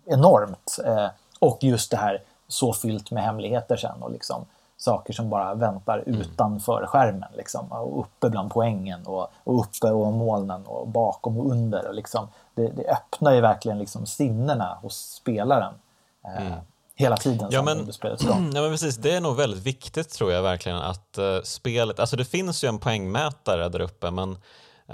enormt. 0.06 0.78
Eh, 0.84 1.06
och 1.38 1.58
just 1.60 1.90
det 1.90 1.96
här 1.96 2.22
så 2.48 2.72
fyllt 2.72 3.10
med 3.10 3.22
hemligheter 3.22 3.76
sen 3.76 4.02
och 4.02 4.12
liksom 4.12 4.46
saker 4.76 5.12
som 5.12 5.30
bara 5.30 5.54
väntar 5.54 6.02
mm. 6.06 6.20
utanför 6.20 6.86
skärmen. 6.86 7.28
Liksom, 7.36 7.72
och 7.72 8.00
uppe 8.00 8.30
bland 8.30 8.50
poängen 8.50 9.06
och, 9.06 9.30
och 9.44 9.60
uppe 9.60 9.90
och 9.90 10.12
molnen 10.12 10.66
och 10.66 10.88
bakom 10.88 11.38
och 11.38 11.50
under. 11.50 11.88
Och 11.88 11.94
liksom, 11.94 12.28
det, 12.54 12.68
det 12.68 12.88
öppnar 12.88 13.32
ju 13.32 13.40
verkligen 13.40 13.78
liksom 13.78 14.06
sinnena 14.06 14.78
hos 14.82 14.96
spelaren. 14.96 15.74
Eh, 16.24 16.46
mm. 16.46 16.58
Hela 16.98 17.16
tiden 17.16 17.48
ja, 17.50 17.62
men, 17.62 17.92
spelet 17.92 18.22
ja, 18.28 18.36
men 18.38 18.70
precis, 18.70 18.96
Det 18.96 19.12
är 19.12 19.20
nog 19.20 19.36
väldigt 19.36 19.62
viktigt 19.62 20.10
tror 20.10 20.32
jag 20.32 20.42
verkligen 20.42 20.78
att 20.78 21.18
uh, 21.18 21.42
spelet, 21.42 22.00
alltså 22.00 22.16
det 22.16 22.24
finns 22.24 22.64
ju 22.64 22.68
en 22.68 22.78
poängmätare 22.78 23.68
där 23.68 23.80
uppe 23.80 24.10
men 24.10 24.30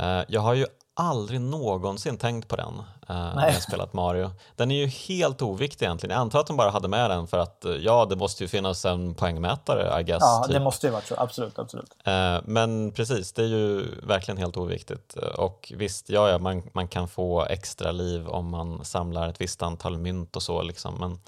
uh, 0.01 0.23
jag 0.29 0.41
har 0.41 0.55
ju 0.55 0.67
aldrig 0.95 1.41
någonsin 1.41 2.19
tänkt 2.19 2.49
på 2.49 2.57
den 2.57 2.75
uh, 3.11 3.35
när 3.37 3.47
jag 3.47 3.63
spelat 3.63 3.93
Mario. 3.93 4.31
Den 4.57 4.71
är 4.71 4.75
ju 4.75 4.87
helt 4.87 5.43
oviktig 5.43 5.87
egentligen. 5.87 6.15
Jag 6.15 6.21
antar 6.21 6.41
att 6.41 6.47
de 6.47 6.57
bara 6.57 6.71
hade 6.71 6.89
med 6.89 7.11
den 7.11 7.27
för 7.27 7.39
att 7.39 7.65
uh, 7.67 7.77
ja, 7.77 8.05
det 8.05 8.17
måste 8.17 8.45
ju 8.45 8.49
finnas 8.49 8.85
en 8.85 9.15
poängmätare, 9.15 10.01
I 10.01 10.05
guess. 10.05 10.21
Ja, 10.21 10.43
typ. 10.47 10.53
det 10.53 10.61
måste 10.61 10.87
ju 10.87 10.91
vara 10.91 11.03
så. 11.03 11.15
Absolut, 11.19 11.59
absolut. 11.59 11.97
Uh, 12.09 12.41
men 12.45 12.93
precis, 12.93 13.33
det 13.33 13.43
är 13.43 13.47
ju 13.47 13.87
verkligen 14.03 14.39
helt 14.39 14.57
oviktigt. 14.57 15.15
Och 15.17 15.73
visst, 15.77 16.11
ja, 16.11 16.29
ja 16.29 16.39
man, 16.39 16.63
man 16.73 16.89
kan 16.89 17.09
få 17.09 17.45
extra 17.45 17.93
liv 17.93 18.29
om 18.29 18.51
man 18.51 18.85
samlar 18.85 19.29
ett 19.29 19.41
visst 19.41 19.63
antal 19.63 19.99
mynt 19.99 20.37
och 20.37 20.43
så 20.43 20.63
liksom. 20.63 20.95
Men, 20.95 21.19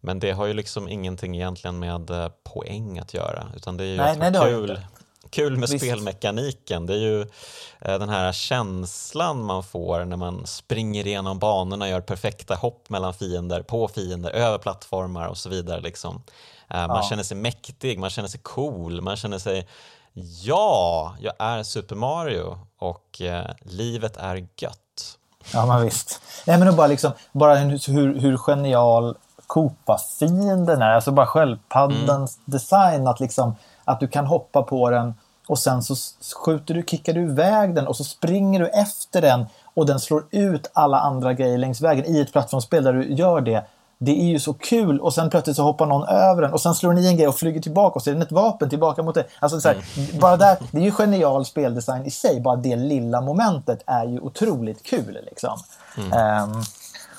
men 0.00 0.20
det 0.20 0.32
har 0.32 0.46
ju 0.46 0.52
liksom 0.52 0.88
ingenting 0.88 1.36
egentligen 1.36 1.78
med 1.78 2.10
poäng 2.44 2.98
att 2.98 3.14
göra, 3.14 3.46
utan 3.56 3.76
det 3.76 3.84
är 3.84 3.88
ju 3.88 3.96
nej, 3.96 4.16
nej, 4.18 4.32
kul 4.32 4.80
kul 5.30 5.56
med 5.56 5.68
Visst. 5.68 5.84
spelmekaniken. 5.84 6.86
Det 6.86 6.94
är 6.94 6.98
ju 6.98 7.20
eh, 7.80 7.98
den 7.98 8.08
här 8.08 8.32
känslan 8.32 9.42
man 9.42 9.62
får 9.62 10.04
när 10.04 10.16
man 10.16 10.46
springer 10.46 11.06
igenom 11.06 11.38
banorna, 11.38 11.88
gör 11.88 12.00
perfekta 12.00 12.54
hopp 12.54 12.90
mellan 12.90 13.14
fiender, 13.14 13.62
på 13.62 13.88
fiender, 13.88 14.30
över 14.30 14.58
plattformar 14.58 15.28
och 15.28 15.38
så 15.38 15.48
vidare. 15.48 15.80
Liksom. 15.80 16.22
Eh, 16.70 16.86
man 16.86 16.96
ja. 16.96 17.06
känner 17.08 17.22
sig 17.22 17.36
mäktig, 17.36 17.98
man 17.98 18.10
känner 18.10 18.28
sig 18.28 18.40
cool, 18.42 19.00
man 19.00 19.16
känner 19.16 19.38
sig 19.38 19.68
ja, 20.42 21.14
jag 21.20 21.34
är 21.38 21.62
Super 21.62 21.94
Mario 21.96 22.58
och 22.78 23.20
eh, 23.20 23.50
livet 23.60 24.16
är 24.16 24.36
gött. 24.36 25.18
Ja, 25.52 25.66
men 25.66 25.82
visst. 25.82 26.20
Nej, 26.46 26.58
men 26.58 26.76
bara, 26.76 26.86
liksom, 26.86 27.12
bara 27.32 27.54
hur, 27.54 28.20
hur 28.20 28.36
genial 28.36 29.16
Koopa-fienden 29.46 30.82
är, 30.82 30.90
alltså 30.90 31.12
bara 31.12 31.26
sköldpaddans 31.26 32.36
mm. 32.36 32.42
design, 32.44 33.06
att, 33.06 33.20
liksom, 33.20 33.56
att 33.86 34.00
du 34.00 34.08
kan 34.08 34.26
hoppa 34.26 34.62
på 34.62 34.90
den 34.90 35.14
och 35.46 35.58
sen 35.58 35.82
så 35.82 35.94
skjuter 36.44 36.74
du, 36.74 36.82
kickar 36.82 37.12
du 37.12 37.22
iväg 37.22 37.74
den 37.74 37.86
och 37.86 37.96
så 37.96 38.04
springer 38.04 38.60
du 38.60 38.66
efter 38.66 39.22
den 39.22 39.46
och 39.74 39.86
den 39.86 40.00
slår 40.00 40.24
ut 40.30 40.70
alla 40.72 41.00
andra 41.00 41.32
grejer 41.32 41.58
längs 41.58 41.80
vägen 41.80 42.04
i 42.06 42.20
ett 42.20 42.32
plattformsspel 42.32 42.84
där 42.84 42.92
du 42.92 43.14
gör 43.14 43.40
det. 43.40 43.66
Det 43.98 44.20
är 44.20 44.24
ju 44.24 44.38
så 44.38 44.52
kul 44.52 45.00
och 45.00 45.14
sen 45.14 45.30
plötsligt 45.30 45.56
så 45.56 45.62
hoppar 45.62 45.86
någon 45.86 46.08
över 46.08 46.42
den 46.42 46.52
och 46.52 46.60
sen 46.60 46.74
slår 46.74 46.94
den 46.94 47.04
i 47.04 47.06
en 47.06 47.16
grej 47.16 47.28
och 47.28 47.36
flyger 47.36 47.60
tillbaka 47.60 47.94
och 47.94 48.02
så 48.02 48.10
är 48.10 48.14
den 48.14 48.22
ett 48.22 48.32
vapen 48.32 48.70
tillbaka 48.70 49.02
mot 49.02 49.14
dig. 49.14 49.26
Alltså 49.38 49.60
så 49.60 49.68
här, 49.68 49.76
mm. 49.96 50.20
bara 50.20 50.36
där, 50.36 50.56
det 50.70 50.78
är 50.78 50.82
ju 50.82 50.90
genial 50.90 51.44
speldesign 51.44 52.06
i 52.06 52.10
sig, 52.10 52.40
bara 52.40 52.56
det 52.56 52.76
lilla 52.76 53.20
momentet 53.20 53.82
är 53.86 54.04
ju 54.04 54.20
otroligt 54.20 54.82
kul. 54.82 55.18
Liksom. 55.26 55.58
Mm. 55.98 56.42
Um, 56.42 56.62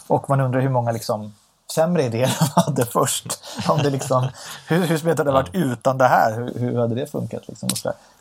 och 0.08 0.30
man 0.30 0.42
undrar 0.42 0.62
hur 0.62 0.70
många 0.70 0.92
liksom, 0.92 1.34
sämre 1.78 2.04
idéer 2.04 2.38
de 2.40 2.62
hade 2.62 2.86
först. 2.86 3.40
Om 3.70 3.78
det 3.78 3.90
liksom, 3.90 4.28
hur, 4.68 4.86
hur 4.86 4.98
spelet 4.98 5.18
hade 5.18 5.32
varit 5.32 5.50
utan 5.54 5.98
det 5.98 6.08
här, 6.08 6.36
hur, 6.36 6.60
hur 6.60 6.78
hade 6.78 6.96
det 6.96 7.08
funkat? 7.08 7.48
Liksom? 7.48 7.70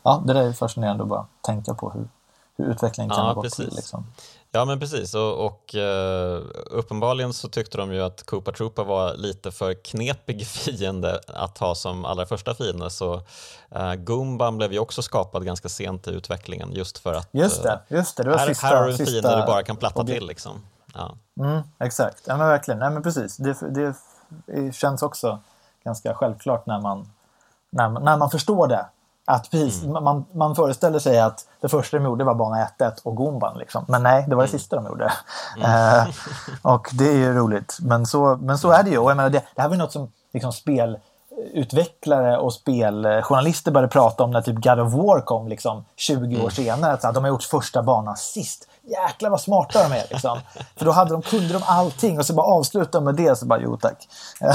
Ja, 0.03 0.23
det 0.25 0.33
där 0.33 0.41
är 0.41 0.53
fascinerande 0.53 1.03
att 1.03 1.09
bara 1.09 1.25
tänka 1.41 1.73
på 1.73 1.89
hur, 1.89 2.07
hur 2.57 2.71
utvecklingen 2.71 3.09
kan 3.09 3.19
ja, 3.19 3.25
ha 3.25 3.33
gått 3.33 3.43
precis. 3.43 3.65
till. 3.65 3.75
Liksom. 3.75 4.05
Ja 4.51 4.65
men 4.65 4.79
precis 4.79 5.13
och, 5.13 5.45
och 5.45 5.75
uh, 5.75 6.41
uppenbarligen 6.71 7.33
så 7.33 7.47
tyckte 7.47 7.77
de 7.77 7.93
ju 7.93 8.01
att 8.01 8.23
Koopa 8.25 8.51
Troopa 8.51 8.83
var 8.83 9.13
lite 9.13 9.51
för 9.51 9.73
knepig 9.73 10.47
fiende 10.47 11.19
att 11.27 11.57
ha 11.57 11.75
som 11.75 12.05
allra 12.05 12.25
första 12.25 12.55
fiende 12.55 12.89
så 12.89 13.13
uh, 13.75 13.95
Goomban 13.95 14.57
blev 14.57 14.73
ju 14.73 14.79
också 14.79 15.01
skapad 15.01 15.45
ganska 15.45 15.69
sent 15.69 16.07
i 16.07 16.11
utvecklingen 16.11 16.71
just 16.73 16.97
för 16.97 17.13
att 17.13 17.29
just 17.31 17.63
det, 17.63 17.79
just 17.87 18.17
det, 18.17 18.23
det 18.23 18.29
var 18.29 18.37
här, 18.37 18.47
sista, 18.47 18.67
här 18.67 18.75
har 18.75 18.85
du 18.85 18.91
en 18.91 18.97
fiende 18.97 19.39
du 19.39 19.45
bara 19.45 19.63
kan 19.63 19.77
platta 19.77 19.99
objekt. 19.99 20.19
till 20.19 20.27
liksom. 20.27 20.61
Ja. 20.97 21.15
Mm, 21.45 21.61
exakt, 21.79 22.23
ja 22.25 22.37
men 22.37 22.47
verkligen, 22.47 22.79
nej 22.79 22.89
men 22.89 23.03
precis 23.03 23.37
det, 23.37 23.57
det 24.47 24.75
känns 24.75 25.01
också 25.01 25.39
ganska 25.83 26.13
självklart 26.13 26.65
när 26.65 26.81
man, 26.81 27.09
när, 27.69 27.89
när 27.89 28.17
man 28.17 28.29
förstår 28.29 28.67
det 28.67 28.85
att 29.29 29.51
precis, 29.51 29.83
mm. 29.83 30.03
man, 30.03 30.25
man 30.31 30.55
föreställer 30.55 30.99
sig 30.99 31.19
att 31.19 31.45
det 31.61 31.69
första 31.69 31.97
de 31.97 32.03
gjorde 32.05 32.23
var 32.23 32.35
bana 32.35 32.67
1-1 32.79 32.91
och 33.03 33.15
Gomban. 33.15 33.57
Liksom. 33.57 33.85
Men 33.87 34.03
nej, 34.03 34.25
det 34.27 34.35
var 34.35 34.43
det 34.43 34.49
mm. 34.49 34.59
sista 34.59 34.75
de 34.75 34.85
gjorde. 34.85 35.11
Mm. 35.57 35.71
eh, 35.99 36.07
och 36.61 36.89
det 36.93 37.09
är 37.09 37.17
ju 37.17 37.33
roligt. 37.33 37.77
Men 37.81 38.05
så, 38.05 38.37
men 38.41 38.57
så 38.57 38.71
är 38.71 38.83
det 38.83 38.89
ju. 38.89 38.97
Och 38.97 39.09
jag 39.09 39.17
menar, 39.17 39.29
det, 39.29 39.43
det 39.55 39.61
här 39.61 39.69
var 39.69 39.75
något 39.75 39.91
som 39.91 40.11
liksom, 40.33 40.53
spelutvecklare 40.53 42.37
och 42.37 42.53
speljournalister 42.53 43.71
började 43.71 43.91
prata 43.91 44.23
om 44.23 44.31
när 44.31 44.41
typ 44.41 44.55
God 44.55 44.79
of 44.79 44.93
War 44.93 45.21
kom 45.21 45.47
liksom, 45.47 45.85
20 45.95 46.35
år 46.35 46.39
mm. 46.39 46.51
senare. 46.51 46.93
Att, 46.93 47.13
de 47.13 47.23
har 47.23 47.29
gjort 47.29 47.43
första 47.43 47.83
banan 47.83 48.17
sist 48.17 48.67
jäklar 48.87 49.29
vad 49.29 49.41
smarta 49.41 49.83
de 49.83 49.95
är. 49.95 50.03
Liksom. 50.09 50.39
För 50.75 50.85
då 50.85 50.91
hade 50.91 51.11
de, 51.11 51.21
kunde 51.21 51.53
de 51.53 51.63
allting 51.65 52.19
och 52.19 52.25
så 52.25 52.33
bara 52.33 52.45
avsluta 52.45 53.01
med 53.01 53.15
det. 53.15 53.37
Så 53.37 53.45
bara, 53.45 53.59
jo 53.59 53.77
tack. 53.77 54.07
det 54.39 54.45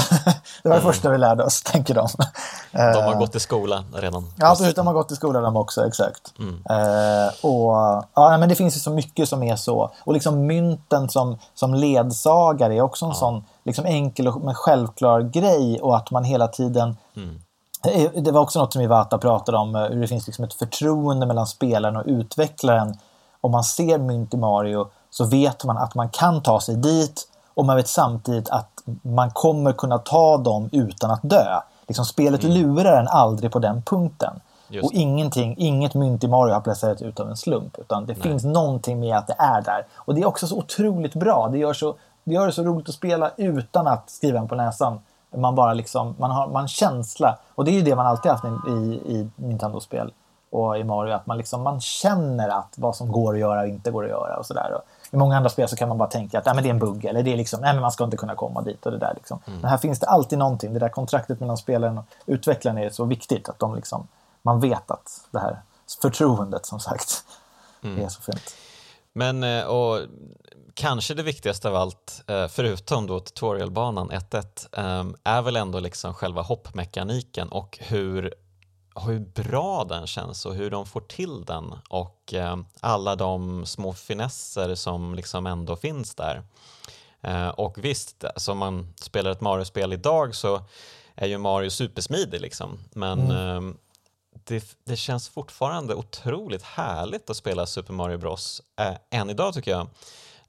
var 0.69 0.75
det 0.75 0.81
mm. 0.81 0.81
första 0.81 1.09
vi 1.09 1.17
lärde 1.17 1.43
oss, 1.43 1.63
tänker 1.63 1.93
de. 1.93 2.07
De 2.71 3.03
har 3.03 3.15
gått 3.15 3.35
i 3.35 3.39
skola 3.39 3.83
redan. 3.93 4.33
Ja, 4.37 4.51
absolut. 4.51 4.75
De 4.75 4.87
har 4.87 4.93
gått 4.93 5.11
i 5.11 5.15
skola 5.15 5.41
de 5.41 5.57
också, 5.57 5.87
exakt. 5.87 6.33
Mm. 6.39 6.53
Uh, 6.53 7.31
och, 7.41 8.05
ja, 8.13 8.37
men 8.37 8.49
det 8.49 8.55
finns 8.55 8.75
ju 8.75 8.79
så 8.79 8.91
mycket 8.91 9.29
som 9.29 9.43
är 9.43 9.55
så. 9.55 9.91
Och 10.03 10.13
liksom 10.13 10.47
mynten 10.47 11.09
som, 11.09 11.37
som 11.53 11.73
ledsagare 11.73 12.75
är 12.75 12.81
också 12.81 13.05
en 13.05 13.11
ja. 13.11 13.17
sån 13.17 13.45
liksom 13.63 13.85
enkel 13.85 14.27
och 14.27 14.41
men 14.41 14.55
självklar 14.55 15.21
grej. 15.21 15.79
Och 15.81 15.97
att 15.97 16.11
man 16.11 16.23
hela 16.23 16.47
tiden 16.47 16.97
mm. 17.15 17.39
Det 18.15 18.31
var 18.31 18.41
också 18.41 18.59
något 18.59 18.73
som 18.73 18.81
Iwata 18.81 19.17
pratade 19.17 19.57
om, 19.57 19.75
hur 19.75 20.01
det 20.01 20.07
finns 20.07 20.27
liksom 20.27 20.45
ett 20.45 20.53
förtroende 20.53 21.25
mellan 21.25 21.47
spelaren 21.47 21.95
och 21.95 22.03
utvecklaren 22.05 22.97
om 23.43 23.51
man 23.51 23.63
ser 23.63 23.97
mynt 23.97 24.33
i 24.33 24.37
Mario 24.37 24.87
så 25.09 25.25
vet 25.25 25.65
man 25.65 25.77
att 25.77 25.95
man 25.95 26.09
kan 26.09 26.41
ta 26.41 26.59
sig 26.59 26.75
dit 26.75 27.27
och 27.53 27.65
man 27.65 27.75
vet 27.75 27.87
samtidigt 27.87 28.49
att 28.49 28.69
man 29.01 29.31
kommer 29.31 29.73
kunna 29.73 29.97
ta 29.97 30.37
dem 30.37 30.69
utan 30.71 31.11
att 31.11 31.19
dö. 31.23 31.59
Liksom, 31.87 32.05
spelet 32.05 32.43
mm. 32.43 32.57
lurar 32.57 32.99
en 32.99 33.07
aldrig 33.07 33.51
på 33.51 33.59
den 33.59 33.81
punkten. 33.81 34.39
Just. 34.67 34.85
Och 34.85 34.93
ingenting, 34.93 35.55
inget 35.57 35.93
mynt 35.93 36.23
i 36.23 36.27
Mario 36.27 36.53
har 36.53 36.61
placerats 36.61 37.01
ut 37.01 37.19
av 37.19 37.29
en 37.29 37.37
slump. 37.37 37.79
Utan 37.79 38.05
det 38.05 38.13
Nej. 38.13 38.21
finns 38.21 38.43
någonting 38.43 38.99
med 38.99 39.17
att 39.17 39.27
det 39.27 39.35
är 39.37 39.61
där. 39.61 39.85
Och 39.95 40.15
det 40.15 40.21
är 40.21 40.25
också 40.25 40.47
så 40.47 40.57
otroligt 40.57 41.13
bra. 41.13 41.49
Det 41.51 41.57
gör, 41.57 41.73
så, 41.73 41.95
det 42.23 42.33
gör 42.33 42.45
det 42.45 42.53
så 42.53 42.63
roligt 42.63 42.89
att 42.89 42.95
spela 42.95 43.31
utan 43.37 43.87
att 43.87 44.09
skriva 44.09 44.39
en 44.39 44.47
på 44.47 44.55
näsan. 44.55 44.99
Man 45.35 45.55
bara 45.55 45.73
liksom, 45.73 46.15
man 46.19 46.31
har 46.31 46.47
man 46.47 46.67
känsla. 46.67 47.37
Och 47.55 47.65
det 47.65 47.71
är 47.71 47.75
ju 47.75 47.81
det 47.81 47.95
man 47.95 48.05
alltid 48.05 48.31
haft 48.31 48.45
i, 48.67 48.71
i 49.13 49.29
Nintendo-spel 49.35 50.11
och 50.53 50.77
i 50.77 50.83
Mario 50.83 51.13
att 51.13 51.25
man, 51.25 51.37
liksom, 51.37 51.61
man 51.61 51.81
känner 51.81 52.49
att 52.49 52.73
vad 52.75 52.95
som 52.95 53.11
går 53.11 53.33
att 53.33 53.39
göra 53.39 53.61
och 53.61 53.67
inte 53.67 53.91
går 53.91 54.03
att 54.03 54.09
göra 54.09 54.37
och 54.37 54.45
sådär. 54.45 54.81
I 55.11 55.17
många 55.17 55.37
andra 55.37 55.49
spel 55.49 55.69
så 55.69 55.75
kan 55.75 55.89
man 55.89 55.97
bara 55.97 56.09
tänka 56.09 56.39
att 56.39 56.45
nej, 56.45 56.55
men 56.55 56.63
det 56.63 56.69
är 56.69 56.73
en 56.73 56.79
bugg 56.79 57.05
eller 57.05 57.23
det 57.23 57.33
är 57.33 57.37
liksom, 57.37 57.61
nej, 57.61 57.73
men 57.73 57.81
man 57.81 57.91
ska 57.91 58.03
inte 58.03 58.17
kunna 58.17 58.35
komma 58.35 58.61
dit 58.61 58.85
och 58.85 58.91
det 58.91 58.97
där. 58.97 59.13
Liksom. 59.15 59.39
Mm. 59.45 59.59
Men 59.59 59.69
här 59.69 59.77
finns 59.77 59.99
det 59.99 60.07
alltid 60.07 60.39
någonting. 60.39 60.73
Det 60.73 60.79
där 60.79 60.89
kontraktet 60.89 61.39
mellan 61.39 61.57
spelaren 61.57 61.97
och 61.97 62.05
utvecklaren 62.25 62.77
är 62.77 62.89
så 62.89 63.05
viktigt 63.05 63.49
att 63.49 63.59
de 63.59 63.75
liksom, 63.75 64.07
man 64.41 64.59
vet 64.59 64.91
att 64.91 65.27
det 65.31 65.39
här 65.39 65.57
förtroendet 66.01 66.65
som 66.65 66.79
sagt 66.79 67.23
mm. 67.83 68.05
är 68.05 68.09
så 68.09 68.21
fint. 68.21 68.55
Men 69.13 69.43
eh, 69.43 69.63
och 69.63 69.99
kanske 70.73 71.13
det 71.13 71.23
viktigaste 71.23 71.69
av 71.69 71.75
allt, 71.75 72.23
eh, 72.27 72.47
förutom 72.47 73.07
då 73.07 73.19
tutorialbanan 73.19 74.11
1.1, 74.11 74.67
eh, 74.71 75.05
är 75.23 75.41
väl 75.41 75.55
ändå 75.55 75.79
liksom 75.79 76.13
själva 76.13 76.41
hoppmekaniken 76.41 77.49
och 77.49 77.79
hur 77.81 78.33
hur 78.95 79.19
bra 79.19 79.83
den 79.83 80.07
känns 80.07 80.45
och 80.45 80.55
hur 80.55 80.69
de 80.69 80.85
får 80.85 81.01
till 81.01 81.45
den 81.45 81.75
och 81.89 82.33
eh, 82.33 82.57
alla 82.79 83.15
de 83.15 83.65
små 83.65 83.93
finesser 83.93 84.75
som 84.75 85.15
liksom 85.15 85.47
ändå 85.47 85.75
finns 85.75 86.15
där. 86.15 86.43
Eh, 87.21 87.49
och 87.49 87.85
visst, 87.85 88.23
alltså 88.23 88.51
om 88.51 88.57
man 88.57 88.93
spelar 88.95 89.31
ett 89.31 89.41
Mario-spel 89.41 89.93
idag 89.93 90.35
så 90.35 90.61
är 91.15 91.27
ju 91.27 91.37
Mario 91.37 91.69
supersmidig 91.69 92.41
liksom, 92.41 92.79
men 92.91 93.31
mm. 93.31 93.67
eh, 93.67 93.75
det, 94.43 94.77
det, 94.85 94.95
känns 94.95 95.29
fortfarande 95.29 95.95
otroligt 95.95 96.63
härligt 96.63 97.29
att 97.29 97.37
spela 97.37 97.65
Super 97.65 97.93
Mario 97.93 98.17
Bros 98.17 98.61
äh, 98.79 99.19
än 99.19 99.29
idag 99.29 99.53
tycker 99.53 99.71
jag. 99.71 99.87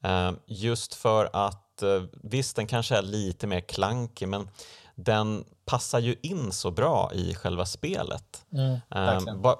Äh, 0.00 0.32
just 0.46 0.94
för 0.94 1.30
att 1.32 1.82
äh, 1.82 2.02
visst, 2.12 2.56
den 2.56 2.66
kanske 2.66 2.96
är 2.96 3.02
lite 3.02 3.46
mer 3.46 3.60
klankig 3.60 4.28
men 4.28 4.48
den 4.94 5.44
passar 5.64 5.98
ju 5.98 6.16
in 6.22 6.52
så 6.52 6.70
bra 6.70 7.10
i 7.14 7.34
själva 7.34 7.66
spelet. 7.66 8.44
Mm, 8.52 9.28
um, 9.28 9.42
ba 9.42 9.56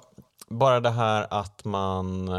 bara 0.47 0.79
det 0.79 0.89
här 0.89 1.27
att 1.29 1.65
man 1.65 2.29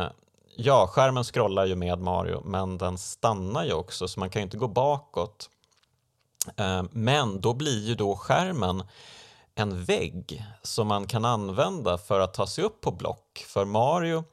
Ja, 0.58 0.86
skärmen 0.86 1.24
scrollar 1.24 1.66
ju 1.66 1.74
med 1.74 1.98
Mario, 1.98 2.42
men 2.44 2.78
den 2.78 2.98
stannar 2.98 3.64
ju 3.64 3.72
också 3.72 4.08
så 4.08 4.20
man 4.20 4.30
kan 4.30 4.40
ju 4.40 4.44
inte 4.44 4.56
gå 4.56 4.68
bakåt. 4.68 5.50
Um, 6.56 6.88
men 6.92 7.40
då 7.40 7.54
blir 7.54 7.88
ju 7.88 7.94
då 7.94 8.16
skärmen 8.16 8.82
en 9.54 9.84
vägg 9.84 10.44
som 10.62 10.86
man 10.86 11.06
kan 11.06 11.24
använda 11.24 11.98
för 11.98 12.20
att 12.20 12.34
ta 12.34 12.46
sig 12.46 12.64
upp 12.64 12.80
på 12.80 12.90
block. 12.90 13.44
För 13.46 13.64
Mario 13.64 14.24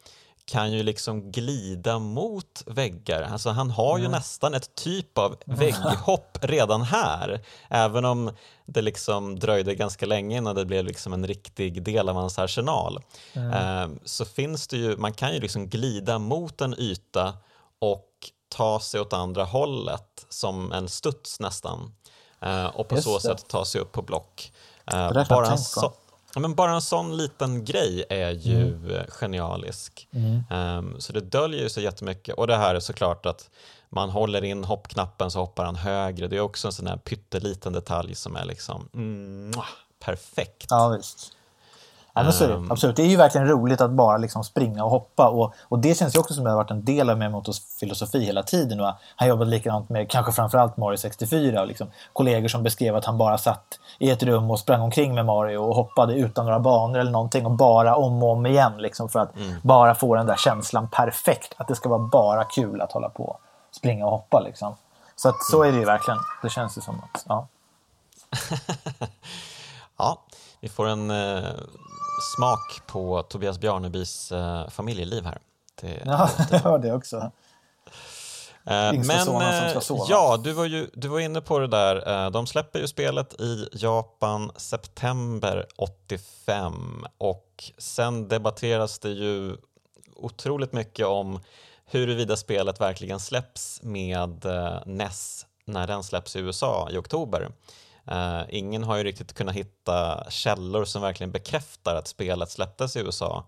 kan 0.45 0.71
ju 0.71 0.83
liksom 0.83 1.31
glida 1.31 1.99
mot 1.99 2.63
väggar. 2.65 3.21
Alltså 3.21 3.49
han 3.49 3.71
har 3.71 3.97
ju 3.97 4.05
mm. 4.05 4.11
nästan 4.11 4.53
ett 4.53 4.75
typ 4.75 5.17
av 5.17 5.37
vägghopp 5.45 6.37
redan 6.41 6.81
här. 6.81 7.45
Även 7.69 8.05
om 8.05 8.31
det 8.65 8.81
liksom 8.81 9.39
dröjde 9.39 9.75
ganska 9.75 10.05
länge 10.05 10.37
innan 10.37 10.55
det 10.55 10.65
blev 10.65 10.85
liksom 10.85 11.13
en 11.13 11.27
riktig 11.27 11.83
del 11.83 12.09
av 12.09 12.15
hans 12.15 12.39
arsenal. 12.39 12.99
Mm. 13.33 13.51
Eh, 13.51 13.97
så 14.05 14.25
finns 14.25 14.67
det 14.67 14.77
ju, 14.77 14.97
man 14.97 15.13
kan 15.13 15.33
ju 15.33 15.39
liksom 15.39 15.69
glida 15.69 16.19
mot 16.19 16.61
en 16.61 16.79
yta 16.79 17.33
och 17.79 18.09
ta 18.49 18.79
sig 18.79 19.01
åt 19.01 19.13
andra 19.13 19.43
hållet 19.43 20.25
som 20.29 20.71
en 20.71 20.89
studs 20.89 21.39
nästan. 21.39 21.95
Eh, 22.41 22.65
och 22.65 22.87
på 22.87 22.95
Just 22.95 23.07
så 23.07 23.13
det. 23.13 23.21
sätt 23.21 23.47
ta 23.47 23.65
sig 23.65 23.81
upp 23.81 23.91
på 23.91 24.01
block. 24.01 24.51
Eh, 24.85 25.27
bara 25.29 25.47
en, 25.47 25.57
så, 25.57 25.93
Ja, 26.35 26.39
men 26.39 26.55
bara 26.55 26.71
en 26.71 26.81
sån 26.81 27.17
liten 27.17 27.65
grej 27.65 28.05
är 28.09 28.31
ju 28.31 28.61
mm. 28.61 29.05
Genialisk. 29.09 30.07
Mm. 30.11 30.43
Um, 30.51 31.01
så 31.01 31.13
det 31.13 31.21
döljer 31.21 31.61
ju 31.61 31.69
så 31.69 31.81
jättemycket. 31.81 32.35
Och 32.35 32.47
det 32.47 32.55
här 32.55 32.75
är 32.75 32.79
såklart 32.79 33.25
att 33.25 33.49
man 33.89 34.09
håller 34.09 34.43
in 34.43 34.63
hoppknappen 34.63 35.31
så 35.31 35.39
hoppar 35.39 35.65
han 35.65 35.75
högre. 35.75 36.27
Det 36.27 36.37
är 36.37 36.41
också 36.41 36.67
en 36.67 36.71
sån 36.71 36.87
här 36.87 36.97
pytteliten 36.97 37.73
detalj 37.73 38.15
som 38.15 38.35
är 38.35 38.45
liksom 38.45 38.89
mm, 38.93 39.51
perfekt. 39.99 40.65
Ja, 40.69 40.87
visst. 40.97 41.31
Ja, 42.15 42.23
men 42.23 42.33
så 42.33 42.43
är 42.43 42.47
det. 42.47 42.53
Ehm. 42.53 42.71
Absolut. 42.71 42.95
Det 42.95 43.01
är 43.01 43.07
ju 43.07 43.15
verkligen 43.15 43.47
roligt 43.47 43.81
att 43.81 43.91
bara 43.91 44.17
liksom 44.17 44.43
springa 44.43 44.83
och 44.83 44.91
hoppa. 44.91 45.29
Och, 45.29 45.53
och 45.61 45.79
det 45.79 45.97
känns 45.97 46.15
ju 46.15 46.19
också 46.19 46.33
som 46.33 46.43
att 46.43 46.45
det 46.45 46.51
har 46.51 46.57
varit 46.57 46.71
en 46.71 46.85
del 46.85 47.09
av 47.09 47.17
Miyamotos 47.17 47.77
filosofi 47.79 48.25
hela 48.25 48.43
tiden. 48.43 48.79
Och 48.79 48.93
han 49.15 49.27
jobbade 49.27 49.49
likadant 49.49 49.89
med 49.89 50.09
kanske 50.09 50.31
framförallt 50.31 50.77
Mario 50.77 50.97
64. 50.97 51.61
Och 51.61 51.67
liksom, 51.67 51.87
kollegor 52.13 52.47
som 52.47 52.63
beskrev 52.63 52.95
att 52.95 53.05
han 53.05 53.17
bara 53.17 53.37
satt 53.37 53.79
i 53.99 54.09
ett 54.09 54.23
rum 54.23 54.51
och 54.51 54.59
sprang 54.59 54.81
omkring 54.81 55.15
med 55.15 55.25
Mario 55.25 55.57
och 55.57 55.75
hoppade 55.75 56.13
utan 56.13 56.45
några 56.45 56.59
banor 56.59 56.99
eller 56.99 57.11
någonting 57.11 57.45
och 57.45 57.51
bara 57.51 57.95
om 57.95 58.23
och 58.23 58.29
om 58.29 58.45
igen. 58.45 58.73
Liksom, 58.77 59.09
för 59.09 59.19
att 59.19 59.35
mm. 59.35 59.55
bara 59.61 59.95
få 59.95 60.15
den 60.15 60.25
där 60.25 60.37
känslan 60.37 60.87
perfekt. 60.87 61.53
Att 61.57 61.67
det 61.67 61.75
ska 61.75 61.89
vara 61.89 61.99
bara 61.99 62.43
kul 62.43 62.81
att 62.81 62.91
hålla 62.91 63.09
på 63.09 63.37
springa 63.71 64.05
och 64.05 64.11
hoppa. 64.11 64.39
Liksom. 64.39 64.75
Så 65.15 65.29
att, 65.29 65.43
så 65.43 65.63
är 65.63 65.71
det 65.71 65.77
ju 65.77 65.85
verkligen. 65.85 66.19
Det 66.41 66.49
känns 66.49 66.77
ju 66.77 66.81
som 66.81 66.95
att... 66.95 67.25
Ja. 67.27 67.47
ja, 69.97 70.17
vi 70.63 70.69
får 70.69 70.87
en 70.87 71.11
eh, 71.11 71.43
smak 72.35 72.81
på 72.87 73.23
Tobias 73.23 73.59
Bjarnebys 73.59 74.31
eh, 74.31 74.69
familjeliv 74.69 75.25
här. 75.25 75.37
Det, 75.81 76.01
ja, 76.05 76.29
jag 76.51 76.59
hör 76.59 76.79
det 76.79 76.93
också. 76.93 77.17
Eh, 78.65 78.93
men 78.93 79.27
eh, 79.41 79.81
ja, 80.09 80.37
du 80.43 80.51
var, 80.53 80.65
ju, 80.65 80.89
du 80.93 81.07
var 81.07 81.19
inne 81.19 81.41
på 81.41 81.59
det 81.59 81.67
där. 81.67 82.25
Eh, 82.25 82.31
de 82.31 82.47
släpper 82.47 82.79
ju 82.79 82.87
spelet 82.87 83.41
i 83.41 83.69
Japan 83.71 84.51
september 84.55 85.65
85 85.77 87.05
och 87.17 87.71
sen 87.77 88.27
debatteras 88.27 88.99
det 88.99 89.11
ju 89.11 89.57
otroligt 90.15 90.73
mycket 90.73 91.05
om 91.05 91.39
huruvida 91.85 92.35
spelet 92.35 92.81
verkligen 92.81 93.19
släpps 93.19 93.79
med 93.83 94.45
NES 94.85 95.45
när 95.65 95.87
den 95.87 96.03
släpps 96.03 96.35
i 96.35 96.39
USA 96.39 96.89
i 96.91 96.97
oktober. 96.97 97.49
Uh, 98.11 98.41
ingen 98.49 98.83
har 98.83 98.97
ju 98.97 99.03
riktigt 99.03 99.33
kunnat 99.33 99.55
hitta 99.55 100.25
källor 100.29 100.85
som 100.85 101.01
verkligen 101.01 101.31
bekräftar 101.31 101.95
att 101.95 102.07
spelet 102.07 102.51
släpptes 102.51 102.95
i 102.95 102.99
USA 102.99 103.45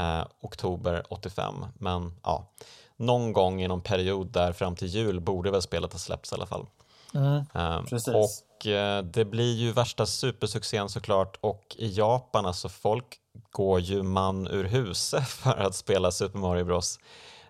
uh, 0.00 0.24
oktober 0.40 1.04
85. 1.08 1.54
Men 1.78 2.12
ja, 2.22 2.52
någon 2.96 3.32
gång 3.32 3.62
i 3.62 3.68
någon 3.68 3.80
period 3.80 4.26
där 4.26 4.52
fram 4.52 4.76
till 4.76 4.88
jul 4.88 5.20
borde 5.20 5.50
väl 5.50 5.62
spelet 5.62 5.92
ha 5.92 5.98
släppts 5.98 6.32
i 6.32 6.34
alla 6.34 6.46
fall. 6.46 6.66
Mm, 7.14 7.86
precis. 7.86 8.14
och 8.14 8.66
det 9.04 9.24
blir 9.24 9.54
ju 9.54 9.72
värsta 9.72 10.06
supersuccén 10.06 10.88
såklart 10.88 11.38
och 11.40 11.76
i 11.78 11.98
Japan 11.98 12.46
alltså 12.46 12.68
folk 12.68 13.18
går 13.50 13.80
ju 13.80 14.02
man 14.02 14.46
ur 14.48 14.64
huse 14.64 15.20
för 15.28 15.56
att 15.56 15.74
spela 15.74 16.10
Super 16.10 16.38
Mario 16.38 16.64
Bros. 16.64 16.98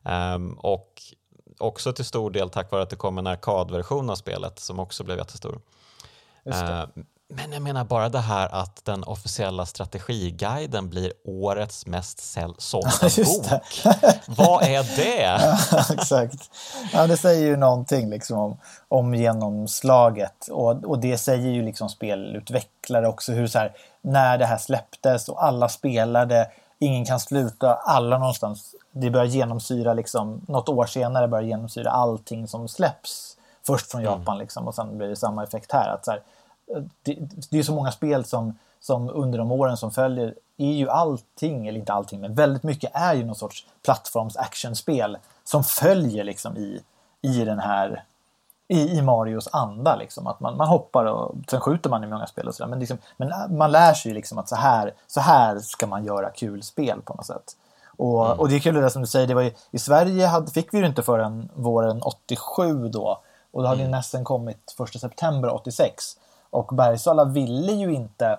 Ehm, 0.05 0.53
och 0.53 1.03
också 1.59 1.93
till 1.93 2.05
stor 2.05 2.31
del 2.31 2.51
tack 2.51 2.71
vare 2.71 2.83
att 2.83 2.91
det 2.91 2.97
kom 2.97 3.19
en 3.19 3.27
arkadversion 3.27 4.11
av 4.11 4.15
spelet 4.15 4.59
som 4.59 4.79
också 4.79 5.05
blev 5.05 5.19
jättestor. 5.19 5.61
Ehm, 6.53 7.05
men 7.31 7.53
jag 7.53 7.63
menar 7.63 7.85
bara 7.85 8.09
det 8.09 8.19
här 8.19 8.49
att 8.53 8.85
den 8.85 9.05
officiella 9.05 9.67
strategiguiden 9.67 10.89
blir 10.89 11.13
årets 11.25 11.87
mest 11.87 12.37
sålda 12.59 12.91
bok. 13.25 13.47
Vad 14.27 14.63
är 14.63 14.97
det? 14.97 15.57
Exakt. 16.01 16.51
Ja, 16.93 17.07
det 17.07 17.17
säger 17.17 17.47
ju 17.47 17.57
någonting 17.57 18.11
liksom 18.11 18.39
om, 18.39 18.59
om 18.89 19.15
genomslaget. 19.15 20.49
Och, 20.51 20.85
och 20.85 20.99
det 20.99 21.19
säger 21.19 21.51
ju 21.51 21.63
liksom 21.63 21.89
spelutvecklare 21.89 23.09
också. 23.09 23.33
Hur 23.33 23.47
så 23.47 23.59
här, 23.59 23.73
när 24.03 24.39
det 24.39 24.47
här 24.47 24.59
släpptes 24.59 25.29
och 25.29 25.45
alla 25.45 25.69
spelade, 25.69 26.51
ingen 26.79 27.05
kan 27.05 27.21
sluta, 27.21 27.75
alla 27.75 28.19
någonstans. 28.19 28.75
Det 28.93 29.11
börjar 29.11 29.27
genomsyra 29.27 29.95
liksom, 29.95 30.41
något 30.49 30.69
år 30.69 30.87
senare 30.87 31.29
börjar 31.29 31.45
genomsyra 31.45 31.91
allting 31.91 32.49
som 32.49 32.69
släpps. 32.69 33.37
Först 33.67 33.91
från 33.91 34.03
Japan 34.03 34.39
liksom 34.39 34.69
och 34.69 34.75
sen 34.75 34.99
blir 34.99 35.09
det 35.09 35.17
samma 35.17 35.45
effekt 35.45 35.73
här. 35.73 35.89
Att 35.89 36.05
så 36.05 36.11
här, 36.11 36.23
det, 37.03 37.19
det 37.51 37.59
är 37.59 37.63
så 37.63 37.75
många 37.75 37.93
spel 37.93 38.25
som, 38.25 38.59
som 38.81 39.11
under 39.11 39.39
de 39.39 39.53
åren 39.53 39.77
som 39.77 39.91
följer 39.91 40.35
är 40.57 40.73
ju 40.73 40.89
allting, 40.89 41.69
eller 41.69 41.79
inte 41.79 41.93
allting, 41.93 42.21
men 42.21 42.35
väldigt 42.35 42.63
mycket 42.63 42.91
är 42.95 43.15
ju 43.15 43.25
någon 43.25 43.37
sorts 43.37 43.67
plattforms 43.85 44.37
actionspel 44.37 45.19
som 45.45 45.65
följer 45.65 46.25
liksom 46.25 46.57
i, 46.57 46.81
i 47.23 47.45
den 47.45 47.59
här 47.59 48.05
i, 48.69 48.99
i 48.99 49.03
Marios 49.03 49.49
anda. 49.53 49.97
Liksom. 49.97 50.27
Att 50.27 50.41
man, 50.41 50.57
man 50.57 50.69
hoppar 50.69 51.05
och 51.05 51.35
sen 51.51 51.61
skjuter 51.61 51.91
man 51.91 52.05
i 52.05 52.07
många 52.07 52.27
spel 52.27 52.49
och 52.49 52.55
sådär. 52.55 52.71
Men, 52.71 52.79
liksom, 52.79 52.99
men 53.17 53.57
man 53.57 53.73
lär 53.73 53.95
sig 53.95 54.11
ju 54.11 54.15
liksom 54.15 54.39
att 54.39 54.49
så 54.49 54.57
här, 54.57 54.95
så 55.07 55.21
här 55.21 55.59
ska 55.59 55.87
man 55.87 56.05
göra 56.05 56.31
kul 56.31 56.63
spel 56.63 57.03
på 57.03 57.15
något 57.15 57.27
sätt. 57.27 57.57
Och, 57.97 58.27
Mm. 58.27 58.39
och 58.39 58.49
det 58.49 58.57
är 58.57 58.61
kul 58.61 58.75
det 58.75 58.81
där 58.81 58.89
som 58.89 59.03
du 59.03 59.09
säger, 59.09 59.27
det 59.27 59.35
var 59.35 59.43
ju, 59.43 59.53
i 59.71 59.79
Sverige 59.79 60.27
hade, 60.27 60.51
fick 60.51 60.75
vi 60.75 60.81
det 60.81 60.87
inte 60.87 61.03
förrän 61.03 61.49
våren 61.55 62.03
87 62.03 62.89
då. 62.89 63.21
Och 63.51 63.63
då 63.63 63.69
hade 63.69 63.83
ju 63.83 63.89
nästan 63.89 64.25
kommit 64.25 64.75
1 64.95 65.01
september 65.01 65.55
86. 65.55 66.17
Och 66.51 66.75
Bergsala 66.75 67.25
ville 67.25 67.73
ju 67.73 67.95
inte, 67.95 68.39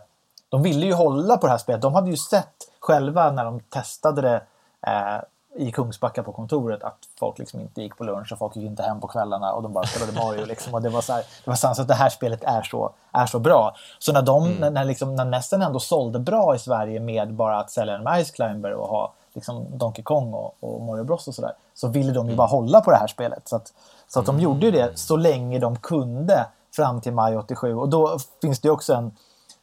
de 0.50 0.64
ville 0.64 0.86
ju 0.86 0.94
hålla 0.94 1.38
på 1.38 1.48
det 1.48 1.52
här 1.52 1.58
spelet. 1.58 1.82
De 1.82 1.94
hade 1.94 2.10
ju 2.10 2.18
sett 2.18 2.56
själva 2.80 3.32
när 3.32 3.46
de 3.46 3.60
testade 3.60 4.22
det 4.22 4.42
eh, 4.88 5.22
i 5.56 5.72
Kungsbacka 5.72 6.24
på 6.24 6.32
kontoret 6.32 6.84
att 6.84 6.98
folk 7.20 7.40
liksom 7.40 7.60
inte 7.60 7.82
gick 7.82 7.98
på 7.98 8.04
lunch 8.04 8.32
och 8.32 8.38
folk 8.38 8.56
gick 8.56 8.66
inte 8.66 8.84
hem 8.84 9.00
på 9.00 9.08
kvällarna 9.08 9.54
och 9.54 9.64
de 9.64 9.74
bara 9.74 9.86
spelade 9.86 10.20
Mario. 10.20 10.46
Liksom. 10.46 10.74
Och 10.74 10.82
det 10.82 10.90
var 10.90 11.02
så 11.02 11.14
här, 11.14 11.24
det 11.44 11.50
var 11.50 11.56
sant 11.56 11.80
att 11.80 11.88
det 11.88 11.94
här 11.94 12.10
spelet 12.10 12.44
är 12.44 12.62
så, 12.62 12.92
är 13.12 13.26
så 13.26 13.40
bra. 13.40 13.76
Så 14.00 14.14
när, 14.14 14.22
de, 14.22 14.52
när, 14.52 14.70
när, 14.70 14.86
liksom, 14.86 15.16
när 15.16 15.26
Nesten 15.26 15.62
ändå 15.62 15.80
sålde 15.80 16.20
bra 16.20 16.56
i 16.56 16.60
Sverige 16.60 17.00
med 17.00 17.34
bara 17.34 17.60
att 17.60 17.72
sälja 17.72 17.96
en 17.96 18.26
Ice 18.26 18.32
Climber 18.32 18.74
och 18.74 18.88
ha 18.88 19.14
liksom, 19.34 19.66
Donkey 19.78 20.04
Kong 20.04 20.34
och, 20.34 20.56
och 20.60 20.82
Mario 20.82 21.04
Bros 21.04 21.28
och 21.28 21.36
sådär 21.36 21.54
så 21.74 21.88
ville 21.88 22.12
de 22.12 22.30
ju 22.30 22.36
bara 22.36 22.48
hålla 22.48 22.82
på 22.82 22.92
det 22.92 22.98
här 22.98 23.08
spelet. 23.08 23.48
Så 23.48 23.56
att, 23.56 23.74
så 24.08 24.20
att 24.20 24.26
de 24.26 24.40
gjorde 24.40 24.66
ju 24.66 24.72
det 24.72 25.00
så 25.00 25.16
länge 25.16 25.60
de 25.60 25.76
kunde 25.76 26.46
fram 26.76 27.02
till 27.02 27.14
maj 27.14 27.38
87. 27.38 27.76
Och 27.76 27.90
då 27.90 28.20
finns 28.42 28.60
det 28.60 28.70
också 28.70 28.94
en, 28.94 29.12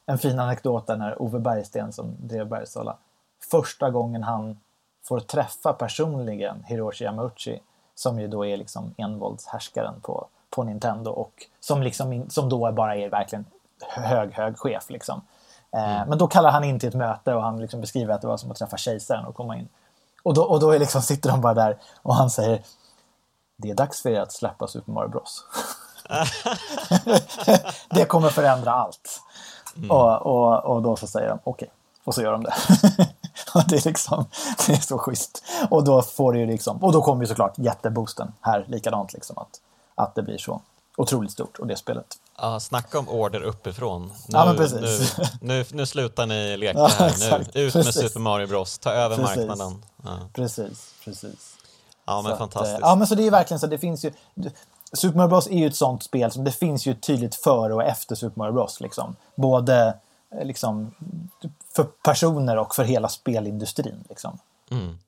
en 0.07 0.19
fin 0.19 0.39
anekdot 0.39 0.87
där 0.87 0.97
när 0.97 1.23
Ove 1.23 1.39
Bergsten 1.39 1.93
som 1.93 2.17
drev 2.19 2.49
Bergsala 2.49 2.97
första 3.51 3.91
gången 3.91 4.23
han 4.23 4.61
får 5.09 5.21
träffa 5.21 5.73
personligen 5.73 6.65
Hiroshi 6.65 7.05
Yamauchi 7.05 7.61
som 7.95 8.21
ju 8.21 8.29
då 8.29 8.47
är 8.47 8.57
liksom 8.57 8.95
envåldshärskaren 8.97 10.01
på, 10.01 10.27
på 10.51 10.63
Nintendo 10.63 11.11
och 11.11 11.47
som, 11.61 11.83
liksom, 11.83 12.27
som 12.29 12.49
då 12.49 12.73
bara 12.73 12.97
är 12.97 13.09
verkligen 13.09 13.45
hög, 13.81 14.33
hög 14.33 14.59
chef. 14.59 14.91
Liksom. 14.91 15.21
Eh, 15.71 16.07
Men 16.09 16.19
då 16.19 16.27
kallar 16.27 16.51
han 16.51 16.65
in 16.65 16.79
till 16.79 16.89
ett 16.89 16.95
möte 16.95 17.35
och 17.35 17.43
han 17.43 17.61
liksom 17.61 17.81
beskriver 17.81 18.15
att 18.15 18.21
det 18.21 18.27
var 18.27 18.37
som 18.37 18.51
att 18.51 18.57
träffa 18.57 18.77
kejsaren 18.77 19.27
och 19.27 19.35
komma 19.35 19.57
in. 19.57 19.69
Och 20.23 20.35
då, 20.35 20.43
och 20.43 20.61
då 20.61 20.71
är 20.71 20.79
liksom, 20.79 21.03
sitter 21.03 21.31
de 21.31 21.41
bara 21.41 21.55
där 21.55 21.79
och 22.03 22.15
han 22.15 22.31
säger 22.31 22.63
det 23.57 23.71
är 23.71 23.75
dags 23.75 24.03
för 24.03 24.11
er 24.11 24.21
att 24.21 24.33
släppa 24.33 24.67
Super 24.67 24.93
Mario 24.93 25.09
Bros. 25.09 25.45
det 27.91 28.05
kommer 28.05 28.29
förändra 28.31 28.73
allt. 28.73 29.21
Och, 29.91 30.27
och, 30.27 30.65
och 30.65 30.83
då 30.83 30.97
så 30.97 31.07
säger 31.07 31.29
de 31.29 31.39
okej, 31.45 31.71
och 32.05 32.15
så 32.15 32.23
gör 32.23 32.33
de 32.33 32.43
det. 32.43 32.55
det 33.69 33.77
är 33.77 33.85
liksom, 33.89 34.25
det 34.67 34.73
är 34.73 34.81
så 34.81 34.99
schysst. 34.99 35.45
Och 35.71 35.85
då 35.85 36.03
får 36.03 36.33
det 36.33 36.39
ju 36.39 36.47
liksom, 36.47 36.77
och 36.85 36.93
då 36.93 37.03
kommer 37.03 37.23
ju 37.23 37.27
såklart 37.29 37.59
jätteboosten 37.59 38.33
här 38.41 38.65
likadant 38.69 39.13
liksom 39.13 39.39
att, 39.39 39.61
att 39.95 40.15
det 40.15 40.23
blir 40.23 40.39
så 40.39 40.61
otroligt 40.97 41.33
stort 41.33 41.59
och 41.59 41.67
det 41.67 41.77
spelet. 41.77 42.07
Ja, 42.39 42.61
snacka 42.61 42.99
om 42.99 43.09
order 43.09 43.41
uppifrån. 43.43 44.07
Nu, 44.07 44.13
Ja, 44.29 44.45
men 44.45 44.57
precis. 44.57 45.17
Nu, 45.19 45.27
nu, 45.41 45.65
nu 45.73 45.87
slutar 45.87 46.27
ni 46.27 46.57
leka 46.57 46.79
Ja, 46.79 46.87
här. 46.99 47.07
exakt. 47.09 47.55
Nu, 47.55 47.61
ut 47.61 47.75
med 47.75 47.85
Precis. 47.85 48.03
Super 48.09 48.21
Mario 48.21 48.47
Bros. 48.47 48.79
Ta 48.79 48.91
över 48.93 49.17
Precis. 49.17 49.37
marknaden. 49.37 49.85
Ja, 50.05 50.19
Precis, 50.33 50.95
precis. 51.05 51.57
ja 52.07 52.15
men 52.23 52.25
Så 52.25 52.33
att, 52.33 52.39
fantastiskt. 52.39 52.75
eh, 52.75 52.79
Ja, 52.89 52.95
men 52.95 53.07
så 53.07 53.15
det 53.15 53.27
är 53.27 53.31
verkligen 53.31 53.61
så. 53.61 53.67
Det 53.67 53.79
finns 53.79 54.05
ju... 54.05 54.13
Super 54.93 55.17
Mario 55.17 55.29
Bros 55.29 55.47
är 55.47 55.59
ju 55.59 55.67
ett 55.67 55.77
sånt 55.77 56.03
spel 56.03 56.31
som 56.31 56.45
det 56.45 56.53
finns 56.53 56.87
ju 56.87 56.95
tydligt 56.95 57.35
före 57.35 57.75
och 57.75 57.83
efter 57.83 58.15
Super 58.15 58.39
Mario 58.39 58.53
Bros. 58.53 58.81
Liksom. 58.81 59.17
Både 59.35 59.99
eh, 60.31 60.47
liksom, 60.47 60.95
för 61.75 61.85
personer 61.85 62.57
och 62.57 62.75
för 62.75 62.85
hela 62.85 63.09
spelindustrin. 63.09 64.05
Liksom. 64.09 64.39
Mm. 64.71 64.99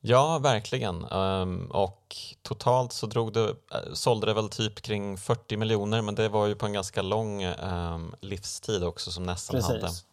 Ja, 0.00 0.38
verkligen. 0.38 1.04
Ehm, 1.04 1.70
och 1.70 2.16
totalt 2.42 2.92
så 2.92 3.06
drog 3.06 3.32
det, 3.32 3.48
äh, 3.48 3.92
sålde 3.92 4.26
det 4.26 4.34
väl 4.34 4.48
typ 4.48 4.82
kring 4.82 5.18
40 5.18 5.56
miljoner, 5.56 6.02
men 6.02 6.14
det 6.14 6.28
var 6.28 6.46
ju 6.46 6.54
på 6.54 6.66
en 6.66 6.72
ganska 6.72 7.02
lång 7.02 7.42
ehm, 7.42 8.14
livstid 8.20 8.84
också 8.84 9.10
som 9.10 9.24
nästan 9.24 9.62
hade. 9.62 9.80
Precis. 9.80 10.04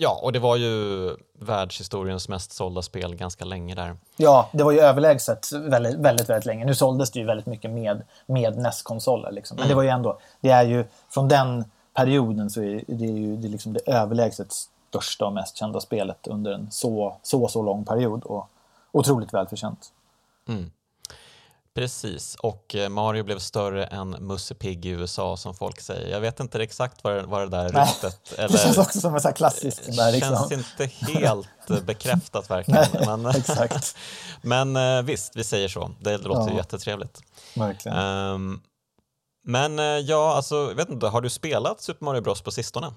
Ja, 0.00 0.20
och 0.22 0.32
det 0.32 0.38
var 0.38 0.56
ju 0.56 1.16
världshistoriens 1.32 2.28
mest 2.28 2.52
sålda 2.52 2.82
spel 2.82 3.14
ganska 3.14 3.44
länge 3.44 3.74
där. 3.74 3.96
Ja, 4.16 4.48
det 4.52 4.64
var 4.64 4.72
ju 4.72 4.80
överlägset 4.80 5.52
väldigt, 5.52 5.94
väldigt, 5.94 6.28
väldigt 6.28 6.46
länge. 6.46 6.64
Nu 6.64 6.74
såldes 6.74 7.10
det 7.10 7.18
ju 7.18 7.24
väldigt 7.24 7.46
mycket 7.46 7.70
med, 7.70 8.02
med 8.26 8.58
NES-konsoler. 8.58 9.32
Liksom. 9.32 9.56
Men 9.56 9.68
det 9.68 9.74
var 9.74 9.82
ju 9.82 9.88
ändå, 9.88 10.18
det 10.40 10.50
är 10.50 10.62
ju, 10.62 10.84
från 11.10 11.28
den 11.28 11.64
perioden 11.94 12.50
så 12.50 12.60
är 12.60 12.84
det 12.86 13.06
ju 13.06 13.36
det, 13.36 13.48
är 13.48 13.50
liksom 13.50 13.72
det 13.72 13.80
överlägset 13.86 14.52
största 14.88 15.26
och 15.26 15.32
mest 15.32 15.56
kända 15.56 15.80
spelet 15.80 16.26
under 16.26 16.52
en 16.52 16.70
så, 16.70 17.16
så, 17.22 17.48
så 17.48 17.62
lång 17.62 17.84
period. 17.84 18.24
Och 18.24 18.48
otroligt 18.92 19.34
välförtjänt. 19.34 19.92
Mm. 20.48 20.70
Precis, 21.78 22.34
och 22.34 22.74
eh, 22.74 22.88
Mario 22.88 23.24
blev 23.24 23.38
större 23.38 23.84
än 23.84 24.10
Musse 24.10 24.54
Pigg 24.54 24.86
i 24.86 24.88
USA 24.88 25.36
som 25.36 25.54
folk 25.54 25.80
säger. 25.80 26.10
Jag 26.10 26.20
vet 26.20 26.40
inte 26.40 26.62
exakt 26.62 27.04
vad, 27.04 27.14
det- 27.14 27.22
vad 27.22 27.40
det 27.40 27.48
där 27.56 27.68
ryktet... 27.68 28.36
Det 28.36 28.58
känns 28.58 28.78
också 28.78 29.00
som 29.00 29.14
en 29.14 29.20
sån 29.20 29.28
här 29.28 29.36
klassisk... 29.36 29.96
Där, 29.96 30.12
liksom. 30.12 30.36
känns 30.36 30.52
inte 30.52 30.86
helt 31.12 31.48
eh, 31.70 31.80
bekräftat 31.80 32.50
verkligen. 32.50 32.84
Nej, 32.94 33.06
men, 33.06 33.26
exakt. 33.36 33.96
men 34.42 34.76
eh, 34.76 35.02
visst, 35.02 35.36
vi 35.36 35.44
säger 35.44 35.68
så. 35.68 35.90
Det 36.00 36.18
låter 36.18 36.50
Ja. 36.52 36.56
jättetrevligt. 36.56 37.20
Verkligen. 37.56 37.98
Ehm, 37.98 38.60
men 39.44 39.78
eh, 39.78 39.84
ja, 39.84 40.34
alltså, 40.36 40.54
jag 40.56 40.74
vet 40.74 40.88
inte, 40.88 41.06
har 41.06 41.20
du 41.20 41.30
spelat 41.30 41.80
Super 41.80 42.04
Mario 42.04 42.20
Bros 42.20 42.40
på 42.42 42.50
sistone? 42.50 42.92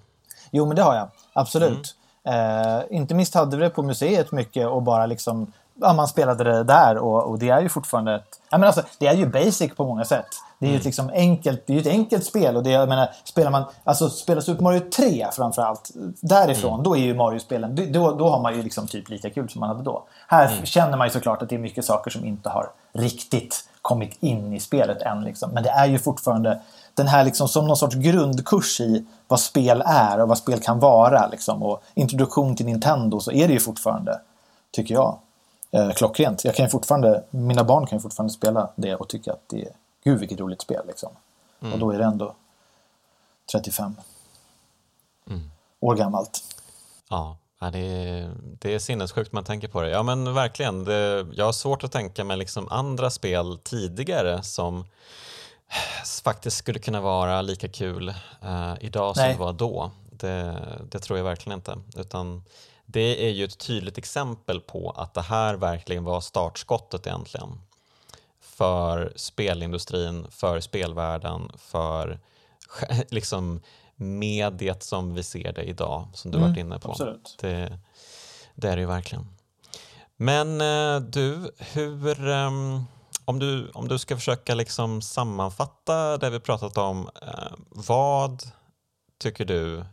Jo, 0.51 0.65
men 0.65 0.75
det 0.75 0.81
har 0.83 0.95
jag. 0.95 1.11
Absolut. 1.33 1.95
Eh, 2.27 2.97
inte 2.97 3.15
minst 3.15 3.33
hade 3.33 3.57
vi 3.57 3.63
det 3.63 3.69
på 3.69 3.83
museet 3.83 4.31
mycket 4.31 4.67
och 4.67 4.81
bara 4.83 5.05
liksom... 5.05 5.53
Ja, 5.75 5.93
man 5.93 6.07
spelade 6.07 6.43
det 6.43 6.63
där 6.63 6.97
och, 6.97 7.23
och 7.23 7.39
det 7.39 7.49
är 7.49 7.61
ju 7.61 7.69
fortfarande 7.69 8.15
ett... 8.15 8.41
Ja, 8.49 8.57
men 8.57 8.67
alltså, 8.67 8.81
det 8.99 9.07
är 9.07 9.13
ju 9.13 9.25
basic 9.25 9.75
på 9.75 9.85
många 9.85 10.05
sätt. 10.05 10.27
Det 10.59 10.65
är 10.65 10.69
ju 10.71 10.77
ett, 10.77 10.85
liksom 10.85 11.09
enkelt, 11.13 11.63
det 11.67 11.75
är 11.75 11.79
ett 11.79 11.87
enkelt 11.87 12.25
spel 12.25 12.57
och 12.57 12.63
det, 12.63 12.69
jag 12.69 12.89
menar, 12.89 13.09
spelar 13.23 13.51
man... 13.51 13.63
Alltså 13.83 14.09
spelar 14.09 14.41
Super 14.41 14.63
Mario 14.63 14.79
3 14.79 15.27
framförallt, 15.33 15.91
därifrån, 16.21 16.83
då 16.83 16.97
är 16.97 17.01
ju 17.01 17.15
Mario-spelen... 17.15 17.91
Då, 17.91 18.11
då 18.11 18.29
har 18.29 18.41
man 18.41 18.55
ju 18.55 18.63
liksom 18.63 18.87
typ 18.87 19.09
lika 19.09 19.29
kul 19.29 19.49
som 19.49 19.59
man 19.59 19.69
hade 19.69 19.83
då. 19.83 20.03
Här 20.27 20.61
känner 20.63 20.97
man 20.97 21.07
ju 21.07 21.11
såklart 21.11 21.41
att 21.41 21.49
det 21.49 21.55
är 21.55 21.59
mycket 21.59 21.85
saker 21.85 22.11
som 22.11 22.25
inte 22.25 22.49
har 22.49 22.69
riktigt 22.93 23.69
kommit 23.81 24.17
in 24.19 24.53
i 24.53 24.59
spelet 24.59 25.01
än. 25.01 25.23
Liksom. 25.23 25.51
Men 25.51 25.63
det 25.63 25.69
är 25.69 25.85
ju 25.85 25.99
fortfarande 25.99 26.61
den 26.93 27.07
här 27.07 27.23
liksom 27.23 27.47
som 27.47 27.67
någon 27.67 27.77
sorts 27.77 27.95
grundkurs 27.95 28.81
i 28.81 29.05
vad 29.27 29.39
spel 29.39 29.83
är 29.85 30.21
och 30.21 30.27
vad 30.27 30.37
spel 30.37 30.59
kan 30.59 30.79
vara. 30.79 31.27
Liksom. 31.27 31.63
Och 31.63 31.83
introduktion 31.93 32.55
till 32.55 32.65
Nintendo 32.65 33.19
så 33.19 33.31
är 33.31 33.47
det 33.47 33.53
ju 33.53 33.59
fortfarande, 33.59 34.19
tycker 34.71 34.93
jag, 34.93 35.17
eh, 35.71 35.91
klockrent. 35.91 36.45
Jag 36.45 36.55
kan 36.55 36.69
fortfarande, 36.69 37.23
mina 37.29 37.63
barn 37.63 37.87
kan 37.87 37.97
ju 37.97 38.01
fortfarande 38.01 38.33
spela 38.33 38.69
det 38.75 38.95
och 38.95 39.09
tycka 39.09 39.33
att 39.33 39.49
det 39.49 39.61
är, 39.61 39.71
gud 40.03 40.19
vilket 40.19 40.39
roligt 40.39 40.61
spel. 40.61 40.81
Liksom. 40.87 41.09
Och 41.59 41.79
då 41.79 41.91
är 41.91 41.97
det 41.97 42.05
ändå 42.05 42.35
35 43.51 43.95
år 45.81 45.95
gammalt. 45.95 46.43
Ja, 47.09 47.37
det 47.71 47.79
är, 47.79 48.31
det 48.59 48.75
är 48.75 48.79
sinnessjukt 48.79 49.31
man 49.31 49.43
tänker 49.43 49.67
på 49.67 49.81
det. 49.81 49.89
Ja 49.89 50.03
men 50.03 50.33
verkligen, 50.33 50.83
det, 50.83 51.27
jag 51.33 51.45
har 51.45 51.51
svårt 51.51 51.83
att 51.83 51.91
tänka 51.91 52.23
mig 52.23 52.37
liksom 52.37 52.67
andra 52.69 53.09
spel 53.09 53.59
tidigare 53.63 54.43
som 54.43 54.85
faktiskt 56.23 56.57
skulle 56.57 56.79
kunna 56.79 57.01
vara 57.01 57.41
lika 57.41 57.67
kul 57.67 58.09
eh, 58.41 58.73
idag 58.79 59.15
som 59.15 59.23
Nej. 59.23 59.33
det 59.33 59.39
var 59.39 59.53
då. 59.53 59.91
Det, 60.11 60.57
det 60.91 60.99
tror 60.99 61.17
jag 61.19 61.25
verkligen 61.25 61.59
inte. 61.59 61.77
Utan 61.97 62.43
det 62.91 63.25
är 63.25 63.29
ju 63.29 63.45
ett 63.45 63.57
tydligt 63.57 63.97
exempel 63.97 64.61
på 64.61 64.89
att 64.89 65.13
det 65.13 65.21
här 65.21 65.55
verkligen 65.55 66.03
var 66.03 66.21
startskottet 66.21 67.07
egentligen. 67.07 67.61
för 68.39 69.13
spelindustrin, 69.15 70.27
för 70.29 70.59
spelvärlden, 70.59 71.51
för 71.57 72.19
liksom 73.09 73.61
mediet 73.95 74.83
som 74.83 75.15
vi 75.15 75.23
ser 75.23 75.53
det 75.53 75.63
idag, 75.63 76.07
som 76.13 76.31
du 76.31 76.37
mm, 76.37 76.49
varit 76.49 76.59
inne 76.59 76.79
på. 76.79 76.91
Absolut. 76.91 77.37
Det, 77.39 77.79
det 78.55 78.69
är 78.69 78.75
det 78.75 78.81
ju 78.81 78.87
verkligen. 78.87 79.27
Men 80.17 80.61
eh, 80.61 80.99
du, 81.01 81.51
hur, 81.57 82.27
um, 82.27 82.85
om, 83.25 83.39
du, 83.39 83.69
om 83.69 83.87
du 83.87 83.99
ska 83.99 84.15
försöka 84.15 84.55
liksom 84.55 85.01
sammanfatta 85.01 86.17
det 86.17 86.29
vi 86.29 86.39
pratat 86.39 86.77
om, 86.77 87.07
uh, 87.07 87.53
vad 87.69 88.43
tycker 89.17 89.45
du 89.45 89.85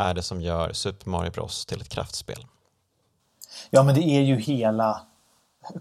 är 0.00 0.14
det 0.14 0.22
som 0.22 0.40
gör 0.40 0.72
Super 0.72 1.10
Mario 1.10 1.30
Bros 1.30 1.66
till 1.66 1.80
ett 1.80 1.88
kraftspel? 1.88 2.46
Ja, 3.70 3.82
men 3.82 3.94
det 3.94 4.02
är 4.02 4.20
ju 4.20 4.36
hela 4.36 5.00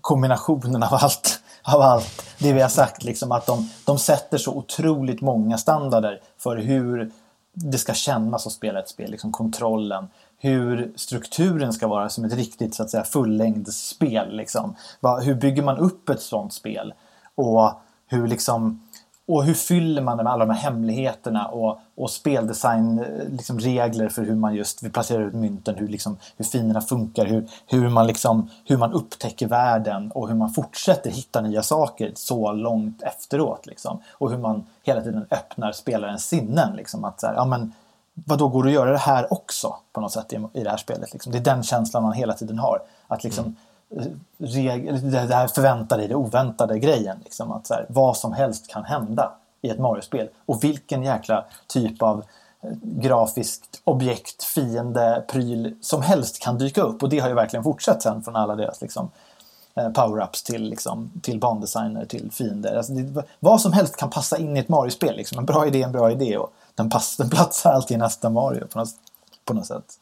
kombinationen 0.02 0.84
av 0.84 0.94
allt, 0.94 1.42
av 1.64 1.82
allt 1.82 2.36
det 2.38 2.54
vi 2.54 2.62
har 2.62 2.70
sagt. 2.70 3.04
Liksom, 3.04 3.32
att 3.32 3.46
de, 3.46 3.70
de 3.86 4.00
sätter 4.00 4.38
så 4.38 4.54
otroligt 4.54 5.22
många 5.22 5.58
standarder 5.58 6.22
för 6.38 6.58
hur 6.58 7.12
det 7.54 7.78
ska 7.78 7.94
kännas 7.94 8.48
att 8.48 8.54
spela 8.54 8.80
ett 8.80 8.90
spel. 8.90 9.12
Liksom 9.12 9.32
kontrollen, 9.32 10.08
hur 10.38 10.94
strukturen 10.96 11.74
ska 11.74 11.88
vara 11.88 12.10
som 12.10 12.26
ett 12.26 12.34
riktigt 12.34 12.76
så 12.76 12.84
att 12.84 12.90
säga, 12.90 13.04
fullängdsspel. 13.04 14.36
Liksom. 14.36 14.76
Hur 15.22 15.36
bygger 15.36 15.64
man 15.64 15.78
upp 15.78 16.10
ett 16.10 16.22
sånt 16.22 16.54
spel? 16.54 16.94
Och 17.36 17.72
hur 18.08 18.28
liksom 18.28 18.89
och 19.30 19.44
hur 19.44 19.54
fyller 19.54 20.02
man 20.02 20.18
det 20.18 20.24
med 20.24 20.34
alla 20.34 20.46
de 20.46 20.54
här 20.54 20.62
hemligheterna 20.62 21.48
och, 21.48 21.80
och 21.96 22.12
speldesignregler 22.12 24.04
eh, 24.04 24.10
liksom 24.10 24.10
för 24.10 24.24
hur 24.24 24.36
man 24.36 24.56
just 24.56 24.84
vill 24.84 24.92
placera 24.92 25.24
ut 25.24 25.34
mynten, 25.34 25.76
hur, 25.76 25.88
liksom, 25.88 26.18
hur 26.38 26.46
finerna 26.46 26.82
funkar, 26.82 27.26
hur, 27.26 27.48
hur, 27.68 27.90
man 27.90 28.08
liksom, 28.08 28.50
hur 28.66 28.78
man 28.78 28.94
upptäcker 28.94 29.48
världen 29.48 30.12
och 30.12 30.28
hur 30.28 30.36
man 30.36 30.50
fortsätter 30.50 31.12
hitta 31.12 31.42
nya 31.42 31.64
saker 31.64 32.12
så 32.16 32.52
långt 32.52 33.02
efteråt. 33.02 33.66
Liksom. 33.66 34.02
Och 34.12 34.32
hur 34.32 34.38
man 34.38 34.66
hela 34.84 35.02
tiden 35.02 35.26
öppnar 35.30 35.72
spelarens 35.72 36.28
sinnen. 36.28 36.76
Liksom, 36.76 37.06
att 37.06 37.20
så 37.20 37.28
här, 37.28 37.34
ja, 37.34 37.46
men, 37.46 37.74
vad 38.14 38.40
då 38.40 38.48
går 38.48 38.64
det 38.64 38.70
att 38.70 38.74
göra 38.74 38.92
det 38.92 38.98
här 38.98 39.34
också 39.34 39.76
på 39.94 40.02
något 40.02 40.12
sätt 40.12 40.34
i, 40.34 40.48
i 40.54 40.64
det 40.64 40.70
här 40.70 40.78
spelet? 40.78 41.14
Liksom. 41.14 41.32
Det 41.32 41.38
är 41.38 41.44
den 41.44 41.64
känslan 41.64 42.04
man 42.04 42.14
hela 42.14 42.34
tiden 42.34 42.60
har. 42.60 42.82
Att 43.08 43.24
liksom, 43.24 43.46
mm 43.46 43.56
det 43.90 45.36
här 45.36 45.48
förväntade, 45.48 46.08
det 46.08 46.16
oväntade 46.16 46.80
grejen. 46.80 47.18
Liksom, 47.24 47.52
att 47.52 47.68
så 47.68 47.74
här, 47.74 47.86
vad 47.90 48.18
som 48.18 48.34
helst 48.34 48.68
kan 48.68 48.84
hända 48.84 49.32
i 49.62 49.70
ett 49.70 49.80
Mario-spel. 49.80 50.30
Och 50.46 50.64
vilken 50.64 51.04
jäkla 51.04 51.46
typ 51.68 52.02
av 52.02 52.24
eh, 52.62 52.70
grafiskt 52.82 53.82
objekt, 53.84 54.44
fiende, 54.44 55.24
pryl 55.28 55.76
som 55.82 56.02
helst 56.02 56.40
kan 56.40 56.58
dyka 56.58 56.82
upp. 56.82 57.04
Och 57.04 57.10
det 57.10 57.20
har 57.20 57.30
ju 57.30 57.36
verkligen 57.36 57.64
fortsatt 57.64 58.02
sen 58.02 58.24
från 58.24 58.36
alla 58.36 58.56
deras 58.56 58.82
liksom, 58.82 59.10
eh, 59.76 59.90
power-ups 59.90 60.46
till, 60.46 60.70
liksom, 60.70 61.12
till 61.22 61.40
bandesigner, 61.40 62.06
till 62.06 62.32
fiender. 62.32 62.76
Alltså 62.76 62.94
det, 62.94 63.24
vad 63.40 63.62
som 63.62 63.74
helst 63.74 63.96
kan 63.96 64.10
passa 64.10 64.38
in 64.38 64.58
i 64.58 64.60
ett 64.60 64.70
Mario-spel. 64.70 65.16
Liksom. 65.16 65.40
En 65.40 65.46
bra 65.46 65.68
idé 65.68 65.82
är 65.82 65.86
en 65.86 65.92
bra 65.92 66.12
idé 66.12 66.38
och 66.38 66.54
den, 66.76 66.90
pass, 66.90 67.18
den 67.18 67.30
platsar 67.30 67.72
alltid 67.72 67.96
i 67.96 67.98
nästa 67.98 68.30
Mario 68.30 68.68
på 68.68 68.80
något, 68.80 68.90
på 69.46 69.54
något 69.54 69.66
sätt. 69.66 70.00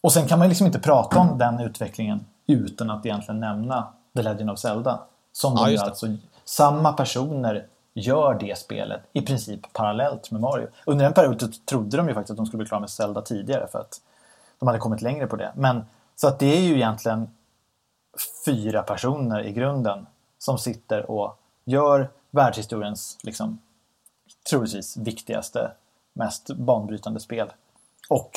Och 0.00 0.12
sen 0.12 0.28
kan 0.28 0.38
man 0.38 0.48
liksom 0.48 0.66
inte 0.66 0.80
prata 0.80 1.18
om 1.18 1.38
den 1.38 1.60
utvecklingen 1.60 2.24
utan 2.46 2.90
att 2.90 3.06
egentligen 3.06 3.40
nämna 3.40 3.92
The 4.16 4.22
Legend 4.22 4.50
of 4.50 4.58
Zelda. 4.58 5.00
Som 5.32 5.54
ja, 5.56 5.66
de 5.66 5.78
alltså, 5.78 6.06
samma 6.44 6.92
personer 6.92 7.66
gör 7.94 8.34
det 8.34 8.58
spelet 8.58 9.02
i 9.12 9.22
princip 9.22 9.72
parallellt 9.72 10.30
med 10.30 10.40
Mario. 10.40 10.68
Under 10.86 11.06
en 11.06 11.12
period 11.12 11.66
trodde 11.66 11.96
de 11.96 12.08
ju 12.08 12.14
faktiskt 12.14 12.30
att 12.30 12.36
de 12.36 12.46
skulle 12.46 12.58
bli 12.58 12.68
klara 12.68 12.80
med 12.80 12.90
Zelda 12.90 13.22
tidigare 13.22 13.66
för 13.66 13.78
att 13.78 14.00
de 14.58 14.66
hade 14.66 14.78
kommit 14.78 15.02
längre 15.02 15.26
på 15.26 15.36
det. 15.36 15.52
Men 15.56 15.84
så 16.16 16.28
att 16.28 16.38
det 16.38 16.56
är 16.56 16.60
ju 16.60 16.74
egentligen 16.74 17.30
fyra 18.44 18.82
personer 18.82 19.46
i 19.46 19.52
grunden 19.52 20.06
som 20.38 20.58
sitter 20.58 21.10
och 21.10 21.38
gör 21.64 22.10
världshistoriens 22.30 23.18
liksom, 23.22 23.58
troligtvis 24.50 24.96
viktigaste, 24.96 25.72
mest 26.12 26.50
banbrytande 26.50 27.20
spel. 27.20 27.52
Och 28.08 28.30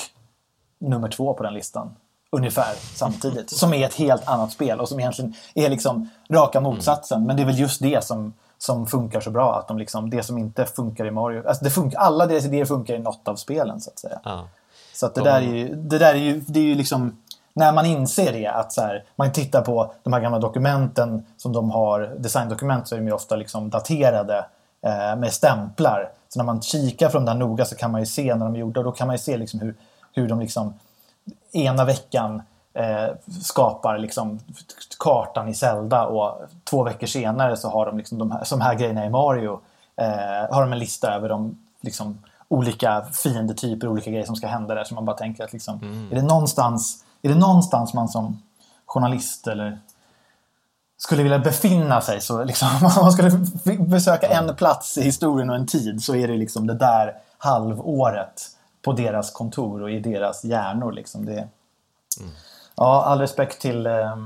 nummer 0.78 1.10
två 1.10 1.34
på 1.34 1.44
den 1.44 1.54
listan 1.54 1.96
ungefär 2.36 2.74
samtidigt. 2.96 3.50
Som 3.50 3.74
är 3.74 3.86
ett 3.86 3.94
helt 3.94 4.28
annat 4.28 4.52
spel 4.52 4.80
och 4.80 4.90
som 4.90 5.00
egentligen 5.00 5.34
är 5.54 5.70
liksom 5.70 6.10
raka 6.30 6.62
motsatsen. 6.62 7.26
Men 7.26 7.36
det 7.36 7.42
är 7.42 7.46
väl 7.46 7.60
just 7.60 7.82
det 7.82 8.04
som, 8.04 8.34
som 8.58 8.88
funkar 8.88 9.22
så 9.22 9.32
bra. 9.32 9.60
Att 9.60 9.68
de 9.68 9.78
liksom, 9.78 10.10
det 10.10 10.24
som 10.24 10.38
inte 10.38 10.66
funkar 10.66 11.06
i 11.06 11.12
Mario... 11.12 11.48
Alltså 11.48 11.64
det 11.64 11.70
funkar, 11.70 12.00
alla 12.00 12.26
deras 12.26 12.46
idéer 12.46 12.66
funkar 12.66 12.94
i 12.94 13.00
något 13.00 13.28
av 13.28 13.36
spelen 13.36 13.82
så 13.82 13.90
att 13.90 14.00
säga. 14.00 14.20
Ja. 14.24 14.48
Så 14.94 15.06
att 15.06 15.16
det, 15.16 15.22
de... 15.22 15.30
där 15.30 15.38
är 15.38 15.56
ju, 15.56 15.76
det 15.76 15.98
där 15.98 16.14
är 16.14 16.20
ju, 16.20 16.40
det 16.48 16.60
är 16.60 16.64
ju 16.64 16.76
liksom... 16.76 17.18
När 17.58 17.74
man 17.74 17.86
inser 17.86 18.34
det, 18.34 18.48
att 18.48 18.74
så 18.74 18.82
här, 18.82 19.04
man 19.16 19.32
tittar 19.32 19.62
på 19.62 19.94
de 20.04 20.14
här 20.14 20.20
gamla 20.20 20.40
dokumenten 20.40 21.26
som 21.38 21.54
de 21.54 21.72
har, 21.72 22.16
designdokument, 22.18 22.88
så 22.88 22.96
är 22.96 23.00
de 23.00 23.08
ju 23.08 23.14
ofta 23.14 23.36
liksom 23.36 23.70
daterade 23.70 24.46
eh, 24.82 25.16
med 25.16 25.34
stämplar. 25.34 26.12
Så 26.30 26.40
när 26.40 26.46
man 26.46 26.62
kikar 26.62 27.10
från 27.10 27.26
där 27.26 27.34
noga 27.34 27.66
så 27.66 27.76
kan 27.76 27.92
man 27.92 28.02
ju 28.02 28.06
se 28.06 28.36
när 28.36 28.46
de 28.46 28.56
är 28.56 28.60
gjorda, 28.60 28.80
och 28.80 28.84
då 28.84 28.92
kan 28.92 29.08
man 29.08 29.14
ju 29.14 29.18
se 29.18 29.38
liksom 29.38 29.60
hur, 29.60 29.76
hur 30.14 30.28
de 30.28 30.40
liksom 30.40 30.74
ena 31.56 31.86
veckan 31.86 32.42
eh, 32.74 33.08
skapar 33.42 33.98
liksom 33.98 34.40
kartan 35.00 35.48
i 35.48 35.54
Zelda 35.54 36.06
och 36.06 36.42
två 36.64 36.84
veckor 36.84 37.08
senare 37.08 37.58
så 37.58 37.70
har 37.70 37.86
de 37.86 37.98
liksom 37.98 38.18
de 38.18 38.32
här, 38.32 38.44
som 38.44 38.62
här 38.62 38.76
grejerna 38.76 39.06
i 39.06 39.10
Mario 39.10 39.60
eh, 39.96 40.56
har 40.56 40.62
de 40.62 40.74
en 40.74 40.80
lista 40.80 41.14
över 41.14 41.30
de 41.30 41.58
liksom, 41.82 42.20
olika 42.48 43.06
fiendetyper, 43.12 43.88
olika 43.88 44.12
grejer 44.12 44.26
som 44.26 44.36
ska 44.36 44.48
hända 44.48 44.76
där. 44.76 44.84
Så 44.84 44.96
man 44.96 45.06
bara 45.06 45.18
tänker 45.18 45.44
att 45.44 45.54
liksom, 45.54 45.80
mm. 45.82 46.12
är, 46.12 46.16
det 46.16 46.22
någonstans, 46.22 47.04
är 47.22 47.30
det 47.30 47.36
någonstans 47.36 47.94
man 47.94 48.08
som 48.08 48.42
journalist 48.86 49.48
eller 49.48 49.80
skulle 50.98 51.24
vilja 51.24 51.40
befinna 51.40 52.02
sig 52.02 52.22
så 52.22 52.44
liksom, 52.44 52.68
om 52.82 53.04
man 53.04 53.12
skulle 53.12 53.32
besöka 53.80 54.28
en 54.28 54.56
plats 54.56 54.98
i 54.98 55.02
historien 55.02 55.50
och 55.50 55.56
en 55.56 55.68
tid 55.68 56.04
så 56.04 56.16
är 56.16 56.28
det 56.28 56.38
liksom 56.38 56.68
det 56.68 56.74
där 56.74 57.14
halvåret 57.38 58.55
på 58.86 58.94
deras 58.94 59.32
kontor 59.32 59.82
och 59.82 59.92
i 59.92 60.00
deras 60.00 60.44
hjärnor. 60.44 60.92
Liksom. 60.92 61.26
Det, 61.26 61.32
mm. 61.32 62.32
Ja, 62.76 63.04
all 63.04 63.20
respekt 63.20 63.62
till 63.62 63.86
eh, 63.86 64.18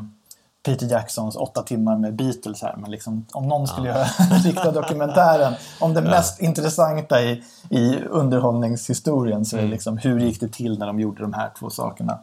Peter 0.66 0.86
Jacksons 0.86 1.36
åtta 1.36 1.62
timmar 1.62 1.98
med 1.98 2.14
Beatles 2.14 2.62
här. 2.62 2.76
Men 2.78 2.92
liksom, 2.92 3.26
om 3.32 3.48
någon 3.48 3.68
skulle 3.68 3.90
ja. 3.90 3.96
göra 3.96 4.08
riktiga 4.44 4.72
dokumentären 4.72 5.54
om 5.80 5.94
det 5.94 6.02
ja. 6.02 6.10
mest 6.10 6.42
intressanta 6.42 7.22
i, 7.22 7.44
i 7.70 8.04
underhållningshistorien 8.04 9.46
så 9.46 9.56
är 9.56 9.58
det 9.58 9.64
mm. 9.64 9.72
liksom, 9.72 9.98
hur 9.98 10.20
gick 10.20 10.40
det 10.40 10.52
till 10.52 10.80
när 10.80 10.88
de 10.88 11.00
gjorde 11.00 11.22
de 11.22 11.34
här 11.34 11.52
två 11.60 11.70
sakerna 11.70 12.20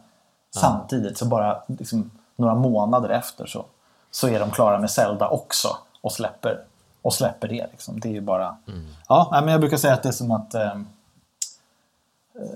ja. 0.53 0.61
samtidigt. 0.61 1.17
Så 1.17 1.25
bara 1.25 1.63
liksom, 1.67 2.11
några 2.35 2.55
månader 2.55 3.09
efter 3.09 3.45
så, 3.45 3.65
så 4.11 4.27
är 4.27 4.39
de 4.39 4.51
klara 4.51 4.79
med 4.79 4.91
Zelda 4.91 5.27
också 5.27 5.77
och 6.01 6.11
släpper, 6.11 6.63
och 7.01 7.13
släpper 7.13 7.47
det. 7.47 7.67
Liksom. 7.71 7.99
Det 7.99 8.09
är 8.09 8.13
ju 8.13 8.21
bara... 8.21 8.57
Mm. 8.67 8.85
Ja, 9.07 9.29
men 9.31 9.47
jag 9.47 9.59
brukar 9.59 9.77
säga 9.77 9.93
att 9.93 10.03
det 10.03 10.09
är 10.09 10.13
som 10.13 10.31
att 10.31 10.53
Eh, 10.53 10.75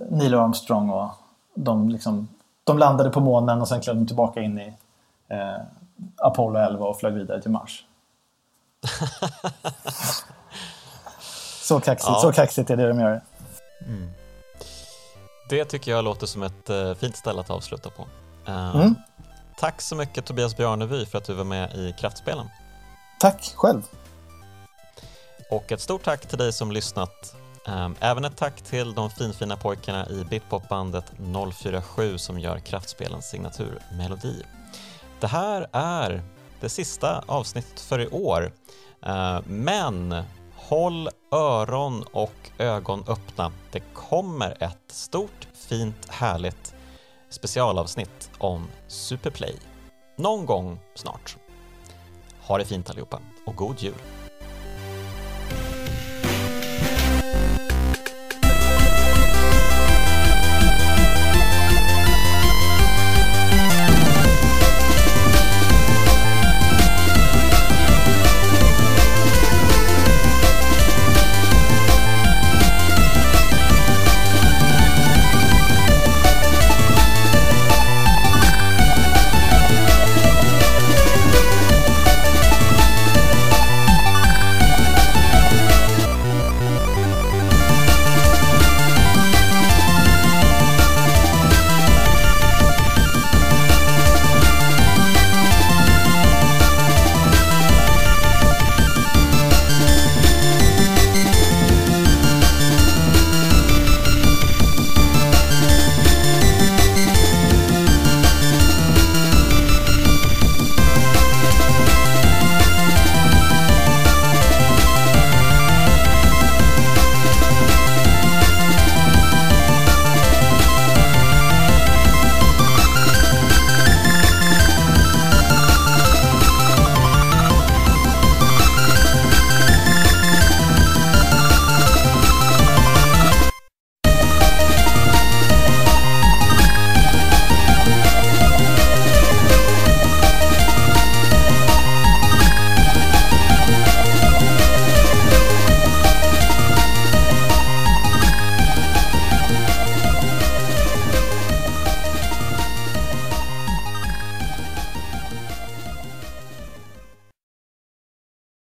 Neil 0.10 0.34
Armstrong 0.34 0.90
och 0.90 1.10
de, 1.54 1.90
liksom, 1.90 2.28
de 2.64 2.78
landade 2.78 3.10
på 3.10 3.20
månen 3.20 3.62
och 3.62 3.68
sen 3.68 3.82
klev 3.82 3.96
de 3.96 4.08
tillbaka 4.08 4.42
in 4.42 4.60
i 4.60 4.74
eh, 5.28 5.58
Apollo 6.16 6.60
11 6.60 6.86
och 6.86 7.00
flög 7.00 7.14
vidare 7.14 7.42
till 7.42 7.52
Mars. 7.52 7.86
så, 11.62 11.80
kaxigt, 11.80 12.10
ja. 12.10 12.20
så 12.22 12.32
kaxigt 12.32 12.70
är 12.70 12.78
det 12.78 12.88
de 12.88 13.00
gör. 13.00 13.22
Mm. 13.88 14.12
Det 15.50 15.66
tycker 15.66 15.92
jag 15.92 16.04
låter 16.04 16.28
som 16.28 16.44
ett 16.44 16.70
uh, 16.70 16.94
fint 16.94 17.18
ställe 17.18 17.40
att 17.40 17.50
avsluta 17.50 17.90
på. 17.90 18.02
Uh, 18.48 18.76
mm. 18.76 18.96
Tack 19.58 19.82
så 19.82 19.96
mycket 19.96 20.26
Tobias 20.26 20.58
Bjarnevy 20.58 21.06
för 21.06 21.18
att 21.18 21.26
du 21.26 21.34
var 21.34 21.44
med 21.44 21.74
i 21.76 21.96
Kraftspelen. 22.00 22.50
Tack 23.20 23.54
själv. 23.56 23.82
Och 25.50 25.72
ett 25.72 25.82
stort 25.82 26.04
tack 26.04 26.26
till 26.26 26.38
dig 26.38 26.54
som 26.54 26.72
lyssnat. 26.72 27.36
Ehm, 27.68 27.96
även 28.00 28.26
ett 28.26 28.38
tack 28.38 28.62
till 28.62 28.94
de 28.94 29.10
finfina 29.10 29.58
pojkarna 29.58 30.10
i 30.10 30.24
Bitpopbandet 30.30 31.06
047 31.54 32.18
som 32.18 32.40
gör 32.40 32.60
Kraftspelens 32.60 33.30
signaturmelodi. 33.30 34.44
Det 35.20 35.28
här 35.28 35.68
är 35.72 36.22
det 36.60 36.70
sista 36.70 37.24
avsnittet 37.28 37.80
för 37.80 38.00
i 38.00 38.08
år, 38.08 38.52
ehm, 39.02 39.44
men 39.48 40.24
håll 40.56 41.10
öron 41.32 42.06
och 42.12 42.52
ögon 42.58 43.04
öppna. 43.08 43.52
Det 43.72 43.84
kommer 43.94 44.64
ett 44.64 44.92
stort, 44.92 45.48
fint, 45.54 46.10
härligt 46.10 46.74
specialavsnitt 47.30 48.30
om 48.38 48.68
Superplay 48.88 49.56
någon 50.18 50.46
gång 50.46 50.80
snart. 50.96 51.38
Ha 52.42 52.58
det 52.58 52.66
fint 52.66 52.90
allihopa 52.90 53.20
och 53.46 53.56
god 53.56 53.80
jul! 53.80 53.94